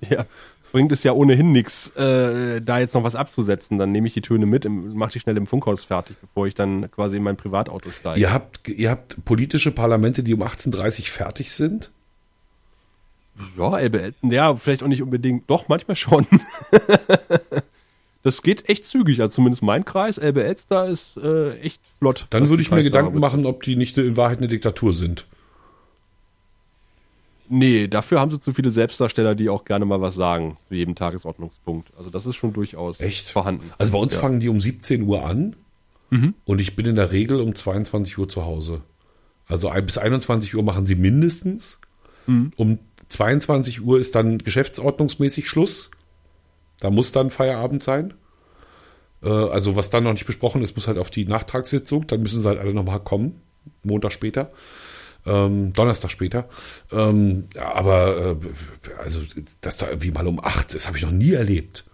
Es, 0.00 0.08
ja, 0.10 0.26
bringt 0.72 0.92
es 0.92 1.02
ja 1.02 1.12
ohnehin 1.12 1.52
nichts, 1.52 1.90
äh, 1.90 2.60
da 2.60 2.80
jetzt 2.80 2.94
noch 2.94 3.04
was 3.04 3.14
abzusetzen. 3.14 3.78
Dann 3.78 3.90
nehme 3.90 4.06
ich 4.06 4.12
die 4.12 4.20
Töne 4.20 4.44
mit, 4.44 4.68
mache 4.68 5.12
die 5.12 5.20
schnell 5.20 5.36
im 5.38 5.46
Funkhaus 5.46 5.84
fertig, 5.84 6.16
bevor 6.20 6.46
ich 6.46 6.54
dann 6.54 6.90
quasi 6.90 7.16
in 7.16 7.22
mein 7.22 7.36
Privatauto 7.36 7.90
steige. 7.90 8.20
Ihr 8.20 8.32
habt, 8.32 8.68
ihr 8.68 8.90
habt 8.90 9.24
politische 9.24 9.70
Parlamente, 9.70 10.22
die 10.22 10.34
um 10.34 10.42
18.30 10.42 11.08
fertig 11.10 11.52
sind? 11.52 11.90
Ja, 13.58 13.78
LBL, 13.78 14.14
ja, 14.22 14.54
vielleicht 14.54 14.82
auch 14.82 14.88
nicht 14.88 15.02
unbedingt, 15.02 15.50
doch, 15.50 15.68
manchmal 15.68 15.96
schon. 15.96 16.26
das 18.22 18.42
geht 18.42 18.68
echt 18.68 18.86
zügig, 18.86 19.20
also 19.20 19.34
zumindest 19.34 19.62
mein 19.62 19.84
Kreis, 19.84 20.18
LB 20.18 20.36
Elster 20.38 20.86
ist 20.86 21.16
äh, 21.16 21.58
echt 21.58 21.80
flott. 21.98 22.26
Dann 22.30 22.48
würde 22.48 22.62
ich 22.62 22.70
mir 22.70 22.82
Gedanken 22.82 23.18
machen, 23.18 23.44
ob 23.46 23.62
die 23.64 23.76
nicht 23.76 23.98
in 23.98 24.16
Wahrheit 24.16 24.38
eine 24.38 24.48
Diktatur 24.48 24.92
sind. 24.94 25.26
Nee, 27.48 27.88
dafür 27.88 28.20
haben 28.20 28.30
sie 28.30 28.40
zu 28.40 28.52
viele 28.54 28.70
Selbstdarsteller, 28.70 29.34
die 29.34 29.50
auch 29.50 29.64
gerne 29.64 29.84
mal 29.84 30.00
was 30.00 30.14
sagen 30.14 30.56
zu 30.66 30.74
jedem 30.74 30.94
Tagesordnungspunkt. 30.94 31.88
Also 31.98 32.08
das 32.10 32.24
ist 32.24 32.36
schon 32.36 32.52
durchaus 32.54 33.00
Echt? 33.00 33.28
vorhanden. 33.28 33.70
Also 33.76 33.92
bei 33.92 33.98
uns 33.98 34.14
Ja. 34.14 34.20
fangen 34.20 34.40
die 34.40 34.48
um 34.48 34.60
17 34.60 35.02
Uhr 35.02 35.24
an 35.26 35.56
und 36.44 36.60
ich 36.60 36.76
bin 36.76 36.86
in 36.86 36.94
der 36.94 37.10
Regel 37.10 37.40
um 37.40 37.54
22 37.56 38.16
Uhr 38.18 38.28
zu 38.28 38.44
Hause. 38.44 38.82
Also 39.48 39.70
bis 39.84 39.98
21 39.98 40.54
Uhr 40.54 40.62
machen 40.62 40.86
sie 40.86 40.94
mindestens. 40.94 41.80
Um 42.56 42.78
22 43.14 43.82
Uhr 43.84 43.98
ist 43.98 44.14
dann 44.14 44.38
geschäftsordnungsmäßig 44.38 45.48
Schluss. 45.48 45.90
Da 46.80 46.90
muss 46.90 47.12
dann 47.12 47.30
Feierabend 47.30 47.82
sein. 47.82 48.14
Äh, 49.22 49.28
Also 49.28 49.76
was 49.76 49.90
dann 49.90 50.04
noch 50.04 50.12
nicht 50.12 50.26
besprochen 50.26 50.62
ist, 50.62 50.76
muss 50.76 50.86
halt 50.88 50.98
auf 50.98 51.10
die 51.10 51.24
Nachtragssitzung. 51.24 52.06
Dann 52.06 52.22
müssen 52.22 52.42
sie 52.42 52.48
halt 52.48 52.58
alle 52.58 52.74
nochmal 52.74 53.00
kommen. 53.00 53.40
Montag 53.84 54.12
später. 54.12 54.50
Ähm, 55.26 55.72
Donnerstag 55.72 56.10
später. 56.10 56.48
Ähm, 56.92 57.44
aber 57.58 58.36
äh, 58.42 58.98
also, 59.02 59.20
dass 59.62 59.78
da 59.78 59.88
irgendwie 59.88 60.10
mal 60.10 60.26
um 60.26 60.38
acht, 60.44 60.74
das 60.74 60.86
habe 60.86 60.98
ich 60.98 61.02
noch 61.04 61.12
nie 61.12 61.32
erlebt. 61.32 61.84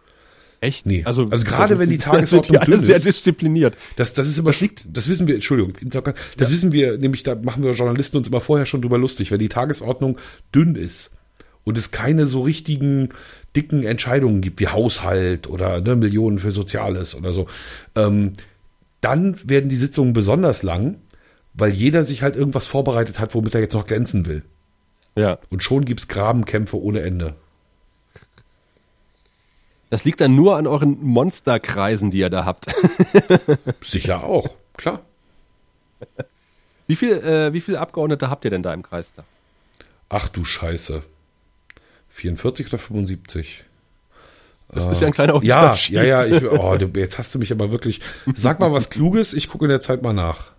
Echt? 0.62 0.84
Nee. 0.84 1.02
Also 1.04 1.26
gerade 1.26 1.78
wenn 1.78 1.88
die 1.88 1.98
Tagesordnung 1.98 2.58
alle 2.58 2.66
dünn 2.66 2.80
sehr 2.80 2.96
ist. 2.96 3.06
diszipliniert. 3.06 3.76
Das, 3.96 4.12
das 4.12 4.28
ist 4.28 4.38
immer 4.38 4.52
liegt, 4.60 4.84
das 4.94 5.08
wissen 5.08 5.26
wir, 5.26 5.34
Entschuldigung, 5.34 5.72
das 6.36 6.50
wissen 6.50 6.72
wir, 6.72 6.98
nämlich 6.98 7.22
da 7.22 7.34
machen 7.34 7.62
wir 7.62 7.72
Journalisten 7.72 8.18
uns 8.18 8.28
immer 8.28 8.42
vorher 8.42 8.66
schon 8.66 8.82
drüber 8.82 8.98
lustig, 8.98 9.30
wenn 9.30 9.38
die 9.38 9.48
Tagesordnung 9.48 10.18
dünn 10.54 10.74
ist 10.74 11.16
und 11.64 11.78
es 11.78 11.92
keine 11.92 12.26
so 12.26 12.42
richtigen 12.42 13.08
dicken 13.56 13.84
Entscheidungen 13.84 14.42
gibt, 14.42 14.60
wie 14.60 14.68
Haushalt 14.68 15.48
oder 15.48 15.80
ne, 15.80 15.96
Millionen 15.96 16.38
für 16.38 16.52
Soziales 16.52 17.14
oder 17.14 17.32
so, 17.32 17.46
ähm, 17.96 18.34
dann 19.00 19.36
werden 19.48 19.70
die 19.70 19.76
Sitzungen 19.76 20.12
besonders 20.12 20.62
lang, 20.62 20.96
weil 21.54 21.70
jeder 21.70 22.04
sich 22.04 22.22
halt 22.22 22.36
irgendwas 22.36 22.66
vorbereitet 22.66 23.18
hat, 23.18 23.34
womit 23.34 23.54
er 23.54 23.62
jetzt 23.62 23.74
noch 23.74 23.86
glänzen 23.86 24.26
will. 24.26 24.42
Ja. 25.16 25.38
Und 25.48 25.62
schon 25.62 25.86
gibt's 25.86 26.06
Grabenkämpfe 26.06 26.80
ohne 26.80 27.00
Ende. 27.00 27.34
Das 29.90 30.04
liegt 30.04 30.20
dann 30.20 30.36
nur 30.36 30.56
an 30.56 30.66
euren 30.66 31.02
Monsterkreisen, 31.04 32.10
die 32.10 32.18
ihr 32.18 32.30
da 32.30 32.44
habt. 32.44 32.66
Sicher 33.82 34.22
auch, 34.24 34.48
klar. 34.76 35.02
Wie 36.86 36.96
viel, 36.96 37.12
äh, 37.12 37.52
wie 37.52 37.60
viele 37.60 37.80
Abgeordnete 37.80 38.30
habt 38.30 38.44
ihr 38.44 38.50
denn 38.50 38.62
da 38.62 38.72
im 38.72 38.82
Kreis 38.82 39.12
da? 39.16 39.24
Ach 40.08 40.28
du 40.28 40.44
Scheiße. 40.44 41.02
44 42.08 42.68
oder 42.68 42.78
75? 42.78 43.64
Das 44.72 44.86
ist 44.86 45.00
ja 45.00 45.08
ein 45.08 45.12
kleiner 45.12 45.42
Ja, 45.42 45.60
Unterschied. 45.62 45.96
ja, 45.96 46.02
ja. 46.04 46.24
Ich, 46.24 46.44
oh, 46.44 46.76
du, 46.76 46.86
jetzt 46.98 47.18
hast 47.18 47.34
du 47.34 47.40
mich 47.40 47.50
aber 47.50 47.72
wirklich. 47.72 48.00
Sag 48.36 48.60
mal 48.60 48.72
was 48.72 48.90
Kluges, 48.90 49.34
ich 49.34 49.48
gucke 49.48 49.64
in 49.64 49.68
der 49.70 49.80
Zeit 49.80 50.02
mal 50.02 50.12
nach. 50.12 50.52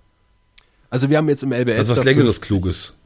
Also 0.90 1.10
wir 1.10 1.18
haben 1.18 1.30
jetzt 1.30 1.44
im 1.44 1.54
LBS 1.54 1.78
Also 1.80 1.96
was 1.96 2.04
Längeres 2.04 2.42
Kluges. 2.42 2.98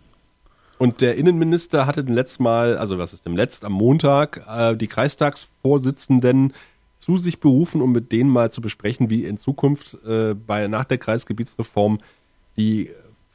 Und 0.77 1.01
der 1.01 1.15
Innenminister 1.15 1.85
hatte 1.85 2.03
den 2.03 2.15
letzten 2.15 2.43
Mal, 2.43 2.77
also 2.77 2.97
was 2.97 3.13
ist 3.13 3.25
dem 3.25 3.37
letzt, 3.37 3.63
am 3.63 3.73
Montag, 3.73 4.45
äh, 4.47 4.75
die 4.75 4.87
Kreistagsvorsitzenden 4.87 6.53
zu 6.97 7.17
sich 7.17 7.39
berufen, 7.39 7.81
um 7.81 7.91
mit 7.91 8.11
denen 8.11 8.29
mal 8.29 8.51
zu 8.51 8.61
besprechen, 8.61 9.09
wie 9.09 9.23
in 9.23 9.37
Zukunft 9.37 9.97
äh, 10.05 10.33
bei, 10.33 10.67
nach 10.67 10.85
der 10.85 10.97
Kreisgebietsreform 10.97 11.99
die 12.57 12.89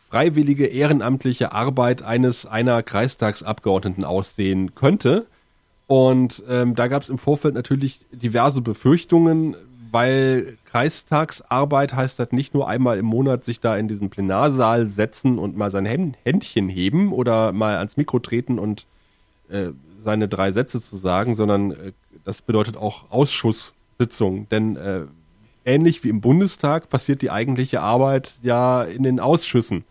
freiwillige 0.09 0.66
ehrenamtliche 0.66 1.53
Arbeit 1.53 2.03
eines 2.03 2.45
einer 2.45 2.82
Kreistagsabgeordneten 2.82 4.05
aussehen 4.05 4.74
könnte. 4.74 5.26
Und 5.86 6.43
ähm, 6.49 6.74
da 6.74 6.88
gab 6.88 7.03
es 7.03 7.09
im 7.09 7.18
Vorfeld 7.18 7.55
natürlich 7.55 8.01
diverse 8.12 8.61
Befürchtungen, 8.61 9.57
weil 9.91 10.57
Kreistagsarbeit 10.66 11.95
heißt 11.95 12.18
das 12.18 12.32
nicht 12.32 12.55
nur 12.55 12.68
einmal 12.68 12.99
im 12.99 13.07
Monat 13.07 13.45
sich 13.45 13.61
da 13.61 13.76
in 13.76 13.88
diesen 13.88 14.11
Plenarsaal 14.11 14.86
setzen 14.86 15.38
und 15.38 15.57
mal 15.57 15.70
sein 15.70 15.86
Händ- 15.86 16.16
Händchen 16.24 16.68
heben 16.68 17.12
oder 17.12 17.53
mal 17.53 17.76
ans 17.76 17.97
Mikro 17.97 18.18
treten 18.18 18.59
und 18.59 18.86
äh, 19.49 19.70
seine 20.01 20.28
drei 20.28 20.53
Sätze 20.53 20.80
zu 20.80 20.97
sagen, 20.97 21.34
sondern 21.34 21.72
äh, 21.72 21.93
das 22.24 22.43
bedeutet 22.43 22.76
auch 22.76 23.11
Ausschusssitzung. 23.11 24.49
Denn 24.51 24.76
äh, 24.76 25.03
ähnlich 25.64 26.05
wie 26.05 26.09
im 26.09 26.20
Bundestag 26.20 26.88
passiert 26.88 27.22
die 27.22 27.30
eigentliche 27.30 27.80
Arbeit 27.80 28.34
ja 28.43 28.82
in 28.82 29.03
den 29.03 29.20
Ausschüssen. 29.20 29.84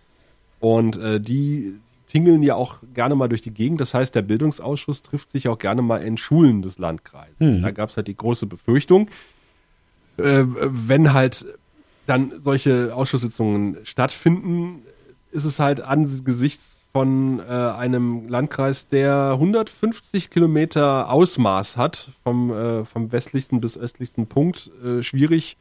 Und 0.59 0.97
äh, 0.97 1.19
die 1.21 1.75
tingeln 2.07 2.41
ja 2.41 2.55
auch 2.55 2.79
gerne 2.93 3.15
mal 3.15 3.29
durch 3.29 3.41
die 3.41 3.51
Gegend. 3.51 3.79
Das 3.79 3.93
heißt, 3.93 4.15
der 4.15 4.23
Bildungsausschuss 4.23 5.03
trifft 5.03 5.29
sich 5.29 5.47
auch 5.47 5.59
gerne 5.59 5.81
mal 5.81 6.01
in 6.01 6.17
Schulen 6.17 6.61
des 6.63 6.79
Landkreises. 6.79 7.35
Da 7.61 7.71
gab 7.71 7.89
es 7.89 7.97
halt 7.97 8.07
die 8.07 8.17
große 8.17 8.47
Befürchtung, 8.47 9.09
äh, 10.19 10.45
wenn 10.47 11.13
halt 11.13 11.45
dann 12.05 12.33
solche 12.41 12.93
Ausschusssitzungen 12.95 13.77
stattfinden, 13.83 14.83
ist 15.31 15.45
es 15.45 15.59
halt 15.59 15.81
angesichts 15.81 16.79
von 16.91 17.39
äh, 17.39 17.43
einem 17.43 18.27
Landkreis, 18.27 18.87
der 18.87 19.31
150 19.33 20.31
Kilometer 20.31 21.11
Ausmaß 21.11 21.77
hat, 21.77 22.09
vom, 22.23 22.51
äh, 22.51 22.83
vom 22.83 23.11
westlichsten 23.11 23.61
bis 23.61 23.77
östlichsten 23.77 24.25
Punkt, 24.27 24.71
äh, 24.83 25.03
schwierig, 25.03 25.55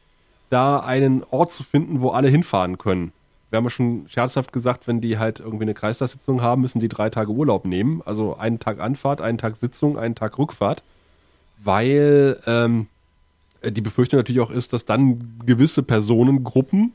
da 0.49 0.79
einen 0.79 1.23
Ort 1.29 1.51
zu 1.51 1.63
finden, 1.63 2.01
wo 2.01 2.09
alle 2.09 2.29
hinfahren 2.29 2.79
können. 2.79 3.11
Wir 3.49 3.57
haben 3.57 3.63
ja 3.65 3.69
schon 3.69 4.05
scherzhaft 4.07 4.51
gesagt, 4.53 4.87
wenn 4.87 5.01
die 5.01 5.17
halt 5.17 5.39
irgendwie 5.39 5.63
eine 5.63 5.73
Kreistagssitzung 5.73 6.41
haben, 6.41 6.61
müssen 6.61 6.79
die 6.79 6.87
drei 6.87 7.09
Tage 7.09 7.31
Urlaub 7.31 7.65
nehmen. 7.65 8.01
Also 8.05 8.37
einen 8.37 8.59
Tag 8.59 8.79
Anfahrt, 8.79 9.21
einen 9.21 9.37
Tag 9.37 9.55
Sitzung, 9.55 9.97
einen 9.97 10.15
Tag 10.15 10.37
Rückfahrt. 10.37 10.83
Weil 11.57 12.39
ähm, 12.45 12.81
äh, 12.81 12.98
die 13.63 13.81
Befürchtung 13.81 14.19
natürlich 14.19 14.41
auch 14.41 14.51
ist, 14.51 14.73
dass 14.73 14.85
dann 14.85 15.39
gewisse 15.45 15.83
Personengruppen 15.83 16.93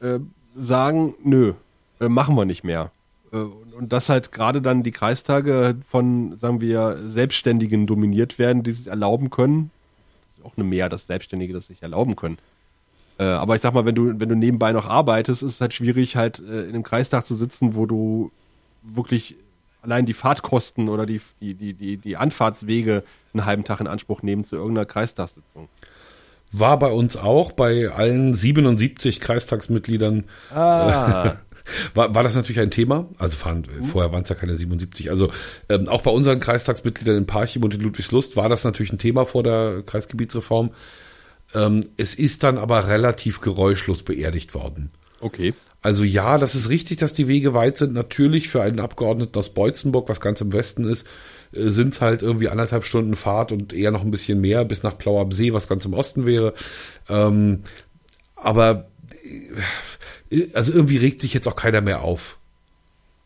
äh, 0.00 0.18
sagen, 0.56 1.14
nö, 1.22 1.54
äh, 2.00 2.08
machen 2.08 2.34
wir 2.36 2.44
nicht 2.44 2.64
mehr. 2.64 2.90
Äh, 3.32 3.38
und 3.76 3.92
dass 3.92 4.08
halt 4.08 4.32
gerade 4.32 4.62
dann 4.62 4.82
die 4.82 4.92
Kreistage 4.92 5.76
von, 5.86 6.38
sagen 6.38 6.60
wir, 6.60 6.98
Selbstständigen 7.06 7.86
dominiert 7.86 8.38
werden, 8.38 8.62
die 8.62 8.72
sich 8.72 8.86
erlauben 8.86 9.30
können. 9.30 9.70
Das 10.28 10.38
ist 10.38 10.44
auch 10.44 10.56
eine 10.56 10.64
Mehr, 10.64 10.88
dass 10.88 11.06
Selbstständige 11.06 11.52
das 11.52 11.66
sich 11.66 11.82
erlauben 11.82 12.16
können. 12.16 12.38
Äh, 13.18 13.24
aber 13.24 13.54
ich 13.54 13.62
sag 13.62 13.74
mal, 13.74 13.84
wenn 13.84 13.94
du, 13.94 14.20
wenn 14.20 14.28
du 14.28 14.34
nebenbei 14.34 14.72
noch 14.72 14.86
arbeitest, 14.86 15.42
ist 15.42 15.52
es 15.52 15.60
halt 15.60 15.74
schwierig, 15.74 16.16
halt 16.16 16.38
äh, 16.38 16.62
in 16.64 16.70
einem 16.70 16.82
Kreistag 16.82 17.24
zu 17.24 17.34
sitzen, 17.34 17.74
wo 17.74 17.86
du 17.86 18.30
wirklich 18.82 19.36
allein 19.86 20.06
die 20.06 20.12
Fahrtkosten 20.12 20.88
oder 20.88 21.06
die, 21.06 21.20
die, 21.40 21.54
die, 21.54 21.96
die, 21.96 22.16
Anfahrtswege 22.16 23.02
einen 23.32 23.46
halben 23.46 23.64
Tag 23.64 23.80
in 23.80 23.86
Anspruch 23.86 24.22
nehmen 24.22 24.44
zu 24.44 24.56
irgendeiner 24.56 24.86
Kreistagssitzung. 24.86 25.68
War 26.52 26.78
bei 26.78 26.90
uns 26.90 27.16
auch, 27.16 27.52
bei 27.52 27.90
allen 27.90 28.34
77 28.34 29.20
Kreistagsmitgliedern. 29.20 30.24
Ah. 30.54 31.36
war, 31.94 32.14
war 32.14 32.22
das 32.22 32.34
natürlich 32.34 32.60
ein 32.60 32.70
Thema. 32.70 33.08
Also 33.18 33.36
fahren, 33.36 33.64
vorher 33.90 34.12
waren 34.12 34.22
es 34.22 34.28
ja 34.28 34.34
keine 34.34 34.56
77. 34.56 35.10
Also 35.10 35.30
ähm, 35.68 35.88
auch 35.88 36.02
bei 36.02 36.10
unseren 36.10 36.40
Kreistagsmitgliedern 36.40 37.16
in 37.16 37.26
Parchim 37.26 37.64
und 37.64 37.74
in 37.74 37.80
Ludwigslust 37.80 38.36
war 38.36 38.48
das 38.48 38.64
natürlich 38.64 38.92
ein 38.92 38.98
Thema 38.98 39.24
vor 39.24 39.42
der 39.42 39.82
Kreisgebietsreform. 39.84 40.70
Ähm, 41.54 41.86
es 41.96 42.14
ist 42.14 42.42
dann 42.42 42.58
aber 42.58 42.88
relativ 42.88 43.40
geräuschlos 43.40 44.02
beerdigt 44.02 44.54
worden. 44.54 44.90
Okay. 45.20 45.54
Also 45.82 46.04
ja, 46.04 46.38
das 46.38 46.54
ist 46.54 46.68
richtig, 46.68 46.98
dass 46.98 47.12
die 47.12 47.28
Wege 47.28 47.54
weit 47.54 47.76
sind. 47.76 47.92
Natürlich 47.92 48.48
für 48.48 48.62
einen 48.62 48.80
Abgeordneten 48.80 49.38
aus 49.38 49.54
Beutzenburg, 49.54 50.08
was 50.08 50.20
ganz 50.20 50.40
im 50.40 50.52
Westen 50.52 50.84
ist, 50.84 51.06
äh, 51.52 51.68
sind 51.68 51.94
es 51.94 52.00
halt 52.00 52.22
irgendwie 52.22 52.48
anderthalb 52.48 52.84
Stunden 52.84 53.16
Fahrt 53.16 53.52
und 53.52 53.72
eher 53.72 53.90
noch 53.90 54.02
ein 54.02 54.10
bisschen 54.10 54.40
mehr 54.40 54.64
bis 54.64 54.82
nach 54.82 54.98
Plauerbsee, 54.98 55.52
was 55.52 55.68
ganz 55.68 55.84
im 55.84 55.94
Osten 55.94 56.26
wäre. 56.26 56.54
Ähm, 57.08 57.62
aber 58.34 58.88
äh, 60.30 60.48
also 60.54 60.72
irgendwie 60.72 60.96
regt 60.96 61.20
sich 61.20 61.34
jetzt 61.34 61.46
auch 61.46 61.56
keiner 61.56 61.80
mehr 61.80 62.02
auf. 62.02 62.38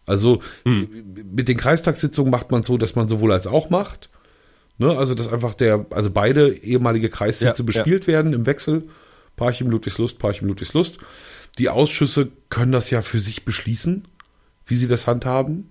Also 0.07 0.43
hm. 0.65 0.89
mit 1.33 1.49
den 1.49 1.57
Kreistagssitzungen 1.57 2.31
macht 2.31 2.51
man 2.51 2.63
so, 2.65 2.77
dass 2.79 2.97
man 2.97 3.09
sowohl 3.09 3.33
als 3.33 3.47
auch 3.47 3.71
macht. 3.71 4.11
Ne? 4.77 4.97
Also 4.97 5.15
dass 5.15 5.33
einfach 5.33 5.55
der, 5.55 5.87
also 5.91 6.11
beide 6.11 6.53
ehemalige 6.53 7.11
Kreissitze 7.11 7.63
ja, 7.63 7.67
bespielt 7.67 8.07
ja. 8.07 8.15
werden 8.15 8.33
im 8.33 8.47
Wechsel. 8.47 8.89
Parchim 9.37 9.71
Ludwigslust, 9.71 10.19
Parchim 10.19 10.49
Ludwigslust. 10.49 10.99
Die 11.59 11.69
Ausschüsse 11.69 12.29
können 12.49 12.73
das 12.73 12.91
ja 12.91 13.03
für 13.03 13.19
sich 13.19 13.45
beschließen, 13.45 14.07
wie 14.67 14.77
sie 14.77 14.89
das 14.89 15.07
handhaben. 15.07 15.71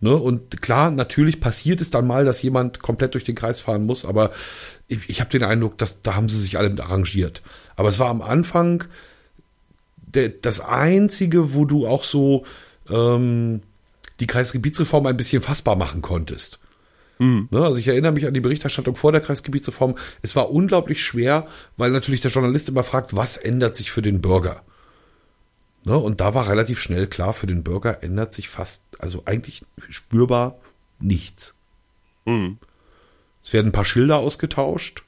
Ne? 0.00 0.14
Und 0.14 0.60
klar, 0.60 0.90
natürlich 0.90 1.40
passiert 1.40 1.80
es 1.80 1.90
dann 1.90 2.06
mal, 2.06 2.24
dass 2.24 2.42
jemand 2.42 2.80
komplett 2.80 3.14
durch 3.14 3.24
den 3.24 3.34
Kreis 3.34 3.60
fahren 3.60 3.86
muss, 3.86 4.04
aber 4.04 4.30
ich, 4.88 5.08
ich 5.08 5.20
habe 5.20 5.30
den 5.30 5.42
Eindruck, 5.42 5.78
dass 5.78 6.02
da 6.02 6.14
haben 6.14 6.28
sie 6.28 6.38
sich 6.38 6.58
alle 6.58 6.70
mit 6.70 6.80
arrangiert. 6.80 7.42
Aber 7.76 7.88
es 7.88 7.98
war 7.98 8.08
am 8.08 8.22
Anfang 8.22 8.84
der, 9.96 10.28
das 10.28 10.60
Einzige, 10.60 11.54
wo 11.54 11.64
du 11.64 11.86
auch 11.86 12.04
so 12.04 12.44
ähm, 12.90 13.62
die 14.20 14.26
Kreisgebietsreform 14.26 15.06
ein 15.06 15.16
bisschen 15.16 15.42
fassbar 15.42 15.76
machen 15.76 16.02
konntest. 16.02 16.58
Mhm. 17.18 17.48
Ne, 17.50 17.64
also 17.64 17.78
ich 17.78 17.88
erinnere 17.88 18.12
mich 18.12 18.26
an 18.26 18.34
die 18.34 18.40
Berichterstattung 18.40 18.96
vor 18.96 19.12
der 19.12 19.20
Kreisgebietsreform. 19.20 19.96
Es 20.22 20.36
war 20.36 20.50
unglaublich 20.50 21.02
schwer, 21.02 21.46
weil 21.76 21.90
natürlich 21.90 22.20
der 22.20 22.30
Journalist 22.30 22.68
immer 22.68 22.82
fragt, 22.82 23.16
was 23.16 23.36
ändert 23.36 23.76
sich 23.76 23.90
für 23.90 24.02
den 24.02 24.20
Bürger? 24.20 24.62
Ne, 25.84 25.96
und 25.96 26.20
da 26.20 26.34
war 26.34 26.48
relativ 26.48 26.80
schnell 26.80 27.06
klar, 27.06 27.32
für 27.32 27.46
den 27.46 27.62
Bürger 27.62 28.02
ändert 28.02 28.32
sich 28.32 28.48
fast, 28.48 28.82
also 28.98 29.22
eigentlich 29.24 29.62
spürbar 29.88 30.58
nichts. 30.98 31.54
Mhm. 32.24 32.58
Es 33.44 33.52
werden 33.52 33.68
ein 33.68 33.72
paar 33.72 33.84
Schilder 33.84 34.18
ausgetauscht. 34.18 35.04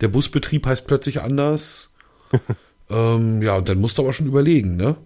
Der 0.00 0.08
Busbetrieb 0.08 0.66
heißt 0.66 0.86
plötzlich 0.86 1.20
anders. 1.20 1.90
ähm, 2.90 3.42
ja, 3.42 3.56
und 3.56 3.68
dann 3.68 3.80
musst 3.80 3.98
du 3.98 4.02
aber 4.02 4.12
schon 4.12 4.28
überlegen, 4.28 4.76
ne? 4.76 4.96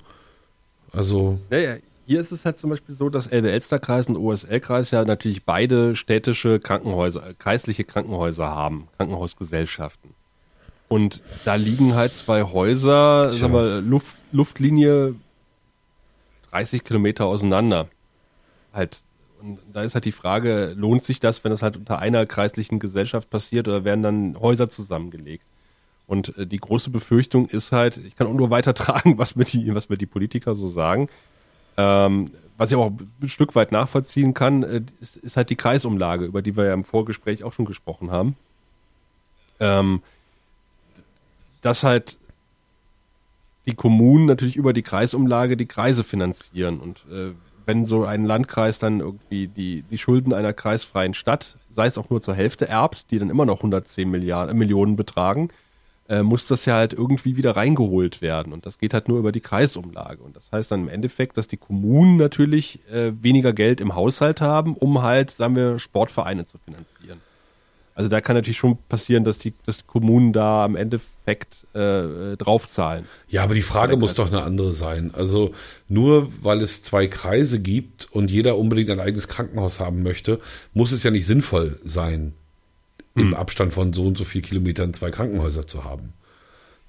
Also. 0.93 1.41
Ja, 1.51 1.59
ja, 1.59 1.77
hier 2.07 2.21
ist 2.21 2.33
es 2.33 2.45
halt 2.45 2.59
zum 2.59 2.71
Beispiel 2.71 2.95
so, 2.95 3.09
dass 3.09 3.29
der 3.29 3.43
Elsterkreis 3.43 4.07
und 4.09 4.17
OSL-Kreis 4.17 4.91
ja 4.91 5.05
natürlich 5.05 5.45
beide 5.45 5.97
städtische 5.97 6.61
Krankenhäuser, 6.61 7.31
äh, 7.31 7.35
kreisliche 7.35 7.85
Krankenhäuser 7.85 8.47
haben, 8.49 8.89
Krankenhausgesellschaften. 8.97 10.11
Und 10.89 11.23
da 11.45 11.55
liegen 11.55 11.95
halt 11.95 12.15
zwei 12.15 12.43
Häuser, 12.43 13.31
Tja. 13.31 13.33
sagen 13.33 13.55
wir, 13.55 13.81
Luft, 13.81 14.17
Luftlinie 14.33 15.15
30 16.51 16.85
Kilometer 16.85 17.27
auseinander. 17.27 17.89
Halt, 18.73 18.99
und 19.41 19.59
da 19.73 19.83
ist 19.83 19.95
halt 19.95 20.05
die 20.05 20.13
Frage, 20.13 20.75
lohnt 20.77 21.03
sich 21.03 21.21
das, 21.21 21.43
wenn 21.43 21.51
das 21.51 21.63
halt 21.63 21.77
unter 21.77 21.99
einer 21.99 22.27
kreislichen 22.27 22.79
Gesellschaft 22.79 23.31
passiert 23.31 23.67
oder 23.67 23.85
werden 23.85 24.03
dann 24.03 24.41
Häuser 24.41 24.69
zusammengelegt? 24.69 25.45
Und 26.07 26.37
äh, 26.37 26.47
die 26.47 26.59
große 26.59 26.91
Befürchtung 26.91 27.47
ist 27.47 27.73
halt, 27.73 27.97
ich 27.97 28.15
kann 28.15 28.27
auch 28.27 28.35
nur 28.35 28.51
weitertragen, 28.51 29.19
was 29.19 29.37
mir 29.37 29.45
die, 29.45 29.75
was 29.75 29.89
mir 29.89 29.97
die 29.97 30.07
Politiker 30.07 30.55
so 30.55 30.69
sagen, 30.69 31.09
ähm, 31.77 32.31
was 32.57 32.71
ich 32.71 32.77
auch 32.77 32.93
ein 33.21 33.29
Stück 33.29 33.55
weit 33.55 33.73
nachvollziehen 33.73 34.35
kann, 34.35 34.63
äh, 34.63 34.83
ist, 35.01 35.17
ist, 35.17 35.37
halt 35.37 35.51
die 35.51 35.57
Kreisumlage, 35.57 36.25
über 36.25 36.43
die 36.43 36.57
wir 36.57 36.67
ja 36.67 36.75
im 36.75 36.85
Vorgespräch 36.85 37.45
auch 37.45 37.53
schon 37.53 37.65
gesprochen 37.65 38.11
haben. 38.11 38.37
Ähm, 39.61 40.03
dass 41.63 41.83
halt 41.83 42.19
die 43.67 43.75
Kommunen 43.75 44.27
natürlich 44.27 44.57
über 44.57 44.73
die 44.73 44.83
Kreisumlage 44.83 45.57
die 45.57 45.67
Kreise 45.67 46.05
finanzieren. 46.05 46.81
Und 46.81 47.05
äh, 47.11 47.33
wenn 47.67 47.85
so 47.85 48.05
ein 48.05 48.25
Landkreis 48.25 48.79
dann 48.79 49.01
irgendwie 49.01 49.49
die, 49.49 49.83
die 49.83 49.99
Schulden 49.99 50.35
einer 50.35 50.53
kreisfreien 50.53 51.15
Stadt, 51.15 51.57
sei 51.75 51.87
es 51.87 51.99
auch 51.99 52.11
nur 52.11 52.21
zur 52.21 52.35
Hälfte 52.35 52.69
erbt, 52.69 53.11
die 53.11 53.19
dann 53.19 53.31
immer 53.31 53.47
noch 53.47 53.59
110 53.59 54.11
Milliarden, 54.11 54.57
Millionen 54.59 54.97
betragen, 54.97 55.49
äh, 56.09 56.23
muss 56.23 56.47
das 56.47 56.65
ja 56.67 56.75
halt 56.75 56.93
irgendwie 56.93 57.37
wieder 57.37 57.57
reingeholt 57.57 58.21
werden. 58.21 58.53
Und 58.53 58.67
das 58.67 58.79
geht 58.79 58.95
halt 58.95 59.09
nur 59.09 59.19
über 59.19 59.33
die 59.33 59.41
Kreisumlage. 59.41 60.23
Und 60.23 60.37
das 60.37 60.51
heißt 60.53 60.71
dann 60.71 60.83
im 60.83 60.89
Endeffekt, 60.89 61.37
dass 61.37 61.49
die 61.49 61.57
Kommunen 61.57 62.17
natürlich 62.17 62.81
äh, 62.91 63.13
weniger 63.23 63.53
Geld 63.53 63.81
im 63.81 63.95
Haushalt 63.95 64.41
haben, 64.41 64.77
um 64.77 65.03
halt, 65.03 65.31
sagen 65.31 65.57
wir, 65.57 65.79
Sportvereine 65.79 66.45
zu 66.45 66.59
finanzieren. 66.59 67.21
Also 67.97 68.11
da 68.11 68.21
kann 68.21 68.35
natürlich 68.35 68.59
schon 68.59 68.77
passieren, 68.89 69.23
dass 69.23 69.39
die, 69.39 69.55
dass 69.65 69.79
die 69.79 69.85
Kommunen 69.87 70.33
da 70.33 70.65
am 70.65 70.75
Endeffekt 70.75 71.67
äh, 71.75 72.37
draufzahlen. 72.37 73.05
Ja, 73.29 73.45
aber 73.45 73.55
die 73.55 73.63
Frage 73.63 73.97
muss 73.97 74.15
doch 74.15 74.29
eine 74.29 74.43
andere 74.43 74.73
sein. 74.73 75.13
Also 75.15 75.55
nur 75.89 76.29
weil 76.43 76.61
es 76.61 76.83
zwei 76.83 77.07
Kreise 77.07 77.61
gibt 77.61 78.09
und 78.11 78.33
jeder 78.33 78.59
unbedingt 78.59 78.91
ein 78.91 78.99
eigenes 78.99 79.29
Krankenhaus 79.29 79.79
haben 79.79 80.03
möchte, 80.03 80.41
muss 80.73 80.91
es 80.91 81.05
ja 81.05 81.13
nicht 81.13 81.27
sinnvoll 81.27 81.79
sein, 81.85 82.35
im 83.15 83.29
hm. 83.29 83.35
Abstand 83.35 83.73
von 83.73 83.93
so 83.93 84.07
und 84.07 84.19
so 84.19 84.25
viel 84.25 84.43
Kilometern 84.43 84.95
zwei 84.95 85.11
Krankenhäuser 85.11 85.67
zu 85.67 85.85
haben. 85.85 86.15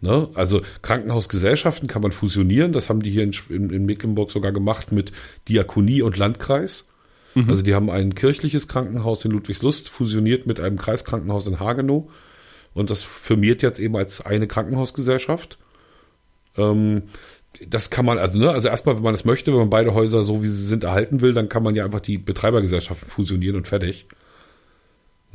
Ne? 0.01 0.29
Also 0.33 0.61
Krankenhausgesellschaften 0.81 1.87
kann 1.87 2.01
man 2.01 2.11
fusionieren. 2.11 2.73
Das 2.73 2.89
haben 2.89 3.01
die 3.01 3.11
hier 3.11 3.23
in, 3.23 3.33
in, 3.49 3.69
in 3.69 3.85
Mecklenburg 3.85 4.31
sogar 4.31 4.51
gemacht 4.51 4.91
mit 4.91 5.11
Diakonie 5.47 6.01
und 6.01 6.17
Landkreis. 6.17 6.89
Mhm. 7.33 7.49
Also 7.49 7.63
die 7.63 7.73
haben 7.73 7.89
ein 7.89 8.15
kirchliches 8.15 8.67
Krankenhaus 8.67 9.23
in 9.25 9.31
Ludwigslust 9.31 9.89
fusioniert 9.89 10.47
mit 10.47 10.59
einem 10.59 10.77
Kreiskrankenhaus 10.77 11.47
in 11.47 11.59
Hagenow. 11.59 12.11
Und 12.73 12.89
das 12.89 13.03
firmiert 13.03 13.61
jetzt 13.61 13.79
eben 13.79 13.95
als 13.95 14.25
eine 14.25 14.47
Krankenhausgesellschaft. 14.47 15.57
Ähm, 16.57 17.03
das 17.67 17.89
kann 17.89 18.05
man, 18.05 18.17
also, 18.17 18.37
ne, 18.37 18.49
also 18.49 18.67
erstmal, 18.67 18.97
wenn 18.97 19.03
man 19.03 19.13
das 19.13 19.23
möchte, 19.23 19.51
wenn 19.51 19.59
man 19.59 19.69
beide 19.69 19.93
Häuser 19.93 20.23
so 20.23 20.43
wie 20.43 20.47
sie 20.49 20.65
sind 20.65 20.83
erhalten 20.83 21.21
will, 21.21 21.33
dann 21.33 21.47
kann 21.47 21.63
man 21.63 21.73
ja 21.73 21.85
einfach 21.85 22.01
die 22.01 22.17
Betreibergesellschaften 22.17 23.07
fusionieren 23.07 23.55
und 23.55 23.67
fertig. 23.67 24.07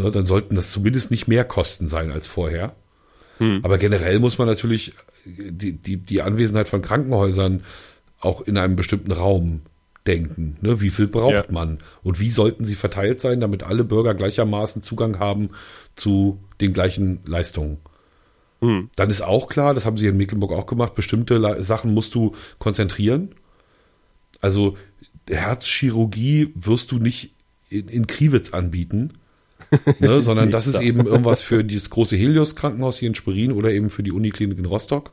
Ne, 0.01 0.11
dann 0.11 0.26
sollten 0.26 0.55
das 0.55 0.70
zumindest 0.70 1.11
nicht 1.11 1.28
mehr 1.28 1.44
Kosten 1.44 1.88
sein 1.88 2.11
als 2.11 2.26
vorher. 2.26 2.74
Hm. 3.38 3.61
Aber 3.62 3.78
generell 3.78 4.18
muss 4.18 4.38
man 4.38 4.48
natürlich 4.48 4.94
die, 5.24 5.72
die, 5.72 5.96
die 5.98 6.22
Anwesenheit 6.22 6.68
von 6.68 6.82
Krankenhäusern 6.82 7.62
auch 8.18 8.40
in 8.40 8.57
einem 8.57 8.76
bestimmten 8.76 9.12
Raum 9.12 9.62
denken. 10.07 10.57
Ne? 10.62 10.80
Wie 10.80 10.90
viel 10.90 11.07
braucht 11.07 11.32
ja. 11.32 11.44
man? 11.51 11.78
Und 12.03 12.18
wie 12.20 12.30
sollten 12.30 12.64
sie 12.64 12.74
verteilt 12.74 13.20
sein, 13.20 13.40
damit 13.40 13.62
alle 13.62 13.84
Bürger 13.84 14.14
gleichermaßen 14.14 14.82
Zugang 14.82 15.18
haben 15.18 15.51
zu 15.96 16.40
den 16.61 16.72
gleichen 16.72 17.20
Leistungen? 17.26 17.78
Hm. 18.61 18.88
Dann 18.96 19.11
ist 19.11 19.20
auch 19.20 19.48
klar, 19.48 19.74
das 19.74 19.84
haben 19.84 19.96
sie 19.96 20.07
in 20.07 20.16
Mecklenburg 20.16 20.53
auch 20.53 20.66
gemacht, 20.66 20.94
bestimmte 20.94 21.62
Sachen 21.62 21.92
musst 21.92 22.14
du 22.14 22.34
konzentrieren. 22.59 23.34
Also 24.40 24.76
Herzchirurgie 25.28 26.53
wirst 26.55 26.92
du 26.92 26.98
nicht 26.98 27.34
in, 27.68 27.88
in 27.88 28.07
Kriwitz 28.07 28.51
anbieten, 28.51 29.12
ne, 29.98 30.22
sondern 30.22 30.50
das 30.50 30.66
ist 30.66 30.80
eben 30.80 31.06
irgendwas 31.06 31.42
für 31.42 31.64
das 31.64 31.90
große 31.90 32.16
Helios 32.16 32.56
Krankenhaus 32.56 32.98
hier 32.98 33.08
in 33.08 33.14
Schwerin 33.14 33.52
oder 33.52 33.70
eben 33.70 33.90
für 33.90 34.02
die 34.02 34.12
Uniklinik 34.12 34.58
in 34.58 34.64
Rostock. 34.64 35.12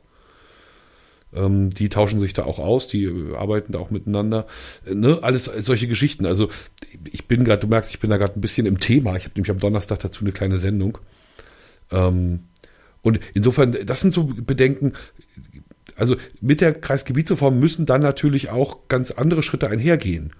Ähm, 1.34 1.70
die 1.70 1.88
tauschen 1.88 2.20
sich 2.20 2.32
da 2.32 2.44
auch 2.44 2.58
aus, 2.58 2.86
die 2.86 3.10
arbeiten 3.36 3.72
da 3.72 3.78
auch 3.78 3.90
miteinander. 3.90 4.46
Äh, 4.86 4.94
ne, 4.94 5.18
alles 5.22 5.44
solche 5.44 5.88
Geschichten. 5.88 6.24
Also 6.26 6.48
ich 7.10 7.28
bin 7.28 7.44
gerade, 7.44 7.60
du 7.60 7.66
merkst, 7.66 7.90
ich 7.90 8.00
bin 8.00 8.10
da 8.10 8.16
gerade 8.16 8.38
ein 8.38 8.40
bisschen 8.40 8.66
im 8.66 8.80
Thema. 8.80 9.16
Ich 9.16 9.24
habe 9.24 9.34
nämlich 9.34 9.50
am 9.50 9.58
Donnerstag 9.58 10.00
dazu 10.00 10.24
eine 10.24 10.32
kleine 10.32 10.58
Sendung. 10.58 10.98
Ähm, 11.90 12.40
und 13.02 13.20
insofern, 13.34 13.76
das 13.84 14.00
sind 14.00 14.12
so 14.12 14.24
Bedenken. 14.24 14.94
Also 15.96 16.16
mit 16.40 16.60
der 16.60 16.74
Kreisgebietsreform 16.74 17.58
müssen 17.58 17.86
dann 17.86 18.00
natürlich 18.00 18.50
auch 18.50 18.88
ganz 18.88 19.10
andere 19.10 19.42
Schritte 19.42 19.68
einhergehen. 19.68 20.32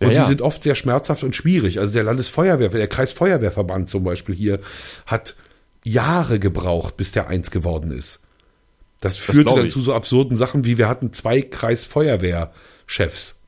Und 0.00 0.08
ja, 0.08 0.12
die 0.12 0.18
ja. 0.20 0.26
sind 0.26 0.40
oft 0.40 0.62
sehr 0.62 0.74
schmerzhaft 0.74 1.22
und 1.22 1.36
schwierig. 1.36 1.78
Also 1.78 1.92
der 1.92 2.04
Landesfeuerwehr, 2.04 2.70
der 2.70 2.88
Kreisfeuerwehrverband 2.88 3.90
zum 3.90 4.02
Beispiel 4.02 4.34
hier, 4.34 4.60
hat 5.04 5.36
Jahre 5.84 6.38
gebraucht, 6.38 6.96
bis 6.96 7.12
der 7.12 7.28
eins 7.28 7.50
geworden 7.50 7.90
ist. 7.90 8.22
Das 9.00 9.18
führte 9.18 9.54
dann 9.54 9.70
zu 9.70 9.80
so 9.80 9.94
absurden 9.94 10.36
Sachen 10.36 10.64
wie 10.64 10.78
wir 10.78 10.88
hatten 10.88 11.12
zwei 11.12 11.42
Kreisfeuerwehrchefs. 11.42 13.40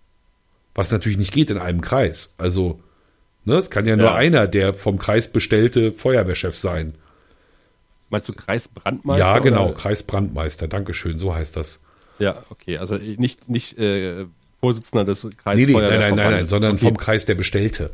Was 0.75 0.91
natürlich 0.91 1.19
nicht 1.19 1.33
geht 1.33 1.51
in 1.51 1.59
einem 1.59 1.81
Kreis. 1.81 2.35
Also, 2.39 2.81
ne, 3.45 3.57
es 3.57 3.71
kann 3.71 3.87
ja 3.87 3.97
nur 3.97 4.07
ja. 4.07 4.15
einer 4.15 4.47
der 4.47 4.73
vom 4.75 4.99
Kreis 4.99 5.29
bestellte 5.29 5.93
Feuerwehrchef 5.93 6.57
sein. 6.57 6.95
Meinst 8.09 8.29
du 8.29 8.35
Kreisbrandmeister? 8.35 9.25
Ja, 9.25 9.39
genau, 9.39 9.69
oder? 9.69 9.75
Kreisbrandmeister, 9.75 10.69
Dankeschön, 10.69 11.19
so 11.19 11.35
heißt 11.35 11.57
das. 11.57 11.81
Ja, 12.19 12.45
okay, 12.51 12.79
also 12.79 12.97
nicht, 12.97 13.49
nicht 13.49 13.79
äh, 13.79 14.27
Vorsitzender 14.63 15.05
des 15.05 15.25
Nee, 15.25 15.31
nee, 15.31 15.37
Kreisfeuerwehrverbandes. 15.43 16.01
nein, 16.01 16.15
nein, 16.17 16.17
nein, 16.17 16.33
nein, 16.41 16.47
sondern 16.47 16.73
okay. 16.77 16.85
vom 16.87 16.97
Kreis 16.97 17.25
der 17.25 17.35
Bestellte. 17.35 17.91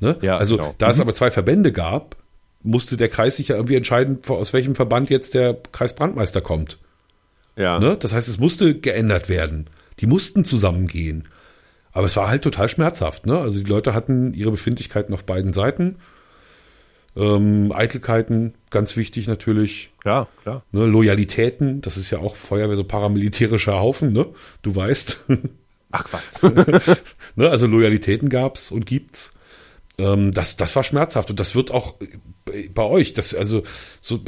Ne? 0.00 0.16
Ja, 0.22 0.38
also, 0.38 0.56
genau. 0.56 0.74
da 0.78 0.90
es 0.90 0.96
Mhm. 0.96 1.02
aber 1.02 1.14
zwei 1.14 1.30
Verbände 1.30 1.70
gab, 1.70 2.16
musste 2.62 2.96
der 2.96 3.08
Kreis 3.08 3.36
sich 3.36 3.48
ja 3.48 3.56
irgendwie 3.56 3.74
entscheiden, 3.76 4.18
aus 4.28 4.52
welchem 4.52 4.74
Verband 4.74 5.10
jetzt 5.10 5.34
der 5.34 5.56
Kreisbrandmeister 5.72 6.40
kommt. 6.40 6.78
Ja. 7.56 7.78
Ne? 7.78 7.96
Das 7.98 8.12
heißt, 8.14 8.28
es 8.28 8.38
musste 8.38 8.74
geändert 8.78 9.28
werden. 9.28 9.68
Die 10.00 10.06
mussten 10.06 10.44
zusammengehen. 10.44 11.28
Aber 11.92 12.06
es 12.06 12.16
war 12.16 12.28
halt 12.28 12.42
total 12.42 12.68
schmerzhaft. 12.68 13.26
Ne? 13.26 13.38
Also 13.38 13.58
die 13.58 13.68
Leute 13.68 13.92
hatten 13.92 14.32
ihre 14.32 14.52
Befindlichkeiten 14.52 15.12
auf 15.12 15.24
beiden 15.24 15.52
Seiten. 15.52 15.96
Ähm, 17.16 17.72
Eitelkeiten, 17.72 18.54
ganz 18.70 18.96
wichtig 18.96 19.26
natürlich. 19.26 19.90
ja, 20.04 20.28
klar. 20.42 20.62
Ne? 20.72 20.86
Loyalitäten, 20.86 21.80
das 21.80 21.96
ist 21.96 22.10
ja 22.10 22.18
auch 22.18 22.36
Feuerwehr, 22.36 22.76
so 22.76 22.84
paramilitärischer 22.84 23.78
Haufen, 23.78 24.12
ne? 24.12 24.26
Du 24.62 24.74
weißt. 24.74 25.24
Ach 25.90 26.06
was. 26.10 26.42
ne? 27.36 27.48
Also 27.48 27.66
Loyalitäten 27.66 28.28
gab's 28.28 28.70
und 28.70 28.86
gibt's. 28.86 29.32
Ähm, 29.98 30.32
das, 30.32 30.56
das 30.56 30.76
war 30.76 30.84
schmerzhaft 30.84 31.30
und 31.30 31.40
das 31.40 31.54
wird 31.54 31.70
auch 31.70 31.96
bei- 32.74 32.82
euch, 32.82 33.14
das, 33.14 33.34
also 33.34 33.62
so, 34.00 34.18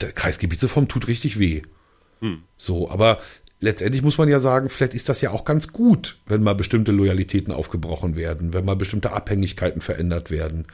der 0.00 0.12
Kreisgebietsreform 0.12 0.88
tut 0.88 1.06
richtig 1.08 1.38
weh. 1.38 1.62
So, 2.56 2.90
aber 2.90 3.18
letztendlich 3.60 4.02
muss 4.02 4.18
man 4.18 4.28
ja 4.28 4.40
sagen, 4.40 4.70
vielleicht 4.70 4.94
ist 4.94 5.08
das 5.08 5.20
ja 5.20 5.30
auch 5.30 5.44
ganz 5.44 5.72
gut, 5.72 6.18
wenn 6.26 6.42
mal 6.42 6.54
bestimmte 6.54 6.92
Loyalitäten 6.92 7.52
aufgebrochen 7.52 8.16
werden, 8.16 8.52
wenn 8.52 8.64
mal 8.64 8.74
bestimmte 8.76 9.12
Abhängigkeiten 9.12 9.80
verändert 9.80 10.30
werden. 10.30 10.66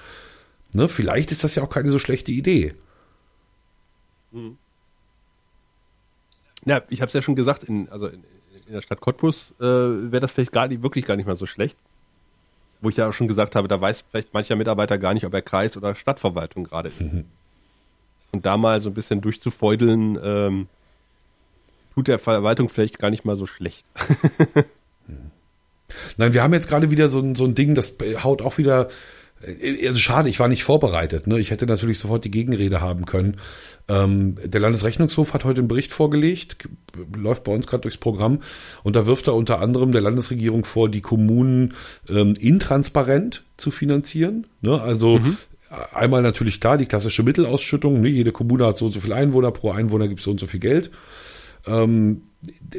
Ne, 0.73 0.89
vielleicht 0.89 1.33
ist 1.33 1.45
das 1.45 1.55
ja 1.55 1.63
auch 1.63 1.69
keine 1.71 1.91
so 1.91 1.99
schlechte 1.99 2.33
Idee. 2.33 2.75
Ja, 6.65 6.83
ich 6.89 7.01
habe 7.01 7.09
es 7.09 7.13
ja 7.13 7.23
schon 7.23 7.37
gesagt, 7.37 7.63
in, 7.65 7.89
also 7.91 8.07
in, 8.07 8.25
in 8.67 8.75
der 8.75 8.83
Stadt 8.83 9.01
Cottbus 9.01 9.55
äh, 9.61 9.65
wäre 9.65 10.21
das 10.21 10.33
vielleicht 10.33 10.53
gar 10.53 10.69
nicht, 10.69 10.83
wirklich 10.83 11.07
gar 11.07 11.17
nicht 11.17 11.27
mal 11.27 11.37
so 11.37 11.47
schlecht. 11.47 11.77
Wo 12.81 12.89
ich 12.89 12.97
ja 12.97 13.09
auch 13.09 13.13
schon 13.13 13.29
gesagt 13.29 13.57
habe, 13.57 13.69
da 13.69 13.81
weiß 13.81 14.05
vielleicht 14.11 14.35
mancher 14.35 14.57
Mitarbeiter 14.57 14.99
gar 14.99 15.15
nicht, 15.15 15.25
ob 15.25 15.33
er 15.33 15.43
Kreis 15.43 15.77
oder 15.77 15.95
Stadtverwaltung 15.95 16.65
gerade 16.65 16.89
ist. 16.91 17.01
Und 18.33 18.47
da 18.47 18.57
mal 18.57 18.81
so 18.81 18.91
ein 18.91 18.95
bisschen 18.95 19.21
durchzufeudeln, 19.21 20.19
ähm, 20.23 20.67
tut 21.95 22.09
der 22.09 22.19
Verwaltung 22.19 22.69
vielleicht 22.69 22.99
gar 22.99 23.11
nicht 23.11 23.25
mal 23.25 23.37
so 23.37 23.47
schlecht. 23.47 23.87
Nein, 26.17 26.35
wir 26.35 26.43
haben 26.43 26.53
jetzt 26.53 26.69
gerade 26.69 26.91
wieder 26.91 27.09
so 27.09 27.21
ein, 27.21 27.35
so 27.35 27.45
ein 27.45 27.55
Ding, 27.55 27.75
das 27.75 27.95
haut 28.23 28.43
auch 28.43 28.59
wieder. 28.59 28.89
Also 29.87 29.99
schade, 29.99 30.29
ich 30.29 30.41
war 30.41 30.49
nicht 30.49 30.65
vorbereitet. 30.65 31.27
Ne? 31.27 31.39
Ich 31.39 31.51
hätte 31.51 31.67
natürlich 31.67 31.99
sofort 31.99 32.25
die 32.25 32.31
Gegenrede 32.31 32.81
haben 32.81 33.07
können. 33.07 33.37
Ähm, 33.89 34.37
der 34.43 34.61
Landesrechnungshof 34.61 35.35
hat 35.35 35.45
heute 35.45 35.61
einen 35.61 35.69
Bericht 35.69 35.93
vorgelegt, 35.93 36.57
läuft 37.15 37.45
bei 37.45 37.53
uns 37.53 37.67
gerade 37.67 37.83
durchs 37.83 37.99
Programm 37.99 38.41
und 38.83 38.97
da 38.97 39.07
wirft 39.07 39.27
er 39.27 39.35
unter 39.35 39.61
anderem 39.61 39.93
der 39.93 40.01
Landesregierung 40.01 40.65
vor, 40.65 40.89
die 40.89 41.03
Kommunen 41.03 41.75
ähm, 42.09 42.35
intransparent 42.39 43.43
zu 43.57 43.71
finanzieren. 43.71 44.47
Ne? 44.63 44.81
Also 44.81 45.21
einmal 45.93 46.23
natürlich 46.23 46.61
klar 46.61 46.79
die 46.79 46.87
klassische 46.87 47.23
Mittelausschüttung. 47.23 48.01
Ne? 48.01 48.09
Jede 48.09 48.33
Kommune 48.33 48.67
hat 48.67 48.79
so 48.79 48.87
und 48.87 48.93
so 48.93 49.01
viel 49.01 49.13
Einwohner, 49.13 49.51
pro 49.51 49.71
Einwohner 49.71 50.09
gibt 50.09 50.21
es 50.21 50.25
so 50.25 50.31
und 50.31 50.41
so 50.41 50.47
viel 50.47 50.61
Geld. 50.61 50.91
Ähm, 51.67 52.23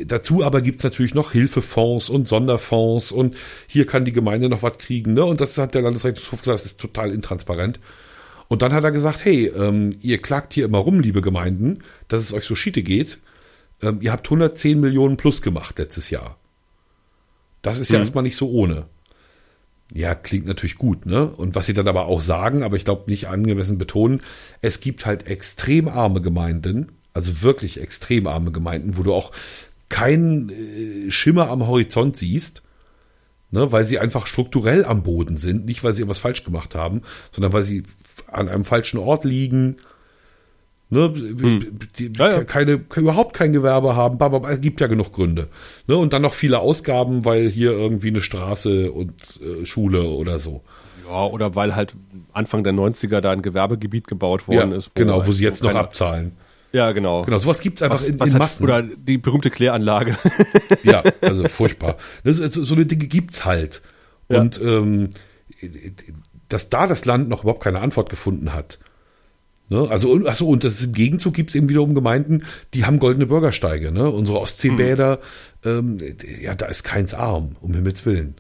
dazu 0.06 0.44
aber 0.44 0.62
gibt's 0.62 0.84
natürlich 0.84 1.14
noch 1.14 1.32
Hilfefonds 1.32 2.10
und 2.10 2.28
Sonderfonds 2.28 3.12
und 3.12 3.36
hier 3.68 3.86
kann 3.86 4.06
die 4.06 4.12
Gemeinde 4.12 4.50
noch 4.50 4.64
was 4.64 4.78
kriegen. 4.78 5.14
Ne? 5.14 5.26
Und 5.26 5.42
das 5.42 5.58
hat 5.58 5.74
der 5.74 5.82
Landesrechnungshof 5.82 6.42
gesagt, 6.42 6.60
das 6.60 6.66
ist 6.66 6.80
total 6.80 7.12
intransparent. 7.12 7.80
Und 8.48 8.62
dann 8.62 8.74
hat 8.74 8.84
er 8.84 8.92
gesagt, 8.92 9.26
hey, 9.26 9.48
ähm, 9.48 9.90
ihr 10.02 10.20
klagt 10.20 10.54
hier 10.54 10.66
immer 10.66 10.78
rum, 10.78 11.00
liebe 11.00 11.22
Gemeinden, 11.22 11.80
dass 12.08 12.22
es 12.22 12.32
euch 12.34 12.46
so 12.46 12.54
schiete 12.54 12.84
geht. 12.84 13.18
Ähm, 13.82 14.00
ihr 14.02 14.12
habt 14.12 14.28
110 14.28 14.80
Millionen 14.80 15.18
plus 15.18 15.42
gemacht 15.42 15.80
letztes 15.80 16.12
Jahr. 16.12 16.38
Das 17.64 17.80
ist 17.80 17.90
ja 17.90 17.98
Mhm. 17.98 18.04
erstmal 18.04 18.24
nicht 18.24 18.36
so 18.38 18.50
ohne. 18.52 18.86
Ja, 19.94 20.14
klingt 20.16 20.46
natürlich 20.48 20.78
gut, 20.78 21.06
ne? 21.06 21.28
Und 21.28 21.56
was 21.56 21.66
sie 21.68 21.74
dann 21.74 21.88
aber 21.88 22.06
auch 22.06 22.22
sagen, 22.22 22.64
aber 22.64 22.76
ich 22.76 22.86
glaube 22.86 23.10
nicht 23.10 23.28
angemessen 23.28 23.78
betonen, 23.78 24.22
es 24.62 24.80
gibt 24.80 25.06
halt 25.06 25.28
extrem 25.28 25.88
arme 25.88 26.22
Gemeinden, 26.22 26.92
also 27.16 27.42
wirklich 27.42 27.82
extrem 27.82 28.28
arme 28.28 28.52
Gemeinden, 28.52 28.98
wo 28.98 29.04
du 29.04 29.14
auch 29.14 29.32
keinen 29.90 30.50
äh, 30.50 31.12
Schimmer 31.12 31.50
am 31.50 31.66
Horizont 31.66 32.18
siehst, 32.18 32.62
ne, 33.52 33.72
weil 33.72 33.86
sie 33.86 34.00
einfach 34.00 34.28
strukturell 34.28 34.84
am 34.86 35.02
Boden 35.02 35.38
sind, 35.38 35.66
nicht 35.66 35.84
weil 35.84 35.94
sie 35.94 36.02
irgendwas 36.02 36.20
falsch 36.20 36.44
gemacht 36.44 36.76
haben, 36.76 37.02
sondern 37.32 37.54
weil 37.54 37.64
sie 37.64 37.84
an 38.28 38.50
einem 38.50 38.66
falschen 38.66 39.00
Ort 39.00 39.24
liegen, 39.24 39.78
ne, 40.90 41.10
die, 41.98 42.12
Ja, 42.18 42.32
ja. 42.32 42.44
keine, 42.44 42.84
überhaupt 42.96 43.34
kein 43.34 43.54
Gewerbe 43.54 43.96
haben, 43.96 44.20
aber 44.20 44.50
es 44.50 44.60
gibt 44.60 44.82
ja 44.82 44.88
genug 44.88 45.14
Gründe. 45.14 45.48
Ne, 45.88 45.96
und 45.96 46.12
dann 46.12 46.22
noch 46.22 46.34
viele 46.34 46.60
Ausgaben, 46.60 47.24
weil 47.24 47.48
hier 47.48 47.72
irgendwie 47.72 48.10
eine 48.10 48.22
Straße 48.22 48.92
und 48.92 49.14
äh, 49.42 49.66
Schule 49.66 50.04
oder 50.04 50.40
so. 50.40 50.64
Ja, 51.08 51.24
oder 51.28 51.56
weil 51.56 51.78
halt 51.78 51.96
Anfang 52.34 52.66
der 52.66 52.74
90er 52.74 53.22
da 53.22 53.32
ein 53.32 53.42
Gewerbegebiet 53.42 54.08
gebaut 54.08 54.50
worden 54.50 54.72
ja, 54.72 54.78
ist. 54.78 54.94
genau, 54.96 55.26
wo 55.26 55.32
sie 55.32 55.46
jetzt 55.46 55.64
noch 55.64 55.76
abzahlen. 55.76 56.34
Ja, 56.76 56.92
genau. 56.92 57.22
Genau, 57.24 57.38
sowas 57.38 57.62
gibt's 57.62 57.82
einfach 57.82 58.02
Was, 58.02 58.08
in, 58.10 58.20
was 58.20 58.34
in 58.34 58.38
Massen. 58.38 58.64
Oder 58.66 58.84
die 58.84 59.18
berühmte 59.18 59.50
Kläranlage. 59.50 60.18
Ja, 60.84 61.04
also 61.22 61.48
furchtbar. 61.48 61.96
Das 62.26 62.38
ist, 62.38 62.54
so 62.54 62.76
eine 62.76 62.86
Dinge 62.86 63.08
gibt's 63.08 63.46
halt. 63.46 63.82
Ja. 64.28 64.42
Und 64.42 64.60
ähm, 64.62 65.12
dass 66.50 66.70
da 66.70 66.86
das 66.86 67.06
Land 67.06 67.30
noch 67.30 67.44
überhaupt 67.44 67.64
keine 67.64 67.80
Antwort 67.80 68.10
gefunden 68.10 68.54
hat. 68.54 68.78
Ne? 69.70 69.88
Also, 69.90 70.12
und- 70.12 70.28
ach 70.28 70.36
so, 70.36 70.50
und 70.50 70.66
das 70.66 70.74
ist 70.76 70.84
im 70.84 70.92
Gegenzug 70.94 71.34
gibt's 71.34 71.56
eben 71.56 71.70
wiederum 71.70 71.96
Gemeinden, 71.96 72.44
die 72.74 72.84
haben 72.86 73.00
goldene 73.00 73.26
Bürgersteige. 73.26 73.94
Ne? 73.94 74.12
Unsere 74.12 74.40
Ostseebäder, 74.42 75.20
ähm, 75.64 75.98
ja, 76.42 76.56
da 76.56 76.66
ist 76.66 76.84
keins 76.84 77.14
arm, 77.14 77.56
um 77.62 77.74
Himmels 77.74 78.06
Willen. 78.06 78.36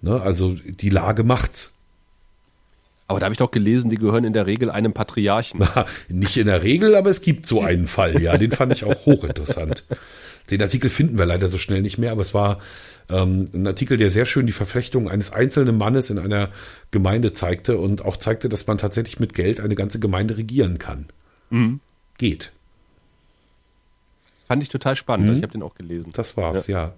Ne? 0.00 0.20
Also 0.22 0.54
die 0.54 0.90
Lage 0.90 1.22
macht's. 1.22 1.75
Aber 3.08 3.20
da 3.20 3.26
habe 3.26 3.32
ich 3.34 3.38
doch 3.38 3.52
gelesen, 3.52 3.88
die 3.88 3.96
gehören 3.96 4.24
in 4.24 4.32
der 4.32 4.46
Regel 4.46 4.70
einem 4.70 4.92
Patriarchen. 4.92 5.60
Nicht 6.08 6.36
in 6.36 6.46
der 6.46 6.62
Regel, 6.62 6.94
aber 6.96 7.10
es 7.10 7.20
gibt 7.20 7.46
so 7.46 7.62
einen 7.62 7.86
Fall, 7.86 8.20
ja. 8.20 8.36
Den 8.36 8.50
fand 8.50 8.72
ich 8.72 8.84
auch 8.84 9.06
hochinteressant. 9.06 9.84
Den 10.50 10.62
Artikel 10.62 10.90
finden 10.90 11.18
wir 11.18 11.26
leider 11.26 11.48
so 11.48 11.58
schnell 11.58 11.82
nicht 11.82 11.98
mehr, 11.98 12.12
aber 12.12 12.22
es 12.22 12.34
war 12.34 12.60
ähm, 13.08 13.48
ein 13.54 13.66
Artikel, 13.66 13.96
der 13.96 14.10
sehr 14.10 14.26
schön 14.26 14.46
die 14.46 14.52
Verflechtung 14.52 15.08
eines 15.08 15.32
einzelnen 15.32 15.78
Mannes 15.78 16.10
in 16.10 16.18
einer 16.18 16.50
Gemeinde 16.90 17.32
zeigte 17.32 17.78
und 17.78 18.04
auch 18.04 18.16
zeigte, 18.16 18.48
dass 18.48 18.66
man 18.66 18.78
tatsächlich 18.78 19.20
mit 19.20 19.34
Geld 19.34 19.60
eine 19.60 19.74
ganze 19.76 20.00
Gemeinde 20.00 20.36
regieren 20.36 20.78
kann. 20.78 21.06
Geht. 22.18 22.52
Fand 24.48 24.62
ich 24.62 24.68
total 24.68 24.96
spannend. 24.96 25.28
Mhm. 25.28 25.36
Ich 25.36 25.42
habe 25.42 25.52
den 25.52 25.62
auch 25.62 25.74
gelesen. 25.74 26.10
Das 26.12 26.36
war's, 26.36 26.66
ja. 26.66 26.94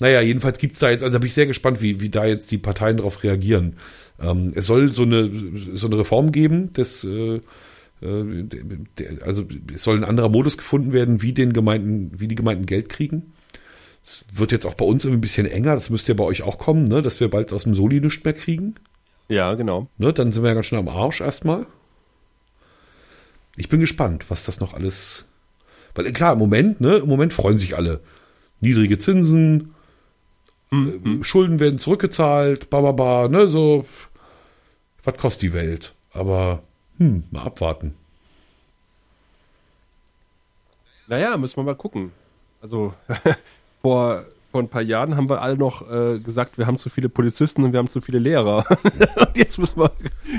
Naja, 0.00 0.20
jedenfalls 0.20 0.58
gibt's 0.58 0.78
da 0.78 0.90
jetzt, 0.90 1.02
also 1.02 1.12
da 1.12 1.18
bin 1.18 1.26
ich 1.26 1.34
sehr 1.34 1.46
gespannt, 1.46 1.82
wie, 1.82 2.00
wie 2.00 2.08
da 2.08 2.24
jetzt 2.24 2.50
die 2.50 2.58
Parteien 2.58 2.96
darauf 2.96 3.22
reagieren. 3.22 3.76
Ähm, 4.20 4.52
es 4.54 4.66
soll 4.66 4.92
so 4.92 5.02
eine, 5.02 5.30
so 5.74 5.86
eine 5.86 5.98
Reform 5.98 6.32
geben, 6.32 6.72
des, 6.72 7.04
äh, 7.04 7.40
äh, 8.02 8.44
also 9.22 9.44
es 9.74 9.82
soll 9.82 9.96
ein 9.96 10.04
anderer 10.04 10.28
Modus 10.28 10.58
gefunden 10.58 10.92
werden, 10.92 11.22
wie 11.22 11.32
den 11.32 11.52
Gemeinden, 11.52 12.12
wie 12.18 12.28
die 12.28 12.34
Gemeinden 12.34 12.66
Geld 12.66 12.88
kriegen. 12.88 13.32
Es 14.04 14.24
wird 14.32 14.52
jetzt 14.52 14.66
auch 14.66 14.74
bei 14.74 14.84
uns 14.84 15.04
irgendwie 15.04 15.18
ein 15.18 15.22
bisschen 15.22 15.46
enger, 15.46 15.74
das 15.74 15.90
müsste 15.90 16.12
ja 16.12 16.16
bei 16.16 16.24
euch 16.24 16.42
auch 16.42 16.58
kommen, 16.58 16.84
ne, 16.84 17.02
dass 17.02 17.20
wir 17.20 17.28
bald 17.28 17.52
aus 17.52 17.64
dem 17.64 17.74
Soli 17.74 18.00
nichts 18.00 18.24
mehr 18.24 18.32
kriegen. 18.32 18.74
Ja, 19.28 19.54
genau. 19.54 19.88
Ne, 19.98 20.12
dann 20.12 20.32
sind 20.32 20.42
wir 20.42 20.48
ja 20.48 20.54
ganz 20.54 20.66
schön 20.66 20.78
am 20.78 20.88
Arsch 20.88 21.20
erstmal. 21.20 21.66
Ich 23.56 23.68
bin 23.68 23.80
gespannt, 23.80 24.26
was 24.28 24.44
das 24.44 24.60
noch 24.60 24.74
alles. 24.74 25.26
Weil 25.94 26.12
klar, 26.12 26.34
im 26.34 26.38
Moment, 26.38 26.80
ne, 26.80 26.96
im 26.96 27.08
Moment 27.08 27.32
freuen 27.32 27.58
sich 27.58 27.76
alle. 27.76 28.00
Niedrige 28.60 28.98
Zinsen, 28.98 29.74
äh, 30.72 31.22
Schulden 31.22 31.60
werden 31.60 31.78
zurückgezahlt, 31.78 32.70
bababa, 32.70 33.28
ne, 33.28 33.48
so. 33.48 33.86
Was 35.04 35.16
kostet 35.16 35.42
die 35.42 35.52
Welt? 35.52 35.94
Aber, 36.12 36.62
hm, 36.98 37.24
mal 37.30 37.42
abwarten. 37.42 37.94
Naja, 41.08 41.36
müssen 41.36 41.56
wir 41.56 41.64
mal 41.64 41.74
gucken. 41.74 42.12
Also 42.62 42.94
vor, 43.82 44.24
vor 44.52 44.62
ein 44.62 44.68
paar 44.68 44.82
Jahren 44.82 45.16
haben 45.16 45.28
wir 45.28 45.42
alle 45.42 45.56
noch 45.56 45.90
äh, 45.90 46.18
gesagt, 46.18 46.58
wir 46.58 46.66
haben 46.66 46.76
zu 46.76 46.88
viele 46.88 47.08
Polizisten 47.08 47.64
und 47.64 47.72
wir 47.72 47.78
haben 47.78 47.88
zu 47.88 48.00
viele 48.00 48.18
Lehrer. 48.18 48.64
und 49.16 49.36
jetzt 49.36 49.58
müssen 49.58 49.80
wir 49.80 49.92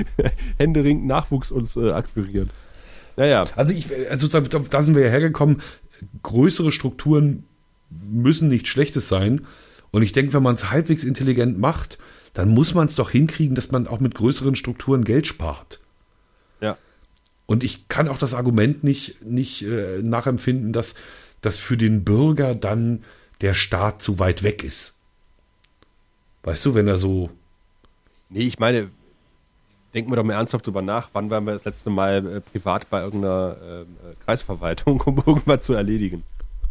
händeringend 0.58 1.06
Nachwuchs 1.06 1.50
uns 1.50 1.76
äh, 1.76 1.90
akquirieren. 1.90 2.48
Naja, 3.16 3.44
Also 3.56 3.74
ich, 3.74 3.86
also 4.10 4.28
da, 4.28 4.40
da 4.40 4.82
sind 4.82 4.94
wir 4.94 5.02
ja 5.02 5.10
hergekommen. 5.10 5.60
Größere 6.22 6.72
Strukturen 6.72 7.44
müssen 8.10 8.48
nicht 8.48 8.68
Schlechtes 8.68 9.08
sein. 9.08 9.46
Und 9.90 10.02
ich 10.02 10.12
denke, 10.12 10.32
wenn 10.32 10.42
man 10.42 10.54
es 10.54 10.70
halbwegs 10.70 11.04
intelligent 11.04 11.58
macht, 11.58 11.98
dann 12.34 12.48
muss 12.48 12.74
man 12.74 12.88
es 12.88 12.94
doch 12.94 13.10
hinkriegen, 13.10 13.54
dass 13.54 13.70
man 13.70 13.86
auch 13.86 14.00
mit 14.00 14.14
größeren 14.14 14.54
Strukturen 14.56 15.04
Geld 15.04 15.26
spart. 15.26 15.80
ja. 16.60 16.76
Und 17.46 17.64
ich 17.64 17.88
kann 17.88 18.08
auch 18.08 18.16
das 18.16 18.32
Argument 18.32 18.82
nicht, 18.84 19.22
nicht 19.24 19.62
äh, 19.62 20.00
nachempfinden, 20.02 20.72
dass, 20.72 20.94
dass 21.42 21.58
für 21.58 21.76
den 21.76 22.02
Bürger 22.04 22.54
dann 22.54 23.02
der 23.42 23.52
Staat 23.52 24.00
zu 24.00 24.18
weit 24.18 24.42
weg 24.42 24.64
ist. 24.64 24.94
Weißt 26.44 26.64
du, 26.64 26.74
wenn 26.74 26.88
er 26.88 26.96
so. 26.96 27.30
Nee, 28.30 28.44
ich 28.44 28.58
meine, 28.58 28.88
denken 29.92 30.10
wir 30.10 30.16
doch 30.16 30.24
mal 30.24 30.32
ernsthaft 30.34 30.66
drüber 30.66 30.80
nach, 30.80 31.10
wann 31.12 31.28
waren 31.28 31.44
wir 31.44 31.52
das 31.52 31.64
letzte 31.66 31.90
Mal 31.90 32.26
äh, 32.36 32.40
privat 32.40 32.88
bei 32.88 33.02
irgendeiner 33.02 33.56
äh, 33.60 34.14
Kreisverwaltung, 34.24 35.00
um 35.04 35.18
irgendwas 35.18 35.62
zu 35.66 35.74
erledigen. 35.74 36.22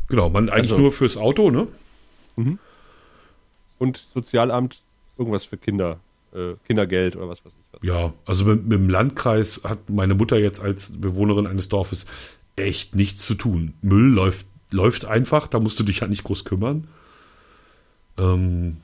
Genau, 0.08 0.30
man 0.30 0.50
eigentlich 0.50 0.72
Also- 0.72 0.78
nur 0.80 0.92
fürs 0.94 1.16
Auto, 1.18 1.52
ne? 1.52 1.68
Und 3.78 4.08
Sozialamt, 4.14 4.82
irgendwas 5.18 5.44
für 5.46 5.58
Kinder, 5.58 6.00
äh, 6.34 6.54
Kindergeld 6.68 7.16
oder 7.16 7.28
was 7.30 7.44
weiß 7.46 7.54
ich 7.54 7.74
was. 7.74 7.82
Ja, 7.84 8.14
also 8.26 8.46
mit, 8.46 8.64
mit 8.64 8.74
dem 8.80 8.90
Landkreis 8.90 9.62
hat 9.64 9.90
meine 9.90 10.14
Mutter 10.16 10.38
jetzt 10.40 10.62
als 10.62 10.92
Bewohnerin 11.00 11.48
eines 11.48 11.70
Dorfes 11.70 12.06
echt 12.56 12.96
nichts 12.96 13.26
zu 13.26 13.36
tun. 13.36 13.74
Müll 13.82 14.12
läuft, 14.14 14.46
läuft 14.72 15.06
einfach, 15.06 15.48
da 15.48 15.60
musst 15.60 15.80
du 15.80 15.84
dich 15.84 16.02
halt 16.02 16.12
nicht 16.12 16.24
groß 16.24 16.46
kümmern. 16.46 16.88
Ähm, 18.18 18.78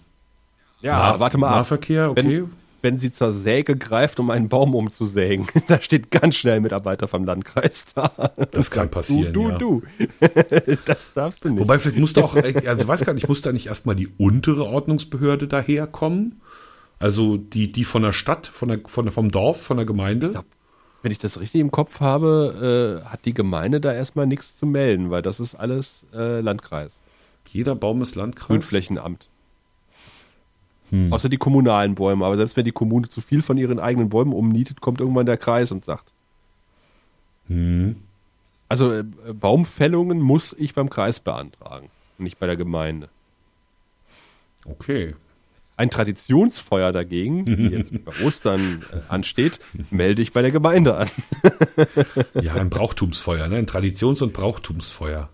Ja, 0.81 0.93
Nah- 1.13 1.19
warte 1.19 1.37
mal. 1.37 1.49
Nahverkehr, 1.51 2.11
okay. 2.11 2.23
Wenn, 2.23 2.51
wenn 2.87 2.99
sie 2.99 3.11
zur 3.11 3.33
Säge 3.33 3.75
greift, 3.75 4.17
um 4.17 4.31
einen 4.31 4.47
Baum 4.47 4.73
umzusägen, 4.73 5.47
da 5.67 5.81
steht 5.81 6.09
ganz 6.09 6.35
schnell 6.35 6.61
Mitarbeiter 6.61 7.09
vom 7.09 7.25
Landkreis 7.25 7.83
da. 7.93 8.31
Das 8.51 8.71
kann 8.71 8.89
passieren, 8.89 9.33
Du, 9.33 9.49
ja. 9.49 9.57
du, 9.57 9.83
du. 9.99 10.07
das 10.85 11.11
darfst 11.13 11.43
du 11.43 11.49
nicht. 11.49 11.59
Wobei, 11.59 11.79
vielleicht 11.79 11.99
musste 11.99 12.23
auch, 12.23 12.33
also 12.35 12.83
ich 12.83 12.87
weiß 12.87 13.03
gar 13.03 13.13
nicht, 13.13 13.27
muss 13.27 13.41
da 13.41 13.51
nicht 13.51 13.67
erstmal 13.67 13.95
die 13.95 14.07
untere 14.07 14.63
Ordnungsbehörde 14.63 15.49
daherkommen? 15.49 16.41
Also 16.97 17.35
die, 17.35 17.73
die 17.73 17.83
von 17.83 18.03
der 18.03 18.13
Stadt, 18.13 18.47
von 18.47 18.69
der, 18.69 18.79
von 18.85 19.03
der, 19.03 19.11
vom 19.11 19.29
Dorf, 19.29 19.61
von 19.61 19.75
der 19.75 19.85
Gemeinde? 19.85 20.31
glaub, 20.31 20.45
Wenn 21.01 21.11
ich 21.11 21.19
das 21.19 21.41
richtig 21.41 21.59
im 21.59 21.71
Kopf 21.71 21.99
habe, 21.99 23.01
äh, 23.03 23.05
hat 23.05 23.25
die 23.25 23.33
Gemeinde 23.33 23.81
da 23.81 23.93
erstmal 23.93 24.27
nichts 24.27 24.55
zu 24.55 24.65
melden, 24.65 25.09
weil 25.09 25.21
das 25.21 25.41
ist 25.41 25.55
alles 25.55 26.05
äh, 26.13 26.39
Landkreis. 26.39 27.01
Jeder 27.49 27.75
Baum 27.75 28.01
ist 28.01 28.15
Landkreis. 28.15 28.47
Grünflächenamt. 28.47 29.27
Außer 31.11 31.29
die 31.29 31.37
kommunalen 31.37 31.95
Bäume. 31.95 32.25
Aber 32.25 32.37
selbst 32.37 32.55
wenn 32.55 32.65
die 32.65 32.71
Kommune 32.71 33.09
zu 33.09 33.21
viel 33.21 33.41
von 33.41 33.57
ihren 33.57 33.79
eigenen 33.79 34.09
Bäumen 34.09 34.33
umnietet, 34.33 34.81
kommt 34.81 35.01
irgendwann 35.01 35.25
der 35.25 35.37
Kreis 35.37 35.71
und 35.71 35.83
sagt. 35.83 36.13
Hm. 37.47 37.97
Also 38.69 38.91
äh, 38.93 39.03
Baumfällungen 39.33 40.19
muss 40.19 40.55
ich 40.57 40.73
beim 40.73 40.89
Kreis 40.89 41.19
beantragen, 41.19 41.89
nicht 42.17 42.39
bei 42.39 42.45
der 42.47 42.57
Gemeinde. 42.57 43.09
Okay. 44.65 45.15
Ein 45.77 45.89
Traditionsfeuer 45.91 46.91
dagegen, 46.91 47.45
wie 47.45 47.67
jetzt 47.67 48.03
bei 48.03 48.11
Ostern 48.25 48.83
äh, 48.91 48.97
ansteht, 49.09 49.59
melde 49.91 50.21
ich 50.21 50.33
bei 50.33 50.41
der 50.41 50.51
Gemeinde 50.51 50.95
an. 50.97 51.09
Ja, 52.41 52.53
ein 52.55 52.69
Brauchtumsfeuer, 52.69 53.47
ne? 53.47 53.57
Ein 53.57 53.67
Traditions- 53.67 54.21
und 54.21 54.33
Brauchtumsfeuer. 54.33 55.29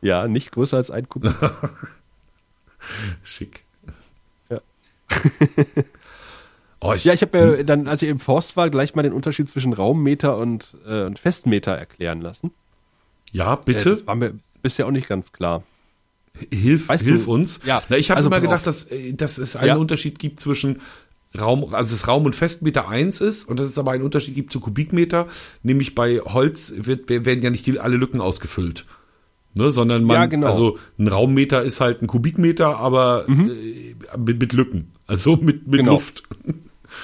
Ja, 0.00 0.26
nicht 0.28 0.52
größer 0.52 0.76
als 0.76 0.90
ein 0.90 1.08
Kubik. 1.08 1.34
Schick. 3.22 3.64
Ja. 5.10 5.16
oh, 6.80 6.92
ich, 6.94 7.04
Ja, 7.04 7.12
ich 7.12 7.22
habe 7.22 7.38
mir 7.56 7.64
dann, 7.64 7.88
als 7.88 8.02
ich 8.02 8.08
im 8.08 8.18
Forst 8.18 8.56
war, 8.56 8.70
gleich 8.70 8.94
mal 8.94 9.02
den 9.02 9.12
Unterschied 9.12 9.48
zwischen 9.48 9.72
Raummeter 9.72 10.36
und, 10.36 10.76
äh, 10.86 11.04
und 11.04 11.18
Festmeter 11.18 11.72
erklären 11.72 12.20
lassen. 12.20 12.50
ja, 13.32 13.54
Äh, 13.54 13.58
bitte, 13.64 13.90
das 13.90 14.06
war 14.06 14.14
mir 14.14 14.34
bisher 14.62 14.86
auch 14.86 14.90
nicht 14.90 15.08
ganz 15.08 15.32
klar. 15.32 15.62
hilf, 16.50 16.88
weißt 16.88 17.04
hilf 17.04 17.26
du- 17.26 17.32
uns. 17.32 17.60
Ja, 17.64 17.82
Na, 17.88 17.96
ich 17.96 18.10
habe 18.10 18.16
also 18.18 18.28
immer 18.28 18.40
gedacht, 18.40 18.60
auf. 18.60 18.64
dass, 18.64 18.84
äh, 18.90 19.12
dass 19.14 19.38
es 19.38 19.56
einen 19.56 19.68
Ja. 19.68 19.76
Unterschied 19.76 20.18
gibt 20.18 20.40
zwischen 20.40 20.80
Raum, 21.38 21.74
also 21.74 21.94
es 21.94 22.06
Raum 22.06 22.26
und 22.26 22.34
Festmeter 22.34 22.88
eins 22.88 23.20
ist 23.20 23.48
und 23.48 23.58
dass 23.58 23.66
es 23.66 23.76
aber 23.78 23.90
einen 23.92 24.04
Unterschied 24.04 24.34
gibt 24.36 24.52
zu 24.52 24.60
Kubikmeter, 24.60 25.26
nämlich 25.64 25.94
bei 25.96 26.18
Holz 26.20 26.72
wird, 26.76 27.08
werden 27.08 27.42
ja 27.42 27.50
nicht 27.50 27.66
die, 27.66 27.80
alle 27.80 27.96
Lücken 27.96 28.20
ausgefüllt. 28.20 28.84
Ne, 29.56 29.70
sondern 29.70 30.02
man, 30.04 30.16
Ja, 30.16 30.26
genau. 30.26 30.46
also 30.48 30.78
ein 30.98 31.06
Raummeter 31.06 31.62
ist 31.62 31.80
halt 31.80 32.02
ein 32.02 32.08
Kubikmeter, 32.08 32.76
aber 32.76 33.26
äh, 33.28 33.94
mit, 34.18 34.40
mit 34.40 34.52
Lücken. 34.52 34.90
Also 35.06 35.36
mit, 35.36 35.66
mit 35.68 35.80
Genau. 35.80 35.92
Luft. 35.92 36.24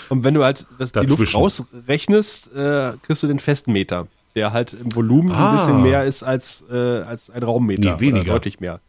Und 0.08 0.24
wenn 0.24 0.34
du 0.34 0.42
halt 0.42 0.66
das, 0.78 0.90
die 0.92 1.06
Luft 1.06 1.32
rausrechnest, 1.34 2.52
äh, 2.54 2.94
kriegst 3.02 3.22
du 3.22 3.28
den 3.28 3.38
Festmeter, 3.38 4.08
der 4.34 4.52
halt 4.52 4.72
im 4.74 4.92
Volumen 4.94 5.30
Ah. 5.30 5.50
ein 5.52 5.56
bisschen 5.58 5.82
mehr 5.82 6.04
ist 6.04 6.24
als, 6.24 6.64
äh, 6.70 6.74
als 7.02 7.30
ein 7.30 7.42
Raummeter. 7.44 7.94
Nee, 7.94 8.00
weniger. 8.00 8.32
Deutlich 8.32 8.58
mehr. 8.58 8.80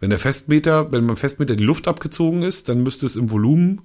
Wenn 0.00 0.10
der 0.10 0.18
Festmeter, 0.18 0.92
wenn 0.92 1.06
beim 1.06 1.16
Festmeter 1.16 1.56
die 1.56 1.64
Luft 1.64 1.88
abgezogen 1.88 2.42
ist, 2.42 2.68
dann 2.68 2.82
müsste 2.82 3.06
es 3.06 3.16
im 3.16 3.30
Volumen 3.30 3.80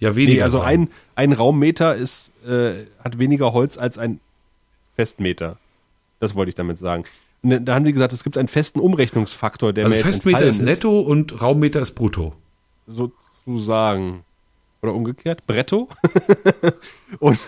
ja 0.00 0.16
weniger 0.16 0.36
Nee, 0.38 0.42
also 0.42 0.58
sein. 0.58 0.66
ein, 0.82 0.88
ein 1.14 1.32
Raummeter 1.32 1.94
ist, 1.94 2.30
äh, 2.46 2.84
hat 3.02 3.18
weniger 3.18 3.52
Holz 3.52 3.78
als 3.78 3.96
ein 3.98 4.20
Festmeter. 4.96 5.56
Das 6.20 6.34
wollte 6.34 6.48
ich 6.50 6.54
damit 6.54 6.78
sagen. 6.78 7.04
Und 7.42 7.64
da 7.64 7.74
haben 7.74 7.84
die 7.84 7.92
gesagt, 7.92 8.12
es 8.12 8.24
gibt 8.24 8.36
einen 8.36 8.48
festen 8.48 8.80
Umrechnungsfaktor, 8.80 9.72
der 9.72 9.86
also 9.86 9.96
mir 9.96 10.02
Festmeter 10.02 10.46
ist 10.46 10.60
netto 10.60 11.00
und 11.00 11.40
Raummeter 11.40 11.80
ist 11.80 11.92
brutto. 11.92 12.34
sozusagen. 12.86 14.24
Oder 14.82 14.94
umgekehrt, 14.94 15.46
Bretto. 15.46 15.88
und, 17.18 17.38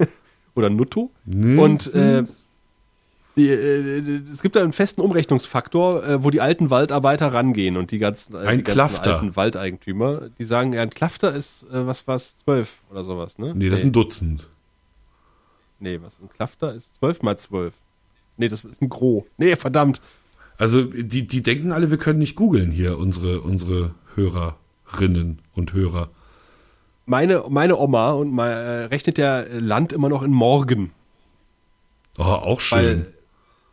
oder 0.54 0.70
Nutto. 0.70 1.10
Hm. 1.30 1.58
Und 1.58 1.94
äh, 1.94 2.24
die, 3.36 3.48
äh, 3.48 4.20
es 4.30 4.42
gibt 4.42 4.54
da 4.54 4.62
einen 4.62 4.72
festen 4.72 5.00
Umrechnungsfaktor, 5.00 6.04
äh, 6.04 6.24
wo 6.24 6.30
die 6.30 6.40
alten 6.40 6.70
Waldarbeiter 6.70 7.32
rangehen 7.32 7.76
und 7.76 7.90
die 7.90 7.98
ganzen, 7.98 8.34
äh, 8.34 8.38
Ein 8.38 8.58
die 8.58 8.64
ganzen 8.64 9.02
alten 9.02 9.34
Waldeigentümer, 9.34 10.30
die 10.38 10.44
sagen, 10.44 10.72
ja, 10.72 10.82
ein 10.82 10.90
Klafter 10.90 11.34
ist, 11.34 11.64
äh, 11.64 11.86
was 11.86 12.06
war's, 12.06 12.36
zwölf 12.38 12.82
oder 12.90 13.02
sowas, 13.02 13.38
ne? 13.38 13.54
Nee, 13.54 13.70
das 13.70 13.80
ist 13.80 13.86
ein 13.86 13.92
Dutzend. 13.92 14.48
Nee, 15.80 16.00
was? 16.00 16.12
Ein 16.22 16.28
Klafter 16.28 16.74
ist 16.74 16.94
zwölf 16.96 17.22
mal 17.22 17.36
zwölf. 17.36 17.74
Nee, 18.36 18.48
das 18.48 18.64
ist 18.64 18.82
ein 18.82 18.88
Gro. 18.88 19.26
Nee, 19.36 19.56
verdammt. 19.56 20.00
Also 20.56 20.82
die, 20.82 21.26
die 21.26 21.42
denken 21.42 21.72
alle, 21.72 21.90
wir 21.90 21.98
können 21.98 22.18
nicht 22.18 22.36
googeln 22.36 22.70
hier, 22.70 22.98
unsere, 22.98 23.40
unsere 23.40 23.94
Hörerinnen 24.14 25.40
und 25.54 25.72
Hörer. 25.72 26.10
Meine, 27.06 27.44
meine 27.48 27.76
Oma 27.78 28.12
und 28.12 28.32
mal, 28.32 28.50
äh, 28.50 28.84
rechnet 28.86 29.18
der 29.18 29.60
Land 29.60 29.92
immer 29.92 30.08
noch 30.08 30.22
in 30.22 30.30
Morgen. 30.30 30.92
Oh, 32.16 32.22
auch 32.22 32.60
schön. 32.60 32.78
Weil, 32.80 33.14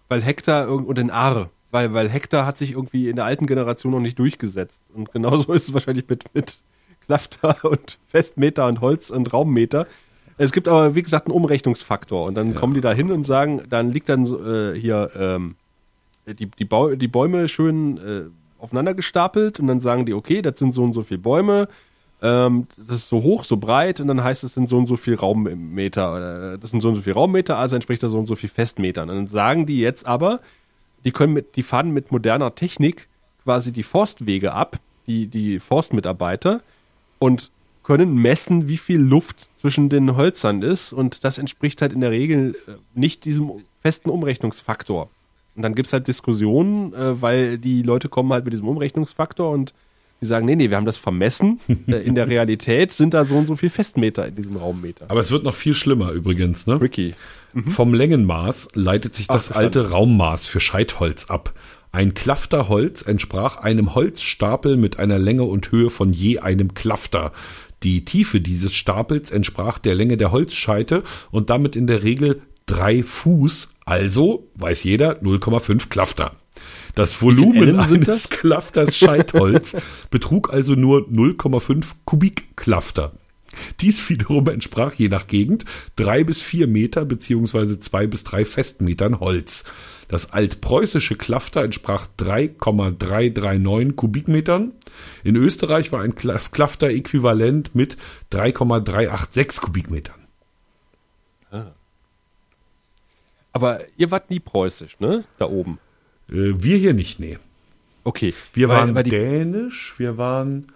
weil 0.09 0.21
Hektar 0.21 0.69
und 0.69 0.97
in 0.97 1.11
Aare. 1.11 1.49
Weil, 1.69 1.93
weil 1.93 2.09
Hektar 2.09 2.45
hat 2.45 2.57
sich 2.57 2.71
irgendwie 2.71 3.09
in 3.09 3.15
der 3.15 3.25
alten 3.25 3.47
Generation 3.47 3.93
noch 3.93 4.01
nicht 4.01 4.19
durchgesetzt. 4.19 4.81
Und 4.93 5.11
genauso 5.11 5.53
ist 5.53 5.69
es 5.69 5.73
wahrscheinlich 5.73 6.09
mit, 6.09 6.33
mit 6.33 6.57
Klafter 7.05 7.63
und 7.63 7.99
Festmeter 8.07 8.67
und 8.67 8.81
Holz 8.81 9.09
und 9.09 9.31
Raummeter. 9.31 9.87
Es 10.41 10.51
gibt 10.51 10.67
aber, 10.67 10.95
wie 10.95 11.03
gesagt, 11.03 11.27
einen 11.27 11.35
Umrechnungsfaktor. 11.35 12.25
Und 12.25 12.35
dann 12.35 12.55
kommen 12.55 12.73
die 12.73 12.81
da 12.81 12.91
hin 12.91 13.11
und 13.11 13.25
sagen, 13.25 13.61
dann 13.69 13.91
liegt 13.91 14.09
dann 14.09 14.25
äh, 14.25 14.73
hier 14.75 15.11
ähm, 15.15 15.55
die, 16.25 16.47
die, 16.47 16.65
Bau 16.65 16.95
die 16.95 17.07
Bäume 17.07 17.47
schön 17.47 17.97
äh, 17.97 18.23
aufeinander 18.57 18.95
gestapelt. 18.95 19.59
Und 19.59 19.67
dann 19.67 19.79
sagen 19.79 20.07
die, 20.07 20.15
okay, 20.15 20.41
das 20.41 20.57
sind 20.57 20.73
so 20.73 20.83
und 20.83 20.93
so 20.93 21.03
viele 21.03 21.19
Bäume. 21.19 21.67
Ähm, 22.23 22.65
das 22.75 22.95
ist 22.95 23.09
so 23.09 23.21
hoch, 23.21 23.43
so 23.43 23.57
breit. 23.57 23.99
Und 23.99 24.07
dann 24.07 24.23
heißt 24.23 24.43
es, 24.43 24.55
sind 24.55 24.67
so 24.67 24.79
und 24.79 24.87
so 24.87 24.97
viel 24.97 25.13
Raummeter. 25.13 26.11
Oder, 26.11 26.57
das 26.57 26.71
sind 26.71 26.81
so 26.81 26.89
und 26.89 26.95
so 26.95 27.01
viel 27.01 27.13
Raummeter, 27.13 27.57
also 27.57 27.75
entspricht 27.75 28.01
das 28.01 28.11
so 28.11 28.17
und 28.17 28.25
so 28.25 28.35
viel 28.35 28.49
Festmetern. 28.49 29.11
Und 29.11 29.15
dann 29.17 29.27
sagen 29.27 29.67
die 29.67 29.77
jetzt 29.77 30.07
aber, 30.07 30.39
die 31.05 31.11
können 31.11 31.33
mit, 31.33 31.55
die 31.55 31.61
fahren 31.61 31.91
mit 31.91 32.11
moderner 32.11 32.55
Technik 32.55 33.07
quasi 33.43 33.71
die 33.71 33.83
Forstwege 33.83 34.53
ab, 34.53 34.79
die, 35.05 35.27
die 35.27 35.59
Forstmitarbeiter, 35.59 36.61
und 37.19 37.51
können 37.83 38.15
messen, 38.15 38.67
wie 38.67 38.77
viel 38.77 38.99
Luft 38.99 39.49
zwischen 39.57 39.89
den 39.89 40.15
Hölzern 40.15 40.61
ist. 40.61 40.93
Und 40.93 41.23
das 41.23 41.37
entspricht 41.37 41.81
halt 41.81 41.93
in 41.93 42.01
der 42.01 42.11
Regel 42.11 42.55
äh, 42.67 42.71
nicht 42.93 43.25
diesem 43.25 43.51
festen 43.81 44.09
Umrechnungsfaktor. 44.09 45.09
Und 45.55 45.63
dann 45.63 45.75
gibt's 45.75 45.93
halt 45.93 46.07
Diskussionen, 46.07 46.93
äh, 46.93 47.21
weil 47.21 47.57
die 47.57 47.81
Leute 47.81 48.09
kommen 48.09 48.31
halt 48.31 48.45
mit 48.45 48.53
diesem 48.53 48.67
Umrechnungsfaktor 48.67 49.51
und 49.51 49.73
die 50.21 50.27
sagen, 50.27 50.45
nee, 50.45 50.55
nee, 50.55 50.69
wir 50.69 50.77
haben 50.77 50.85
das 50.85 50.97
vermessen. 50.97 51.59
äh, 51.87 51.95
in 51.95 52.13
der 52.13 52.27
Realität 52.27 52.91
sind 52.91 53.13
da 53.13 53.25
so 53.25 53.35
und 53.35 53.47
so 53.47 53.55
viel 53.55 53.71
Festmeter 53.71 54.27
in 54.27 54.35
diesem 54.35 54.55
Raummeter. 54.55 55.05
Aber 55.09 55.19
es 55.19 55.31
wird 55.31 55.43
noch 55.43 55.55
viel 55.55 55.73
schlimmer 55.73 56.11
übrigens, 56.11 56.67
ne? 56.67 56.79
Ricky. 56.79 57.13
Vom 57.67 57.93
Längenmaß 57.93 58.69
leitet 58.75 59.15
sich 59.15 59.27
das 59.27 59.51
Ach, 59.51 59.57
alte 59.57 59.89
Raummaß 59.89 60.45
für 60.45 60.61
Scheitholz 60.61 61.25
ab. 61.25 61.53
Ein 61.91 62.13
Klafterholz 62.13 63.01
entsprach 63.01 63.57
einem 63.57 63.93
Holzstapel 63.93 64.77
mit 64.77 64.99
einer 64.99 65.19
Länge 65.19 65.43
und 65.43 65.71
Höhe 65.71 65.89
von 65.89 66.13
je 66.13 66.39
einem 66.39 66.73
Klafter. 66.73 67.33
Die 67.83 68.05
Tiefe 68.05 68.41
dieses 68.41 68.73
Stapels 68.73 69.31
entsprach 69.31 69.79
der 69.79 69.95
Länge 69.95 70.17
der 70.17 70.31
Holzscheite 70.31 71.03
und 71.31 71.49
damit 71.49 71.75
in 71.75 71.87
der 71.87 72.03
Regel 72.03 72.41
drei 72.67 73.03
Fuß, 73.03 73.75
also, 73.85 74.49
weiß 74.55 74.83
jeder, 74.83 75.21
0,5 75.21 75.89
Klafter. 75.89 76.35
Das 76.95 77.21
Volumen 77.21 77.79
eines 77.79 78.05
das? 78.05 78.29
Klafters 78.29 78.97
Scheitholz 78.97 79.75
betrug 80.11 80.53
also 80.53 80.75
nur 80.75 81.07
0,5 81.07 81.85
Kubikklafter. 82.05 83.13
Dies 83.79 84.09
wiederum 84.09 84.47
entsprach 84.47 84.93
je 84.93 85.09
nach 85.09 85.27
Gegend 85.27 85.65
drei 85.95 86.23
bis 86.23 86.41
vier 86.41 86.67
Meter 86.67 87.05
beziehungsweise 87.05 87.79
zwei 87.79 88.07
bis 88.07 88.23
drei 88.23 88.45
Festmetern 88.45 89.19
Holz. 89.19 89.63
Das 90.07 90.31
altpreußische 90.33 91.15
Klafter 91.15 91.63
entsprach 91.63 92.07
3,339 92.17 93.95
Kubikmetern. 93.95 94.73
In 95.23 95.35
Österreich 95.37 95.91
war 95.93 96.01
ein 96.01 96.15
Klaf- 96.15 96.51
Klafter 96.51 96.89
äquivalent 96.89 97.75
mit 97.75 97.95
3,386 98.31 99.61
Kubikmetern. 99.61 100.15
Aber 103.53 103.81
ihr 103.97 104.11
wart 104.11 104.29
nie 104.29 104.39
preußisch, 104.39 104.99
ne? 104.99 105.23
Da 105.37 105.45
oben. 105.45 105.79
Äh, 106.29 106.53
wir 106.57 106.77
hier 106.77 106.93
nicht, 106.93 107.19
nee. 107.19 107.37
Okay. 108.03 108.33
Wir 108.53 108.69
Weil- 108.69 108.93
waren 108.95 109.03
dänisch, 109.09 109.95
wir 109.97 110.17
waren. 110.17 110.67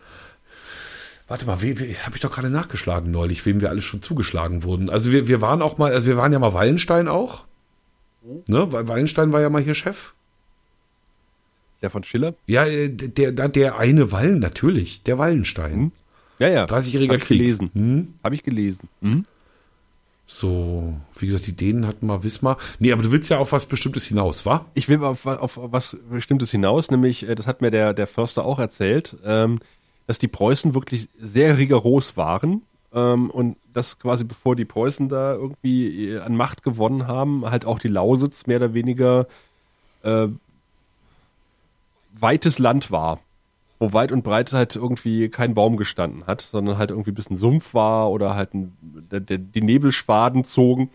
Warte 1.27 1.45
mal, 1.47 1.57
habe 1.57 1.65
ich 2.13 2.19
doch 2.19 2.31
gerade 2.31 2.49
nachgeschlagen 2.49 3.09
neulich, 3.11 3.45
wem 3.45 3.59
wir 3.59 3.69
alle 3.69 3.81
schon 3.81 4.01
zugeschlagen 4.01 4.63
wurden. 4.63 4.89
Also 4.89 5.11
wir, 5.11 5.27
wir 5.27 5.41
waren 5.41 5.61
auch 5.61 5.77
mal, 5.77 5.91
also 5.91 6.05
wir 6.05 6.17
waren 6.17 6.31
ja 6.31 6.39
mal 6.39 6.53
Wallenstein 6.53 7.07
auch. 7.07 7.45
Ne? 8.47 8.71
Weil 8.71 8.87
Wallenstein 8.87 9.33
war 9.33 9.41
ja 9.41 9.49
mal 9.49 9.61
hier 9.61 9.75
Chef. 9.75 10.13
Der 11.81 11.89
von 11.89 12.03
Schiller? 12.03 12.35
Ja, 12.45 12.65
äh, 12.65 12.89
der, 12.89 13.31
der, 13.31 13.49
der 13.49 13.77
eine 13.77 14.11
Wallen, 14.11 14.39
natürlich, 14.39 15.03
der 15.03 15.17
Wallenstein. 15.17 15.73
Hm? 15.73 15.91
Ja, 16.39 16.49
ja. 16.49 16.65
30-jähriger 16.65 17.09
Hab 17.13 17.17
ich 17.17 17.23
Krieg. 17.23 17.39
gelesen. 17.39 17.69
Hm? 17.73 18.13
Habe 18.23 18.35
ich 18.35 18.43
gelesen. 18.43 18.89
Hm? 19.01 19.25
So, 20.27 20.95
wie 21.19 21.27
gesagt, 21.27 21.45
die 21.45 21.55
Dänen 21.55 21.85
hatten 21.85 22.07
mal 22.07 22.23
Wismar. 22.23 22.57
Nee, 22.79 22.91
aber 22.91 23.03
du 23.03 23.11
willst 23.11 23.29
ja 23.29 23.37
auf 23.37 23.51
was 23.51 23.65
Bestimmtes 23.65 24.05
hinaus, 24.05 24.45
wa? 24.45 24.65
Ich 24.73 24.89
will 24.89 25.03
auf, 25.03 25.25
auf 25.25 25.59
was 25.61 25.95
Bestimmtes 26.09 26.49
hinaus, 26.49 26.89
nämlich, 26.89 27.27
äh, 27.27 27.35
das 27.35 27.45
hat 27.45 27.61
mir 27.61 27.69
der, 27.69 27.93
der 27.93 28.07
Förster 28.07 28.45
auch 28.45 28.57
erzählt, 28.57 29.15
ähm, 29.23 29.59
dass 30.07 30.19
die 30.19 30.27
Preußen 30.27 30.73
wirklich 30.73 31.09
sehr 31.19 31.57
rigoros 31.57 32.17
waren 32.17 32.61
ähm, 32.93 33.29
und 33.29 33.57
dass 33.73 33.99
quasi 33.99 34.23
bevor 34.23 34.55
die 34.55 34.65
Preußen 34.65 35.09
da 35.09 35.33
irgendwie 35.33 36.09
äh, 36.09 36.19
an 36.19 36.35
Macht 36.35 36.63
gewonnen 36.63 37.07
haben, 37.07 37.45
halt 37.45 37.65
auch 37.65 37.79
die 37.79 37.89
Lausitz 37.89 38.47
mehr 38.47 38.57
oder 38.57 38.73
weniger 38.73 39.27
äh, 40.03 40.27
weites 42.13 42.59
Land 42.59 42.91
war. 42.91 43.19
Wo 43.77 43.91
weit 43.91 44.13
und 44.13 44.23
breit 44.23 44.53
halt 44.53 44.77
irgendwie 44.77 45.27
kein 45.27 45.53
Baum 45.53 45.75
gestanden 45.75 46.25
hat, 46.27 46.39
sondern 46.41 46.77
halt 46.77 46.91
irgendwie 46.91 47.11
ein 47.11 47.15
bisschen 47.15 47.35
Sumpf 47.35 47.73
war 47.73 48.09
oder 48.09 48.33
halt 48.33 48.53
ein, 48.53 48.77
der, 49.11 49.19
der, 49.19 49.37
die 49.37 49.61
Nebelschwaden 49.61 50.45
zogen. 50.45 50.89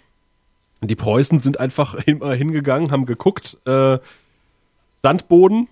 Und 0.80 0.90
die 0.90 0.96
Preußen 0.96 1.40
sind 1.40 1.60
einfach 1.60 1.94
immer 2.06 2.32
hingegangen, 2.32 2.90
haben 2.90 3.04
geguckt, 3.04 3.58
äh, 3.66 3.98
Sandboden, 5.02 5.68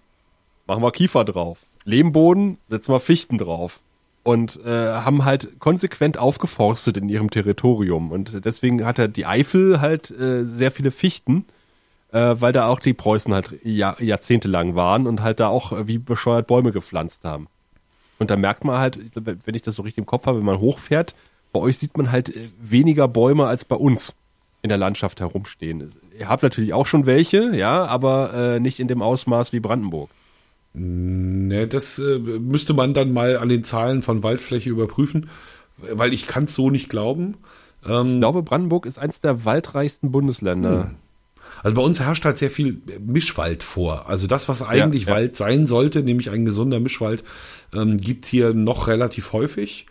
machen 0.67 0.83
wir 0.83 0.93
Kiefer 0.93 1.25
drauf. 1.25 1.59
Lehmboden, 1.89 2.59
setzen 2.69 2.93
wir 2.93 3.01
Fichten 3.01 3.39
drauf. 3.39 3.81
Und 4.25 4.63
äh, 4.65 4.93
haben 4.93 5.25
halt 5.25 5.59
konsequent 5.59 6.19
aufgeforstet 6.19 6.99
in 6.99 7.09
ihrem 7.09 7.31
Territorium. 7.31 8.13
Und 8.13 8.45
deswegen 8.45 8.85
hat 8.85 8.99
er 8.99 9.09
die 9.09 9.25
Eifel 9.25 9.81
halt 9.81 10.11
äh, 10.11 10.45
sehr 10.45 10.71
viele 10.71 10.91
Fichten, 10.91 11.47
äh, 12.13 12.35
weil 12.39 12.53
da 12.53 12.67
auch 12.67 12.81
die 12.81 12.93
Preußen 12.93 13.33
halt 13.33 13.65
Jahr, 13.65 14.03
jahrzehntelang 14.03 14.75
waren 14.75 15.07
und 15.07 15.23
halt 15.23 15.41
da 15.41 15.49
auch 15.49 15.73
äh, 15.73 15.87
wie 15.87 15.97
bescheuert 15.97 16.47
Bäume 16.47 16.73
gepflanzt 16.73 17.25
haben. 17.25 17.47
Und 18.19 18.31
da 18.31 18.37
merkt 18.37 18.65
man 18.65 18.79
halt, 18.79 18.99
wenn 19.15 19.55
ich 19.55 19.63
das 19.63 19.77
so 19.77 19.83
richtig 19.83 19.99
im 19.99 20.07
Kopf 20.07 20.27
habe, 20.27 20.39
wenn 20.39 20.45
man 20.45 20.61
hochfährt, 20.61 21.15
bei 21.53 21.61
euch 21.61 21.79
sieht 21.79 21.97
man 21.97 22.13
halt 22.13 22.29
äh, 22.29 22.41
weniger 22.61 23.09
Bäume 23.09 23.47
als 23.47 23.65
bei 23.65 23.77
uns 23.77 24.15
in 24.61 24.69
der 24.69 24.79
Landschaft 24.79 25.21
herumstehen. 25.21 25.91
Ihr 26.19 26.29
habt 26.29 26.43
natürlich 26.43 26.75
auch 26.75 26.87
schon 26.87 27.07
welche, 27.07 27.57
ja, 27.57 27.87
aber 27.87 28.35
äh, 28.35 28.61
nicht 28.61 28.79
in 28.79 28.89
dem 28.89 29.01
Ausmaß 29.01 29.55
wie 29.55 29.61
Brandenburg. 29.61 30.11
Ne, 30.75 31.67
das 31.67 31.99
äh, 31.99 32.19
müsste 32.19 32.75
man 32.75 32.95
dann 32.95 33.13
mal 33.13 33.39
an 33.39 33.49
den 33.49 33.65
Zahlen 33.65 34.03
von 34.03 34.23
Waldfläche 34.23 34.71
überprüfen, 34.71 35.29
weil 35.79 36.13
ich 36.13 36.27
kann 36.27 36.45
es 36.45 36.55
so 36.55 36.71
nicht 36.71 36.89
glauben. 36.89 37.39
Ähm, 37.87 38.15
Ich 38.15 38.19
glaube, 38.21 38.43
Brandenburg 38.43 38.87
ist 38.87 38.99
eins 38.99 39.21
der 39.21 39.45
waldreichsten 39.45 40.11
Bundesländer. 40.13 40.93
Also 41.63 41.75
bei 41.75 41.83
uns 41.83 42.01
herrscht 42.01 42.25
halt 42.25 42.39
sehr 42.39 42.51
viel 42.51 42.81
Mischwald 43.01 43.63
vor. 43.63 44.09
Also 44.09 44.27
das, 44.27 44.49
was 44.49 44.63
eigentlich 44.63 45.07
ja. 45.07 45.13
Wald 45.13 45.37
sein 45.37 45.67
sollte, 45.67 46.03
nämlich 46.03 46.31
ein 46.31 46.45
gesunder 46.45 46.79
Mischwald, 46.81 47.25
ähm, 47.75 47.99
gibt's 47.99 48.29
hier 48.29 48.55
noch 48.55 48.87
relativ 48.87 49.33
häufig. 49.33 49.87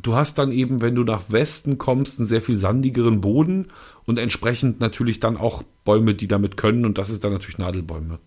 Du 0.00 0.14
hast 0.14 0.38
dann 0.38 0.52
eben, 0.52 0.80
wenn 0.80 0.94
du 0.94 1.04
nach 1.04 1.24
Westen 1.28 1.76
kommst, 1.76 2.18
einen 2.18 2.26
sehr 2.26 2.40
viel 2.40 2.56
sandigeren 2.56 3.20
Boden 3.20 3.66
und 4.06 4.18
entsprechend 4.18 4.80
natürlich 4.80 5.20
dann 5.20 5.36
auch 5.36 5.64
Bäume, 5.84 6.14
die 6.14 6.28
damit 6.28 6.56
können. 6.56 6.86
Und 6.86 6.96
das 6.96 7.10
ist 7.10 7.24
dann 7.24 7.32
natürlich 7.32 7.58
Nadelbäume. 7.58 8.18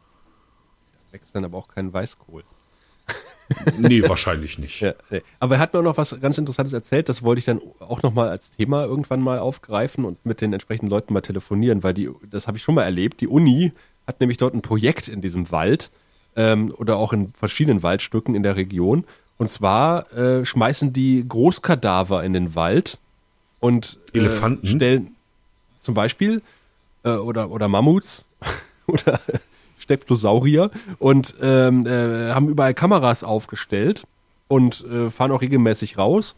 Wächst 1.15 1.33
dann 1.33 1.45
aber 1.45 1.57
auch 1.57 1.69
kein 1.69 1.93
Weißkohl. 1.93 2.43
Nee, 3.77 4.01
wahrscheinlich 4.09 4.57
nicht. 4.57 4.81
Ja, 4.81 4.95
nee. 5.11 5.21
Aber 5.39 5.55
er 5.55 5.59
hat 5.59 5.71
mir 5.71 5.79
auch 5.79 5.83
noch 5.83 5.97
was 5.97 6.19
ganz 6.19 6.39
Interessantes 6.39 6.73
erzählt, 6.73 7.09
das 7.09 7.21
wollte 7.21 7.37
ich 7.37 7.45
dann 7.45 7.61
auch 7.79 8.01
nochmal 8.01 8.29
als 8.29 8.49
Thema 8.51 8.83
irgendwann 8.85 9.21
mal 9.21 9.37
aufgreifen 9.37 10.03
und 10.03 10.25
mit 10.25 10.41
den 10.41 10.51
entsprechenden 10.51 10.89
Leuten 10.89 11.13
mal 11.13 11.21
telefonieren, 11.21 11.83
weil 11.83 11.93
die, 11.93 12.09
das 12.27 12.47
habe 12.47 12.57
ich 12.57 12.63
schon 12.63 12.73
mal 12.73 12.81
erlebt, 12.81 13.21
die 13.21 13.27
Uni 13.27 13.71
hat 14.07 14.19
nämlich 14.19 14.39
dort 14.39 14.55
ein 14.55 14.63
Projekt 14.63 15.07
in 15.07 15.21
diesem 15.21 15.51
Wald 15.51 15.91
ähm, 16.35 16.73
oder 16.75 16.97
auch 16.97 17.13
in 17.13 17.33
verschiedenen 17.33 17.83
Waldstücken 17.83 18.33
in 18.33 18.41
der 18.41 18.55
Region. 18.55 19.05
Und 19.37 19.51
zwar 19.51 20.11
äh, 20.11 20.43
schmeißen 20.43 20.91
die 20.91 21.23
Großkadaver 21.27 22.23
in 22.23 22.33
den 22.33 22.55
Wald 22.55 22.97
und 23.59 23.99
äh, 24.13 24.17
Elefanten? 24.17 24.65
stellen 24.65 25.15
zum 25.81 25.93
Beispiel 25.93 26.41
äh, 27.03 27.11
oder, 27.11 27.51
oder 27.51 27.67
Mammuts 27.67 28.25
oder 28.87 29.19
Steptosaurier 29.85 30.71
und 30.99 31.35
ähm, 31.41 31.85
äh, 31.85 32.33
haben 32.33 32.49
überall 32.49 32.73
Kameras 32.73 33.23
aufgestellt 33.23 34.03
und 34.47 34.83
äh, 34.85 35.09
fahren 35.09 35.31
auch 35.31 35.41
regelmäßig 35.41 35.97
raus 35.97 36.35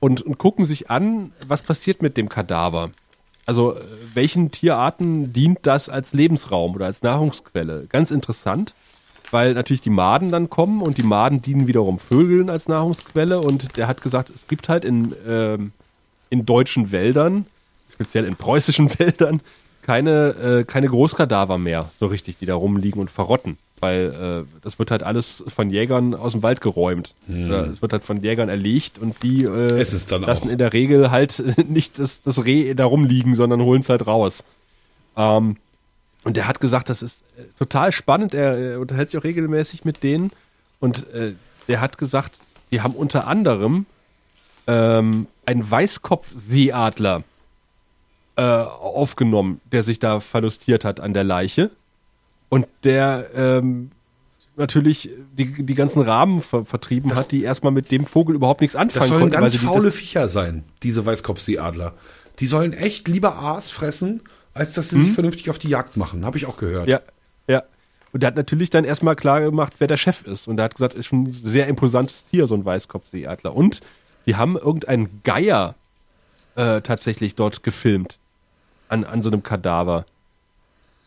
und, 0.00 0.22
und 0.22 0.38
gucken 0.38 0.64
sich 0.64 0.90
an, 0.90 1.32
was 1.46 1.62
passiert 1.62 2.02
mit 2.02 2.16
dem 2.16 2.28
Kadaver. 2.28 2.90
Also 3.46 3.74
äh, 3.74 3.80
welchen 4.14 4.50
Tierarten 4.50 5.32
dient 5.32 5.60
das 5.62 5.88
als 5.88 6.12
Lebensraum 6.12 6.74
oder 6.74 6.86
als 6.86 7.02
Nahrungsquelle? 7.02 7.86
Ganz 7.88 8.10
interessant, 8.10 8.74
weil 9.30 9.54
natürlich 9.54 9.82
die 9.82 9.90
Maden 9.90 10.30
dann 10.30 10.50
kommen 10.50 10.82
und 10.82 10.98
die 10.98 11.02
Maden 11.02 11.42
dienen 11.42 11.66
wiederum 11.66 11.98
Vögeln 11.98 12.48
als 12.48 12.68
Nahrungsquelle 12.68 13.40
und 13.40 13.76
der 13.76 13.88
hat 13.88 14.02
gesagt, 14.02 14.30
es 14.30 14.46
gibt 14.46 14.68
halt 14.68 14.84
in, 14.84 15.14
ähm, 15.26 15.72
in 16.30 16.46
deutschen 16.46 16.92
Wäldern, 16.92 17.46
speziell 17.92 18.24
in 18.24 18.36
preußischen 18.36 18.98
Wäldern, 18.98 19.40
keine, 19.84 20.60
äh, 20.60 20.64
keine 20.64 20.88
Großkadaver 20.88 21.58
mehr, 21.58 21.90
so 22.00 22.06
richtig, 22.06 22.38
die 22.38 22.46
da 22.46 22.54
rumliegen 22.54 23.00
und 23.00 23.10
verrotten. 23.10 23.58
Weil 23.80 24.46
äh, 24.46 24.60
das 24.62 24.78
wird 24.78 24.90
halt 24.90 25.02
alles 25.02 25.44
von 25.46 25.68
Jägern 25.68 26.14
aus 26.14 26.32
dem 26.32 26.42
Wald 26.42 26.62
geräumt. 26.62 27.14
Oder 27.28 27.66
es 27.66 27.82
wird 27.82 27.92
halt 27.92 28.02
von 28.02 28.22
Jägern 28.22 28.48
erlegt 28.48 28.98
und 28.98 29.22
die 29.22 29.44
äh, 29.44 29.76
lassen 29.76 30.48
auch. 30.48 30.52
in 30.52 30.58
der 30.58 30.72
Regel 30.72 31.10
halt 31.10 31.42
nicht 31.68 31.98
das, 31.98 32.22
das 32.22 32.44
Reh 32.44 32.74
da 32.74 32.86
rumliegen, 32.86 33.34
sondern 33.34 33.60
holen 33.60 33.82
es 33.82 33.88
halt 33.90 34.06
raus. 34.06 34.42
Ähm, 35.16 35.56
und 36.24 36.38
er 36.38 36.48
hat 36.48 36.60
gesagt, 36.60 36.88
das 36.88 37.02
ist 37.02 37.22
äh, 37.36 37.42
total 37.58 37.92
spannend. 37.92 38.32
Er, 38.32 38.56
er 38.56 38.80
unterhält 38.80 39.10
sich 39.10 39.20
auch 39.20 39.24
regelmäßig 39.24 39.84
mit 39.84 40.02
denen. 40.02 40.30
Und 40.80 41.12
äh, 41.12 41.34
der 41.68 41.82
hat 41.82 41.98
gesagt, 41.98 42.38
die 42.70 42.80
haben 42.80 42.94
unter 42.94 43.26
anderem 43.26 43.84
ähm, 44.66 45.26
einen 45.44 45.70
Weißkopfseeadler 45.70 47.22
äh, 48.36 48.42
aufgenommen, 48.42 49.60
der 49.72 49.82
sich 49.82 49.98
da 49.98 50.20
verlustiert 50.20 50.84
hat 50.84 51.00
an 51.00 51.14
der 51.14 51.24
Leiche. 51.24 51.70
Und 52.48 52.66
der 52.84 53.30
ähm, 53.34 53.90
natürlich 54.56 55.10
die, 55.36 55.64
die 55.64 55.74
ganzen 55.74 56.02
Rahmen 56.02 56.40
ver 56.40 56.64
vertrieben 56.64 57.10
Das- 57.10 57.18
hat, 57.20 57.32
die 57.32 57.42
erstmal 57.42 57.72
mit 57.72 57.90
dem 57.90 58.06
Vogel 58.06 58.34
überhaupt 58.36 58.60
nichts 58.60 58.76
anfangen 58.76 59.00
Das 59.00 59.08
sollen 59.08 59.20
konnten. 59.22 59.34
weil 59.36 59.40
ganz 59.42 59.56
faule 59.56 59.90
Viecher 59.92 60.28
sein, 60.28 60.64
diese 60.82 61.04
Weißkopfseeadler. 61.06 61.94
Die 62.40 62.46
sollen 62.46 62.72
echt 62.72 63.08
lieber 63.08 63.36
Aas 63.36 63.70
fressen, 63.70 64.20
als 64.54 64.74
dass 64.74 64.90
sie 64.90 65.00
sich 65.00 65.12
vernünftig 65.12 65.50
auf 65.50 65.58
die 65.58 65.68
Jagd 65.68 65.96
machen. 65.96 66.24
Habe 66.24 66.36
ich 66.38 66.46
auch 66.46 66.56
gehört. 66.56 66.86
Mhm. 66.86 66.92
Ja, 66.92 67.00
ja. 67.48 67.62
Und 68.12 68.22
der 68.22 68.28
hat 68.28 68.36
natürlich 68.36 68.70
dann 68.70 68.84
erstmal 68.84 69.16
klar 69.16 69.40
gemacht, 69.40 69.74
wer 69.78 69.88
der 69.88 69.96
Chef 69.96 70.22
ist. 70.26 70.46
Und 70.46 70.58
er 70.58 70.64
hat 70.66 70.74
gesagt, 70.76 70.94
ist 70.94 71.06
schon 71.06 71.24
ein 71.24 71.32
sehr 71.32 71.66
imposantes 71.66 72.24
Tier, 72.26 72.46
so 72.46 72.54
ein 72.54 72.64
Weißkopfseeadler. 72.64 73.54
Und 73.54 73.80
die 74.26 74.36
haben 74.36 74.56
irgendeinen 74.56 75.20
Geier 75.24 75.74
äh, 76.54 76.80
tatsächlich 76.80 77.34
dort 77.34 77.64
gefilmt. 77.64 78.18
An, 78.88 79.04
an 79.04 79.22
so 79.22 79.30
einem 79.30 79.42
Kadaver. 79.42 80.04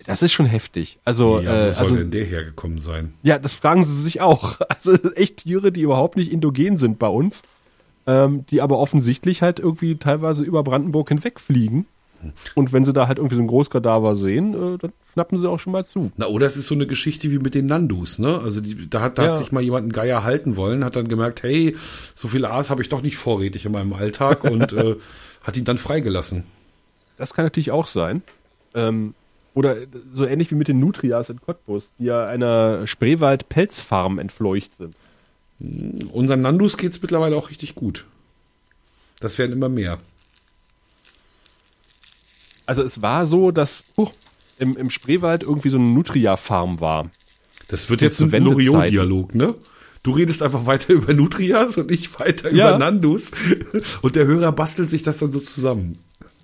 Das 0.05 0.21
ist 0.21 0.31
schon 0.31 0.45
heftig. 0.45 0.99
Also, 1.05 1.39
Ja, 1.41 1.49
wo 1.49 1.53
äh, 1.67 1.71
soll 1.71 1.83
also 1.83 1.95
denn 1.97 2.11
der 2.11 2.23
hergekommen 2.25 2.79
sein? 2.79 3.13
ja, 3.23 3.37
das 3.39 3.53
fragen 3.53 3.83
sie 3.83 4.01
sich 4.01 4.21
auch. 4.21 4.57
Also 4.69 4.93
echt 5.15 5.37
Tiere, 5.37 5.71
die 5.71 5.81
überhaupt 5.81 6.17
nicht 6.17 6.31
indogen 6.31 6.77
sind 6.77 6.97
bei 6.99 7.07
uns, 7.07 7.41
ähm, 8.05 8.45
die 8.47 8.61
aber 8.61 8.77
offensichtlich 8.77 9.41
halt 9.41 9.59
irgendwie 9.59 9.97
teilweise 9.97 10.43
über 10.43 10.63
Brandenburg 10.63 11.09
hinwegfliegen. 11.09 11.85
Und 12.55 12.73
wenn 12.73 12.83
sie 12.83 12.93
da 12.93 13.07
halt 13.07 13.17
irgendwie 13.19 13.35
so 13.35 13.41
ein 13.41 13.47
Großkadaver 13.47 14.15
sehen, 14.15 14.53
äh, 14.53 14.77
dann 14.79 14.91
schnappen 15.13 15.37
sie 15.37 15.47
auch 15.49 15.59
schon 15.59 15.73
mal 15.73 15.85
zu. 15.85 16.11
Na, 16.17 16.25
oder 16.27 16.45
es 16.47 16.57
ist 16.57 16.67
so 16.67 16.73
eine 16.73 16.87
Geschichte 16.87 17.29
wie 17.31 17.37
mit 17.37 17.53
den 17.53 17.67
Nandus, 17.67 18.17
ne? 18.17 18.39
Also 18.39 18.59
die, 18.59 18.89
da 18.89 19.01
hat, 19.01 19.17
da 19.19 19.23
Ja. 19.23 19.29
hat 19.29 19.37
sich 19.37 19.51
mal 19.51 19.61
jemand 19.61 19.83
einen 19.83 19.91
Geier 19.93 20.23
halten 20.23 20.55
wollen, 20.55 20.83
hat 20.83 20.95
dann 20.95 21.09
gemerkt, 21.09 21.43
hey, 21.43 21.75
so 22.15 22.27
viel 22.27 22.45
Aas 22.45 22.69
habe 22.71 22.81
ich 22.81 22.89
doch 22.89 23.03
nicht 23.03 23.17
vorrätig 23.17 23.65
in 23.65 23.71
meinem 23.71 23.93
Alltag 23.93 24.43
und 24.45 24.73
äh, 24.73 24.95
hat 25.43 25.57
ihn 25.57 25.65
dann 25.65 25.77
freigelassen. 25.77 26.43
Das 27.17 27.33
kann 27.33 27.45
natürlich 27.45 27.71
auch 27.71 27.87
sein. 27.87 28.21
Ähm, 28.73 29.13
oder 29.53 29.75
so 30.13 30.25
ähnlich 30.25 30.51
wie 30.51 30.55
mit 30.55 30.67
den 30.67 30.79
Nutrias 30.79 31.29
in 31.29 31.41
Cottbus, 31.41 31.89
die 31.97 32.05
ja 32.05 32.25
einer 32.25 32.85
Spreewald-Pelzfarm 32.85 34.19
entfleucht 34.19 34.71
sind. 34.77 34.95
Unseren 36.11 36.41
Nandus 36.41 36.77
geht's 36.77 37.01
mittlerweile 37.01 37.35
auch 37.35 37.49
richtig 37.49 37.73
gut. 37.73 38.05
Das 39.19 39.39
werden 39.39 39.53
immer 39.53 39.69
mehr. 39.69 39.97
Also 42.67 42.83
es 42.83 43.01
war 43.01 43.25
so, 43.25 43.49
dass 43.51 43.83
huch, 43.95 44.11
im, 44.59 44.77
im 44.77 44.89
Spreewald 44.89 45.43
irgendwie 45.43 45.69
so 45.69 45.77
eine 45.77 45.87
Nutria-Farm 45.87 46.79
war. 46.81 47.09
Das 47.67 47.89
wird 47.89 48.01
Zu 48.01 48.05
jetzt 48.05 48.21
ein. 48.21 48.43
Loriot-Dialog, 48.43 49.35
ne? 49.35 49.55
Du 50.03 50.11
redest 50.11 50.41
einfach 50.43 50.65
weiter 50.65 50.93
über 50.93 51.13
Nutrias 51.13 51.77
und 51.77 51.91
ich 51.91 52.19
weiter 52.19 52.51
Ja. 52.53 52.69
über 52.69 52.77
Nandus. 52.77 53.31
Und 54.01 54.15
der 54.15 54.25
Hörer 54.25 54.51
bastelt 54.51 54.89
sich 54.89 55.03
das 55.03 55.17
dann 55.17 55.31
so 55.31 55.39
zusammen. 55.39 55.97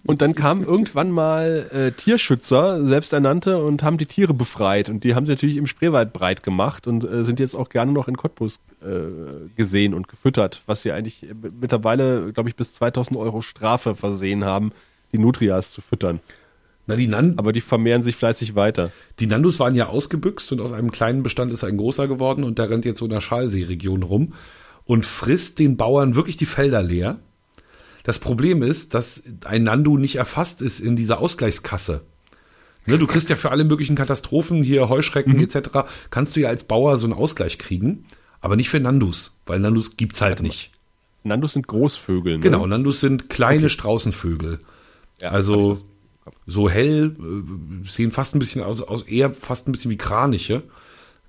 Und 0.06 0.22
dann 0.22 0.36
kamen 0.36 0.64
irgendwann 0.64 1.12
mal 1.12 1.70
äh, 1.72 1.92
Tierschützer, 1.94 2.86
selbsternannte, 2.86 3.64
und 3.64 3.84
haben 3.84 3.98
die 3.98 4.06
Tiere 4.06 4.34
befreit. 4.34 4.90
Und 4.90 5.06
die 5.06 5.16
haben 5.16 5.26
sie 5.26 5.32
natürlich 5.32 5.56
im 5.56 5.66
Spreewald 5.66 6.12
breit 6.12 6.44
gemacht 6.44 6.88
und 6.88 7.06
äh, 7.06 7.24
sind 7.24 7.40
jetzt 7.40 7.56
auch 7.56 7.70
gerne 7.70 7.94
noch 7.94 8.10
in 8.10 8.18
Cottbus 8.18 8.60
äh, 8.82 9.56
gesehen 9.56 9.94
und 9.94 10.10
gefüttert, 10.10 10.62
was 10.66 10.82
sie 10.82 10.92
eigentlich 10.92 11.26
mittlerweile, 11.60 12.34
glaube 12.34 12.50
ich, 12.50 12.58
bis 12.58 12.74
2000 12.74 13.18
Euro 13.18 13.42
Strafe 13.42 13.96
versehen 13.96 14.44
haben, 14.44 14.74
die 15.14 15.20
Nutrias 15.20 15.72
zu 15.72 15.80
füttern. 15.80 16.20
Na, 16.86 16.98
die 16.98 17.08
Nan 17.08 17.36
Aber 17.38 17.54
die 17.54 17.62
vermehren 17.62 18.04
sich 18.04 18.18
fleißig 18.18 18.56
weiter. 18.56 18.92
Die 19.20 19.28
Nandus 19.28 19.60
waren 19.60 19.74
ja 19.74 19.88
ausgebüxt 19.88 20.52
und 20.52 20.60
aus 20.60 20.74
einem 20.74 20.92
kleinen 20.92 21.24
Bestand 21.24 21.54
ist 21.54 21.64
ein 21.64 21.78
großer 21.78 22.10
geworden 22.10 22.44
und 22.44 22.60
der 22.60 22.70
rennt 22.70 22.84
jetzt 22.84 23.00
so 23.00 23.06
in 23.06 23.12
der 23.12 23.22
Schalsee-Region 23.22 24.04
rum 24.04 24.34
und 24.84 25.06
frisst 25.06 25.60
den 25.60 25.78
Bauern 25.78 26.16
wirklich 26.16 26.36
die 26.36 26.46
Felder 26.46 26.84
leer. 26.84 27.20
Das 28.04 28.20
Problem 28.20 28.62
ist, 28.62 28.94
dass 28.94 29.24
ein 29.46 29.64
Nandu 29.64 29.98
nicht 29.98 30.16
erfasst 30.16 30.62
ist 30.62 30.80
in 30.80 30.96
dieser 30.96 31.20
Ausgleichskasse. 31.20 32.02
Ne, 32.86 32.98
du 32.98 33.08
kriegst 33.08 33.30
ja 33.30 33.38
für 33.38 33.50
alle 33.52 33.64
möglichen 33.64 33.96
Katastrophen, 33.96 34.62
hier 34.62 34.90
Heuschrecken 34.90 35.34
Mhm. 35.34 35.44
etc., 35.44 35.70
kannst 36.10 36.36
du 36.36 36.42
ja 36.42 36.50
als 36.50 36.66
Bauer 36.66 36.98
so 36.98 37.06
einen 37.06 37.14
Ausgleich 37.14 37.58
kriegen, 37.58 38.06
aber 38.42 38.58
nicht 38.58 38.70
für 38.70 38.82
Nandus, 38.82 39.38
weil 39.46 39.60
Nandus 39.60 39.96
gibt's 39.96 40.22
halt 40.22 40.42
nicht. 40.42 40.72
Nandus 41.24 41.54
sind 41.54 41.68
Großvögel. 41.68 42.36
Ne? 42.36 42.40
Genau, 42.42 42.68
Nandus 42.68 43.00
sind 43.00 43.30
kleine 43.30 43.70
Straußenvögel. 43.70 44.60
Ja, 45.22 45.30
also 45.30 45.82
so 46.46 46.70
hell, 46.70 47.16
äh, 47.18 47.88
sehen 47.90 48.12
fast 48.12 48.36
ein 48.36 48.40
bisschen 48.40 48.62
aus, 48.64 48.82
aus, 48.82 49.04
eher 49.04 49.34
fast 49.34 49.68
ein 49.68 49.72
bisschen 49.72 49.92
wie 49.92 49.98
Kraniche, 49.98 50.64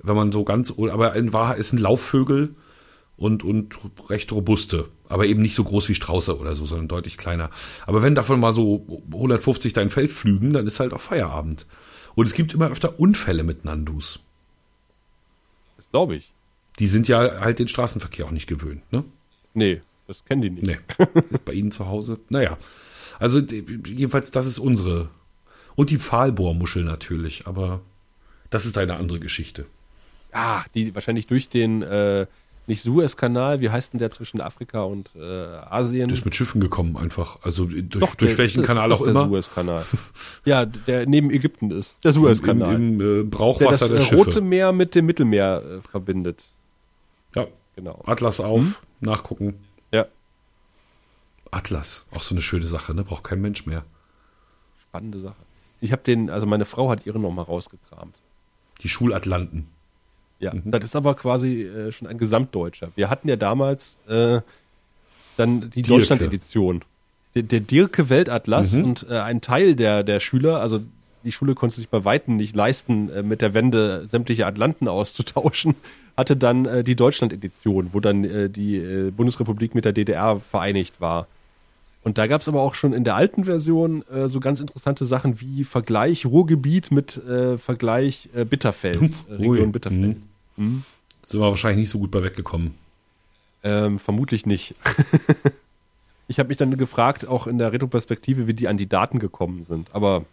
wenn 0.02 0.16
man 0.16 0.32
so 0.32 0.42
ganz, 0.42 0.72
aber 0.76 1.14
in 1.14 1.32
Wahrheit 1.32 1.59
ist 1.59 1.72
ein 1.72 1.78
Laufvögel 1.78 2.56
und, 3.16 3.44
und 3.44 3.76
recht 4.10 4.32
robuste, 4.32 4.88
aber 5.09 5.26
eben 5.26 5.43
nicht 5.43 5.55
so 5.55 5.64
groß 5.64 5.89
wie 5.89 5.94
Strauße 5.94 6.39
oder 6.39 6.56
so, 6.56 6.66
sondern 6.66 6.89
deutlich 6.89 7.16
kleiner. 7.16 7.51
Aber 7.86 8.02
wenn 8.02 8.14
davon 8.14 8.40
mal 8.40 8.52
so 8.52 9.02
150 9.12 9.72
dein 9.72 9.90
Feld 9.90 10.12
flügen, 10.12 10.52
dann 10.52 10.66
ist 10.66 10.81
halt 10.81 10.93
auch 10.93 11.01
Feierabend. 11.01 11.66
Und 12.14 12.26
es 12.26 12.35
gibt 12.35 12.55
immer 12.55 12.70
öfter 12.70 12.98
Unfälle 12.98 13.44
mit 13.44 13.64
Nandus. 13.64 14.20
Das 15.76 15.89
glaube 15.90 16.16
ich. 16.16 16.32
Die 16.78 16.86
sind 16.86 17.06
ja 17.09 17.40
halt 17.40 17.59
den 17.59 17.68
Straßenverkehr 17.68 18.26
auch 18.26 18.31
nicht 18.31 18.47
gewöhnt, 18.47 18.93
ne? 18.93 19.05
Nee, 19.52 19.81
das 20.06 20.24
kennen 20.24 20.43
die 20.43 20.51
nicht. 20.51 20.66
Nee. 20.66 20.78
Ist 21.31 21.44
bei 21.44 21.52
Ihnen 21.52 21.70
zu 21.70 21.86
Hause? 21.86 22.18
Naja. 22.28 22.59
Also 23.18 23.39
jedenfalls, 23.39 24.32
das 24.32 24.47
ist 24.47 24.59
unsere. 24.59 25.09
Und 25.76 25.90
die 25.90 25.98
Pfahlbohrmuschel 25.98 26.85
natürlich, 26.85 27.47
aber 27.47 27.81
das 28.51 28.66
ist 28.66 28.76
eine 28.78 28.97
andere 28.97 29.20
Geschichte. 29.20 29.66
Ah, 30.32 30.64
die 30.74 30.94
wahrscheinlich 30.94 31.26
durch 31.26 31.48
den, 31.48 31.82
äh, 31.82 32.26
nicht 32.69 32.82
Suezkanal, 32.82 33.61
wie 33.61 33.70
heißt 33.70 33.93
denn 33.93 33.99
der 33.99 34.11
zwischen 34.11 34.41
Afrika 34.41 34.82
und 34.82 35.11
äh, 35.16 35.20
Asien? 35.23 36.09
Der 36.09 36.16
ist 36.16 36.24
mit 36.24 36.35
Schiffen 36.35 36.61
gekommen 36.61 36.97
einfach. 36.97 37.39
Also 37.43 37.66
durch, 37.66 37.89
Doch, 37.89 38.15
durch 38.15 38.31
der- 38.32 38.39
welchen 38.39 38.59
das 38.62 38.66
Kanal 38.66 38.93
auch 38.93 39.03
der 39.03 39.09
immer. 39.11 39.27
Suezkanal. 39.27 39.85
ja, 40.45 40.65
der 40.66 41.07
neben 41.07 41.31
Ägypten 41.31 41.70
ist. 41.70 41.97
Der 42.05 42.12
Suezkanal. 42.12 42.74
Im, 42.74 43.01
im 43.01 43.01
äh, 43.01 43.15
der 43.23 43.31
Brauchwasser 43.31 43.89
das 43.89 43.89
der 43.89 43.99
äh, 43.99 44.01
Schiffe. 44.03 44.16
Rote 44.16 44.41
Meer 44.41 44.73
mit 44.73 44.95
dem 44.95 45.07
Mittelmeer 45.07 45.62
äh, 45.62 45.89
verbindet. 45.89 46.43
ja. 47.35 47.47
Genau. 47.77 48.03
Atlas 48.07 48.39
auf, 48.41 48.61
Hm? 48.61 48.74
nachgucken. 49.01 49.55
Ja, 49.93 50.07
Atlas, 51.51 52.07
auch 52.12 52.23
so 52.23 52.35
eine 52.35 52.43
schöne 52.43 52.66
Sache, 52.66 52.95
ne? 52.95 53.05
Braucht 53.05 53.24
kein 53.24 53.41
Mensch 53.41 53.66
mehr. 53.66 53.85
spannende 54.89 55.19
Sache. 55.19 55.36
Ich 55.81 55.93
habe 55.93 56.03
den, 56.03 56.31
also 56.31 56.47
meine 56.47 56.65
Frau 56.65 56.89
hat 56.91 57.05
ihre 57.07 57.19
nochmal 57.19 57.45
rausgekramt. 57.45 58.15
Die 58.81 58.89
Schulatlanten. 58.89 59.69
Ja, 60.40 60.52
Mhm. 60.55 60.70
das 60.70 60.85
ist 60.85 60.97
aber 60.97 61.15
quasi 61.15 61.62
äh, 61.62 61.93
schon 61.93 62.09
ein 62.09 62.19
Gesamtdeutscher. 62.19 62.89
Wir 62.97 63.09
hatten 63.11 63.28
ja 63.28 63.36
damals 63.36 63.97
äh, 64.09 64.40
dann 65.36 65.70
die. 65.70 65.82
Deutschland-Edition. 65.82 66.82
Der, 67.35 67.43
der 67.43 67.61
Dirke 67.61 68.09
Weltatlas 68.11 68.73
Mhm. 68.73 68.85
und 68.85 69.06
äh, 69.11 69.19
ein 69.19 69.40
Teil 69.40 69.74
der, 69.74 70.02
der 70.02 70.20
Schüler, 70.20 70.61
also 70.61 70.81
die 71.24 71.32
Schule 71.32 71.55
konnte 71.55 71.77
sich 71.77 71.89
bei 71.89 72.05
Weitem 72.05 72.36
nicht 72.36 72.55
leisten, 72.55 73.09
äh, 73.11 73.23
mit 73.23 73.40
der 73.40 73.55
Wende 73.55 74.06
sämtliche 74.11 74.47
Atlanten 74.47 74.86
auszutauschen, 74.89 75.74
hatte 76.16 76.36
dann 76.36 76.66
äh, 76.66 76.85
die 76.85 76.94
Deutschland-Edition, 76.94 77.90
wo 77.93 78.01
dann 78.01 78.24
äh, 78.24 78.48
die 78.51 78.77
äh, 78.77 79.11
Bundesrepublik 79.11 79.74
mit 79.74 79.85
der 79.85 79.93
DDR 79.93 80.39
vereinigt 80.39 81.01
war. 81.01 81.27
Und 82.05 82.18
da 82.18 82.26
gab 82.26 82.43
es 82.43 82.48
aber 82.48 82.60
auch 82.60 82.74
schon 82.74 82.93
in 82.93 83.02
der 83.02 83.16
alten 83.16 83.44
Version 83.44 84.06
äh, 84.09 84.28
so 84.28 84.39
ganz 84.39 84.60
interessante 84.60 85.06
Sachen 85.06 85.40
wie 85.40 85.64
Vergleich 85.64 86.26
Ruhrgebiet 86.26 86.90
mit 86.90 87.16
äh, 87.16 87.56
Vergleich 87.56 88.28
äh, 88.35 88.44
Bitterfeld, 88.44 89.10
äh. 89.31 89.35
Region 89.35 89.72
Bitterfeld. 89.72 90.18
Mhm. 90.56 90.85
Sind 91.24 91.40
wir 91.40 91.48
wahrscheinlich 91.48 91.78
nicht 91.78 91.90
so 91.90 91.98
gut 91.98 92.10
bei 92.10 92.22
weggekommen. 92.22 92.74
Ähm, 93.62 93.98
vermutlich 93.98 94.44
nicht. 94.44 94.74
ich 96.28 96.39
habe 96.39 96.48
mich 96.48 96.59
dann 96.59 96.76
gefragt, 96.76 97.26
auch 97.26 97.47
in 97.47 97.56
der 97.56 97.72
Retroperspektive, 97.72 98.47
wie 98.47 98.52
die 98.52 98.68
an 98.68 98.76
die 98.76 98.86
Daten 98.86 99.18
gekommen 99.18 99.64
sind. 99.64 99.89
Aber 99.94 100.26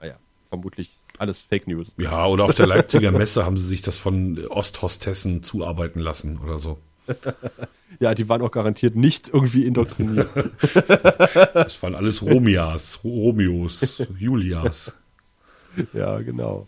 naja, 0.00 0.14
vermutlich 0.48 0.90
alles 1.18 1.42
Fake 1.42 1.66
News. 1.66 1.92
Ja, 1.98 2.26
oder 2.26 2.44
auf 2.44 2.54
der 2.54 2.66
Leipziger 2.66 3.12
Messe 3.12 3.44
haben 3.44 3.58
sie 3.58 3.68
sich 3.68 3.82
das 3.82 3.98
von 3.98 4.38
Osthostessen 4.48 5.42
zuarbeiten 5.42 5.98
lassen 5.98 6.38
oder 6.38 6.58
so. 6.58 6.78
Ja, 8.00 8.14
die 8.14 8.28
waren 8.28 8.42
auch 8.42 8.52
garantiert 8.52 8.94
nicht 8.94 9.28
irgendwie 9.28 9.64
indoktriniert. 9.66 10.28
Das 11.54 11.82
waren 11.82 11.94
alles 11.96 12.22
Romias, 12.22 13.02
Romeos, 13.02 14.00
Julias. 14.18 14.92
ja, 15.92 16.20
genau. 16.20 16.66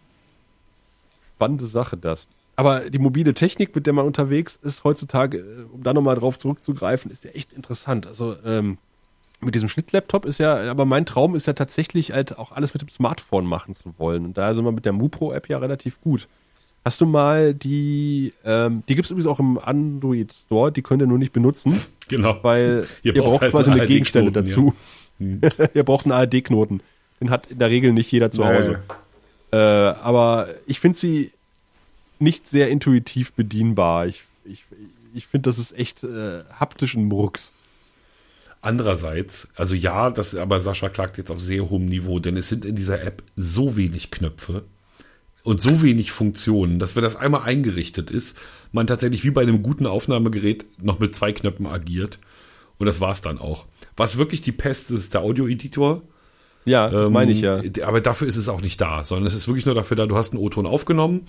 Spannende 1.36 1.66
Sache 1.66 1.96
das. 1.96 2.26
Aber 2.56 2.90
die 2.90 2.98
mobile 2.98 3.32
Technik, 3.32 3.74
mit 3.74 3.86
der 3.86 3.94
man 3.94 4.04
unterwegs 4.06 4.58
ist 4.62 4.84
heutzutage, 4.84 5.38
äh, 5.38 5.64
um 5.72 5.82
da 5.82 5.94
nochmal 5.94 6.16
drauf 6.16 6.36
zurückzugreifen, 6.38 7.10
ist 7.10 7.24
ja 7.24 7.30
echt 7.30 7.52
interessant. 7.52 8.06
Also 8.06 8.36
ähm, 8.44 8.76
mit 9.40 9.54
diesem 9.54 9.68
Schnittlaptop 9.70 10.26
ist 10.26 10.38
ja, 10.38 10.70
aber 10.70 10.84
mein 10.84 11.06
Traum 11.06 11.34
ist 11.34 11.46
ja 11.46 11.54
tatsächlich 11.54 12.12
halt 12.12 12.38
auch 12.38 12.52
alles 12.52 12.74
mit 12.74 12.82
dem 12.82 12.90
Smartphone 12.90 13.46
machen 13.46 13.72
zu 13.72 13.98
wollen. 13.98 14.26
Und 14.26 14.36
da 14.36 14.52
sind 14.52 14.64
wir 14.64 14.72
mit 14.72 14.84
der 14.84 14.92
MuPro-App 14.92 15.48
ja 15.48 15.58
relativ 15.58 16.00
gut. 16.02 16.28
Hast 16.84 17.00
du 17.00 17.06
mal 17.06 17.52
die, 17.54 18.32
ähm, 18.44 18.82
die 18.88 18.94
gibt's 18.94 19.10
übrigens 19.10 19.26
auch 19.26 19.38
im 19.38 19.58
Android 19.58 20.32
Store, 20.32 20.72
die 20.72 20.82
könnt 20.82 21.02
ihr 21.02 21.06
nur 21.06 21.18
nicht 21.18 21.32
benutzen, 21.32 21.80
Genau. 22.08 22.38
weil 22.42 22.86
Ihr 23.02 23.14
ihr, 23.14 23.22
braucht 23.22 23.32
braucht 23.32 23.42
halt 23.42 23.52
quasi 23.52 23.70
eine 23.70 23.86
Gegenstelle 23.86 24.32
dazu. 24.32 24.74
ihr 25.18 25.82
braucht 25.84 26.06
einen 26.06 26.12
ARD-Knoten. 26.12 26.82
Den 27.20 27.30
hat 27.30 27.50
in 27.50 27.58
der 27.58 27.68
Regel 27.68 27.92
nicht 27.92 28.10
jeder 28.10 28.30
zu 28.30 28.44
Hause. 28.46 28.80
Äh, 29.52 29.56
aber 29.56 30.48
ich 30.66 30.80
finde 30.80 30.96
sie 30.96 31.32
nicht 32.18 32.48
sehr 32.48 32.70
intuitiv 32.70 33.34
bedienbar. 33.34 34.06
Ich, 34.06 34.22
ich, 34.44 34.64
ich 35.14 35.26
finde, 35.26 35.50
das 35.50 35.58
ist 35.58 35.76
echt 35.76 36.02
äh, 36.04 36.44
haptisch 36.58 36.94
ein 36.94 37.04
Murks. 37.04 37.52
Andererseits, 38.62 39.48
also 39.56 39.74
ja, 39.74 40.10
das 40.10 40.34
aber 40.34 40.60
Sascha 40.60 40.88
klagt 40.88 41.18
jetzt 41.18 41.30
auf 41.30 41.40
sehr 41.40 41.68
hohem 41.70 41.86
Niveau, 41.86 42.18
denn 42.18 42.36
es 42.36 42.48
sind 42.48 42.64
in 42.64 42.76
dieser 42.76 43.02
App 43.02 43.22
so 43.34 43.76
wenig 43.76 44.10
Knöpfe 44.10 44.64
und 45.42 45.60
so 45.62 45.82
wenig 45.82 46.12
Funktionen, 46.12 46.78
dass 46.78 46.96
wenn 46.96 47.02
das 47.02 47.16
einmal 47.16 47.42
eingerichtet 47.42 48.10
ist, 48.10 48.36
man 48.72 48.86
tatsächlich 48.86 49.24
wie 49.24 49.30
bei 49.30 49.42
einem 49.42 49.62
guten 49.62 49.86
Aufnahmegerät 49.86 50.64
noch 50.82 50.98
mit 50.98 51.14
zwei 51.14 51.32
Knöpfen 51.32 51.66
agiert 51.66 52.18
und 52.78 52.86
das 52.86 53.00
war's 53.00 53.22
dann 53.22 53.38
auch. 53.38 53.66
Was 53.96 54.16
wirklich 54.18 54.42
die 54.42 54.52
Pest 54.52 54.90
ist, 54.90 54.98
ist 54.98 55.14
der 55.14 55.22
Audioeditor. 55.22 56.02
Ja, 56.66 56.88
das 56.90 57.06
Ähm, 57.06 57.12
meine 57.12 57.32
ich 57.32 57.40
ja. 57.40 57.60
Aber 57.86 58.00
dafür 58.00 58.28
ist 58.28 58.36
es 58.36 58.48
auch 58.48 58.60
nicht 58.60 58.80
da, 58.80 59.02
sondern 59.04 59.26
es 59.26 59.34
ist 59.34 59.48
wirklich 59.48 59.66
nur 59.66 59.74
dafür 59.74 59.96
da, 59.96 60.06
du 60.06 60.16
hast 60.16 60.32
einen 60.34 60.42
O-Ton 60.42 60.66
aufgenommen, 60.66 61.22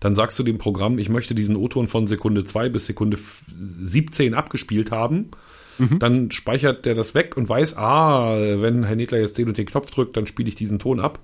dann 0.00 0.14
sagst 0.14 0.38
du 0.38 0.42
dem 0.42 0.58
Programm, 0.58 0.98
ich 0.98 1.08
möchte 1.10 1.34
diesen 1.34 1.56
O-Ton 1.56 1.88
von 1.88 2.06
Sekunde 2.06 2.44
2 2.44 2.68
bis 2.70 2.86
Sekunde 2.86 3.16
f- 3.16 3.42
17 3.82 4.32
abgespielt 4.34 4.90
haben. 4.90 5.30
Mhm. 5.78 5.98
Dann 5.98 6.30
speichert 6.30 6.86
der 6.86 6.94
das 6.94 7.14
weg 7.14 7.36
und 7.36 7.48
weiß, 7.48 7.76
ah, 7.76 8.34
wenn 8.38 8.84
Herr 8.84 8.96
Nedler 8.96 9.18
jetzt 9.20 9.36
den 9.38 9.48
und 9.48 9.58
den 9.58 9.66
Knopf 9.66 9.90
drückt, 9.90 10.16
dann 10.16 10.26
spiele 10.26 10.48
ich 10.48 10.54
diesen 10.54 10.78
Ton 10.78 11.00
ab. 11.00 11.20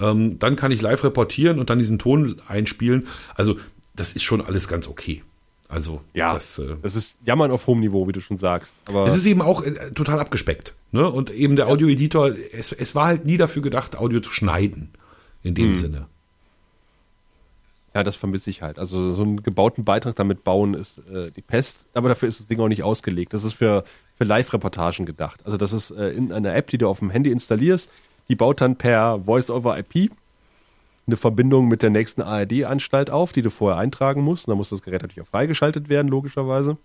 Ähm, 0.00 0.38
dann 0.38 0.56
kann 0.56 0.70
ich 0.70 0.80
live 0.80 1.02
reportieren 1.04 1.58
und 1.58 1.70
dann 1.70 1.78
diesen 1.78 1.98
Ton 1.98 2.36
einspielen. 2.46 3.08
Also, 3.34 3.56
das 3.94 4.12
ist 4.12 4.22
schon 4.22 4.40
alles 4.40 4.68
ganz 4.68 4.86
okay. 4.88 5.22
Also, 5.68 6.00
Ja, 6.14 6.32
das, 6.32 6.58
äh, 6.58 6.76
das 6.82 6.94
ist 6.94 7.16
Jammern 7.26 7.50
auf 7.50 7.66
hohem 7.66 7.80
Niveau, 7.80 8.08
wie 8.08 8.12
du 8.12 8.20
schon 8.20 8.38
sagst. 8.38 8.72
Aber 8.86 9.06
es 9.06 9.16
ist 9.16 9.26
eben 9.26 9.42
auch 9.42 9.62
äh, 9.62 9.90
total 9.92 10.18
abgespeckt. 10.18 10.74
Ne? 10.92 11.08
Und 11.10 11.30
eben 11.30 11.56
der 11.56 11.68
Audioeditor, 11.68 12.32
es, 12.52 12.72
es 12.72 12.94
war 12.94 13.06
halt 13.06 13.26
nie 13.26 13.36
dafür 13.36 13.60
gedacht, 13.60 13.96
Audio 13.96 14.20
zu 14.20 14.30
schneiden. 14.32 14.90
In 15.42 15.54
dem 15.54 15.74
Sinne. 15.76 16.06
ja, 17.94 18.02
das 18.02 18.16
vermisse 18.16 18.50
ich 18.50 18.60
halt. 18.62 18.78
Also 18.78 19.14
so 19.14 19.22
einen 19.22 19.42
gebauten 19.42 19.84
Beitrag 19.84 20.16
damit 20.16 20.42
bauen 20.44 20.74
ist 20.74 20.98
äh, 21.08 21.30
die 21.30 21.42
Pest, 21.42 21.84
aber 21.94 22.08
dafür 22.08 22.28
ist 22.28 22.40
das 22.40 22.46
Ding 22.48 22.60
auch 22.60 22.68
nicht 22.68 22.82
ausgelegt. 22.82 23.32
Das 23.34 23.44
ist 23.44 23.54
für, 23.54 23.84
für 24.16 24.24
Live-Reportagen 24.24 25.06
gedacht. 25.06 25.40
Also 25.44 25.56
das 25.56 25.72
ist 25.72 25.90
äh, 25.90 26.10
in 26.10 26.32
einer 26.32 26.54
App, 26.54 26.70
die 26.70 26.78
du 26.78 26.88
auf 26.88 26.98
dem 26.98 27.10
Handy 27.10 27.30
installierst, 27.30 27.88
die 28.28 28.36
baut 28.36 28.60
dann 28.60 28.76
per 28.76 29.20
Voice-over-IP 29.24 30.10
eine 31.06 31.16
Verbindung 31.16 31.68
mit 31.68 31.82
der 31.82 31.90
nächsten 31.90 32.22
ARD-Anstalt 32.22 33.10
auf, 33.10 33.32
die 33.32 33.42
du 33.42 33.50
vorher 33.50 33.78
eintragen 33.78 34.22
musst. 34.22 34.46
Und 34.46 34.52
dann 34.52 34.58
muss 34.58 34.68
das 34.68 34.82
Gerät 34.82 35.02
natürlich 35.02 35.22
auch 35.22 35.30
freigeschaltet 35.30 35.88
werden, 35.88 36.08
logischerweise. 36.08 36.76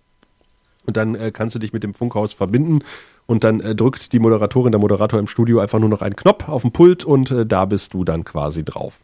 Und 0.86 0.96
dann 0.96 1.14
äh, 1.14 1.30
kannst 1.30 1.54
du 1.54 1.58
dich 1.58 1.72
mit 1.72 1.84
dem 1.84 1.94
Funkhaus 1.94 2.32
verbinden 2.32 2.80
und 3.26 3.44
dann 3.44 3.60
äh, 3.60 3.74
drückt 3.74 4.12
die 4.12 4.18
Moderatorin, 4.18 4.72
der 4.72 4.80
Moderator 4.80 5.18
im 5.18 5.26
Studio 5.26 5.60
einfach 5.60 5.78
nur 5.78 5.88
noch 5.88 6.02
einen 6.02 6.16
Knopf 6.16 6.48
auf 6.48 6.62
dem 6.62 6.72
Pult 6.72 7.04
und 7.04 7.30
äh, 7.30 7.46
da 7.46 7.64
bist 7.64 7.94
du 7.94 8.04
dann 8.04 8.24
quasi 8.24 8.64
drauf. 8.64 9.00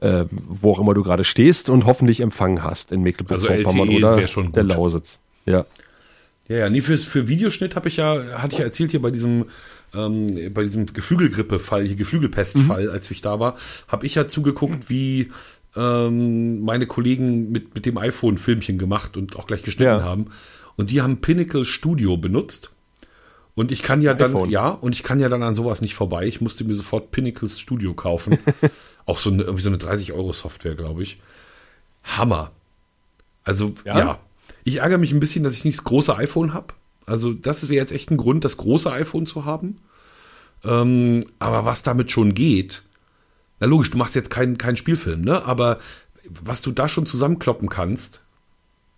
Äh, 0.00 0.26
wo 0.30 0.72
auch 0.72 0.78
immer 0.78 0.94
du 0.94 1.02
gerade 1.02 1.24
stehst 1.24 1.70
und 1.70 1.84
hoffentlich 1.84 2.20
Empfang 2.20 2.62
hast 2.62 2.92
in 2.92 3.02
Mecklenburg-Vorpommern 3.02 3.88
LTE 3.88 3.98
oder 3.98 4.16
wär 4.16 4.26
schon 4.28 4.52
der. 4.52 4.62
Lausitz. 4.62 5.18
Ja. 5.44 5.64
Ja, 6.46 6.56
ja, 6.56 6.70
nee, 6.70 6.80
fürs, 6.80 7.04
für 7.04 7.28
Videoschnitt 7.28 7.74
habe 7.76 7.88
ich 7.88 7.96
ja, 7.96 8.22
hatte 8.38 8.54
ich 8.54 8.58
ja 8.60 8.64
erzählt 8.64 8.92
hier 8.92 9.02
bei 9.02 9.10
diesem 9.10 9.46
ähm, 9.94 10.52
bei 10.52 10.64
diesem 10.64 10.86
Geflügelgrippe-Fall, 10.86 11.84
hier 11.84 11.96
Geflügelpestfall, 11.96 12.84
mhm. 12.84 12.90
als 12.90 13.10
ich 13.10 13.20
da 13.20 13.40
war, 13.40 13.56
habe 13.88 14.06
ich 14.06 14.14
ja 14.14 14.28
zugeguckt, 14.28 14.90
wie 14.90 15.30
ähm, 15.76 16.60
meine 16.60 16.86
Kollegen 16.86 17.50
mit, 17.50 17.74
mit 17.74 17.86
dem 17.86 17.98
iPhone 17.98 18.38
Filmchen 18.38 18.78
gemacht 18.78 19.16
und 19.16 19.36
auch 19.36 19.46
gleich 19.46 19.62
geschnitten 19.62 20.00
ja. 20.00 20.02
haben. 20.02 20.26
Und 20.76 20.90
die 20.90 21.02
haben 21.02 21.20
Pinnacle 21.20 21.64
Studio 21.64 22.16
benutzt. 22.16 22.70
Und 23.54 23.72
ich 23.72 23.82
kann 23.82 24.02
ja 24.02 24.14
dann, 24.14 24.30
iPhone. 24.30 24.50
ja, 24.50 24.68
und 24.68 24.94
ich 24.94 25.02
kann 25.02 25.18
ja 25.18 25.28
dann 25.28 25.42
an 25.42 25.56
sowas 25.56 25.80
nicht 25.80 25.94
vorbei. 25.94 26.26
Ich 26.26 26.40
musste 26.40 26.62
mir 26.62 26.74
sofort 26.74 27.10
Pinnacle 27.10 27.48
Studio 27.48 27.92
kaufen. 27.94 28.38
auch 29.06 29.18
so 29.18 29.30
eine, 29.30 29.42
irgendwie 29.42 29.62
so 29.62 29.68
eine 29.68 29.78
30 29.78 30.12
Euro 30.12 30.32
Software, 30.32 30.76
glaube 30.76 31.02
ich. 31.02 31.20
Hammer. 32.04 32.52
Also, 33.42 33.74
ja. 33.84 33.98
ja. 33.98 34.20
Ich 34.62 34.76
ärgere 34.76 34.98
mich 34.98 35.12
ein 35.12 35.20
bisschen, 35.20 35.42
dass 35.42 35.54
ich 35.54 35.64
nicht 35.64 35.78
das 35.78 35.84
große 35.84 36.14
iPhone 36.16 36.54
habe. 36.54 36.74
Also, 37.08 37.32
das 37.32 37.68
wäre 37.68 37.80
jetzt 37.80 37.92
echt 37.92 38.10
ein 38.10 38.16
Grund, 38.16 38.44
das 38.44 38.56
große 38.56 38.90
iPhone 38.92 39.26
zu 39.26 39.44
haben. 39.44 39.78
Ähm, 40.64 41.24
aber 41.38 41.64
was 41.64 41.82
damit 41.82 42.10
schon 42.10 42.34
geht, 42.34 42.82
na 43.60 43.66
logisch, 43.66 43.90
du 43.90 43.98
machst 43.98 44.14
jetzt 44.14 44.30
keinen 44.30 44.58
kein 44.58 44.76
Spielfilm, 44.76 45.22
ne? 45.22 45.44
Aber 45.44 45.78
was 46.28 46.62
du 46.62 46.72
da 46.72 46.88
schon 46.88 47.06
zusammenkloppen 47.06 47.68
kannst 47.68 48.22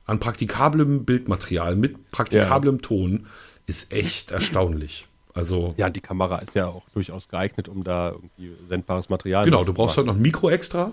an 0.06 0.18
praktikablem 0.18 1.04
Bildmaterial 1.04 1.76
mit 1.76 2.10
praktikablem 2.10 2.76
ja. 2.76 2.82
Ton, 2.82 3.26
ist 3.66 3.92
echt 3.92 4.32
erstaunlich. 4.32 5.06
Also 5.32 5.74
ja, 5.76 5.88
die 5.90 6.00
Kamera 6.00 6.38
ist 6.38 6.54
ja 6.54 6.66
auch 6.66 6.82
durchaus 6.92 7.28
geeignet, 7.28 7.68
um 7.68 7.84
da 7.84 8.10
irgendwie 8.10 8.52
sendbares 8.68 9.08
Material. 9.08 9.44
Genau, 9.44 9.62
du 9.62 9.72
brauchst 9.72 9.96
halt 9.96 10.08
noch 10.08 10.16
ein 10.16 10.22
Mikro 10.22 10.50
extra. 10.50 10.90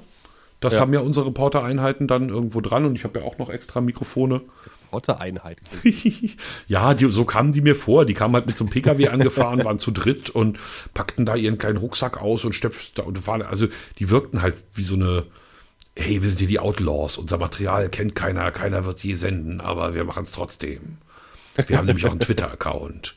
Das 0.60 0.74
ja. 0.74 0.82
haben 0.82 0.94
ja 0.94 1.00
unsere 1.00 1.28
Reporter-Einheiten 1.28 2.08
dann 2.08 2.30
irgendwo 2.30 2.62
dran 2.62 2.86
und 2.86 2.96
ich 2.96 3.04
habe 3.04 3.20
ja 3.20 3.26
auch 3.26 3.38
noch 3.38 3.50
extra 3.50 3.82
Mikrofone. 3.82 4.42
Reporter-Einheiten. 4.88 5.66
ja, 6.68 6.94
die, 6.94 7.12
so 7.12 7.26
kamen 7.26 7.52
die 7.52 7.62
mir 7.62 7.76
vor. 7.76 8.06
Die 8.06 8.14
kamen 8.14 8.34
halt 8.34 8.48
mit 8.48 8.58
so 8.58 8.64
einem 8.64 8.72
PKW 8.72 9.10
angefahren, 9.10 9.64
waren 9.64 9.80
zu 9.80 9.92
dritt 9.92 10.30
und 10.30 10.58
packten 10.94 11.26
da 11.26 11.36
ihren 11.36 11.58
kleinen 11.58 11.78
Rucksack 11.78 12.22
aus 12.22 12.46
und 12.46 12.54
stöpften 12.54 13.04
und 13.04 13.28
waren, 13.28 13.42
also 13.42 13.68
die 14.00 14.10
wirkten 14.10 14.42
halt 14.42 14.64
wie 14.74 14.84
so 14.84 14.96
eine, 14.96 15.26
hey, 15.96 16.22
wir 16.22 16.30
sind 16.30 16.40
hier 16.40 16.48
die 16.48 16.60
Outlaws, 16.60 17.18
unser 17.18 17.38
Material 17.38 17.90
kennt 17.90 18.16
keiner, 18.16 18.52
keiner 18.52 18.86
wird 18.86 19.00
sie 19.00 19.16
senden, 19.16 19.62
aber 19.62 19.94
wir 19.94 20.04
machen 20.04 20.24
es 20.24 20.32
trotzdem. 20.32 20.98
Wir 21.56 21.78
haben 21.78 21.86
nämlich 21.86 22.06
auch 22.06 22.12
einen 22.12 22.20
Twitter-Account. 22.20 23.16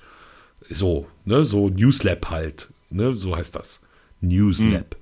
So, 0.69 1.07
ne, 1.25 1.45
so 1.45 1.69
Newslab 1.69 2.31
halt, 2.31 2.69
ne, 2.89 3.15
so 3.15 3.37
heißt 3.37 3.55
das. 3.55 3.83
Newslab. 4.21 4.95
Hm. 4.95 5.01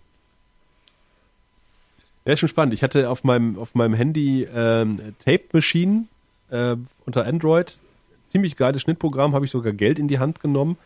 Ja, 2.24 2.32
ist 2.34 2.40
schon 2.40 2.48
spannend. 2.48 2.74
Ich 2.74 2.82
hatte 2.82 3.08
auf 3.08 3.24
meinem, 3.24 3.58
auf 3.58 3.74
meinem 3.74 3.94
Handy 3.94 4.46
ähm, 4.52 5.14
Tape 5.24 5.44
Machine 5.52 6.04
äh, 6.50 6.76
unter 7.04 7.26
Android. 7.26 7.78
Ziemlich 8.26 8.56
geiles 8.56 8.82
Schnittprogramm, 8.82 9.34
habe 9.34 9.44
ich 9.44 9.50
sogar 9.50 9.72
Geld 9.72 9.98
in 9.98 10.08
die 10.08 10.18
Hand 10.18 10.40
genommen. 10.40 10.76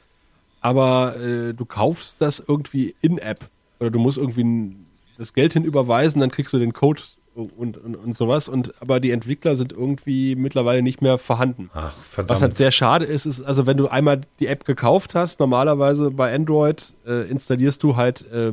Aber 0.61 1.17
äh, 1.17 1.55
du 1.55 1.65
kaufst 1.65 2.17
das 2.21 2.43
irgendwie 2.47 2.95
in-App. 3.01 3.49
Oder 3.81 3.91
du 3.91 3.99
musst 3.99 4.19
irgendwie 4.19 4.77
das 5.19 5.33
Geld 5.33 5.53
hinüberweisen, 5.53 6.21
dann 6.21 6.31
kriegst 6.31 6.53
du 6.53 6.59
den 6.59 6.73
Code 6.73 7.03
und, 7.35 7.77
und, 7.79 7.97
und 7.97 8.17
sowas. 8.17 8.49
Und 8.49 8.75
aber 8.81 9.01
die 9.01 9.11
Entwickler 9.11 9.57
sind 9.57 9.73
irgendwie 9.73 10.37
mittlerweile 10.37 10.83
nicht 10.83 11.03
mehr 11.03 11.19
vorhanden. 11.19 11.71
Ach, 11.75 11.93
verdammt. 11.93 12.31
Was 12.31 12.43
halt 12.43 12.57
sehr 12.57 12.71
schade 12.71 13.05
ist, 13.05 13.27
ist, 13.27 13.43
also 13.43 13.67
wenn 13.67 13.77
du 13.77 13.89
einmal 13.89 14.21
die 14.39 14.47
App 14.47 14.65
gekauft 14.65 15.15
hast, 15.15 15.41
normalerweise 15.41 16.11
bei 16.11 16.33
Android 16.33 16.95
äh, 17.07 17.29
installierst 17.29 17.83
du 17.83 17.97
halt 17.97 18.31
äh, 18.31 18.53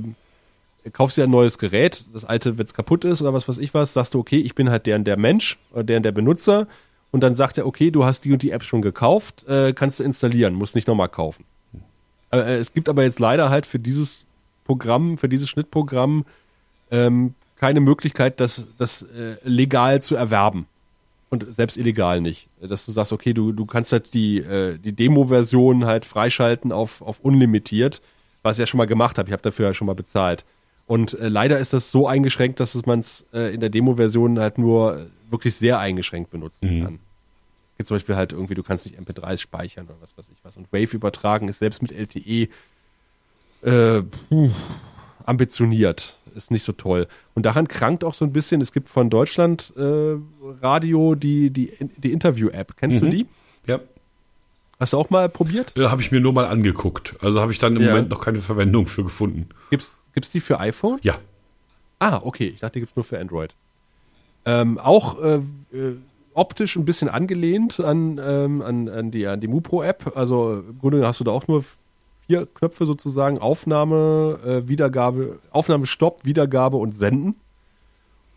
kaufst 0.94 1.18
dir 1.18 1.26
ein 1.26 1.30
neues 1.30 1.58
Gerät, 1.58 2.06
das 2.14 2.26
alte, 2.26 2.58
wenn 2.58 2.66
es 2.66 2.74
kaputt 2.74 3.04
ist 3.04 3.22
oder 3.22 3.34
was 3.34 3.48
weiß 3.48 3.58
ich 3.58 3.74
was, 3.74 3.94
sagst 3.94 4.14
du, 4.14 4.20
okay, 4.20 4.40
ich 4.40 4.56
bin 4.56 4.70
halt 4.70 4.86
der 4.86 4.96
und 4.96 5.06
der 5.06 5.18
Mensch 5.18 5.60
oder 5.72 5.84
der 5.84 5.98
und 5.98 6.04
der 6.04 6.12
Benutzer 6.12 6.68
und 7.12 7.22
dann 7.22 7.36
sagt 7.36 7.58
er, 7.58 7.66
okay, 7.66 7.92
du 7.92 8.06
hast 8.06 8.26
die 8.26 8.34
und 8.34 8.42
die 8.44 8.52
App 8.52 8.64
schon 8.64 8.82
gekauft, 8.82 9.48
äh, 9.48 9.74
kannst 9.74 10.00
du 10.00 10.04
installieren, 10.04 10.54
musst 10.54 10.76
nicht 10.76 10.88
nochmal 10.88 11.10
kaufen. 11.10 11.44
Äh, 12.32 12.58
es 12.58 12.74
gibt 12.74 12.90
aber 12.90 13.04
jetzt 13.04 13.20
leider 13.20 13.50
halt 13.50 13.66
für 13.66 13.80
dieses 13.80 14.26
Programm, 14.66 15.18
für 15.18 15.30
dieses 15.30 15.50
Schnittprogramm 15.50 16.26
ähm, 16.92 17.34
keine 17.56 17.80
Möglichkeit, 17.82 18.40
das, 18.40 18.68
das 18.78 19.02
äh, 19.02 19.36
legal 19.44 20.02
zu 20.02 20.16
erwerben. 20.16 20.68
Und 21.32 21.46
selbst 21.54 21.78
illegal 21.78 22.22
nicht. 22.22 22.48
Dass 22.60 22.86
du 22.86 22.92
sagst, 22.92 23.14
okay, 23.14 23.34
du, 23.34 23.52
du 23.52 23.66
kannst 23.68 23.92
halt 23.92 24.16
die, 24.16 24.40
äh, 24.40 24.80
die 24.80 24.94
Demo-Version 24.94 25.86
halt 25.86 26.06
freischalten 26.06 26.72
auf, 26.72 27.04
auf 27.04 27.20
unlimitiert, 27.20 28.02
was 28.42 28.56
ich 28.56 28.62
ja 28.62 28.66
schon 28.66 28.80
mal 28.80 28.88
gemacht 28.88 29.20
habe. 29.20 29.30
Ich 29.30 29.34
habe 29.34 29.44
dafür 29.44 29.68
ja 29.68 29.74
schon 29.76 29.86
mal 29.86 29.94
bezahlt. 29.94 30.44
Und 30.88 31.14
äh, 31.20 31.30
leider 31.30 31.60
ist 31.60 31.74
das 31.74 31.92
so 31.92 32.08
eingeschränkt, 32.08 32.60
dass 32.60 32.74
man 32.88 33.00
es 33.00 33.28
äh, 33.32 33.54
in 33.54 33.60
der 33.60 33.70
Demo-Version 33.70 34.40
halt 34.40 34.58
nur 34.58 35.12
wirklich 35.32 35.56
sehr 35.56 35.80
eingeschränkt 35.80 36.32
benutzen 36.32 36.78
mhm. 36.78 36.84
kann. 36.84 37.00
Gibt 37.78 37.88
zum 37.88 37.96
Beispiel 37.96 38.16
halt 38.16 38.34
irgendwie, 38.34 38.56
du 38.56 38.64
kannst 38.64 38.86
nicht 38.86 39.00
MP3s 39.00 39.40
speichern 39.40 39.86
oder 39.86 39.96
was 40.02 40.18
weiß 40.18 40.26
ich 40.32 40.38
was. 40.44 40.58
Und 40.58 40.72
Wave 40.74 40.96
übertragen 40.96 41.48
ist 41.48 41.60
selbst 41.60 41.82
mit 41.82 41.92
LTE 41.92 42.50
äh, 43.62 44.02
puh, 44.02 44.52
ambitioniert. 45.26 46.18
Ist 46.36 46.52
nicht 46.52 46.64
so 46.64 46.74
toll. 46.74 47.08
Und 47.36 47.46
daran 47.46 47.68
krankt 47.68 48.04
auch 48.04 48.14
so 48.14 48.26
ein 48.26 48.34
bisschen, 48.34 48.62
es 48.62 48.72
gibt 48.72 48.90
von 48.90 49.10
Deutschland 49.10 49.74
äh, 49.78 50.16
Radio 50.62 51.16
die, 51.16 51.50
die, 51.50 51.72
die 51.98 52.12
Interview-App. 52.12 52.76
Kennst 52.78 53.02
mhm. 53.02 53.06
du 53.06 53.18
die? 53.18 53.28
Ja. 53.68 53.80
Hast 54.80 54.94
du 54.94 54.98
auch 54.98 55.10
mal 55.10 55.28
probiert? 55.28 55.74
Ja, 55.76 55.92
habe 55.92 56.02
ich 56.02 56.12
mir 56.12 56.22
nur 56.22 56.32
mal 56.32 56.46
angeguckt. 56.46 57.16
Also 57.22 57.42
habe 57.42 57.52
ich 57.52 57.60
dann 57.60 57.76
im 57.76 57.82
ja. 57.82 57.90
Moment 57.90 58.10
noch 58.10 58.22
keine 58.22 58.40
Verwendung 58.40 58.88
für 58.88 59.04
gefunden. 59.04 59.50
Gibt's, 59.70 60.00
gibt's 60.14 60.32
die 60.32 60.40
für 60.40 60.60
iPhone? 60.60 61.00
Ja. 61.02 61.20
Ah, 62.00 62.22
okay. 62.24 62.48
Ich 62.48 62.62
dachte, 62.62 62.74
die 62.74 62.80
gibt's 62.82 62.96
nur 62.96 63.04
für 63.04 63.20
Android. 63.20 63.56
Ähm, 64.50 64.80
auch 64.80 65.22
äh, 65.22 65.36
äh, 65.72 65.98
optisch 66.34 66.76
ein 66.76 66.86
bisschen 66.86 67.08
angelehnt 67.08 67.80
an, 67.80 68.20
ähm, 68.24 68.64
an, 68.64 68.90
an 68.90 69.12
die, 69.12 69.28
an 69.28 69.40
die 69.42 69.48
MuPro-App. 69.48 70.14
Also 70.16 70.64
im 70.68 70.80
Grunde 70.80 71.06
hast 71.06 71.20
du 71.20 71.24
da 71.24 71.32
auch 71.32 71.48
nur 71.48 71.64
vier 72.26 72.48
Knöpfe 72.48 72.88
sozusagen: 72.88 73.38
Aufnahme, 73.38 74.40
äh, 74.44 74.68
Wiedergabe, 74.68 75.38
Aufnahme, 75.52 75.86
Stopp, 75.86 76.26
Wiedergabe 76.26 76.78
und 76.78 76.94
Senden. 76.94 77.36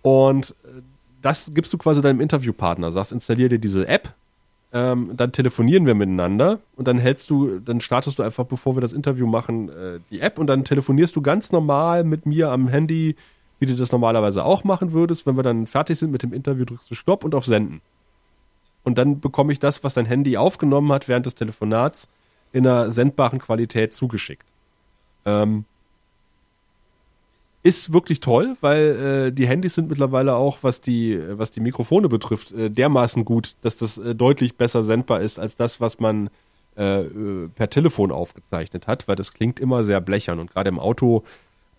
Und 0.03 0.55
äh, 0.65 0.83
das 1.23 1.53
gibst 1.55 1.73
du 1.73 1.79
quasi 1.79 2.03
deinem 2.03 2.21
Interviewpartner. 2.21 2.93
Sagst, 2.93 3.13
installier 3.13 3.49
dir 3.49 3.59
diese 3.59 3.89
App, 3.89 4.13
ähm, 4.75 5.13
dann 5.17 5.33
telefonieren 5.33 5.87
wir 5.87 5.95
miteinander 5.95 6.59
und 6.77 6.89
dann 6.89 6.99
hältst 6.99 7.31
du, 7.31 7.59
dann 7.59 7.81
startest 7.81 8.19
du 8.19 8.23
einfach, 8.23 8.45
bevor 8.45 8.77
wir 8.77 8.83
das 8.83 8.93
Interview 8.93 9.27
machen, 9.27 9.71
äh, 9.71 10.01
die 10.11 10.21
App 10.21 10.39
und 10.39 10.49
dann 10.49 10.65
telefonierst 10.65 11.17
du 11.17 11.23
ganz 11.23 11.53
normal 11.53 12.05
mit 12.05 12.27
mir 12.27 12.51
am 12.51 12.69
Handy, 12.69 13.17
wie 13.63 13.67
du 13.67 13.77
das 13.77 13.93
normalerweise 13.93 14.45
auch 14.45 14.65
machen 14.65 14.93
würdest. 14.93 15.25
Wenn 15.25 15.37
wir 15.37 15.45
dann 15.45 15.69
fertig 15.69 15.97
sind 15.97 16.11
mit 16.11 16.25
dem 16.25 16.33
Interview, 16.33 16.65
drückst 16.65 16.91
du 16.91 16.97
Stopp 16.97 17.25
und 17.25 17.33
auf 17.33 17.47
Senden. 17.47 17.81
Und 18.83 18.99
dann 18.99 19.21
bekomme 19.21 19.53
ich 19.53 19.61
das, 19.61 19.85
was 19.85 19.95
dein 19.95 20.07
Handy 20.07 20.37
aufgenommen 20.37 20.91
hat 20.91 21.07
während 21.07 21.27
des 21.27 21.37
Telefonats, 21.37 22.09
in 22.53 22.67
einer 22.67 22.91
sendbaren 22.91 23.39
Qualität 23.39 23.95
zugeschickt. 23.95 24.45
Ähm, 25.25 25.65
ist 27.63 27.93
wirklich 27.93 28.19
toll, 28.19 28.57
weil 28.61 29.29
äh, 29.29 29.33
die 29.33 29.47
Handys 29.47 29.77
sind 29.77 29.89
mittlerweile 29.89 30.35
auch, 30.35 30.59
was 30.63 30.81
die, 30.81 31.21
was 31.39 31.53
die 31.53 31.61
Mikrofone 31.61 32.09
betrifft, 32.09 32.51
äh, 32.51 32.69
dermaßen 32.69 33.25
gut, 33.25 33.55
dass 33.63 33.77
das 33.77 33.97
äh, 33.97 34.17
deutlich 34.17 34.57
besser 34.57 34.83
sendbar 34.83 35.21
ist 35.21 35.39
als 35.39 35.55
das, 35.55 35.81
was 35.81 36.01
man 36.01 36.29
äh, 36.77 37.03
äh, 37.03 37.49
per 37.55 37.71
Telefon 37.71 38.11
aufgezeichnet 38.11 38.89
hat, 38.89 39.07
weil 39.07 39.15
das 39.15 39.33
klingt 39.33 39.61
immer 39.61 39.85
sehr 39.85 40.01
blechern 40.01 40.41
und 40.41 40.51
gerade 40.51 40.71
im 40.71 40.81
Auto 40.81 41.23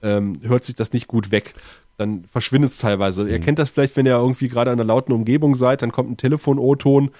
ähm, 0.03 0.33
hört 0.43 0.63
sich 0.63 0.75
das 0.75 0.93
nicht 0.93 1.07
gut 1.07 1.31
weg. 1.31 1.55
Dann 1.97 2.25
verschwindet 2.25 2.71
es 2.71 2.77
teilweise. 2.77 3.23
Mhm. 3.23 3.29
Ihr 3.29 3.39
kennt 3.39 3.59
das 3.59 3.69
vielleicht, 3.69 3.95
wenn 3.95 4.05
ihr 4.05 4.15
irgendwie 4.15 4.49
gerade 4.49 4.71
in 4.71 4.79
einer 4.79 4.87
lauten 4.87 5.13
Umgebung 5.13 5.55
seid, 5.55 5.81
dann 5.81 5.91
kommt 5.91 6.11
ein 6.11 6.17
Telefon-O-Ton, 6.17 7.11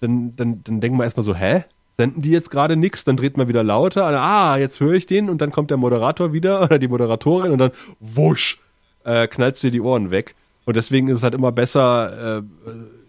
dann, 0.00 0.36
dann, 0.36 0.62
dann 0.64 0.80
denken 0.80 0.98
wir 0.98 1.04
erstmal 1.04 1.24
so, 1.24 1.34
hä? 1.34 1.64
senden 1.96 2.22
die 2.22 2.30
jetzt 2.30 2.50
gerade 2.50 2.76
nichts, 2.76 3.04
dann 3.04 3.16
dreht 3.16 3.36
man 3.36 3.48
wieder 3.48 3.62
lauter, 3.62 4.04
ah, 4.04 4.56
jetzt 4.58 4.80
höre 4.80 4.94
ich 4.94 5.06
den 5.06 5.30
und 5.30 5.40
dann 5.40 5.50
kommt 5.50 5.70
der 5.70 5.78
Moderator 5.78 6.32
wieder 6.32 6.62
oder 6.64 6.78
die 6.78 6.88
Moderatorin 6.88 7.52
und 7.52 7.58
dann 7.58 7.70
wusch, 8.00 8.58
äh, 9.04 9.26
knallst 9.26 9.62
dir 9.62 9.70
die 9.70 9.80
Ohren 9.80 10.10
weg. 10.10 10.34
Und 10.66 10.76
deswegen 10.76 11.08
ist 11.08 11.18
es 11.18 11.22
halt 11.22 11.34
immer 11.34 11.52
besser, 11.52 12.38
äh, 12.38 12.42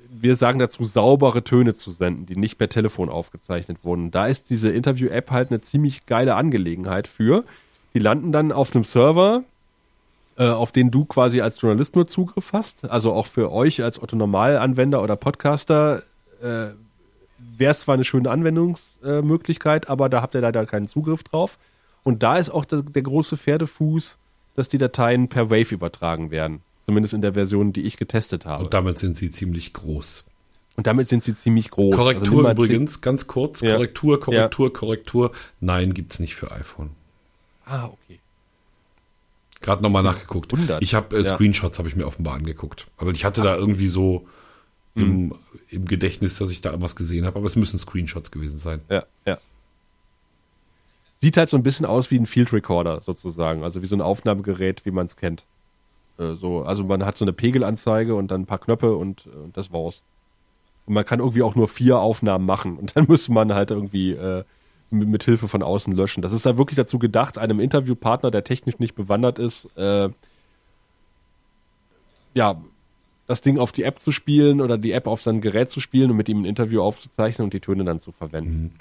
wir 0.10 0.36
sagen 0.36 0.60
dazu, 0.60 0.84
saubere 0.84 1.44
Töne 1.44 1.74
zu 1.74 1.92
senden, 1.92 2.26
die 2.26 2.36
nicht 2.36 2.58
per 2.58 2.70
Telefon 2.70 3.10
aufgezeichnet 3.10 3.84
wurden. 3.84 4.12
Da 4.12 4.28
ist 4.28 4.50
diese 4.50 4.70
Interview-App 4.70 5.32
halt 5.32 5.52
eine 5.52 5.62
ziemlich 5.62 6.06
geile 6.06 6.36
Angelegenheit 6.36 7.08
für. 7.08 7.44
Die 7.98 8.04
landen 8.04 8.32
dann 8.32 8.52
auf 8.52 8.76
einem 8.76 8.84
Server, 8.84 9.44
äh, 10.38 10.46
auf 10.46 10.72
den 10.72 10.92
du 10.92 11.06
quasi 11.06 11.42
als 11.42 11.60
Journalist 11.60 11.96
nur 11.96 12.06
Zugriff 12.06 12.54
hast. 12.54 12.88
Also 12.88 13.12
auch 13.12 13.26
für 13.26 13.52
euch 13.52 13.82
als 13.82 14.00
Otto-Normal-Anwender 14.00 15.02
oder 15.02 15.16
Podcaster 15.16 16.04
äh, 16.40 16.68
wäre 17.58 17.72
es 17.72 17.80
zwar 17.80 17.96
eine 17.96 18.04
schöne 18.04 18.30
Anwendungsmöglichkeit, 18.30 19.90
aber 19.90 20.10
da 20.10 20.22
habt 20.22 20.36
ihr 20.36 20.42
leider 20.42 20.64
keinen 20.68 20.88
Zugriff 20.88 21.24
drauf. 21.24 21.58
Und 22.04 22.22
da 22.22 22.38
ist 22.38 22.52
auch 22.52 22.66
der, 22.66 22.84
der 22.84 23.02
große 23.02 23.36
Pferdefuß, 23.36 24.20
dass 24.56 24.70
die 24.70 24.78
Dateien 24.78 25.28
per 25.28 25.50
Wave 25.50 25.74
übertragen 25.74 26.30
werden. 26.30 26.62
Zumindest 26.86 27.16
in 27.16 27.24
der 27.24 27.34
Version, 27.34 27.74
die 27.74 27.82
ich 27.82 27.98
getestet 27.98 28.46
habe. 28.46 28.66
Und 28.66 28.76
damit 28.76 29.00
sind 29.00 29.18
sie 29.18 29.32
ziemlich 29.32 29.74
groß. 29.74 30.28
Und 30.76 30.86
damit 30.86 31.10
sind 31.10 31.24
sie 31.24 31.36
ziemlich 31.36 31.72
groß. 31.72 31.96
Korrektur 31.96 32.46
also 32.48 32.64
übrigens, 32.64 33.02
ganz 33.02 33.26
kurz. 33.26 33.62
Ja. 33.62 33.74
Korrektur, 33.74 34.20
Korrektur, 34.20 34.68
ja. 34.68 34.72
Korrektur. 34.72 35.32
Nein, 35.62 35.96
gibt 35.96 36.14
es 36.14 36.20
nicht 36.20 36.36
für 36.36 36.52
iPhone. 36.52 36.92
Ah, 37.68 37.86
okay. 37.86 38.20
Gerade 39.62 39.84
nochmal 39.84 40.04
nachgeguckt. 40.04 40.54
100. 40.54 40.82
Ich 40.82 40.94
habe 40.94 41.18
äh, 41.18 41.24
Screenshots 41.24 41.78
habe 41.80 41.88
ich 41.88 41.96
mir 41.96 42.06
offenbar 42.06 42.36
angeguckt. 42.36 42.88
Aber 42.98 43.12
ich 43.12 43.26
hatte 43.26 43.42
Ach. 43.42 43.46
da 43.46 43.56
irgendwie 43.56 43.88
so 43.88 44.28
im, 44.96 45.26
mhm. 45.26 45.36
im 45.70 45.86
Gedächtnis, 45.86 46.38
dass 46.38 46.52
ich 46.52 46.62
da 46.62 46.82
was 46.82 46.96
gesehen 46.96 47.26
habe, 47.26 47.38
aber 47.38 47.46
es 47.46 47.56
müssen 47.56 47.78
Screenshots 47.78 48.32
gewesen 48.32 48.58
sein. 48.58 48.82
Ja, 48.90 49.04
ja. 49.26 49.38
sieht 51.22 51.38
halt 51.38 51.50
so 51.50 51.58
ein 51.58 51.64
bisschen 51.64 51.86
aus 51.86 52.10
wie 52.10 52.18
ein 52.18 52.26
Field 52.26 52.52
Recorder 52.52 53.02
sozusagen, 53.02 53.64
also 53.64 53.82
wie 53.82 53.86
so 53.86 53.96
ein 53.96 54.02
Aufnahmegerät, 54.02 54.86
wie 54.86 54.92
man 54.92 55.06
es 55.06 55.16
kennt. 55.16 55.46
Äh, 56.18 56.34
so, 56.34 56.64
also 56.64 56.84
man 56.84 57.06
hat 57.06 57.18
so 57.18 57.26
eine 57.26 57.34
Pegelanzeige 57.34 58.16
und 58.16 58.32
dann 58.32 58.42
ein 58.42 58.46
paar 58.48 58.60
Knöpfe 58.60 58.96
und, 58.96 59.28
und 59.28 59.56
das 59.56 59.72
war's. 59.72 60.02
Und 60.88 60.96
man 60.96 61.06
kann 61.06 61.20
irgendwie 61.20 61.44
auch 61.44 61.56
nur 61.56 61.68
vier 61.68 62.00
Aufnahmen 62.00 62.46
machen 62.46 62.78
und 62.78 62.96
dann 62.96 63.06
müsste 63.10 63.32
man 63.32 63.54
halt 63.54 63.70
irgendwie 63.72 64.14
äh, 64.14 64.44
mit, 64.90 65.24
Hilfe 65.24 65.48
von 65.48 65.64
außen 65.64 65.94
löschen. 65.94 66.22
Das 66.22 66.32
ist 66.32 66.46
halt 66.46 66.58
wirklich 66.58 66.78
dazu 66.78 67.00
gedacht, 67.00 67.38
einem 67.38 67.60
Interviewpartner, 67.60 68.32
der 68.32 68.44
technisch 68.44 68.80
nicht 68.80 68.96
bewandert 68.96 69.40
ist, 69.40 69.66
äh, 69.78 70.10
ja, 72.34 72.62
das 73.26 73.42
Ding 73.42 73.58
auf 73.58 73.74
die 73.74 73.84
App 73.84 74.00
zu 74.00 74.12
spielen 74.12 74.62
oder 74.62 74.78
die 74.78 74.92
App 74.92 75.06
auf 75.08 75.22
sein 75.22 75.42
Gerät 75.42 75.70
zu 75.70 75.82
spielen 75.82 76.12
und 76.12 76.18
mit 76.18 76.30
ihm 76.30 76.42
ein 76.42 76.46
Interview 76.46 76.82
aufzuzeichnen 76.82 77.44
und 77.44 77.54
die 77.54 77.60
Töne 77.60 77.84
dann 77.84 78.00
zu 78.00 78.12
verwenden. 78.12 78.62
Mhm. 78.62 78.72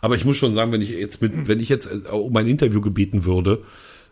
Aber 0.00 0.14
ich 0.14 0.24
muss 0.24 0.36
schon 0.36 0.54
sagen, 0.54 0.72
wenn 0.72 0.82
ich 0.82 0.90
jetzt 0.90 1.20
mit, 1.20 1.48
wenn 1.48 1.60
ich 1.60 1.68
jetzt 1.68 1.90
äh, 1.90 2.08
um 2.10 2.36
ein 2.36 2.46
Interview 2.46 2.80
gebeten 2.80 3.24
würde, 3.24 3.64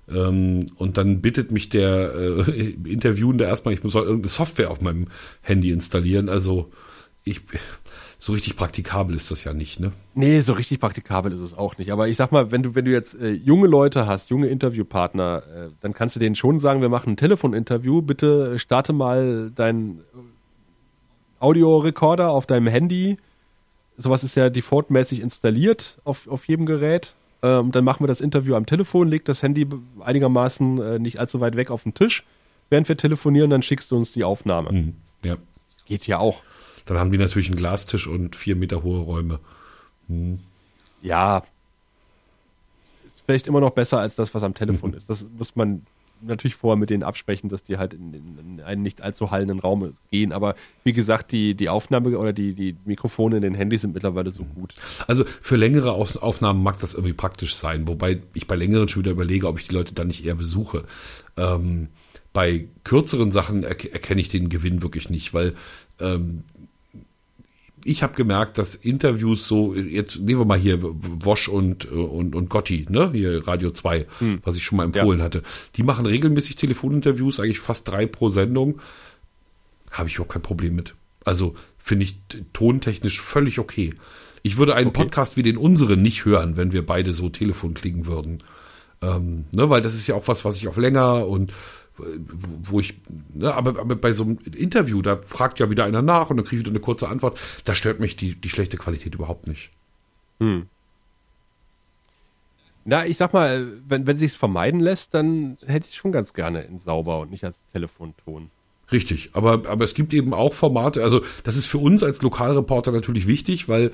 ähm, 0.09 0.66
und 0.77 0.98
dann 0.98 1.20
bittet 1.20 1.51
mich 1.51 1.68
der 1.68 2.14
äh, 2.14 2.70
Interviewende 2.85 3.44
erstmal, 3.44 3.74
ich 3.74 3.82
muss 3.82 3.97
auch 3.97 4.02
irgendeine 4.02 4.28
Software 4.28 4.70
auf 4.70 4.81
meinem 4.81 5.09
Handy 5.40 5.70
installieren. 5.70 6.28
Also 6.28 6.70
ich, 7.24 7.40
so 8.19 8.33
richtig 8.33 8.57
praktikabel 8.57 9.15
ist 9.15 9.31
das 9.31 9.45
ja 9.45 9.53
nicht, 9.53 9.79
ne? 9.79 9.93
Nee, 10.15 10.41
so 10.41 10.55
richtig 10.55 10.81
praktikabel 10.81 11.33
ist 11.33 11.41
es 11.41 11.57
auch 11.57 11.77
nicht. 11.77 11.93
Aber 11.93 12.09
ich 12.09 12.17
sag 12.17 12.33
mal, 12.33 12.51
wenn 12.51 12.63
du, 12.63 12.75
wenn 12.75 12.87
du 12.87 12.91
jetzt 12.91 13.15
äh, 13.21 13.31
junge 13.31 13.67
Leute 13.67 14.07
hast, 14.07 14.31
junge 14.31 14.47
Interviewpartner, 14.47 15.43
äh, 15.43 15.69
dann 15.81 15.93
kannst 15.93 16.17
du 16.17 16.21
denen 16.21 16.35
schon 16.35 16.59
sagen, 16.59 16.81
wir 16.81 16.89
machen 16.89 17.13
ein 17.13 17.17
Telefoninterview, 17.17 18.01
bitte 18.01 18.59
starte 18.59 18.93
mal 18.93 19.51
deinen 19.55 20.01
Audiorekorder 21.41 22.31
auf 22.31 22.47
deinem 22.47 22.67
Handy. 22.67 23.19
Sowas 23.99 24.25
ist 24.25 24.35
ja 24.35 24.49
defaultmäßig 24.49 25.21
installiert 25.21 25.99
auf, 26.05 26.27
auf 26.27 26.49
jedem 26.49 26.65
Gerät. 26.65 27.15
Ähm, 27.43 27.71
dann 27.71 27.85
machen 27.85 28.03
wir 28.03 28.09
das 28.09 28.23
Interview 28.23 28.55
am 28.55 28.65
Telefon, 28.65 29.09
leg 29.09 29.27
das 29.27 29.43
Handy 29.43 29.67
einigermaßen 30.01 30.81
äh, 30.81 30.99
nicht 30.99 31.21
allzu 31.21 31.41
weit 31.41 31.57
weg 31.57 31.71
auf 31.71 31.83
den 31.83 31.93
Tisch, 31.93 32.25
während 32.71 32.89
wir 32.89 32.97
telefonieren, 32.97 33.51
dann 33.51 33.63
schickst 33.63 33.91
du 33.91 33.97
uns 33.97 34.13
die 34.13 34.25
Aufnahme. 34.25 34.73
Mhm, 34.73 34.95
ja. 35.23 35.37
Geht 35.85 36.07
ja 36.07 36.19
auch. 36.19 36.43
Dann 36.87 36.99
haben 36.99 37.13
die 37.13 37.19
natürlich 37.19 37.49
einen 37.49 37.57
Glastisch 37.57 38.07
und 38.07 38.37
vier 38.37 38.57
Meter 38.57 38.83
hohe 38.83 39.01
Räume. 39.01 39.41
Hm. 40.09 40.39
Ja. 41.03 41.39
Ist 43.07 43.23
vielleicht 43.27 43.47
immer 43.47 43.61
noch 43.61 43.71
besser 43.71 43.99
als 44.01 44.15
das, 44.15 44.35
was 44.35 44.43
am 44.43 44.55
Telefon 44.55 44.95
ist. 44.95 45.11
Das 45.11 45.27
muss 45.37 45.57
man 45.57 45.83
natürlich 46.23 46.55
vorher 46.55 46.79
mit 46.79 46.91
denen 46.91 47.03
absprechen, 47.03 47.49
dass 47.49 47.63
die 47.63 47.77
halt 47.77 47.95
in, 47.95 48.15
in, 48.15 48.61
einen 48.63 48.83
nicht 48.83 49.03
allzu 49.03 49.31
hallenden 49.31 49.59
Raum 49.59 49.93
gehen. 50.11 50.33
Aber 50.33 50.55
wie 50.85 50.93
gesagt, 50.93 51.33
die, 51.33 51.55
die 51.55 51.69
Aufnahme 51.69 52.17
oder 52.19 52.33
die, 52.33 52.55
die 52.55 52.77
Mikrofone 52.85 53.37
in 53.37 53.43
den 53.43 53.55
Handys 53.55 53.83
sind 53.83 53.95
mittlerweile 53.95 54.31
so 54.31 54.45
gut. 54.45 54.75
Also 55.07 55.25
für 55.25 55.57
längere 55.57 55.93
Aufnahmen 55.93 56.63
mag 56.63 56.81
das 56.81 56.95
irgendwie 56.95 57.13
praktisch 57.13 57.55
sein, 57.55 57.87
wobei 57.87 58.23
ich 58.35 58.47
bei 58.47 58.57
längeren 58.57 58.89
schon 58.89 59.03
wieder 59.03 59.13
überlege, 59.13 59.47
ob 59.47 59.59
ich 59.59 59.69
die 59.69 59.75
Leute 59.75 59.95
dann 59.95 60.07
nicht 60.07 60.25
eher 60.25 60.37
besuche. 60.37 60.85
Ähm, 61.37 61.89
bei 62.33 62.69
kürzeren 62.85 63.33
Sachen 63.33 63.63
er 63.63 63.71
erkenne 63.71 64.21
ich 64.21 64.29
den 64.29 64.49
Gewinn 64.49 64.83
wirklich 64.83 65.11
nicht, 65.11 65.33
weil 65.33 65.55
ähm, 66.01 66.45
ich 67.87 68.03
habe 68.03 68.15
gemerkt, 68.15 68.59
dass 68.59 68.75
Interviews 68.75 69.47
so, 69.47 69.75
jetzt 69.75 70.19
nehmen 70.19 70.41
wir 70.41 70.45
mal 70.45 70.59
hier 70.59 70.79
Wosch 70.83 71.49
und, 71.49 71.87
und, 71.87 72.35
und 72.35 72.49
Gotti, 72.49 72.87
ne, 72.89 73.11
hier 73.13 73.47
Radio 73.47 73.71
2, 73.71 74.07
hm. 74.19 74.39
was 74.43 74.57
ich 74.57 74.65
schon 74.65 74.77
mal 74.77 74.85
empfohlen 74.85 75.21
ja. 75.21 75.25
hatte. 75.25 75.43
Die 75.77 75.83
machen 75.83 76.07
regelmäßig 76.07 76.57
Telefoninterviews, 76.57 77.41
eigentlich 77.41 77.61
fast 77.61 77.89
drei 77.89 78.07
pro 78.07 78.29
Sendung. 78.29 78.81
Habe 79.91 80.09
ich 80.09 80.17
überhaupt 80.17 80.33
kein 80.33 80.43
Problem 80.43 80.75
mit. 80.75 80.95
Also 81.25 81.55
finde 81.79 82.05
ich 82.05 82.19
tontechnisch 82.53 83.21
völlig 83.21 83.59
okay. 83.59 83.95
Ich 84.43 84.59
würde 84.59 84.75
einen 84.75 84.89
okay. 84.89 85.03
Podcast 85.05 85.37
wie 85.37 85.43
den 85.43 85.57
unseren 85.57 86.03
nicht 86.03 86.25
hören, 86.25 86.57
wenn 86.57 86.73
wir 86.73 86.85
beide 86.85 87.13
so 87.13 87.29
Telefon 87.29 87.75
klingen 87.75 88.07
würden. 88.07 88.39
Ähm, 89.03 89.45
ne, 89.53 89.71
weil 89.71 89.83
das 89.83 89.95
ist 89.95 90.07
ja 90.07 90.15
auch 90.15 90.29
was, 90.29 90.45
was 90.45 90.57
ich 90.57 90.69
auf 90.69 90.77
länger 90.77 91.27
und 91.27 91.53
wo 91.98 92.81
ich, 92.81 92.94
ne, 93.35 93.52
aber, 93.52 93.81
aber 93.81 93.97
bei 93.97 94.12
so 94.12 94.24
einem 94.24 94.39
Interview, 94.55 95.02
da 95.02 95.16
fragt 95.16 95.59
ja 95.59 95.70
wieder 95.70 95.85
einer 95.85 96.02
nach 96.02 96.31
und 96.31 96.36
dann 96.36 96.44
kriege 96.44 96.56
ich 96.56 96.66
wieder 96.66 96.73
eine 96.73 96.81
kurze 96.81 97.09
Antwort. 97.09 97.39
Da 97.64 97.74
stört 97.74 98.01
mich 98.01 98.16
die, 98.16 98.35
die 98.35 98.48
schlechte 98.48 98.77
Qualität 98.77 99.14
überhaupt 99.14 99.47
nicht. 99.47 99.70
Hm. 100.40 100.66
Na, 102.85 103.05
ich 103.05 103.16
sag 103.16 103.32
mal, 103.32 103.66
wenn, 103.89 104.06
wenn 104.06 104.18
sich's 104.18 104.36
vermeiden 104.36 104.81
lässt, 104.81 105.12
dann 105.14 105.59
hätte 105.66 105.89
ich 105.89 105.97
schon 105.97 106.12
ganz 106.12 106.35
gerne 106.35 106.62
in 106.62 106.78
sauber 106.78 107.20
und 107.20 107.31
nicht 107.31 107.44
als 107.44 107.64
Telefonton. 107.73 108.51
Richtig, 108.93 109.31
aber, 109.32 109.66
aber 109.66 109.85
es 109.85 109.94
gibt 109.94 110.14
eben 110.14 110.32
auch 110.32 110.55
Formate, 110.55 111.02
also 111.02 111.23
das 111.43 111.56
ist 111.56 111.66
für 111.66 111.78
uns 111.78 112.05
als 112.05 112.23
Lokalreporter 112.23 112.93
natürlich 112.93 113.27
wichtig, 113.27 113.68
weil 113.68 113.90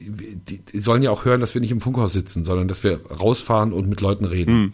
die, 0.00 0.58
die 0.58 0.78
sollen 0.78 1.04
ja 1.04 1.12
auch 1.12 1.24
hören, 1.24 1.40
dass 1.40 1.54
wir 1.54 1.60
nicht 1.60 1.70
im 1.70 1.80
Funkhaus 1.80 2.12
sitzen, 2.12 2.42
sondern 2.42 2.66
dass 2.66 2.82
wir 2.82 3.06
rausfahren 3.06 3.72
und 3.72 3.88
mit 3.88 4.00
Leuten 4.00 4.24
reden. 4.24 4.50
Hm. 4.50 4.72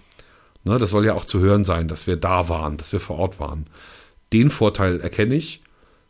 Ne, 0.65 0.79
das 0.79 0.91
soll 0.91 1.07
ja 1.07 1.15
auch 1.15 1.25
zu 1.25 1.41
hören 1.41 1.65
sein, 1.65 1.89
dass 1.89 2.07
wir 2.07 2.17
da 2.17 2.49
waren, 2.49 2.77
dass 2.77 2.93
wir 2.93 3.01
vor 3.01 3.19
Ort 3.19 3.41
waren. 3.41 3.67
Den 4.33 4.51
Vorteil 4.51 5.01
erkenne 5.01 5.35
ich. 5.35 5.63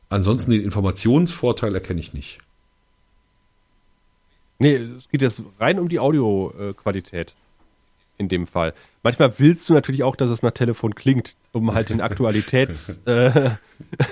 Ansonsten 0.09 0.51
den 0.51 0.63
Informationsvorteil 0.63 1.73
erkenne 1.75 2.01
ich 2.01 2.13
nicht. 2.13 2.39
Nee, 4.59 4.75
es 4.75 5.09
geht 5.09 5.23
jetzt 5.23 5.43
rein 5.59 5.79
um 5.79 5.89
die 5.89 6.01
Audioqualität 6.01 7.35
in 8.19 8.29
dem 8.29 8.47
Fall. 8.47 8.75
Manchmal 9.03 9.33
willst 9.39 9.69
du 9.69 9.73
natürlich 9.73 10.03
auch, 10.03 10.15
dass 10.15 10.31
es 10.31 10.43
nach 10.43 10.51
Telefon 10.51 10.95
klingt, 10.95 11.37
um 11.53 11.73
halt 11.73 11.89
den 11.89 12.03
Aktualitäts 12.03 13.01
äh, 13.07 13.51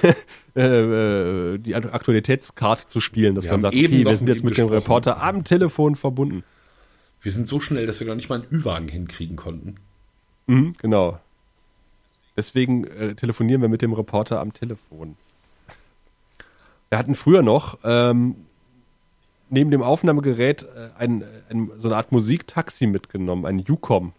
äh, 0.56 0.62
äh, 0.62 1.58
die 1.58 1.74
Aktualitätskarte 1.74 2.86
zu 2.86 3.00
spielen, 3.00 3.34
dass 3.34 3.44
wir 3.44 3.52
man 3.52 3.60
sagt, 3.60 3.74
okay, 3.74 3.90
wir 3.90 4.16
sind 4.16 4.28
jetzt 4.28 4.44
mit 4.44 4.56
dem 4.56 4.68
Reporter 4.68 5.22
am 5.22 5.44
Telefon 5.44 5.94
verbunden. 5.94 6.42
Wir 7.20 7.32
sind 7.32 7.48
so 7.48 7.60
schnell, 7.60 7.86
dass 7.86 8.00
wir 8.00 8.06
noch 8.06 8.14
nicht 8.14 8.30
mal 8.30 8.40
einen 8.40 8.50
Ü-Wagen 8.50 8.88
hinkriegen 8.88 9.36
konnten. 9.36 9.74
Mhm, 10.48 10.74
genau. 10.78 11.20
Deswegen 12.36 12.84
äh, 12.84 13.14
telefonieren 13.14 13.62
wir 13.62 13.68
mit 13.68 13.82
dem 13.82 13.92
Reporter 13.92 14.40
am 14.40 14.52
Telefon. 14.52 15.16
Wir 16.88 16.98
hatten 16.98 17.14
früher 17.14 17.42
noch 17.42 17.78
ähm, 17.84 18.36
neben 19.50 19.70
dem 19.70 19.82
Aufnahmegerät 19.82 20.62
äh, 20.62 20.90
ein, 20.98 21.24
ein, 21.50 21.70
so 21.78 21.88
eine 21.88 21.96
Art 21.96 22.12
Musiktaxi 22.12 22.86
mitgenommen, 22.86 23.44
ein 23.46 23.64
Ucom. 23.68 24.12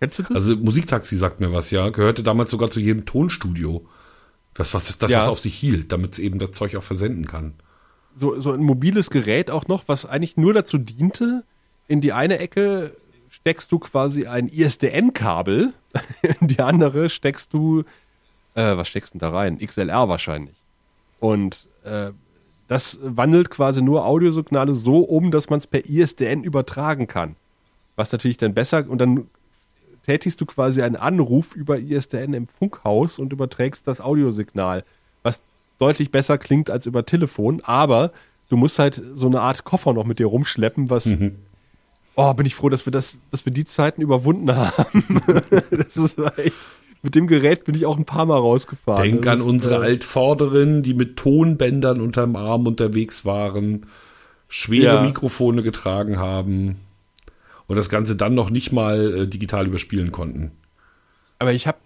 Kennst 0.00 0.18
du 0.18 0.22
das? 0.24 0.32
Also 0.32 0.56
Musiktaxi 0.56 1.16
sagt 1.16 1.40
mir 1.40 1.52
was, 1.52 1.70
ja. 1.70 1.88
Gehörte 1.88 2.22
damals 2.22 2.50
sogar 2.50 2.70
zu 2.70 2.80
jedem 2.80 3.04
Tonstudio. 3.04 3.84
Das, 4.54 4.72
was 4.72 4.86
das, 4.86 4.98
das 4.98 5.10
ja. 5.10 5.18
was 5.18 5.28
auf 5.28 5.38
sich 5.38 5.54
hielt, 5.54 5.92
damit 5.92 6.14
es 6.14 6.18
eben 6.18 6.38
das 6.38 6.52
Zeug 6.52 6.76
auch 6.76 6.82
versenden 6.82 7.26
kann. 7.26 7.54
So, 8.14 8.40
so 8.40 8.52
ein 8.52 8.60
mobiles 8.62 9.10
Gerät 9.10 9.50
auch 9.50 9.68
noch, 9.68 9.84
was 9.86 10.06
eigentlich 10.06 10.38
nur 10.38 10.54
dazu 10.54 10.78
diente, 10.78 11.44
in 11.88 12.00
die 12.00 12.12
eine 12.12 12.38
Ecke 12.38 12.96
steckst 13.46 13.70
du 13.70 13.78
quasi 13.78 14.26
ein 14.26 14.48
ISDN-Kabel, 14.48 15.72
in 16.40 16.48
die 16.48 16.58
andere 16.58 17.08
steckst 17.08 17.52
du, 17.52 17.84
äh, 18.56 18.76
was 18.76 18.88
steckst 18.88 19.14
du 19.14 19.18
da 19.18 19.30
rein? 19.30 19.60
XLR 19.60 20.08
wahrscheinlich. 20.08 20.56
Und 21.20 21.68
äh, 21.84 22.10
das 22.66 22.98
wandelt 23.00 23.50
quasi 23.50 23.82
nur 23.82 24.04
Audiosignale 24.04 24.74
so 24.74 24.98
um, 24.98 25.30
dass 25.30 25.48
man 25.48 25.60
es 25.60 25.68
per 25.68 25.88
ISDN 25.88 26.42
übertragen 26.42 27.06
kann. 27.06 27.36
Was 27.94 28.10
natürlich 28.10 28.36
dann 28.36 28.52
besser, 28.52 28.84
und 28.88 28.98
dann 29.00 29.28
tätigst 30.02 30.40
du 30.40 30.46
quasi 30.46 30.82
einen 30.82 30.96
Anruf 30.96 31.54
über 31.54 31.78
ISDN 31.78 32.34
im 32.34 32.48
Funkhaus 32.48 33.20
und 33.20 33.32
überträgst 33.32 33.86
das 33.86 34.00
Audiosignal, 34.00 34.82
was 35.22 35.40
deutlich 35.78 36.10
besser 36.10 36.36
klingt 36.36 36.68
als 36.68 36.84
über 36.84 37.06
Telefon, 37.06 37.62
aber 37.62 38.10
du 38.48 38.56
musst 38.56 38.80
halt 38.80 39.00
so 39.14 39.28
eine 39.28 39.40
Art 39.40 39.62
Koffer 39.62 39.92
noch 39.92 40.04
mit 40.04 40.18
dir 40.18 40.26
rumschleppen, 40.26 40.90
was 40.90 41.06
mhm 41.06 41.45
oh, 42.16 42.34
bin 42.34 42.46
ich 42.46 42.54
froh, 42.54 42.68
dass 42.68 42.86
wir 42.86 42.90
das, 42.90 43.18
dass 43.30 43.44
wir 43.44 43.52
die 43.52 43.64
Zeiten 43.64 44.02
überwunden 44.02 44.54
haben. 44.54 45.22
das 45.70 45.96
ist 45.96 46.18
echt. 46.36 46.56
Mit 47.02 47.14
dem 47.14 47.28
Gerät 47.28 47.64
bin 47.64 47.76
ich 47.76 47.86
auch 47.86 47.98
ein 47.98 48.04
paar 48.04 48.26
Mal 48.26 48.38
rausgefahren. 48.38 49.02
Denk 49.02 49.22
das 49.22 49.34
an 49.34 49.40
ist, 49.40 49.46
unsere 49.46 49.74
äh, 49.76 49.86
Altvorderen, 49.86 50.82
die 50.82 50.94
mit 50.94 51.16
Tonbändern 51.16 52.00
unterm 52.00 52.34
Arm 52.34 52.66
unterwegs 52.66 53.24
waren, 53.24 53.86
schwere 54.48 54.96
ja. 54.96 55.02
Mikrofone 55.02 55.62
getragen 55.62 56.18
haben 56.18 56.80
und 57.68 57.76
das 57.76 57.90
Ganze 57.90 58.16
dann 58.16 58.34
noch 58.34 58.50
nicht 58.50 58.72
mal 58.72 59.22
äh, 59.22 59.28
digital 59.28 59.66
überspielen 59.66 60.10
konnten. 60.10 60.52
Aber 61.38 61.52
ich 61.52 61.66
habe 61.66 61.78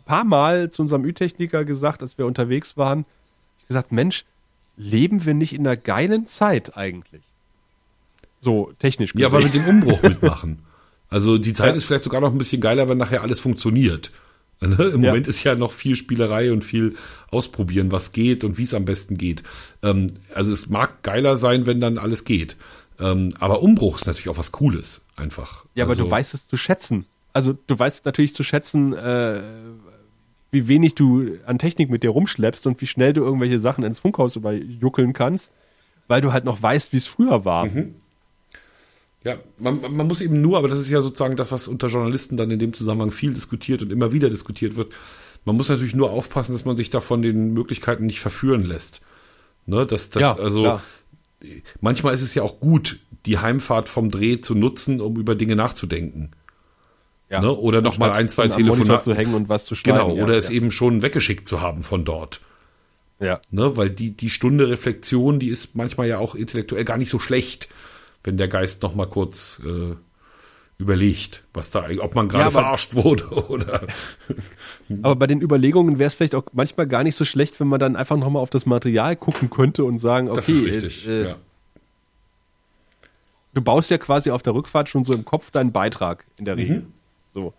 ein 0.00 0.04
paar 0.04 0.24
Mal 0.24 0.70
zu 0.70 0.82
unserem 0.82 1.04
Ü-Techniker 1.04 1.64
gesagt, 1.64 2.02
als 2.02 2.18
wir 2.18 2.26
unterwegs 2.26 2.76
waren, 2.76 3.06
ich 3.60 3.68
gesagt, 3.68 3.92
Mensch, 3.92 4.24
leben 4.76 5.24
wir 5.24 5.34
nicht 5.34 5.54
in 5.54 5.66
einer 5.66 5.76
geilen 5.76 6.26
Zeit 6.26 6.76
eigentlich? 6.76 7.22
So 8.44 8.72
technisch 8.78 9.12
gesehen. 9.12 9.22
Ja, 9.22 9.28
aber 9.28 9.42
mit 9.42 9.54
dem 9.54 9.66
Umbruch 9.66 10.02
mitmachen. 10.02 10.60
Also 11.08 11.38
die 11.38 11.52
Zeit 11.52 11.70
ja. 11.70 11.74
ist 11.76 11.84
vielleicht 11.84 12.04
sogar 12.04 12.20
noch 12.20 12.32
ein 12.32 12.38
bisschen 12.38 12.60
geiler, 12.60 12.88
wenn 12.88 12.98
nachher 12.98 13.22
alles 13.22 13.40
funktioniert. 13.40 14.12
Ne? 14.60 14.84
Im 14.84 15.02
ja. 15.02 15.10
Moment 15.10 15.26
ist 15.26 15.44
ja 15.44 15.56
noch 15.56 15.72
viel 15.72 15.94
Spielerei 15.94 16.50
und 16.50 16.64
viel 16.64 16.94
ausprobieren, 17.30 17.92
was 17.92 18.12
geht 18.12 18.44
und 18.44 18.56
wie 18.56 18.62
es 18.62 18.72
am 18.72 18.86
besten 18.86 19.18
geht. 19.18 19.42
Ähm, 19.82 20.06
also 20.32 20.52
es 20.52 20.68
mag 20.68 21.02
geiler 21.02 21.36
sein, 21.36 21.66
wenn 21.66 21.80
dann 21.80 21.98
alles 21.98 22.24
geht. 22.24 22.56
Ähm, 23.00 23.30
aber 23.40 23.62
Umbruch 23.62 23.96
ist 23.96 24.06
natürlich 24.06 24.28
auch 24.28 24.38
was 24.38 24.52
Cooles, 24.52 25.04
einfach. 25.16 25.64
Ja, 25.74 25.84
also, 25.84 26.00
aber 26.00 26.04
du 26.04 26.10
weißt 26.10 26.32
es 26.32 26.46
zu 26.46 26.56
schätzen. 26.56 27.04
Also 27.32 27.58
du 27.66 27.78
weißt 27.78 28.06
natürlich 28.06 28.34
zu 28.34 28.44
schätzen, 28.44 28.94
äh, 28.94 29.42
wie 30.50 30.68
wenig 30.68 30.94
du 30.94 31.36
an 31.46 31.58
Technik 31.58 31.90
mit 31.90 32.02
dir 32.02 32.10
rumschleppst 32.10 32.66
und 32.66 32.80
wie 32.80 32.86
schnell 32.86 33.12
du 33.12 33.22
irgendwelche 33.22 33.58
Sachen 33.58 33.84
ins 33.84 33.98
Funkhaus 33.98 34.36
überjuckeln 34.36 35.12
kannst, 35.12 35.52
weil 36.06 36.20
du 36.20 36.32
halt 36.32 36.44
noch 36.44 36.62
weißt, 36.62 36.92
wie 36.92 36.98
es 36.98 37.08
früher 37.08 37.44
war. 37.44 37.66
Mhm. 37.66 37.96
Ja, 39.24 39.38
man, 39.58 39.80
man 39.80 40.06
muss 40.06 40.20
eben 40.20 40.40
nur, 40.42 40.58
aber 40.58 40.68
das 40.68 40.78
ist 40.78 40.90
ja 40.90 41.00
sozusagen 41.00 41.36
das, 41.36 41.50
was 41.50 41.66
unter 41.66 41.86
Journalisten 41.88 42.36
dann 42.36 42.50
in 42.50 42.58
dem 42.58 42.74
Zusammenhang 42.74 43.10
viel 43.10 43.32
diskutiert 43.32 43.80
und 43.82 43.90
immer 43.90 44.12
wieder 44.12 44.28
diskutiert 44.28 44.76
wird. 44.76 44.92
Man 45.46 45.56
muss 45.56 45.70
natürlich 45.70 45.94
nur 45.94 46.10
aufpassen, 46.10 46.52
dass 46.52 46.66
man 46.66 46.76
sich 46.76 46.90
da 46.90 47.00
von 47.00 47.22
den 47.22 47.54
Möglichkeiten 47.54 48.04
nicht 48.06 48.20
verführen 48.20 48.64
lässt. 48.64 49.02
Ne, 49.66 49.86
dass 49.86 50.10
das, 50.10 50.22
Ja, 50.22 50.36
also, 50.36 50.62
klar. 50.62 50.82
manchmal 51.80 52.14
ist 52.14 52.20
es 52.20 52.34
ja 52.34 52.42
auch 52.42 52.60
gut, 52.60 53.00
die 53.24 53.38
Heimfahrt 53.38 53.88
vom 53.88 54.10
Dreh 54.10 54.42
zu 54.42 54.54
nutzen, 54.54 55.00
um 55.00 55.16
über 55.16 55.34
Dinge 55.34 55.56
nachzudenken. 55.56 56.32
Ja. 57.30 57.40
Ne? 57.40 57.50
Oder 57.50 57.80
noch 57.80 57.96
mal 57.96 58.12
ein, 58.12 58.28
zwei 58.28 58.48
Telefonate. 58.48 59.02
zu 59.02 59.14
hängen 59.14 59.34
und 59.34 59.48
was 59.48 59.64
zu 59.64 59.74
schneiden. 59.74 60.00
Genau, 60.02 60.16
ja, 60.16 60.22
oder 60.22 60.36
es 60.36 60.50
ja. 60.50 60.56
eben 60.56 60.70
schon 60.70 61.00
weggeschickt 61.00 61.48
zu 61.48 61.62
haben 61.62 61.82
von 61.82 62.04
dort. 62.04 62.42
Ja. 63.20 63.40
Ne? 63.50 63.76
Weil 63.78 63.88
die, 63.88 64.10
die 64.10 64.28
Stunde 64.28 64.68
Reflexion, 64.68 65.38
die 65.38 65.48
ist 65.48 65.74
manchmal 65.74 66.08
ja 66.08 66.18
auch 66.18 66.34
intellektuell 66.34 66.84
gar 66.84 66.98
nicht 66.98 67.08
so 67.08 67.18
schlecht, 67.18 67.70
wenn 68.24 68.36
der 68.36 68.48
Geist 68.48 68.82
noch 68.82 68.94
mal 68.94 69.06
kurz 69.06 69.62
äh, 69.64 69.94
überlegt, 70.78 71.44
was 71.54 71.70
da, 71.70 71.86
ob 72.00 72.14
man 72.14 72.28
gerade 72.28 72.44
Ja, 72.44 72.50
verarscht 72.50 72.94
wurde 72.94 73.28
oder. 73.48 73.82
Aber 75.02 75.16
bei 75.16 75.26
den 75.26 75.40
Überlegungen 75.40 75.98
wäre 75.98 76.08
es 76.08 76.14
vielleicht 76.14 76.34
auch 76.34 76.44
manchmal 76.52 76.86
gar 76.88 77.04
nicht 77.04 77.16
so 77.16 77.24
schlecht, 77.24 77.60
wenn 77.60 77.68
man 77.68 77.78
dann 77.78 77.94
einfach 77.96 78.16
nochmal 78.16 78.42
auf 78.42 78.50
das 78.50 78.66
Material 78.66 79.14
gucken 79.14 79.50
könnte 79.50 79.84
und 79.84 79.98
sagen, 79.98 80.28
okay, 80.28 80.36
Das 80.36 80.48
ist 80.48 80.64
richtig. 80.64 81.08
äh, 81.08 81.28
ja. 81.28 81.36
du 83.52 83.62
baust 83.62 83.90
ja 83.90 83.98
quasi 83.98 84.30
auf 84.30 84.42
der 84.42 84.54
Rückfahrt 84.54 84.88
schon 84.88 85.04
so 85.04 85.12
im 85.12 85.24
Kopf 85.24 85.50
deinen 85.50 85.70
Beitrag 85.72 86.24
in 86.38 86.44
der 86.44 86.56
Regel. 86.56 86.86
So. 87.34 87.52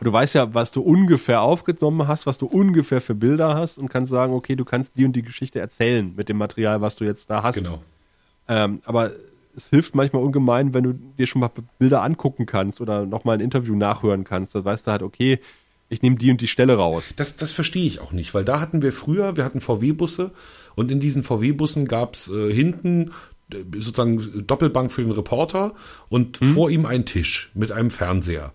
Und 0.00 0.06
du 0.06 0.12
weißt 0.12 0.34
ja, 0.34 0.52
was 0.54 0.72
du 0.72 0.80
ungefähr 0.80 1.42
aufgenommen 1.42 2.08
hast, 2.08 2.26
was 2.26 2.38
du 2.38 2.46
ungefähr 2.46 3.00
für 3.00 3.14
Bilder 3.14 3.54
hast 3.54 3.78
und 3.78 3.88
kannst 3.88 4.10
sagen, 4.10 4.32
okay, 4.32 4.56
du 4.56 4.64
kannst 4.64 4.96
die 4.96 5.04
und 5.04 5.12
die 5.14 5.22
Geschichte 5.22 5.60
erzählen 5.60 6.12
mit 6.16 6.28
dem 6.28 6.38
Material, 6.38 6.80
was 6.80 6.96
du 6.96 7.04
jetzt 7.04 7.28
da 7.30 7.42
hast. 7.42 7.54
Genau. 7.56 7.82
Ähm, 8.48 8.80
aber 8.84 9.12
es 9.56 9.68
hilft 9.68 9.94
manchmal 9.94 10.22
ungemein, 10.22 10.74
wenn 10.74 10.84
du 10.84 10.92
dir 10.92 11.26
schon 11.26 11.40
mal 11.40 11.50
Bilder 11.78 12.02
angucken 12.02 12.46
kannst 12.46 12.80
oder 12.80 13.06
nochmal 13.06 13.36
ein 13.36 13.40
Interview 13.40 13.74
nachhören 13.74 14.24
kannst. 14.24 14.54
Da 14.54 14.64
weißt 14.64 14.86
du 14.86 14.90
halt, 14.90 15.02
okay, 15.02 15.40
ich 15.88 16.02
nehme 16.02 16.16
die 16.16 16.30
und 16.30 16.40
die 16.40 16.48
Stelle 16.48 16.76
raus. 16.76 17.12
Das, 17.16 17.36
das 17.36 17.52
verstehe 17.52 17.84
ich 17.84 18.00
auch 18.00 18.12
nicht, 18.12 18.32
weil 18.32 18.44
da 18.44 18.60
hatten 18.60 18.80
wir 18.80 18.92
früher, 18.92 19.36
wir 19.36 19.44
hatten 19.44 19.60
VW-Busse 19.60 20.32
und 20.74 20.90
in 20.90 21.00
diesen 21.00 21.22
VW-Bussen 21.22 21.86
gab's 21.86 22.30
äh, 22.30 22.52
hinten 22.52 23.10
äh, 23.52 23.58
sozusagen 23.74 24.46
Doppelbank 24.46 24.90
für 24.90 25.02
den 25.02 25.12
Reporter 25.12 25.74
und 26.08 26.38
vor 26.38 26.70
ihm 26.70 26.86
ein 26.86 27.04
Tisch 27.04 27.50
mit 27.54 27.72
einem 27.72 27.90
Fernseher. 27.90 28.52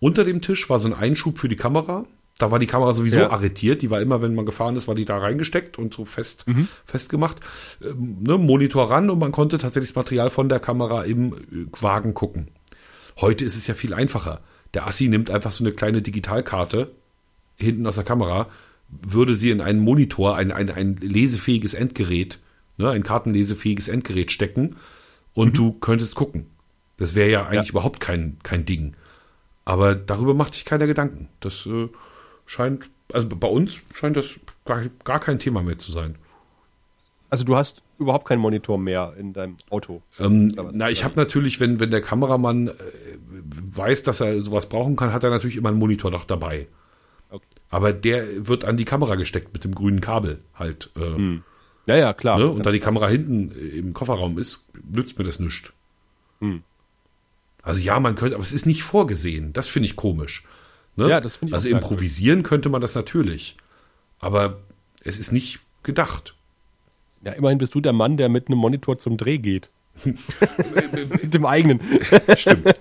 Unter 0.00 0.24
dem 0.24 0.40
Tisch 0.40 0.68
war 0.68 0.80
so 0.80 0.88
ein 0.88 0.94
Einschub 0.94 1.38
für 1.38 1.48
die 1.48 1.56
Kamera. 1.56 2.04
Da 2.42 2.50
war 2.50 2.58
die 2.58 2.66
Kamera 2.66 2.92
sowieso 2.92 3.18
Ja. 3.18 3.30
arretiert. 3.30 3.82
Die 3.82 3.90
war 3.90 4.00
immer, 4.00 4.20
wenn 4.20 4.34
man 4.34 4.44
gefahren 4.44 4.74
ist, 4.74 4.88
war 4.88 4.96
die 4.96 5.04
da 5.04 5.16
reingesteckt 5.18 5.78
und 5.78 5.94
so 5.94 6.04
fest 6.04 6.44
festgemacht. 6.84 7.36
Ähm, 7.84 8.16
ne, 8.20 8.36
Monitor 8.36 8.90
ran 8.90 9.10
und 9.10 9.20
man 9.20 9.30
konnte 9.30 9.58
tatsächlich 9.58 9.90
das 9.90 9.96
Material 9.96 10.30
von 10.30 10.48
der 10.48 10.58
Kamera 10.58 11.02
im 11.04 11.34
äh, 11.34 11.38
Wagen 11.80 12.14
gucken. 12.14 12.48
Heute 13.20 13.44
ist 13.44 13.56
es 13.56 13.68
ja 13.68 13.74
viel 13.74 13.94
einfacher. 13.94 14.40
Der 14.74 14.88
Assi 14.88 15.06
nimmt 15.06 15.30
einfach 15.30 15.52
so 15.52 15.62
eine 15.62 15.72
kleine 15.72 16.02
Digitalkarte 16.02 16.90
hinten 17.56 17.86
aus 17.86 17.94
der 17.94 18.02
Kamera, 18.04 18.48
würde 18.88 19.36
sie 19.36 19.50
in 19.50 19.60
einen 19.60 19.78
Monitor, 19.78 20.34
ein, 20.36 20.50
ein, 20.50 20.68
ein 20.68 20.96
lesefähiges 20.96 21.74
Endgerät, 21.74 22.40
ne, 22.76 22.90
ein 22.90 23.04
kartenlesefähiges 23.04 23.86
Endgerät 23.86 24.32
stecken 24.32 24.74
und 25.32 25.56
du 25.56 25.72
könntest 25.74 26.16
gucken. 26.16 26.46
Das 26.96 27.14
wäre 27.14 27.30
ja 27.30 27.46
eigentlich 27.46 27.66
Ja. 27.68 27.70
überhaupt 27.72 28.00
kein, 28.00 28.38
kein 28.42 28.64
Ding. 28.64 28.94
Aber 29.64 29.94
darüber 29.94 30.34
macht 30.34 30.54
sich 30.54 30.64
keiner 30.64 30.88
Gedanken. 30.88 31.28
Das 31.38 31.66
äh, 31.66 31.88
scheint, 32.46 32.90
also 33.12 33.28
bei 33.28 33.48
uns 33.48 33.80
scheint 33.94 34.16
das 34.16 34.26
gar, 34.64 34.82
gar 35.04 35.20
kein 35.20 35.38
Thema 35.38 35.62
mehr 35.62 35.78
zu 35.78 35.92
sein. 35.92 36.16
Also 37.30 37.44
du 37.44 37.56
hast 37.56 37.82
überhaupt 37.98 38.26
keinen 38.26 38.40
Monitor 38.40 38.76
mehr 38.78 39.14
in 39.18 39.32
deinem 39.32 39.56
Auto. 39.70 40.02
Ähm, 40.18 40.48
na, 40.72 40.90
ich 40.90 41.02
habe 41.02 41.16
natürlich, 41.16 41.60
wenn, 41.60 41.80
wenn 41.80 41.90
der 41.90 42.02
Kameramann 42.02 42.68
äh, 42.68 42.72
weiß, 43.70 44.02
dass 44.02 44.20
er 44.20 44.40
sowas 44.40 44.68
brauchen 44.68 44.96
kann, 44.96 45.12
hat 45.12 45.24
er 45.24 45.30
natürlich 45.30 45.56
immer 45.56 45.70
einen 45.70 45.78
Monitor 45.78 46.10
noch 46.10 46.24
dabei. 46.24 46.66
Okay. 47.30 47.46
Aber 47.70 47.94
der 47.94 48.46
wird 48.46 48.66
an 48.66 48.76
die 48.76 48.84
Kamera 48.84 49.14
gesteckt 49.14 49.54
mit 49.54 49.64
dem 49.64 49.74
grünen 49.74 50.02
Kabel 50.02 50.40
halt. 50.54 50.90
Äh, 50.96 51.40
Ja, 51.86 51.96
ja, 51.96 52.12
klar. 52.12 52.38
ne? 52.38 52.48
Und 52.48 52.66
da 52.66 52.70
die 52.70 52.80
Kamera 52.80 53.08
hinten 53.08 53.50
äh, 53.52 53.78
im 53.78 53.94
Kofferraum 53.94 54.36
ist, 54.38 54.68
nützt 54.92 55.18
mir 55.18 55.24
das 55.24 55.38
nichts. 55.40 55.72
Hm. 56.40 56.62
Also 57.62 57.80
ja, 57.80 57.98
man 57.98 58.14
könnte, 58.14 58.34
aber 58.34 58.42
es 58.42 58.52
ist 58.52 58.66
nicht 58.66 58.82
vorgesehen. 58.82 59.54
Das 59.54 59.68
finde 59.68 59.86
ich 59.86 59.96
komisch. 59.96 60.44
Ne? 60.96 61.08
Ja, 61.08 61.20
das 61.20 61.36
finde 61.36 61.50
ich 61.50 61.54
Also 61.54 61.68
improvisieren 61.68 62.42
könnte 62.42 62.68
man 62.68 62.80
das 62.80 62.94
natürlich. 62.94 63.56
Aber 64.18 64.60
es 65.02 65.18
ist 65.18 65.32
nicht 65.32 65.60
gedacht. 65.82 66.34
Ja, 67.24 67.32
immerhin 67.32 67.58
bist 67.58 67.74
du 67.74 67.80
der 67.80 67.92
Mann, 67.92 68.16
der 68.16 68.28
mit 68.28 68.48
einem 68.48 68.58
Monitor 68.58 68.98
zum 68.98 69.16
Dreh 69.16 69.38
geht. 69.38 69.70
mit 70.04 71.34
dem 71.34 71.44
eigenen. 71.44 71.80
Stimmt. 72.36 72.74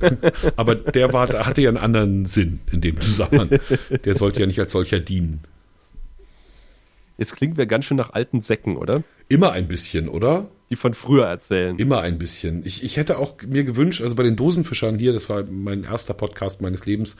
Aber 0.56 0.76
der 0.76 1.12
war, 1.14 1.28
hatte 1.46 1.62
ja 1.62 1.70
einen 1.70 1.78
anderen 1.78 2.26
Sinn 2.26 2.62
in 2.72 2.82
dem 2.82 3.00
Zusammenhang. 3.02 3.50
Der 4.06 4.16
sollte 4.16 4.40
ja 4.40 4.46
nicht 4.46 4.60
als 4.60 4.72
solcher 4.72 5.00
dienen. 5.00 5.42
Jetzt 7.18 7.36
klingt 7.36 7.58
wir 7.58 7.66
ganz 7.66 7.86
schön 7.86 7.98
nach 7.98 8.14
alten 8.14 8.42
Säcken, 8.42 8.78
oder? 8.78 9.04
Immer 9.28 9.52
ein 9.52 9.68
bisschen, 9.68 10.10
oder? 10.10 10.48
Die 10.70 10.76
von 10.76 10.94
früher 10.94 11.26
erzählen. 11.26 11.78
Immer 11.78 12.02
ein 12.02 12.18
bisschen. 12.18 12.66
Ich, 12.66 12.84
ich 12.84 12.98
hätte 12.98 13.20
auch 13.20 13.36
mir 13.46 13.64
gewünscht, 13.64 14.02
also 14.02 14.16
bei 14.16 14.24
den 14.24 14.36
Dosenfischern 14.36 14.98
hier, 14.98 15.14
das 15.14 15.30
war 15.30 15.44
mein 15.44 15.84
erster 15.84 16.14
Podcast 16.14 16.62
meines 16.62 16.86
Lebens, 16.86 17.18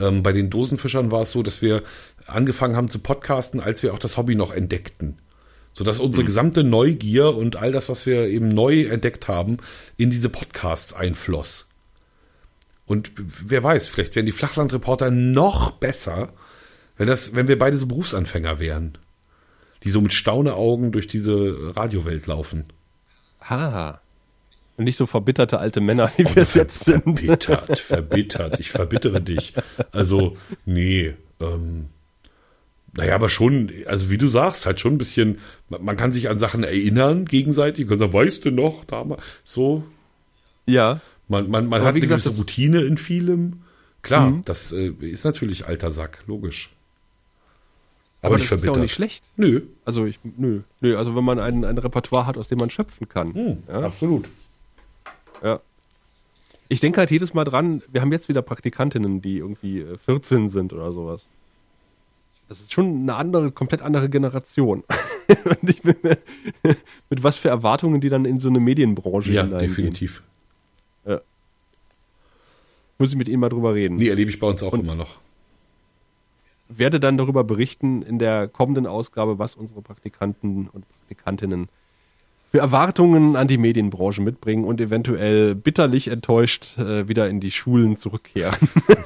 ähm, 0.00 0.22
bei 0.22 0.32
den 0.32 0.50
Dosenfischern 0.50 1.10
war 1.10 1.22
es 1.22 1.32
so, 1.32 1.42
dass 1.42 1.62
wir 1.62 1.82
angefangen 2.26 2.76
haben 2.76 2.88
zu 2.88 2.98
podcasten, 2.98 3.60
als 3.60 3.82
wir 3.82 3.94
auch 3.94 3.98
das 3.98 4.16
Hobby 4.16 4.34
noch 4.34 4.52
entdeckten. 4.52 5.18
Sodass 5.72 6.00
unsere 6.00 6.24
gesamte 6.24 6.64
Neugier 6.64 7.34
und 7.34 7.56
all 7.56 7.70
das, 7.70 7.88
was 7.88 8.06
wir 8.06 8.28
eben 8.28 8.48
neu 8.48 8.84
entdeckt 8.84 9.28
haben, 9.28 9.58
in 9.96 10.10
diese 10.10 10.30
Podcasts 10.30 10.94
einfloss. 10.94 11.68
Und 12.86 13.12
wer 13.16 13.62
weiß, 13.62 13.88
vielleicht 13.88 14.16
wären 14.16 14.26
die 14.26 14.32
Flachlandreporter 14.32 15.10
noch 15.10 15.72
besser, 15.72 16.32
wenn, 16.96 17.08
das, 17.08 17.34
wenn 17.34 17.48
wir 17.48 17.58
beide 17.58 17.76
so 17.76 17.86
Berufsanfänger 17.86 18.58
wären. 18.58 18.96
Die 19.82 19.90
so 19.90 20.00
mit 20.00 20.14
Stauneaugen 20.14 20.92
durch 20.92 21.06
diese 21.06 21.76
Radiowelt 21.76 22.26
laufen. 22.26 22.64
Ah. 23.40 23.98
Und 24.76 24.84
nicht 24.84 24.96
so 24.96 25.06
verbitterte 25.06 25.58
alte 25.58 25.80
Männer, 25.80 26.10
wie 26.16 26.24
wir 26.24 26.42
es 26.42 26.54
jetzt 26.54 26.84
sind. 26.84 27.02
Verbittert, 27.20 27.78
verbittert. 27.78 28.60
Ich 28.60 28.70
verbittere 28.70 29.20
dich. 29.22 29.54
Also, 29.92 30.36
nee. 30.66 31.14
Ähm, 31.40 31.86
naja, 32.92 33.14
aber 33.14 33.28
schon, 33.28 33.70
also 33.86 34.10
wie 34.10 34.18
du 34.18 34.28
sagst, 34.28 34.66
halt 34.66 34.80
schon 34.80 34.94
ein 34.94 34.98
bisschen, 34.98 35.38
man 35.68 35.96
kann 35.96 36.12
sich 36.12 36.28
an 36.28 36.38
Sachen 36.38 36.62
erinnern 36.64 37.24
gegenseitig. 37.26 37.88
Kann 37.88 37.98
sagen, 37.98 38.12
weißt 38.12 38.44
du 38.44 38.50
noch, 38.50 38.84
damals, 38.84 39.22
so. 39.44 39.84
Ja. 40.66 41.00
Man, 41.28 41.50
man, 41.50 41.66
man 41.66 41.80
Aber 41.80 41.88
hat 41.88 41.94
wie 41.94 41.98
eine 42.00 42.06
gesagt, 42.08 42.24
gewisse 42.24 42.38
Routine 42.38 42.80
in 42.82 42.98
vielem. 42.98 43.62
Klar, 44.02 44.30
Mhm. 44.30 44.42
das 44.44 44.72
äh, 44.72 44.88
ist 45.00 45.24
natürlich 45.24 45.66
alter 45.66 45.90
Sack, 45.90 46.20
logisch. 46.26 46.70
Aber, 48.22 48.28
Aber 48.34 48.36
nicht 48.38 48.50
das 48.52 48.58
ist 48.60 48.64
ja 48.64 48.72
auch 48.72 48.76
nicht 48.76 48.94
schlecht. 48.94 49.24
Nö. 49.36 49.62
Also 49.84 50.04
ich, 50.06 50.18
nö, 50.22 50.60
nö, 50.80 50.96
also 50.96 51.14
wenn 51.16 51.24
man 51.24 51.38
ein, 51.38 51.64
ein 51.64 51.78
Repertoire 51.78 52.26
hat, 52.26 52.36
aus 52.38 52.48
dem 52.48 52.58
man 52.58 52.70
schöpfen 52.70 53.08
kann. 53.08 53.34
Hm, 53.34 53.62
ja, 53.68 53.80
Absolut. 53.82 54.26
Ja. 55.42 55.60
Ich 56.68 56.80
denke 56.80 56.98
halt 56.98 57.10
jedes 57.10 57.32
Mal 57.32 57.44
dran, 57.44 57.82
wir 57.88 58.00
haben 58.00 58.10
jetzt 58.10 58.28
wieder 58.28 58.42
Praktikantinnen, 58.42 59.22
die 59.22 59.38
irgendwie 59.38 59.80
äh, 59.80 59.98
14 59.98 60.48
sind 60.48 60.72
oder 60.72 60.92
sowas. 60.92 61.28
Das 62.48 62.60
ist 62.60 62.72
schon 62.72 63.02
eine 63.02 63.14
andere, 63.14 63.50
komplett 63.52 63.82
andere 63.82 64.08
Generation. 64.08 64.84
Und 65.44 65.70
ich 65.70 65.82
bin, 65.82 65.96
mit 67.10 67.22
was 67.22 67.36
für 67.36 67.48
Erwartungen 67.48 68.00
die 68.00 68.08
dann 68.08 68.24
in 68.24 68.40
so 68.40 68.48
eine 68.48 68.60
Medienbranche 68.60 69.30
Ja, 69.30 69.44
definitiv. 69.44 70.22
Muss 72.98 73.10
ich 73.10 73.16
mit 73.16 73.28
ihnen 73.28 73.40
mal 73.40 73.48
drüber 73.48 73.74
reden. 73.74 73.96
Nee, 73.96 74.08
erlebe 74.08 74.30
ich 74.30 74.38
bei 74.38 74.46
uns 74.46 74.62
auch 74.62 74.74
immer 74.74 74.94
noch. 74.94 75.20
werde 76.68 76.98
dann 76.98 77.18
darüber 77.18 77.44
berichten 77.44 78.02
in 78.02 78.18
der 78.18 78.48
kommenden 78.48 78.86
Ausgabe, 78.86 79.38
was 79.38 79.54
unsere 79.54 79.82
Praktikanten 79.82 80.68
und 80.68 80.88
Praktikantinnen 80.88 81.68
für 82.52 82.58
Erwartungen 82.58 83.36
an 83.36 83.48
die 83.48 83.58
Medienbranche 83.58 84.22
mitbringen 84.22 84.64
und 84.64 84.80
eventuell 84.80 85.54
bitterlich 85.54 86.08
enttäuscht 86.08 86.78
äh, 86.78 87.08
wieder 87.08 87.28
in 87.28 87.40
die 87.40 87.50
Schulen 87.50 87.96
zurückkehren. 87.96 88.54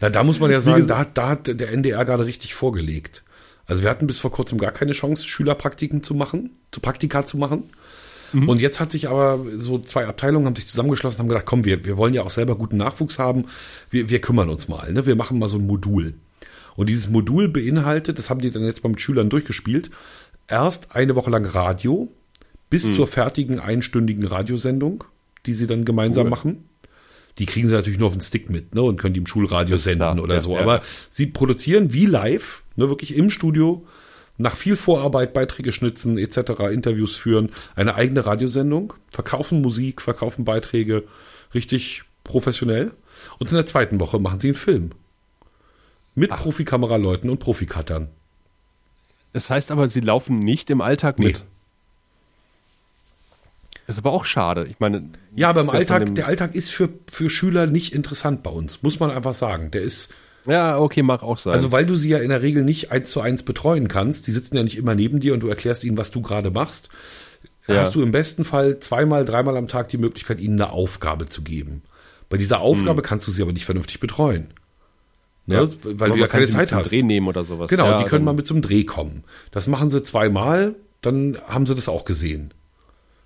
Na, 0.00 0.10
da 0.10 0.22
muss 0.24 0.40
man 0.40 0.50
ja 0.50 0.60
sagen, 0.60 0.86
da, 0.86 0.98
hat- 0.98 1.16
da 1.18 1.28
hat 1.28 1.60
der 1.60 1.70
NDR 1.72 2.04
gerade 2.04 2.26
richtig 2.26 2.54
vorgelegt. 2.54 3.22
Also 3.66 3.82
wir 3.82 3.90
hatten 3.90 4.06
bis 4.06 4.18
vor 4.18 4.30
kurzem 4.30 4.58
gar 4.58 4.72
keine 4.72 4.92
Chance, 4.92 5.26
Schülerpraktiken 5.26 6.02
zu 6.02 6.14
machen, 6.14 6.50
zu 6.70 6.80
Praktika 6.80 7.26
zu 7.26 7.38
machen. 7.38 7.64
Und 8.48 8.60
jetzt 8.60 8.80
hat 8.80 8.90
sich 8.90 9.08
aber 9.08 9.38
so 9.58 9.78
zwei 9.78 10.08
Abteilungen 10.08 10.46
haben 10.46 10.56
sich 10.56 10.66
zusammengeschlossen 10.66 11.18
und 11.18 11.20
haben 11.20 11.28
gedacht, 11.28 11.46
komm, 11.46 11.64
wir, 11.64 11.84
wir 11.84 11.96
wollen 11.96 12.14
ja 12.14 12.22
auch 12.24 12.30
selber 12.30 12.56
guten 12.56 12.76
Nachwuchs 12.78 13.20
haben. 13.20 13.44
Wir, 13.90 14.10
wir 14.10 14.20
kümmern 14.20 14.48
uns 14.48 14.66
mal. 14.66 14.92
Ne? 14.92 15.06
Wir 15.06 15.14
machen 15.14 15.38
mal 15.38 15.48
so 15.48 15.56
ein 15.56 15.68
Modul. 15.68 16.14
Und 16.74 16.88
dieses 16.88 17.08
Modul 17.08 17.48
beinhaltet, 17.48 18.18
das 18.18 18.30
haben 18.30 18.40
die 18.40 18.50
dann 18.50 18.64
jetzt 18.64 18.82
mal 18.82 18.90
mit 18.90 19.00
Schülern 19.00 19.30
durchgespielt, 19.30 19.92
erst 20.48 20.94
eine 20.94 21.14
Woche 21.16 21.30
lang 21.30 21.44
Radio 21.44 22.10
bis 22.70 22.94
zur 22.94 23.06
fertigen 23.06 23.60
einstündigen 23.60 24.26
Radiosendung, 24.26 25.04
die 25.46 25.54
sie 25.54 25.66
dann 25.66 25.84
gemeinsam 25.84 26.24
Cool. 26.24 26.30
machen. 26.30 26.68
Die 27.38 27.46
kriegen 27.46 27.68
sie 27.68 27.74
natürlich 27.74 27.98
nur 27.98 28.08
auf 28.08 28.14
den 28.14 28.20
Stick 28.20 28.50
mit, 28.50 28.74
ne, 28.74 28.82
und 28.82 29.00
können 29.00 29.14
die 29.14 29.20
im 29.20 29.26
Schulradio 29.26 29.76
senden 29.76 29.98
klar, 29.98 30.22
oder 30.22 30.34
ja, 30.34 30.40
so. 30.40 30.54
ja. 30.54 30.60
Aber 30.60 30.82
sie 31.10 31.26
produzieren 31.26 31.92
wie 31.92 32.06
live, 32.06 32.64
ne, 32.76 32.88
wirklich 32.88 33.16
im 33.16 33.30
Studio, 33.30 33.86
nach 34.36 34.56
viel 34.56 34.76
Vorarbeit 34.76 35.32
Beiträge 35.32 35.72
schnitzen 35.72 36.18
etc., 36.18 36.60
Interviews 36.72 37.16
führen, 37.16 37.50
eine 37.76 37.94
eigene 37.94 38.26
Radiosendung, 38.26 38.94
verkaufen 39.08 39.60
Musik, 39.60 40.00
verkaufen 40.00 40.44
Beiträge, 40.44 41.04
richtig 41.54 42.02
professionell. 42.24 42.92
Und 43.38 43.50
in 43.50 43.56
der 43.56 43.66
zweiten 43.66 44.00
Woche 44.00 44.18
machen 44.18 44.40
sie 44.40 44.48
einen 44.48 44.56
Film. 44.56 44.90
Mit. 46.16 46.30
Profikameraleuten 46.30 47.30
und 47.30 47.38
Profikattern. 47.38 48.08
Das 49.34 49.50
heißt 49.50 49.70
aber, 49.70 49.88
sie 49.88 50.00
laufen 50.00 50.38
nicht 50.38 50.70
im 50.70 50.80
Alltag 50.80 51.18
Nee. 51.18 51.26
mit. 51.26 51.44
Das 53.86 53.96
ist 53.96 53.98
aber 53.98 54.12
auch 54.12 54.24
schade. 54.24 54.66
Ich 54.66 54.80
meine, 54.80 55.10
Ja, 55.34 55.50
aber 55.50 55.60
im 55.60 55.68
Alltag, 55.70 56.14
der 56.14 56.26
Alltag 56.26 56.54
ist 56.54 56.70
für, 56.70 56.88
für 57.10 57.28
Schüler 57.28 57.66
nicht 57.66 57.92
interessant 57.94 58.42
bei 58.42 58.50
uns, 58.50 58.82
muss 58.82 58.98
man 58.98 59.10
einfach 59.10 59.34
sagen. 59.34 59.70
Der 59.72 59.82
ist, 59.82 60.14
ja, 60.46 60.78
okay, 60.78 61.02
mag 61.02 61.22
auch 61.22 61.36
sein. 61.36 61.52
also 61.52 61.70
weil 61.72 61.84
du 61.84 61.94
sie 61.96 62.08
ja 62.08 62.18
in 62.18 62.30
der 62.30 62.40
Regel 62.40 62.64
nicht 62.64 62.90
eins 62.92 63.10
zu 63.10 63.20
eins 63.20 63.42
betreuen 63.42 63.88
kannst, 63.88 64.26
die 64.26 64.32
sitzen 64.32 64.56
ja 64.56 64.62
nicht 64.62 64.78
immer 64.78 64.94
neben 64.94 65.20
dir 65.20 65.34
und 65.34 65.40
du 65.40 65.48
erklärst 65.48 65.84
ihnen, 65.84 65.98
was 65.98 66.10
du 66.10 66.22
gerade 66.22 66.50
machst, 66.50 66.88
Ja. 67.66 67.76
hast 67.76 67.94
du 67.94 68.02
im 68.02 68.12
besten 68.12 68.44
Fall 68.46 68.78
zweimal, 68.80 69.24
dreimal 69.26 69.56
am 69.58 69.68
Tag 69.68 69.88
die 69.88 69.98
Möglichkeit, 69.98 70.40
ihnen 70.40 70.58
eine 70.60 70.70
Aufgabe 70.70 71.26
zu 71.26 71.42
geben. 71.42 71.82
Bei 72.30 72.38
dieser 72.38 72.60
Aufgabe 72.60 73.02
kannst 73.02 73.26
du 73.28 73.32
sie 73.32 73.42
aber 73.42 73.52
nicht 73.52 73.66
vernünftig 73.66 74.00
betreuen. 74.00 74.46
Ne? 75.46 75.56
Ja. 75.56 75.68
Weil 76.00 76.10
du 76.12 76.16
ja 76.18 76.26
keine 76.26 76.48
Zeit 76.48 76.72
hast. 76.72 76.90
Dreh 76.90 77.02
nehmen 77.02 77.28
oder 77.28 77.44
sowas. 77.44 77.68
Genau, 77.68 77.86
Ja, 77.86 78.02
die 78.02 78.08
können 78.08 78.24
mal 78.24 78.32
mit 78.32 78.46
zum 78.46 78.62
Dreh 78.62 78.84
kommen. 78.84 79.24
Das 79.50 79.66
machen 79.66 79.90
sie 79.90 80.02
zweimal, 80.02 80.74
dann 81.02 81.36
haben 81.48 81.66
sie 81.66 81.74
das 81.74 81.88
auch 81.88 82.04
gesehen. 82.04 82.52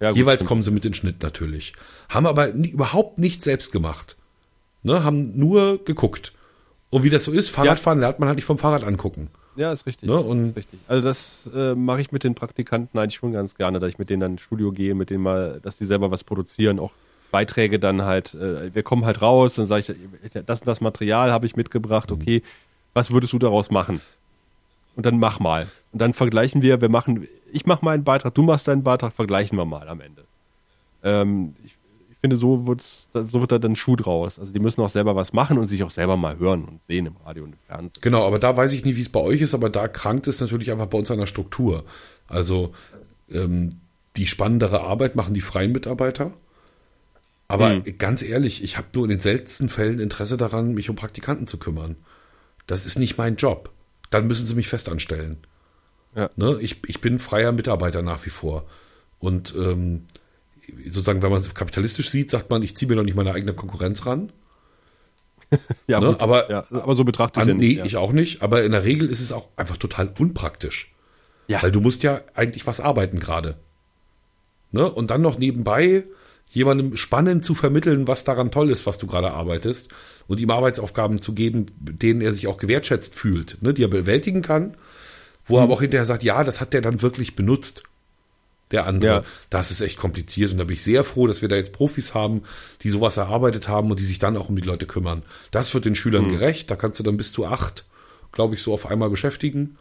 ja, 0.00 0.10
Jeweils 0.10 0.44
kommen 0.44 0.62
sie 0.62 0.70
mit 0.72 0.84
in 0.84 0.90
den 0.90 0.94
Schnitt 0.94 1.22
natürlich. 1.22 1.74
Haben 2.08 2.26
aber 2.26 2.48
nie, 2.48 2.68
überhaupt 2.68 3.18
nicht 3.18 3.42
selbst 3.42 3.70
gemacht. 3.72 4.16
Ne, 4.82 5.04
haben 5.04 5.36
nur 5.38 5.84
geguckt. 5.84 6.32
Und 6.90 7.02
wie 7.04 7.10
das 7.10 7.24
so 7.24 7.32
ist, 7.32 7.50
Fahrradfahren 7.50 8.00
lernt 8.00 8.18
man 8.18 8.28
halt 8.28 8.36
nicht 8.36 8.44
vom 8.46 8.58
Fahrrad 8.58 8.82
angucken. 8.84 9.28
Ja, 9.56 9.72
ist 9.72 9.86
richtig. 9.86 10.08
Ne, 10.08 10.16
und- 10.18 10.44
ist 10.44 10.56
richtig. 10.56 10.78
Also 10.88 11.02
das 11.02 11.48
äh, 11.54 11.74
mache 11.74 12.00
ich 12.00 12.12
mit 12.12 12.22
den 12.24 12.34
Praktikanten 12.34 12.98
eigentlich 12.98 13.16
schon 13.16 13.32
ganz 13.32 13.54
gerne, 13.56 13.80
dass 13.80 13.90
ich 13.90 13.98
mit 13.98 14.08
denen 14.08 14.20
dann 14.20 14.32
ins 14.32 14.40
Studio 14.40 14.70
gehe, 14.72 14.94
mit 14.94 15.10
denen 15.10 15.22
mal, 15.22 15.60
dass 15.62 15.76
die 15.76 15.84
selber 15.84 16.10
was 16.10 16.22
produzieren, 16.24 16.78
auch 16.78 16.92
Beiträge 17.30 17.78
dann 17.78 18.02
halt, 18.02 18.34
äh, 18.34 18.74
wir 18.74 18.82
kommen 18.82 19.04
halt 19.04 19.20
raus, 19.22 19.54
dann 19.54 19.66
sage 19.66 19.80
ich, 19.80 20.32
das 20.46 20.60
und 20.60 20.66
das 20.68 20.80
Material 20.80 21.30
habe 21.30 21.46
ich 21.46 21.56
mitgebracht, 21.56 22.10
Mhm. 22.10 22.16
okay, 22.20 22.42
was 22.94 23.10
würdest 23.10 23.32
du 23.32 23.38
daraus 23.38 23.70
machen? 23.70 24.00
Und 24.96 25.06
dann 25.06 25.18
mach 25.18 25.38
mal. 25.38 25.66
Und 25.92 26.00
dann 26.02 26.14
vergleichen 26.14 26.62
wir, 26.62 26.80
wir 26.80 26.88
machen, 26.88 27.28
ich 27.52 27.66
mache 27.66 27.84
meinen 27.84 28.02
Beitrag, 28.04 28.34
du 28.34 28.42
machst 28.42 28.66
deinen 28.68 28.82
Beitrag, 28.82 29.12
vergleichen 29.12 29.56
wir 29.56 29.64
mal 29.64 29.88
am 29.88 30.00
Ende. 30.00 30.24
Ähm, 31.04 31.54
ich, 31.64 31.76
ich 32.10 32.16
finde, 32.20 32.36
so, 32.36 32.66
wird's, 32.66 33.08
so 33.14 33.40
wird 33.40 33.52
da 33.52 33.58
dann 33.58 33.76
Schuh 33.76 33.94
draus. 33.94 34.38
Also 34.40 34.52
die 34.52 34.58
müssen 34.58 34.80
auch 34.80 34.88
selber 34.88 35.14
was 35.14 35.32
machen 35.32 35.56
und 35.58 35.66
sich 35.68 35.84
auch 35.84 35.90
selber 35.90 36.16
mal 36.16 36.38
hören 36.38 36.64
und 36.64 36.82
sehen 36.82 37.06
im 37.06 37.16
Radio 37.24 37.44
und 37.44 37.52
im 37.52 37.58
Fernsehen. 37.68 38.00
Genau, 38.00 38.26
aber 38.26 38.40
da 38.40 38.56
weiß 38.56 38.72
ich 38.72 38.84
nicht, 38.84 38.96
wie 38.96 39.02
es 39.02 39.08
bei 39.08 39.20
euch 39.20 39.40
ist, 39.40 39.54
aber 39.54 39.70
da 39.70 39.86
krankt 39.86 40.26
es 40.26 40.40
natürlich 40.40 40.72
einfach 40.72 40.86
bei 40.86 40.98
uns 40.98 41.10
an 41.12 41.18
der 41.18 41.26
Struktur. 41.26 41.84
Also 42.26 42.72
ähm, 43.30 43.70
die 44.16 44.26
spannendere 44.26 44.80
Arbeit 44.80 45.14
machen 45.14 45.34
die 45.34 45.40
freien 45.40 45.70
Mitarbeiter. 45.70 46.32
Aber 47.48 47.70
Mhm. 47.76 47.98
ganz 47.98 48.22
ehrlich, 48.22 48.62
ich 48.62 48.76
habe 48.76 48.88
nur 48.94 49.04
in 49.04 49.10
den 49.10 49.20
seltensten 49.20 49.68
Fällen 49.68 49.98
Interesse 50.00 50.36
daran, 50.36 50.74
mich 50.74 50.90
um 50.90 50.96
Praktikanten 50.96 51.46
zu 51.46 51.58
kümmern. 51.58 51.96
Das 52.66 52.84
ist 52.84 52.98
nicht 52.98 53.16
mein 53.16 53.36
Job. 53.36 53.70
Dann 54.10 54.26
müssen 54.26 54.46
sie 54.46 54.54
mich 54.54 54.68
festanstellen. 54.68 55.38
Ja. 56.14 56.30
Ne? 56.36 56.58
Ich, 56.60 56.80
ich 56.86 57.00
bin 57.00 57.18
freier 57.18 57.52
Mitarbeiter 57.52 58.02
nach 58.02 58.24
wie 58.26 58.30
vor. 58.30 58.66
Und 59.18 59.54
ähm, 59.56 60.06
sozusagen, 60.84 61.22
wenn 61.22 61.30
man 61.30 61.40
es 61.40 61.52
kapitalistisch 61.54 62.10
sieht, 62.10 62.30
sagt 62.30 62.50
man, 62.50 62.62
ich 62.62 62.76
ziehe 62.76 62.88
mir 62.88 62.96
noch 62.96 63.02
nicht 63.04 63.16
meine 63.16 63.32
eigene 63.32 63.54
Konkurrenz 63.54 64.04
ran. 64.06 64.30
Ja, 65.86 66.00
Ne, 66.00 66.16
aber- 66.20 66.50
ja, 66.50 66.66
aber 66.70 66.94
so 66.94 67.04
betrachtet 67.04 67.42
An, 67.42 67.48
ja 67.48 67.54
nee, 67.54 67.72
ja. 67.76 67.84
ich 67.86 67.96
auch 67.96 68.12
nicht. 68.12 68.42
Aber 68.42 68.62
in 68.64 68.72
der 68.72 68.84
Regel 68.84 69.08
ist 69.08 69.20
es 69.20 69.32
auch 69.32 69.48
einfach 69.56 69.78
total 69.78 70.12
unpraktisch. 70.18 70.92
Ja. 71.46 71.62
Weil 71.62 71.72
du 71.72 71.80
musst 71.80 72.02
ja 72.02 72.20
eigentlich 72.34 72.66
was 72.66 72.80
arbeiten 72.80 73.18
gerade. 73.18 73.56
Ne? 74.72 74.90
Und 74.92 75.10
dann 75.10 75.22
noch 75.22 75.38
nebenbei 75.38 76.04
jemandem 76.50 76.96
spannend 76.96 77.44
zu 77.44 77.54
vermitteln, 77.54 78.06
was 78.08 78.24
daran 78.24 78.50
toll 78.50 78.70
ist, 78.70 78.86
was 78.86 78.98
du 78.98 79.06
gerade 79.06 79.32
arbeitest 79.32 79.90
und 80.26 80.40
ihm 80.40 80.50
Arbeitsaufgaben 80.50 81.20
zu 81.20 81.32
geben, 81.34 81.66
denen 81.78 82.20
er 82.20 82.32
sich 82.32 82.46
auch 82.46 82.56
gewertschätzt 82.56 83.14
fühlt, 83.14 83.58
ne? 83.60 83.74
die 83.74 83.82
er 83.84 83.88
bewältigen 83.88 84.42
kann, 84.42 84.76
wo 85.46 85.54
Mhm. 85.54 85.58
er 85.60 85.62
aber 85.64 85.72
auch 85.74 85.80
hinterher 85.80 86.04
sagt, 86.06 86.22
ja, 86.22 86.44
das 86.44 86.60
hat 86.60 86.72
der 86.72 86.80
dann 86.80 87.02
wirklich 87.02 87.36
benutzt. 87.36 87.82
Der 88.70 88.86
andere. 88.86 89.10
Ja. 89.10 89.22
Das 89.48 89.70
ist 89.70 89.80
echt 89.80 89.96
kompliziert 89.96 90.52
und 90.52 90.58
da 90.58 90.64
bin 90.64 90.74
ich 90.74 90.82
sehr 90.82 91.02
froh, 91.02 91.26
dass 91.26 91.40
wir 91.40 91.48
da 91.48 91.56
jetzt 91.56 91.72
Profis 91.72 92.12
haben, 92.12 92.42
die 92.82 92.90
sowas 92.90 93.16
erarbeitet 93.16 93.66
haben 93.66 93.90
und 93.90 93.98
die 93.98 94.04
sich 94.04 94.18
dann 94.18 94.36
auch 94.36 94.50
um 94.50 94.56
die 94.56 94.62
Leute 94.62 94.84
kümmern. 94.84 95.22
Das 95.50 95.72
wird 95.72 95.86
den 95.86 95.94
Schülern 95.94 96.24
Mhm. 96.26 96.28
gerecht. 96.32 96.70
Da 96.70 96.76
kannst 96.76 96.98
du 96.98 97.02
dann 97.02 97.16
bis 97.16 97.32
zu 97.32 97.46
acht, 97.46 97.86
glaube 98.30 98.54
ich, 98.54 98.62
so 98.62 98.74
auf 98.74 98.84
einmal 98.84 99.08
beschäftigen. 99.08 99.78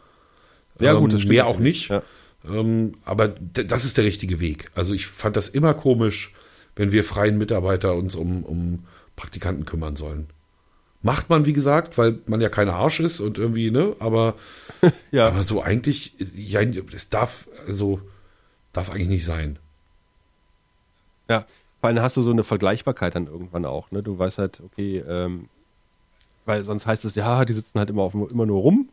Ja, 0.80 0.94
gut, 0.94 1.12
Ähm, 1.12 1.18
das 1.18 1.26
mehr 1.28 1.46
auch 1.46 1.58
nicht. 1.58 1.90
Ja. 1.90 2.02
Ähm, 2.48 2.94
aber 3.04 3.28
das 3.28 3.84
ist 3.84 3.98
der 3.98 4.04
richtige 4.04 4.40
Weg. 4.40 4.70
Also 4.74 4.94
ich 4.94 5.06
fand 5.06 5.36
das 5.36 5.50
immer 5.50 5.74
komisch, 5.74 6.32
wenn 6.78 6.92
wir 6.92 7.04
freien 7.04 7.36
Mitarbeiter 7.36 7.94
uns 7.94 8.14
um, 8.14 8.44
um 8.44 8.84
Praktikanten 9.16 9.64
kümmern 9.64 9.96
sollen. 9.96 10.28
Macht 11.02 11.28
man, 11.28 11.44
wie 11.44 11.52
gesagt, 11.52 11.98
weil 11.98 12.20
man 12.26 12.40
ja 12.40 12.48
kein 12.48 12.68
Arsch 12.68 13.00
ist 13.00 13.20
und 13.20 13.36
irgendwie, 13.36 13.70
ne, 13.70 13.94
aber, 13.98 14.34
Ja. 15.10 15.26
aber 15.26 15.42
so 15.42 15.60
eigentlich, 15.60 16.14
ja, 16.34 16.60
es 16.62 17.10
darf, 17.10 17.48
also, 17.66 18.00
darf 18.72 18.90
eigentlich 18.90 19.08
nicht 19.08 19.24
sein. 19.24 19.58
ja. 21.28 21.44
Vor 21.80 21.88
allem 21.88 22.00
hast 22.00 22.16
du 22.16 22.22
so 22.22 22.32
eine 22.32 22.42
Vergleichbarkeit 22.42 23.14
dann 23.14 23.28
irgendwann 23.28 23.64
auch. 23.64 23.92
Ne? 23.92 24.02
Du 24.02 24.18
weißt 24.18 24.38
halt, 24.38 24.60
okay, 24.64 24.98
ähm, 24.98 25.48
weil 26.44 26.64
sonst 26.64 26.88
heißt 26.88 27.04
es, 27.04 27.14
ja, 27.14 27.44
die 27.44 27.52
sitzen 27.52 27.78
halt 27.78 27.88
immer, 27.90 28.02
auf, 28.02 28.14
immer 28.14 28.46
nur 28.46 28.60
rum 28.60 28.88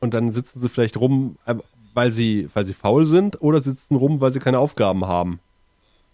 und 0.00 0.12
dann 0.12 0.30
sitzen 0.30 0.60
sie 0.60 0.68
vielleicht 0.68 0.98
rum, 0.98 1.36
äh, 1.46 1.54
weil 1.94 2.12
sie, 2.12 2.50
weil 2.52 2.66
sie 2.66 2.74
faul 2.74 3.06
sind 3.06 3.40
oder 3.40 3.62
sitzen 3.62 3.96
rum, 3.96 4.20
weil 4.20 4.30
sie 4.30 4.40
keine 4.40 4.58
Aufgaben 4.58 5.06
haben. 5.06 5.40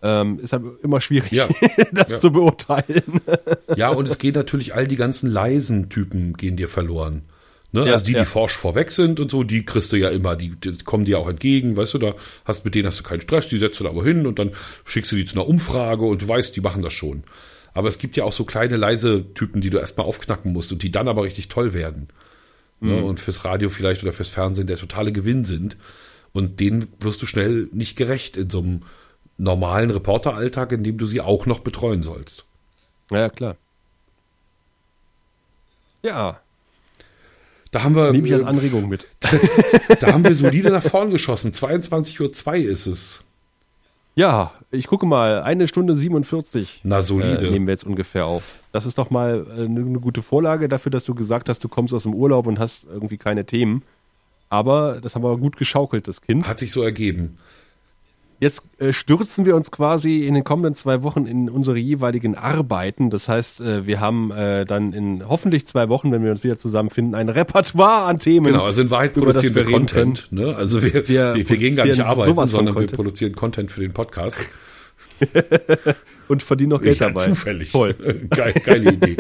Ähm, 0.03 0.41
ist 0.41 0.53
halt 0.53 0.65
immer 0.83 1.01
schwierig, 1.01 1.31
Ja. 1.31 1.49
das 1.93 2.11
Ja. 2.11 2.19
zu 2.21 2.33
beurteilen. 2.33 3.03
Ja, 3.77 3.89
und 3.91 4.09
es 4.09 4.19
geht 4.19 4.35
natürlich 4.35 4.75
all 4.75 4.87
die 4.87 4.97
ganzen 4.97 5.31
leisen 5.31 5.89
Typen 5.89 6.35
gehen 6.35 6.57
dir 6.57 6.69
verloren. 6.69 7.23
Ne? 7.71 7.87
Ja, 7.87 7.93
also 7.93 8.05
die, 8.05 8.13
die 8.13 8.25
forsch 8.27 8.55
vorweg 8.57 8.91
sind 8.91 9.19
und 9.19 9.31
so, 9.31 9.45
die 9.45 9.65
kriegst 9.65 9.93
du 9.93 9.97
ja 9.97 10.11
immer, 10.11 10.37
die, 10.37 10.51
die 10.57 10.77
kommen 10.85 11.07
dir 11.07 11.19
auch 11.19 11.29
entgegen, 11.29 11.75
weißt 11.77 11.95
du, 11.95 11.99
da 11.99 12.15
hast 12.45 12.65
mit 12.67 12.75
denen 12.75 12.87
hast 12.87 12.99
du 13.01 13.03
keinen 13.03 13.23
Stress, 13.23 13.49
die 13.49 13.57
setzt 13.57 13.81
du 13.81 13.85
da 13.85 13.91
aber 13.91 14.05
hin 14.05 14.27
und 14.27 14.39
dann 14.39 14.51
schickst 14.85 15.11
du 15.13 15.17
die 15.17 15.25
zu 15.25 15.37
einer 15.37 15.49
Umfrage 15.49 16.05
und 16.05 16.21
du 16.21 16.29
weißt, 16.29 16.55
die 16.55 16.61
machen 16.61 16.83
das 16.83 16.93
schon. 16.93 17.23
Aber 17.73 17.89
es 17.89 17.97
gibt 17.99 18.19
ja 18.19 18.25
auch 18.25 18.33
so 18.33 18.45
kleine 18.45 18.77
leise 18.77 19.33
Typen, 19.33 19.63
die 19.63 19.71
du 19.71 19.79
erstmal 19.79 20.05
aufknacken 20.07 20.53
musst 20.53 20.71
und 20.73 20.83
die 20.83 20.91
dann 20.91 21.09
aber 21.09 21.23
richtig 21.23 21.49
toll 21.49 21.73
werden. 21.73 22.09
Ne? 22.81 22.93
Mhm. 22.95 23.05
Und 23.05 23.21
fürs 23.21 23.45
Radio 23.47 23.71
vielleicht 23.71 24.03
oder 24.03 24.13
fürs 24.13 24.29
Fernsehen 24.29 24.67
der 24.67 24.77
totale 24.77 25.13
Gewinn 25.13 25.47
sind. 25.47 25.79
Und 26.33 26.61
denen 26.61 26.89
wirst 27.01 27.23
du 27.23 27.27
schnell 27.27 27.69
nicht 27.73 27.97
gerecht 27.97 28.37
in 28.37 28.51
so 28.51 28.59
einem 28.59 28.83
normalen 29.43 29.91
Reporteralltag, 29.91 30.73
in 30.73 30.85
dem 30.85 30.99
du 30.99 31.07
sie 31.07 31.21
auch 31.21 31.47
noch 31.47 31.61
betreuen 31.61 32.03
sollst. 32.03 32.45
Ja, 33.11 33.29
klar. 33.29 33.57
Ja, 36.03 36.41
Da 37.71 37.83
haben 37.85 37.95
wir, 37.95 38.13
nehme 38.13 38.27
ich 38.27 38.33
als 38.33 38.43
äh, 38.43 38.47
Anregung 38.47 38.89
mit. 38.89 39.07
Da 40.01 40.13
haben 40.13 40.25
wir 40.25 40.35
solide 40.35 40.71
nach 40.71 40.83
vorn 40.83 41.11
geschossen. 41.11 41.53
22.02 41.53 42.65
Uhr 42.65 42.71
ist 42.71 42.87
es. 42.87 43.25
Ja, 44.15 44.53
ich 44.71 44.87
gucke 44.89 45.07
mal, 45.07 45.43
eine 45.43 45.67
Stunde 45.69 45.97
47. 45.97 46.81
Na, 46.85 46.99
äh, 46.99 47.03
solide. 47.03 47.51
nehmen 47.51 47.67
wir 47.67 47.73
jetzt 47.73 47.85
ungefähr 47.85 48.27
auf. 48.27 48.61
Das 48.73 48.85
ist 48.85 48.99
doch 48.99 49.11
mal 49.11 49.47
äh, 49.57 49.65
eine 49.65 49.81
eine 49.81 50.01
gute 50.01 50.23
Vorlage 50.23 50.69
dafür, 50.69 50.91
dass 50.91 51.05
du 51.05 51.15
gesagt 51.15 51.49
hast, 51.49 51.65
du 51.65 51.69
kommst 51.69 51.95
aus 51.95 52.03
dem 52.03 52.15
Urlaub 52.15 52.47
und 52.47 52.59
hast 52.59 52.85
irgendwie 52.85 53.17
keine 53.17 53.47
Themen. 53.47 53.83
Aber 54.51 55.01
das 55.01 55.15
haben 55.15 55.23
wir 55.23 55.39
gut 55.39 55.57
geschaukelt, 55.57 56.09
das 56.09 56.21
Kind. 56.21 56.47
Hat 56.47 56.59
sich 56.59 56.73
so 56.73 56.83
ergeben. 56.83 57.39
Jetzt 58.43 58.65
äh, 58.79 58.93
stürzen 58.93 59.47
wir 59.47 59.55
uns 59.55 59.71
quasi 59.71 60.27
in 60.27 60.35
den 60.35 60.43
kommenden 60.43 60.75
zwei 60.75 61.05
Wochen 61.05 61.27
in 61.27 61.49
unsere 61.49 61.79
jeweiligen 61.79 62.35
Arbeiten. 62.35 63.09
Das 63.09 63.29
heißt, 63.29 63.61
äh, 63.61 63.87
wir 63.87 64.01
haben 64.01 64.33
äh, 64.33 64.65
dann 64.65 64.93
in 64.93 65.29
hoffentlich 65.29 65.65
zwei 65.65 65.89
Wochen, 65.89 66.11
wenn 66.11 66.25
wir 66.25 66.33
uns 66.33 66.43
wieder 66.43 66.59
zusammenfinden, 66.59 67.15
ein 67.15 67.29
Repertoire 67.29 68.03
an 68.07 68.19
Themen. 68.19 68.47
Genau, 68.47 68.65
also 68.65 68.83
in 68.83 68.91
Wahrheit 68.91 69.15
produzieren 69.15 69.55
wir 69.55 69.69
wir 69.69 69.73
Content. 69.73 70.27
Ne? 70.33 70.57
Also 70.57 70.83
wir, 70.83 70.93
Wir 70.93 71.37
wir, 71.37 71.49
wir, 71.49 71.57
gehen 71.57 71.77
gar 71.77 71.87
nicht 71.87 72.01
arbeiten, 72.01 72.49
sondern 72.49 72.77
wir 72.77 72.89
produzieren 72.89 73.37
Content 73.37 73.71
für 73.71 73.81
den 73.81 73.93
Podcast. 73.93 74.39
und 76.27 76.43
verdienen 76.43 76.71
noch 76.71 76.83
Geld 76.83 76.99
Ja, 76.99 77.11
dabei. 77.11 77.27
zufällig. 77.27 77.71
Toll. 77.71 77.95
Geil, 78.31 78.55
geile 78.65 78.91
Idee. 78.91 79.17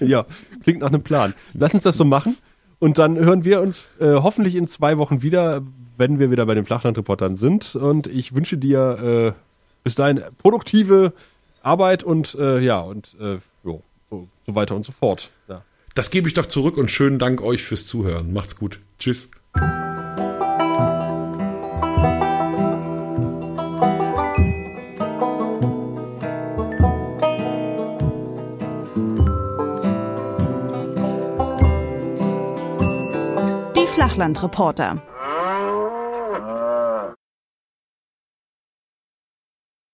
ja, 0.00 0.26
klingt 0.62 0.80
nach 0.82 0.88
einem 0.88 1.02
Plan. 1.02 1.32
Lass 1.54 1.72
uns 1.72 1.84
das 1.84 1.96
so 1.96 2.04
machen. 2.04 2.36
Und 2.78 2.98
dann 2.98 3.16
hören 3.16 3.44
wir 3.46 3.62
uns 3.62 3.84
äh, 3.98 4.08
hoffentlich 4.16 4.56
in 4.56 4.66
zwei 4.66 4.98
Wochen 4.98 5.22
wieder, 5.22 5.62
wenn 5.96 6.18
wir 6.18 6.30
wieder 6.30 6.46
bei 6.46 6.54
den 6.54 6.64
Flachlandreportern 6.64 7.36
sind. 7.36 7.74
Und 7.76 8.06
ich 8.06 8.34
wünsche 8.34 8.56
dir 8.56 9.34
äh, 9.36 9.40
bis 9.84 9.94
dahin 9.94 10.22
produktive 10.38 11.12
Arbeit 11.62 12.04
und 12.04 12.34
äh, 12.34 12.60
ja, 12.60 12.80
und 12.80 13.16
äh, 13.20 13.38
jo, 13.64 13.82
so, 14.10 14.28
so 14.46 14.54
weiter 14.54 14.74
und 14.74 14.84
so 14.84 14.92
fort. 14.92 15.30
Ja. 15.48 15.62
Das 15.94 16.10
gebe 16.10 16.26
ich 16.26 16.34
doch 16.34 16.46
zurück 16.46 16.76
und 16.76 16.90
schönen 16.90 17.18
Dank 17.18 17.42
euch 17.42 17.62
fürs 17.62 17.86
Zuhören. 17.86 18.32
Macht's 18.32 18.56
gut. 18.56 18.80
Tschüss. 18.98 19.30
Die 33.76 33.86
Flachlandreporter. 33.86 35.02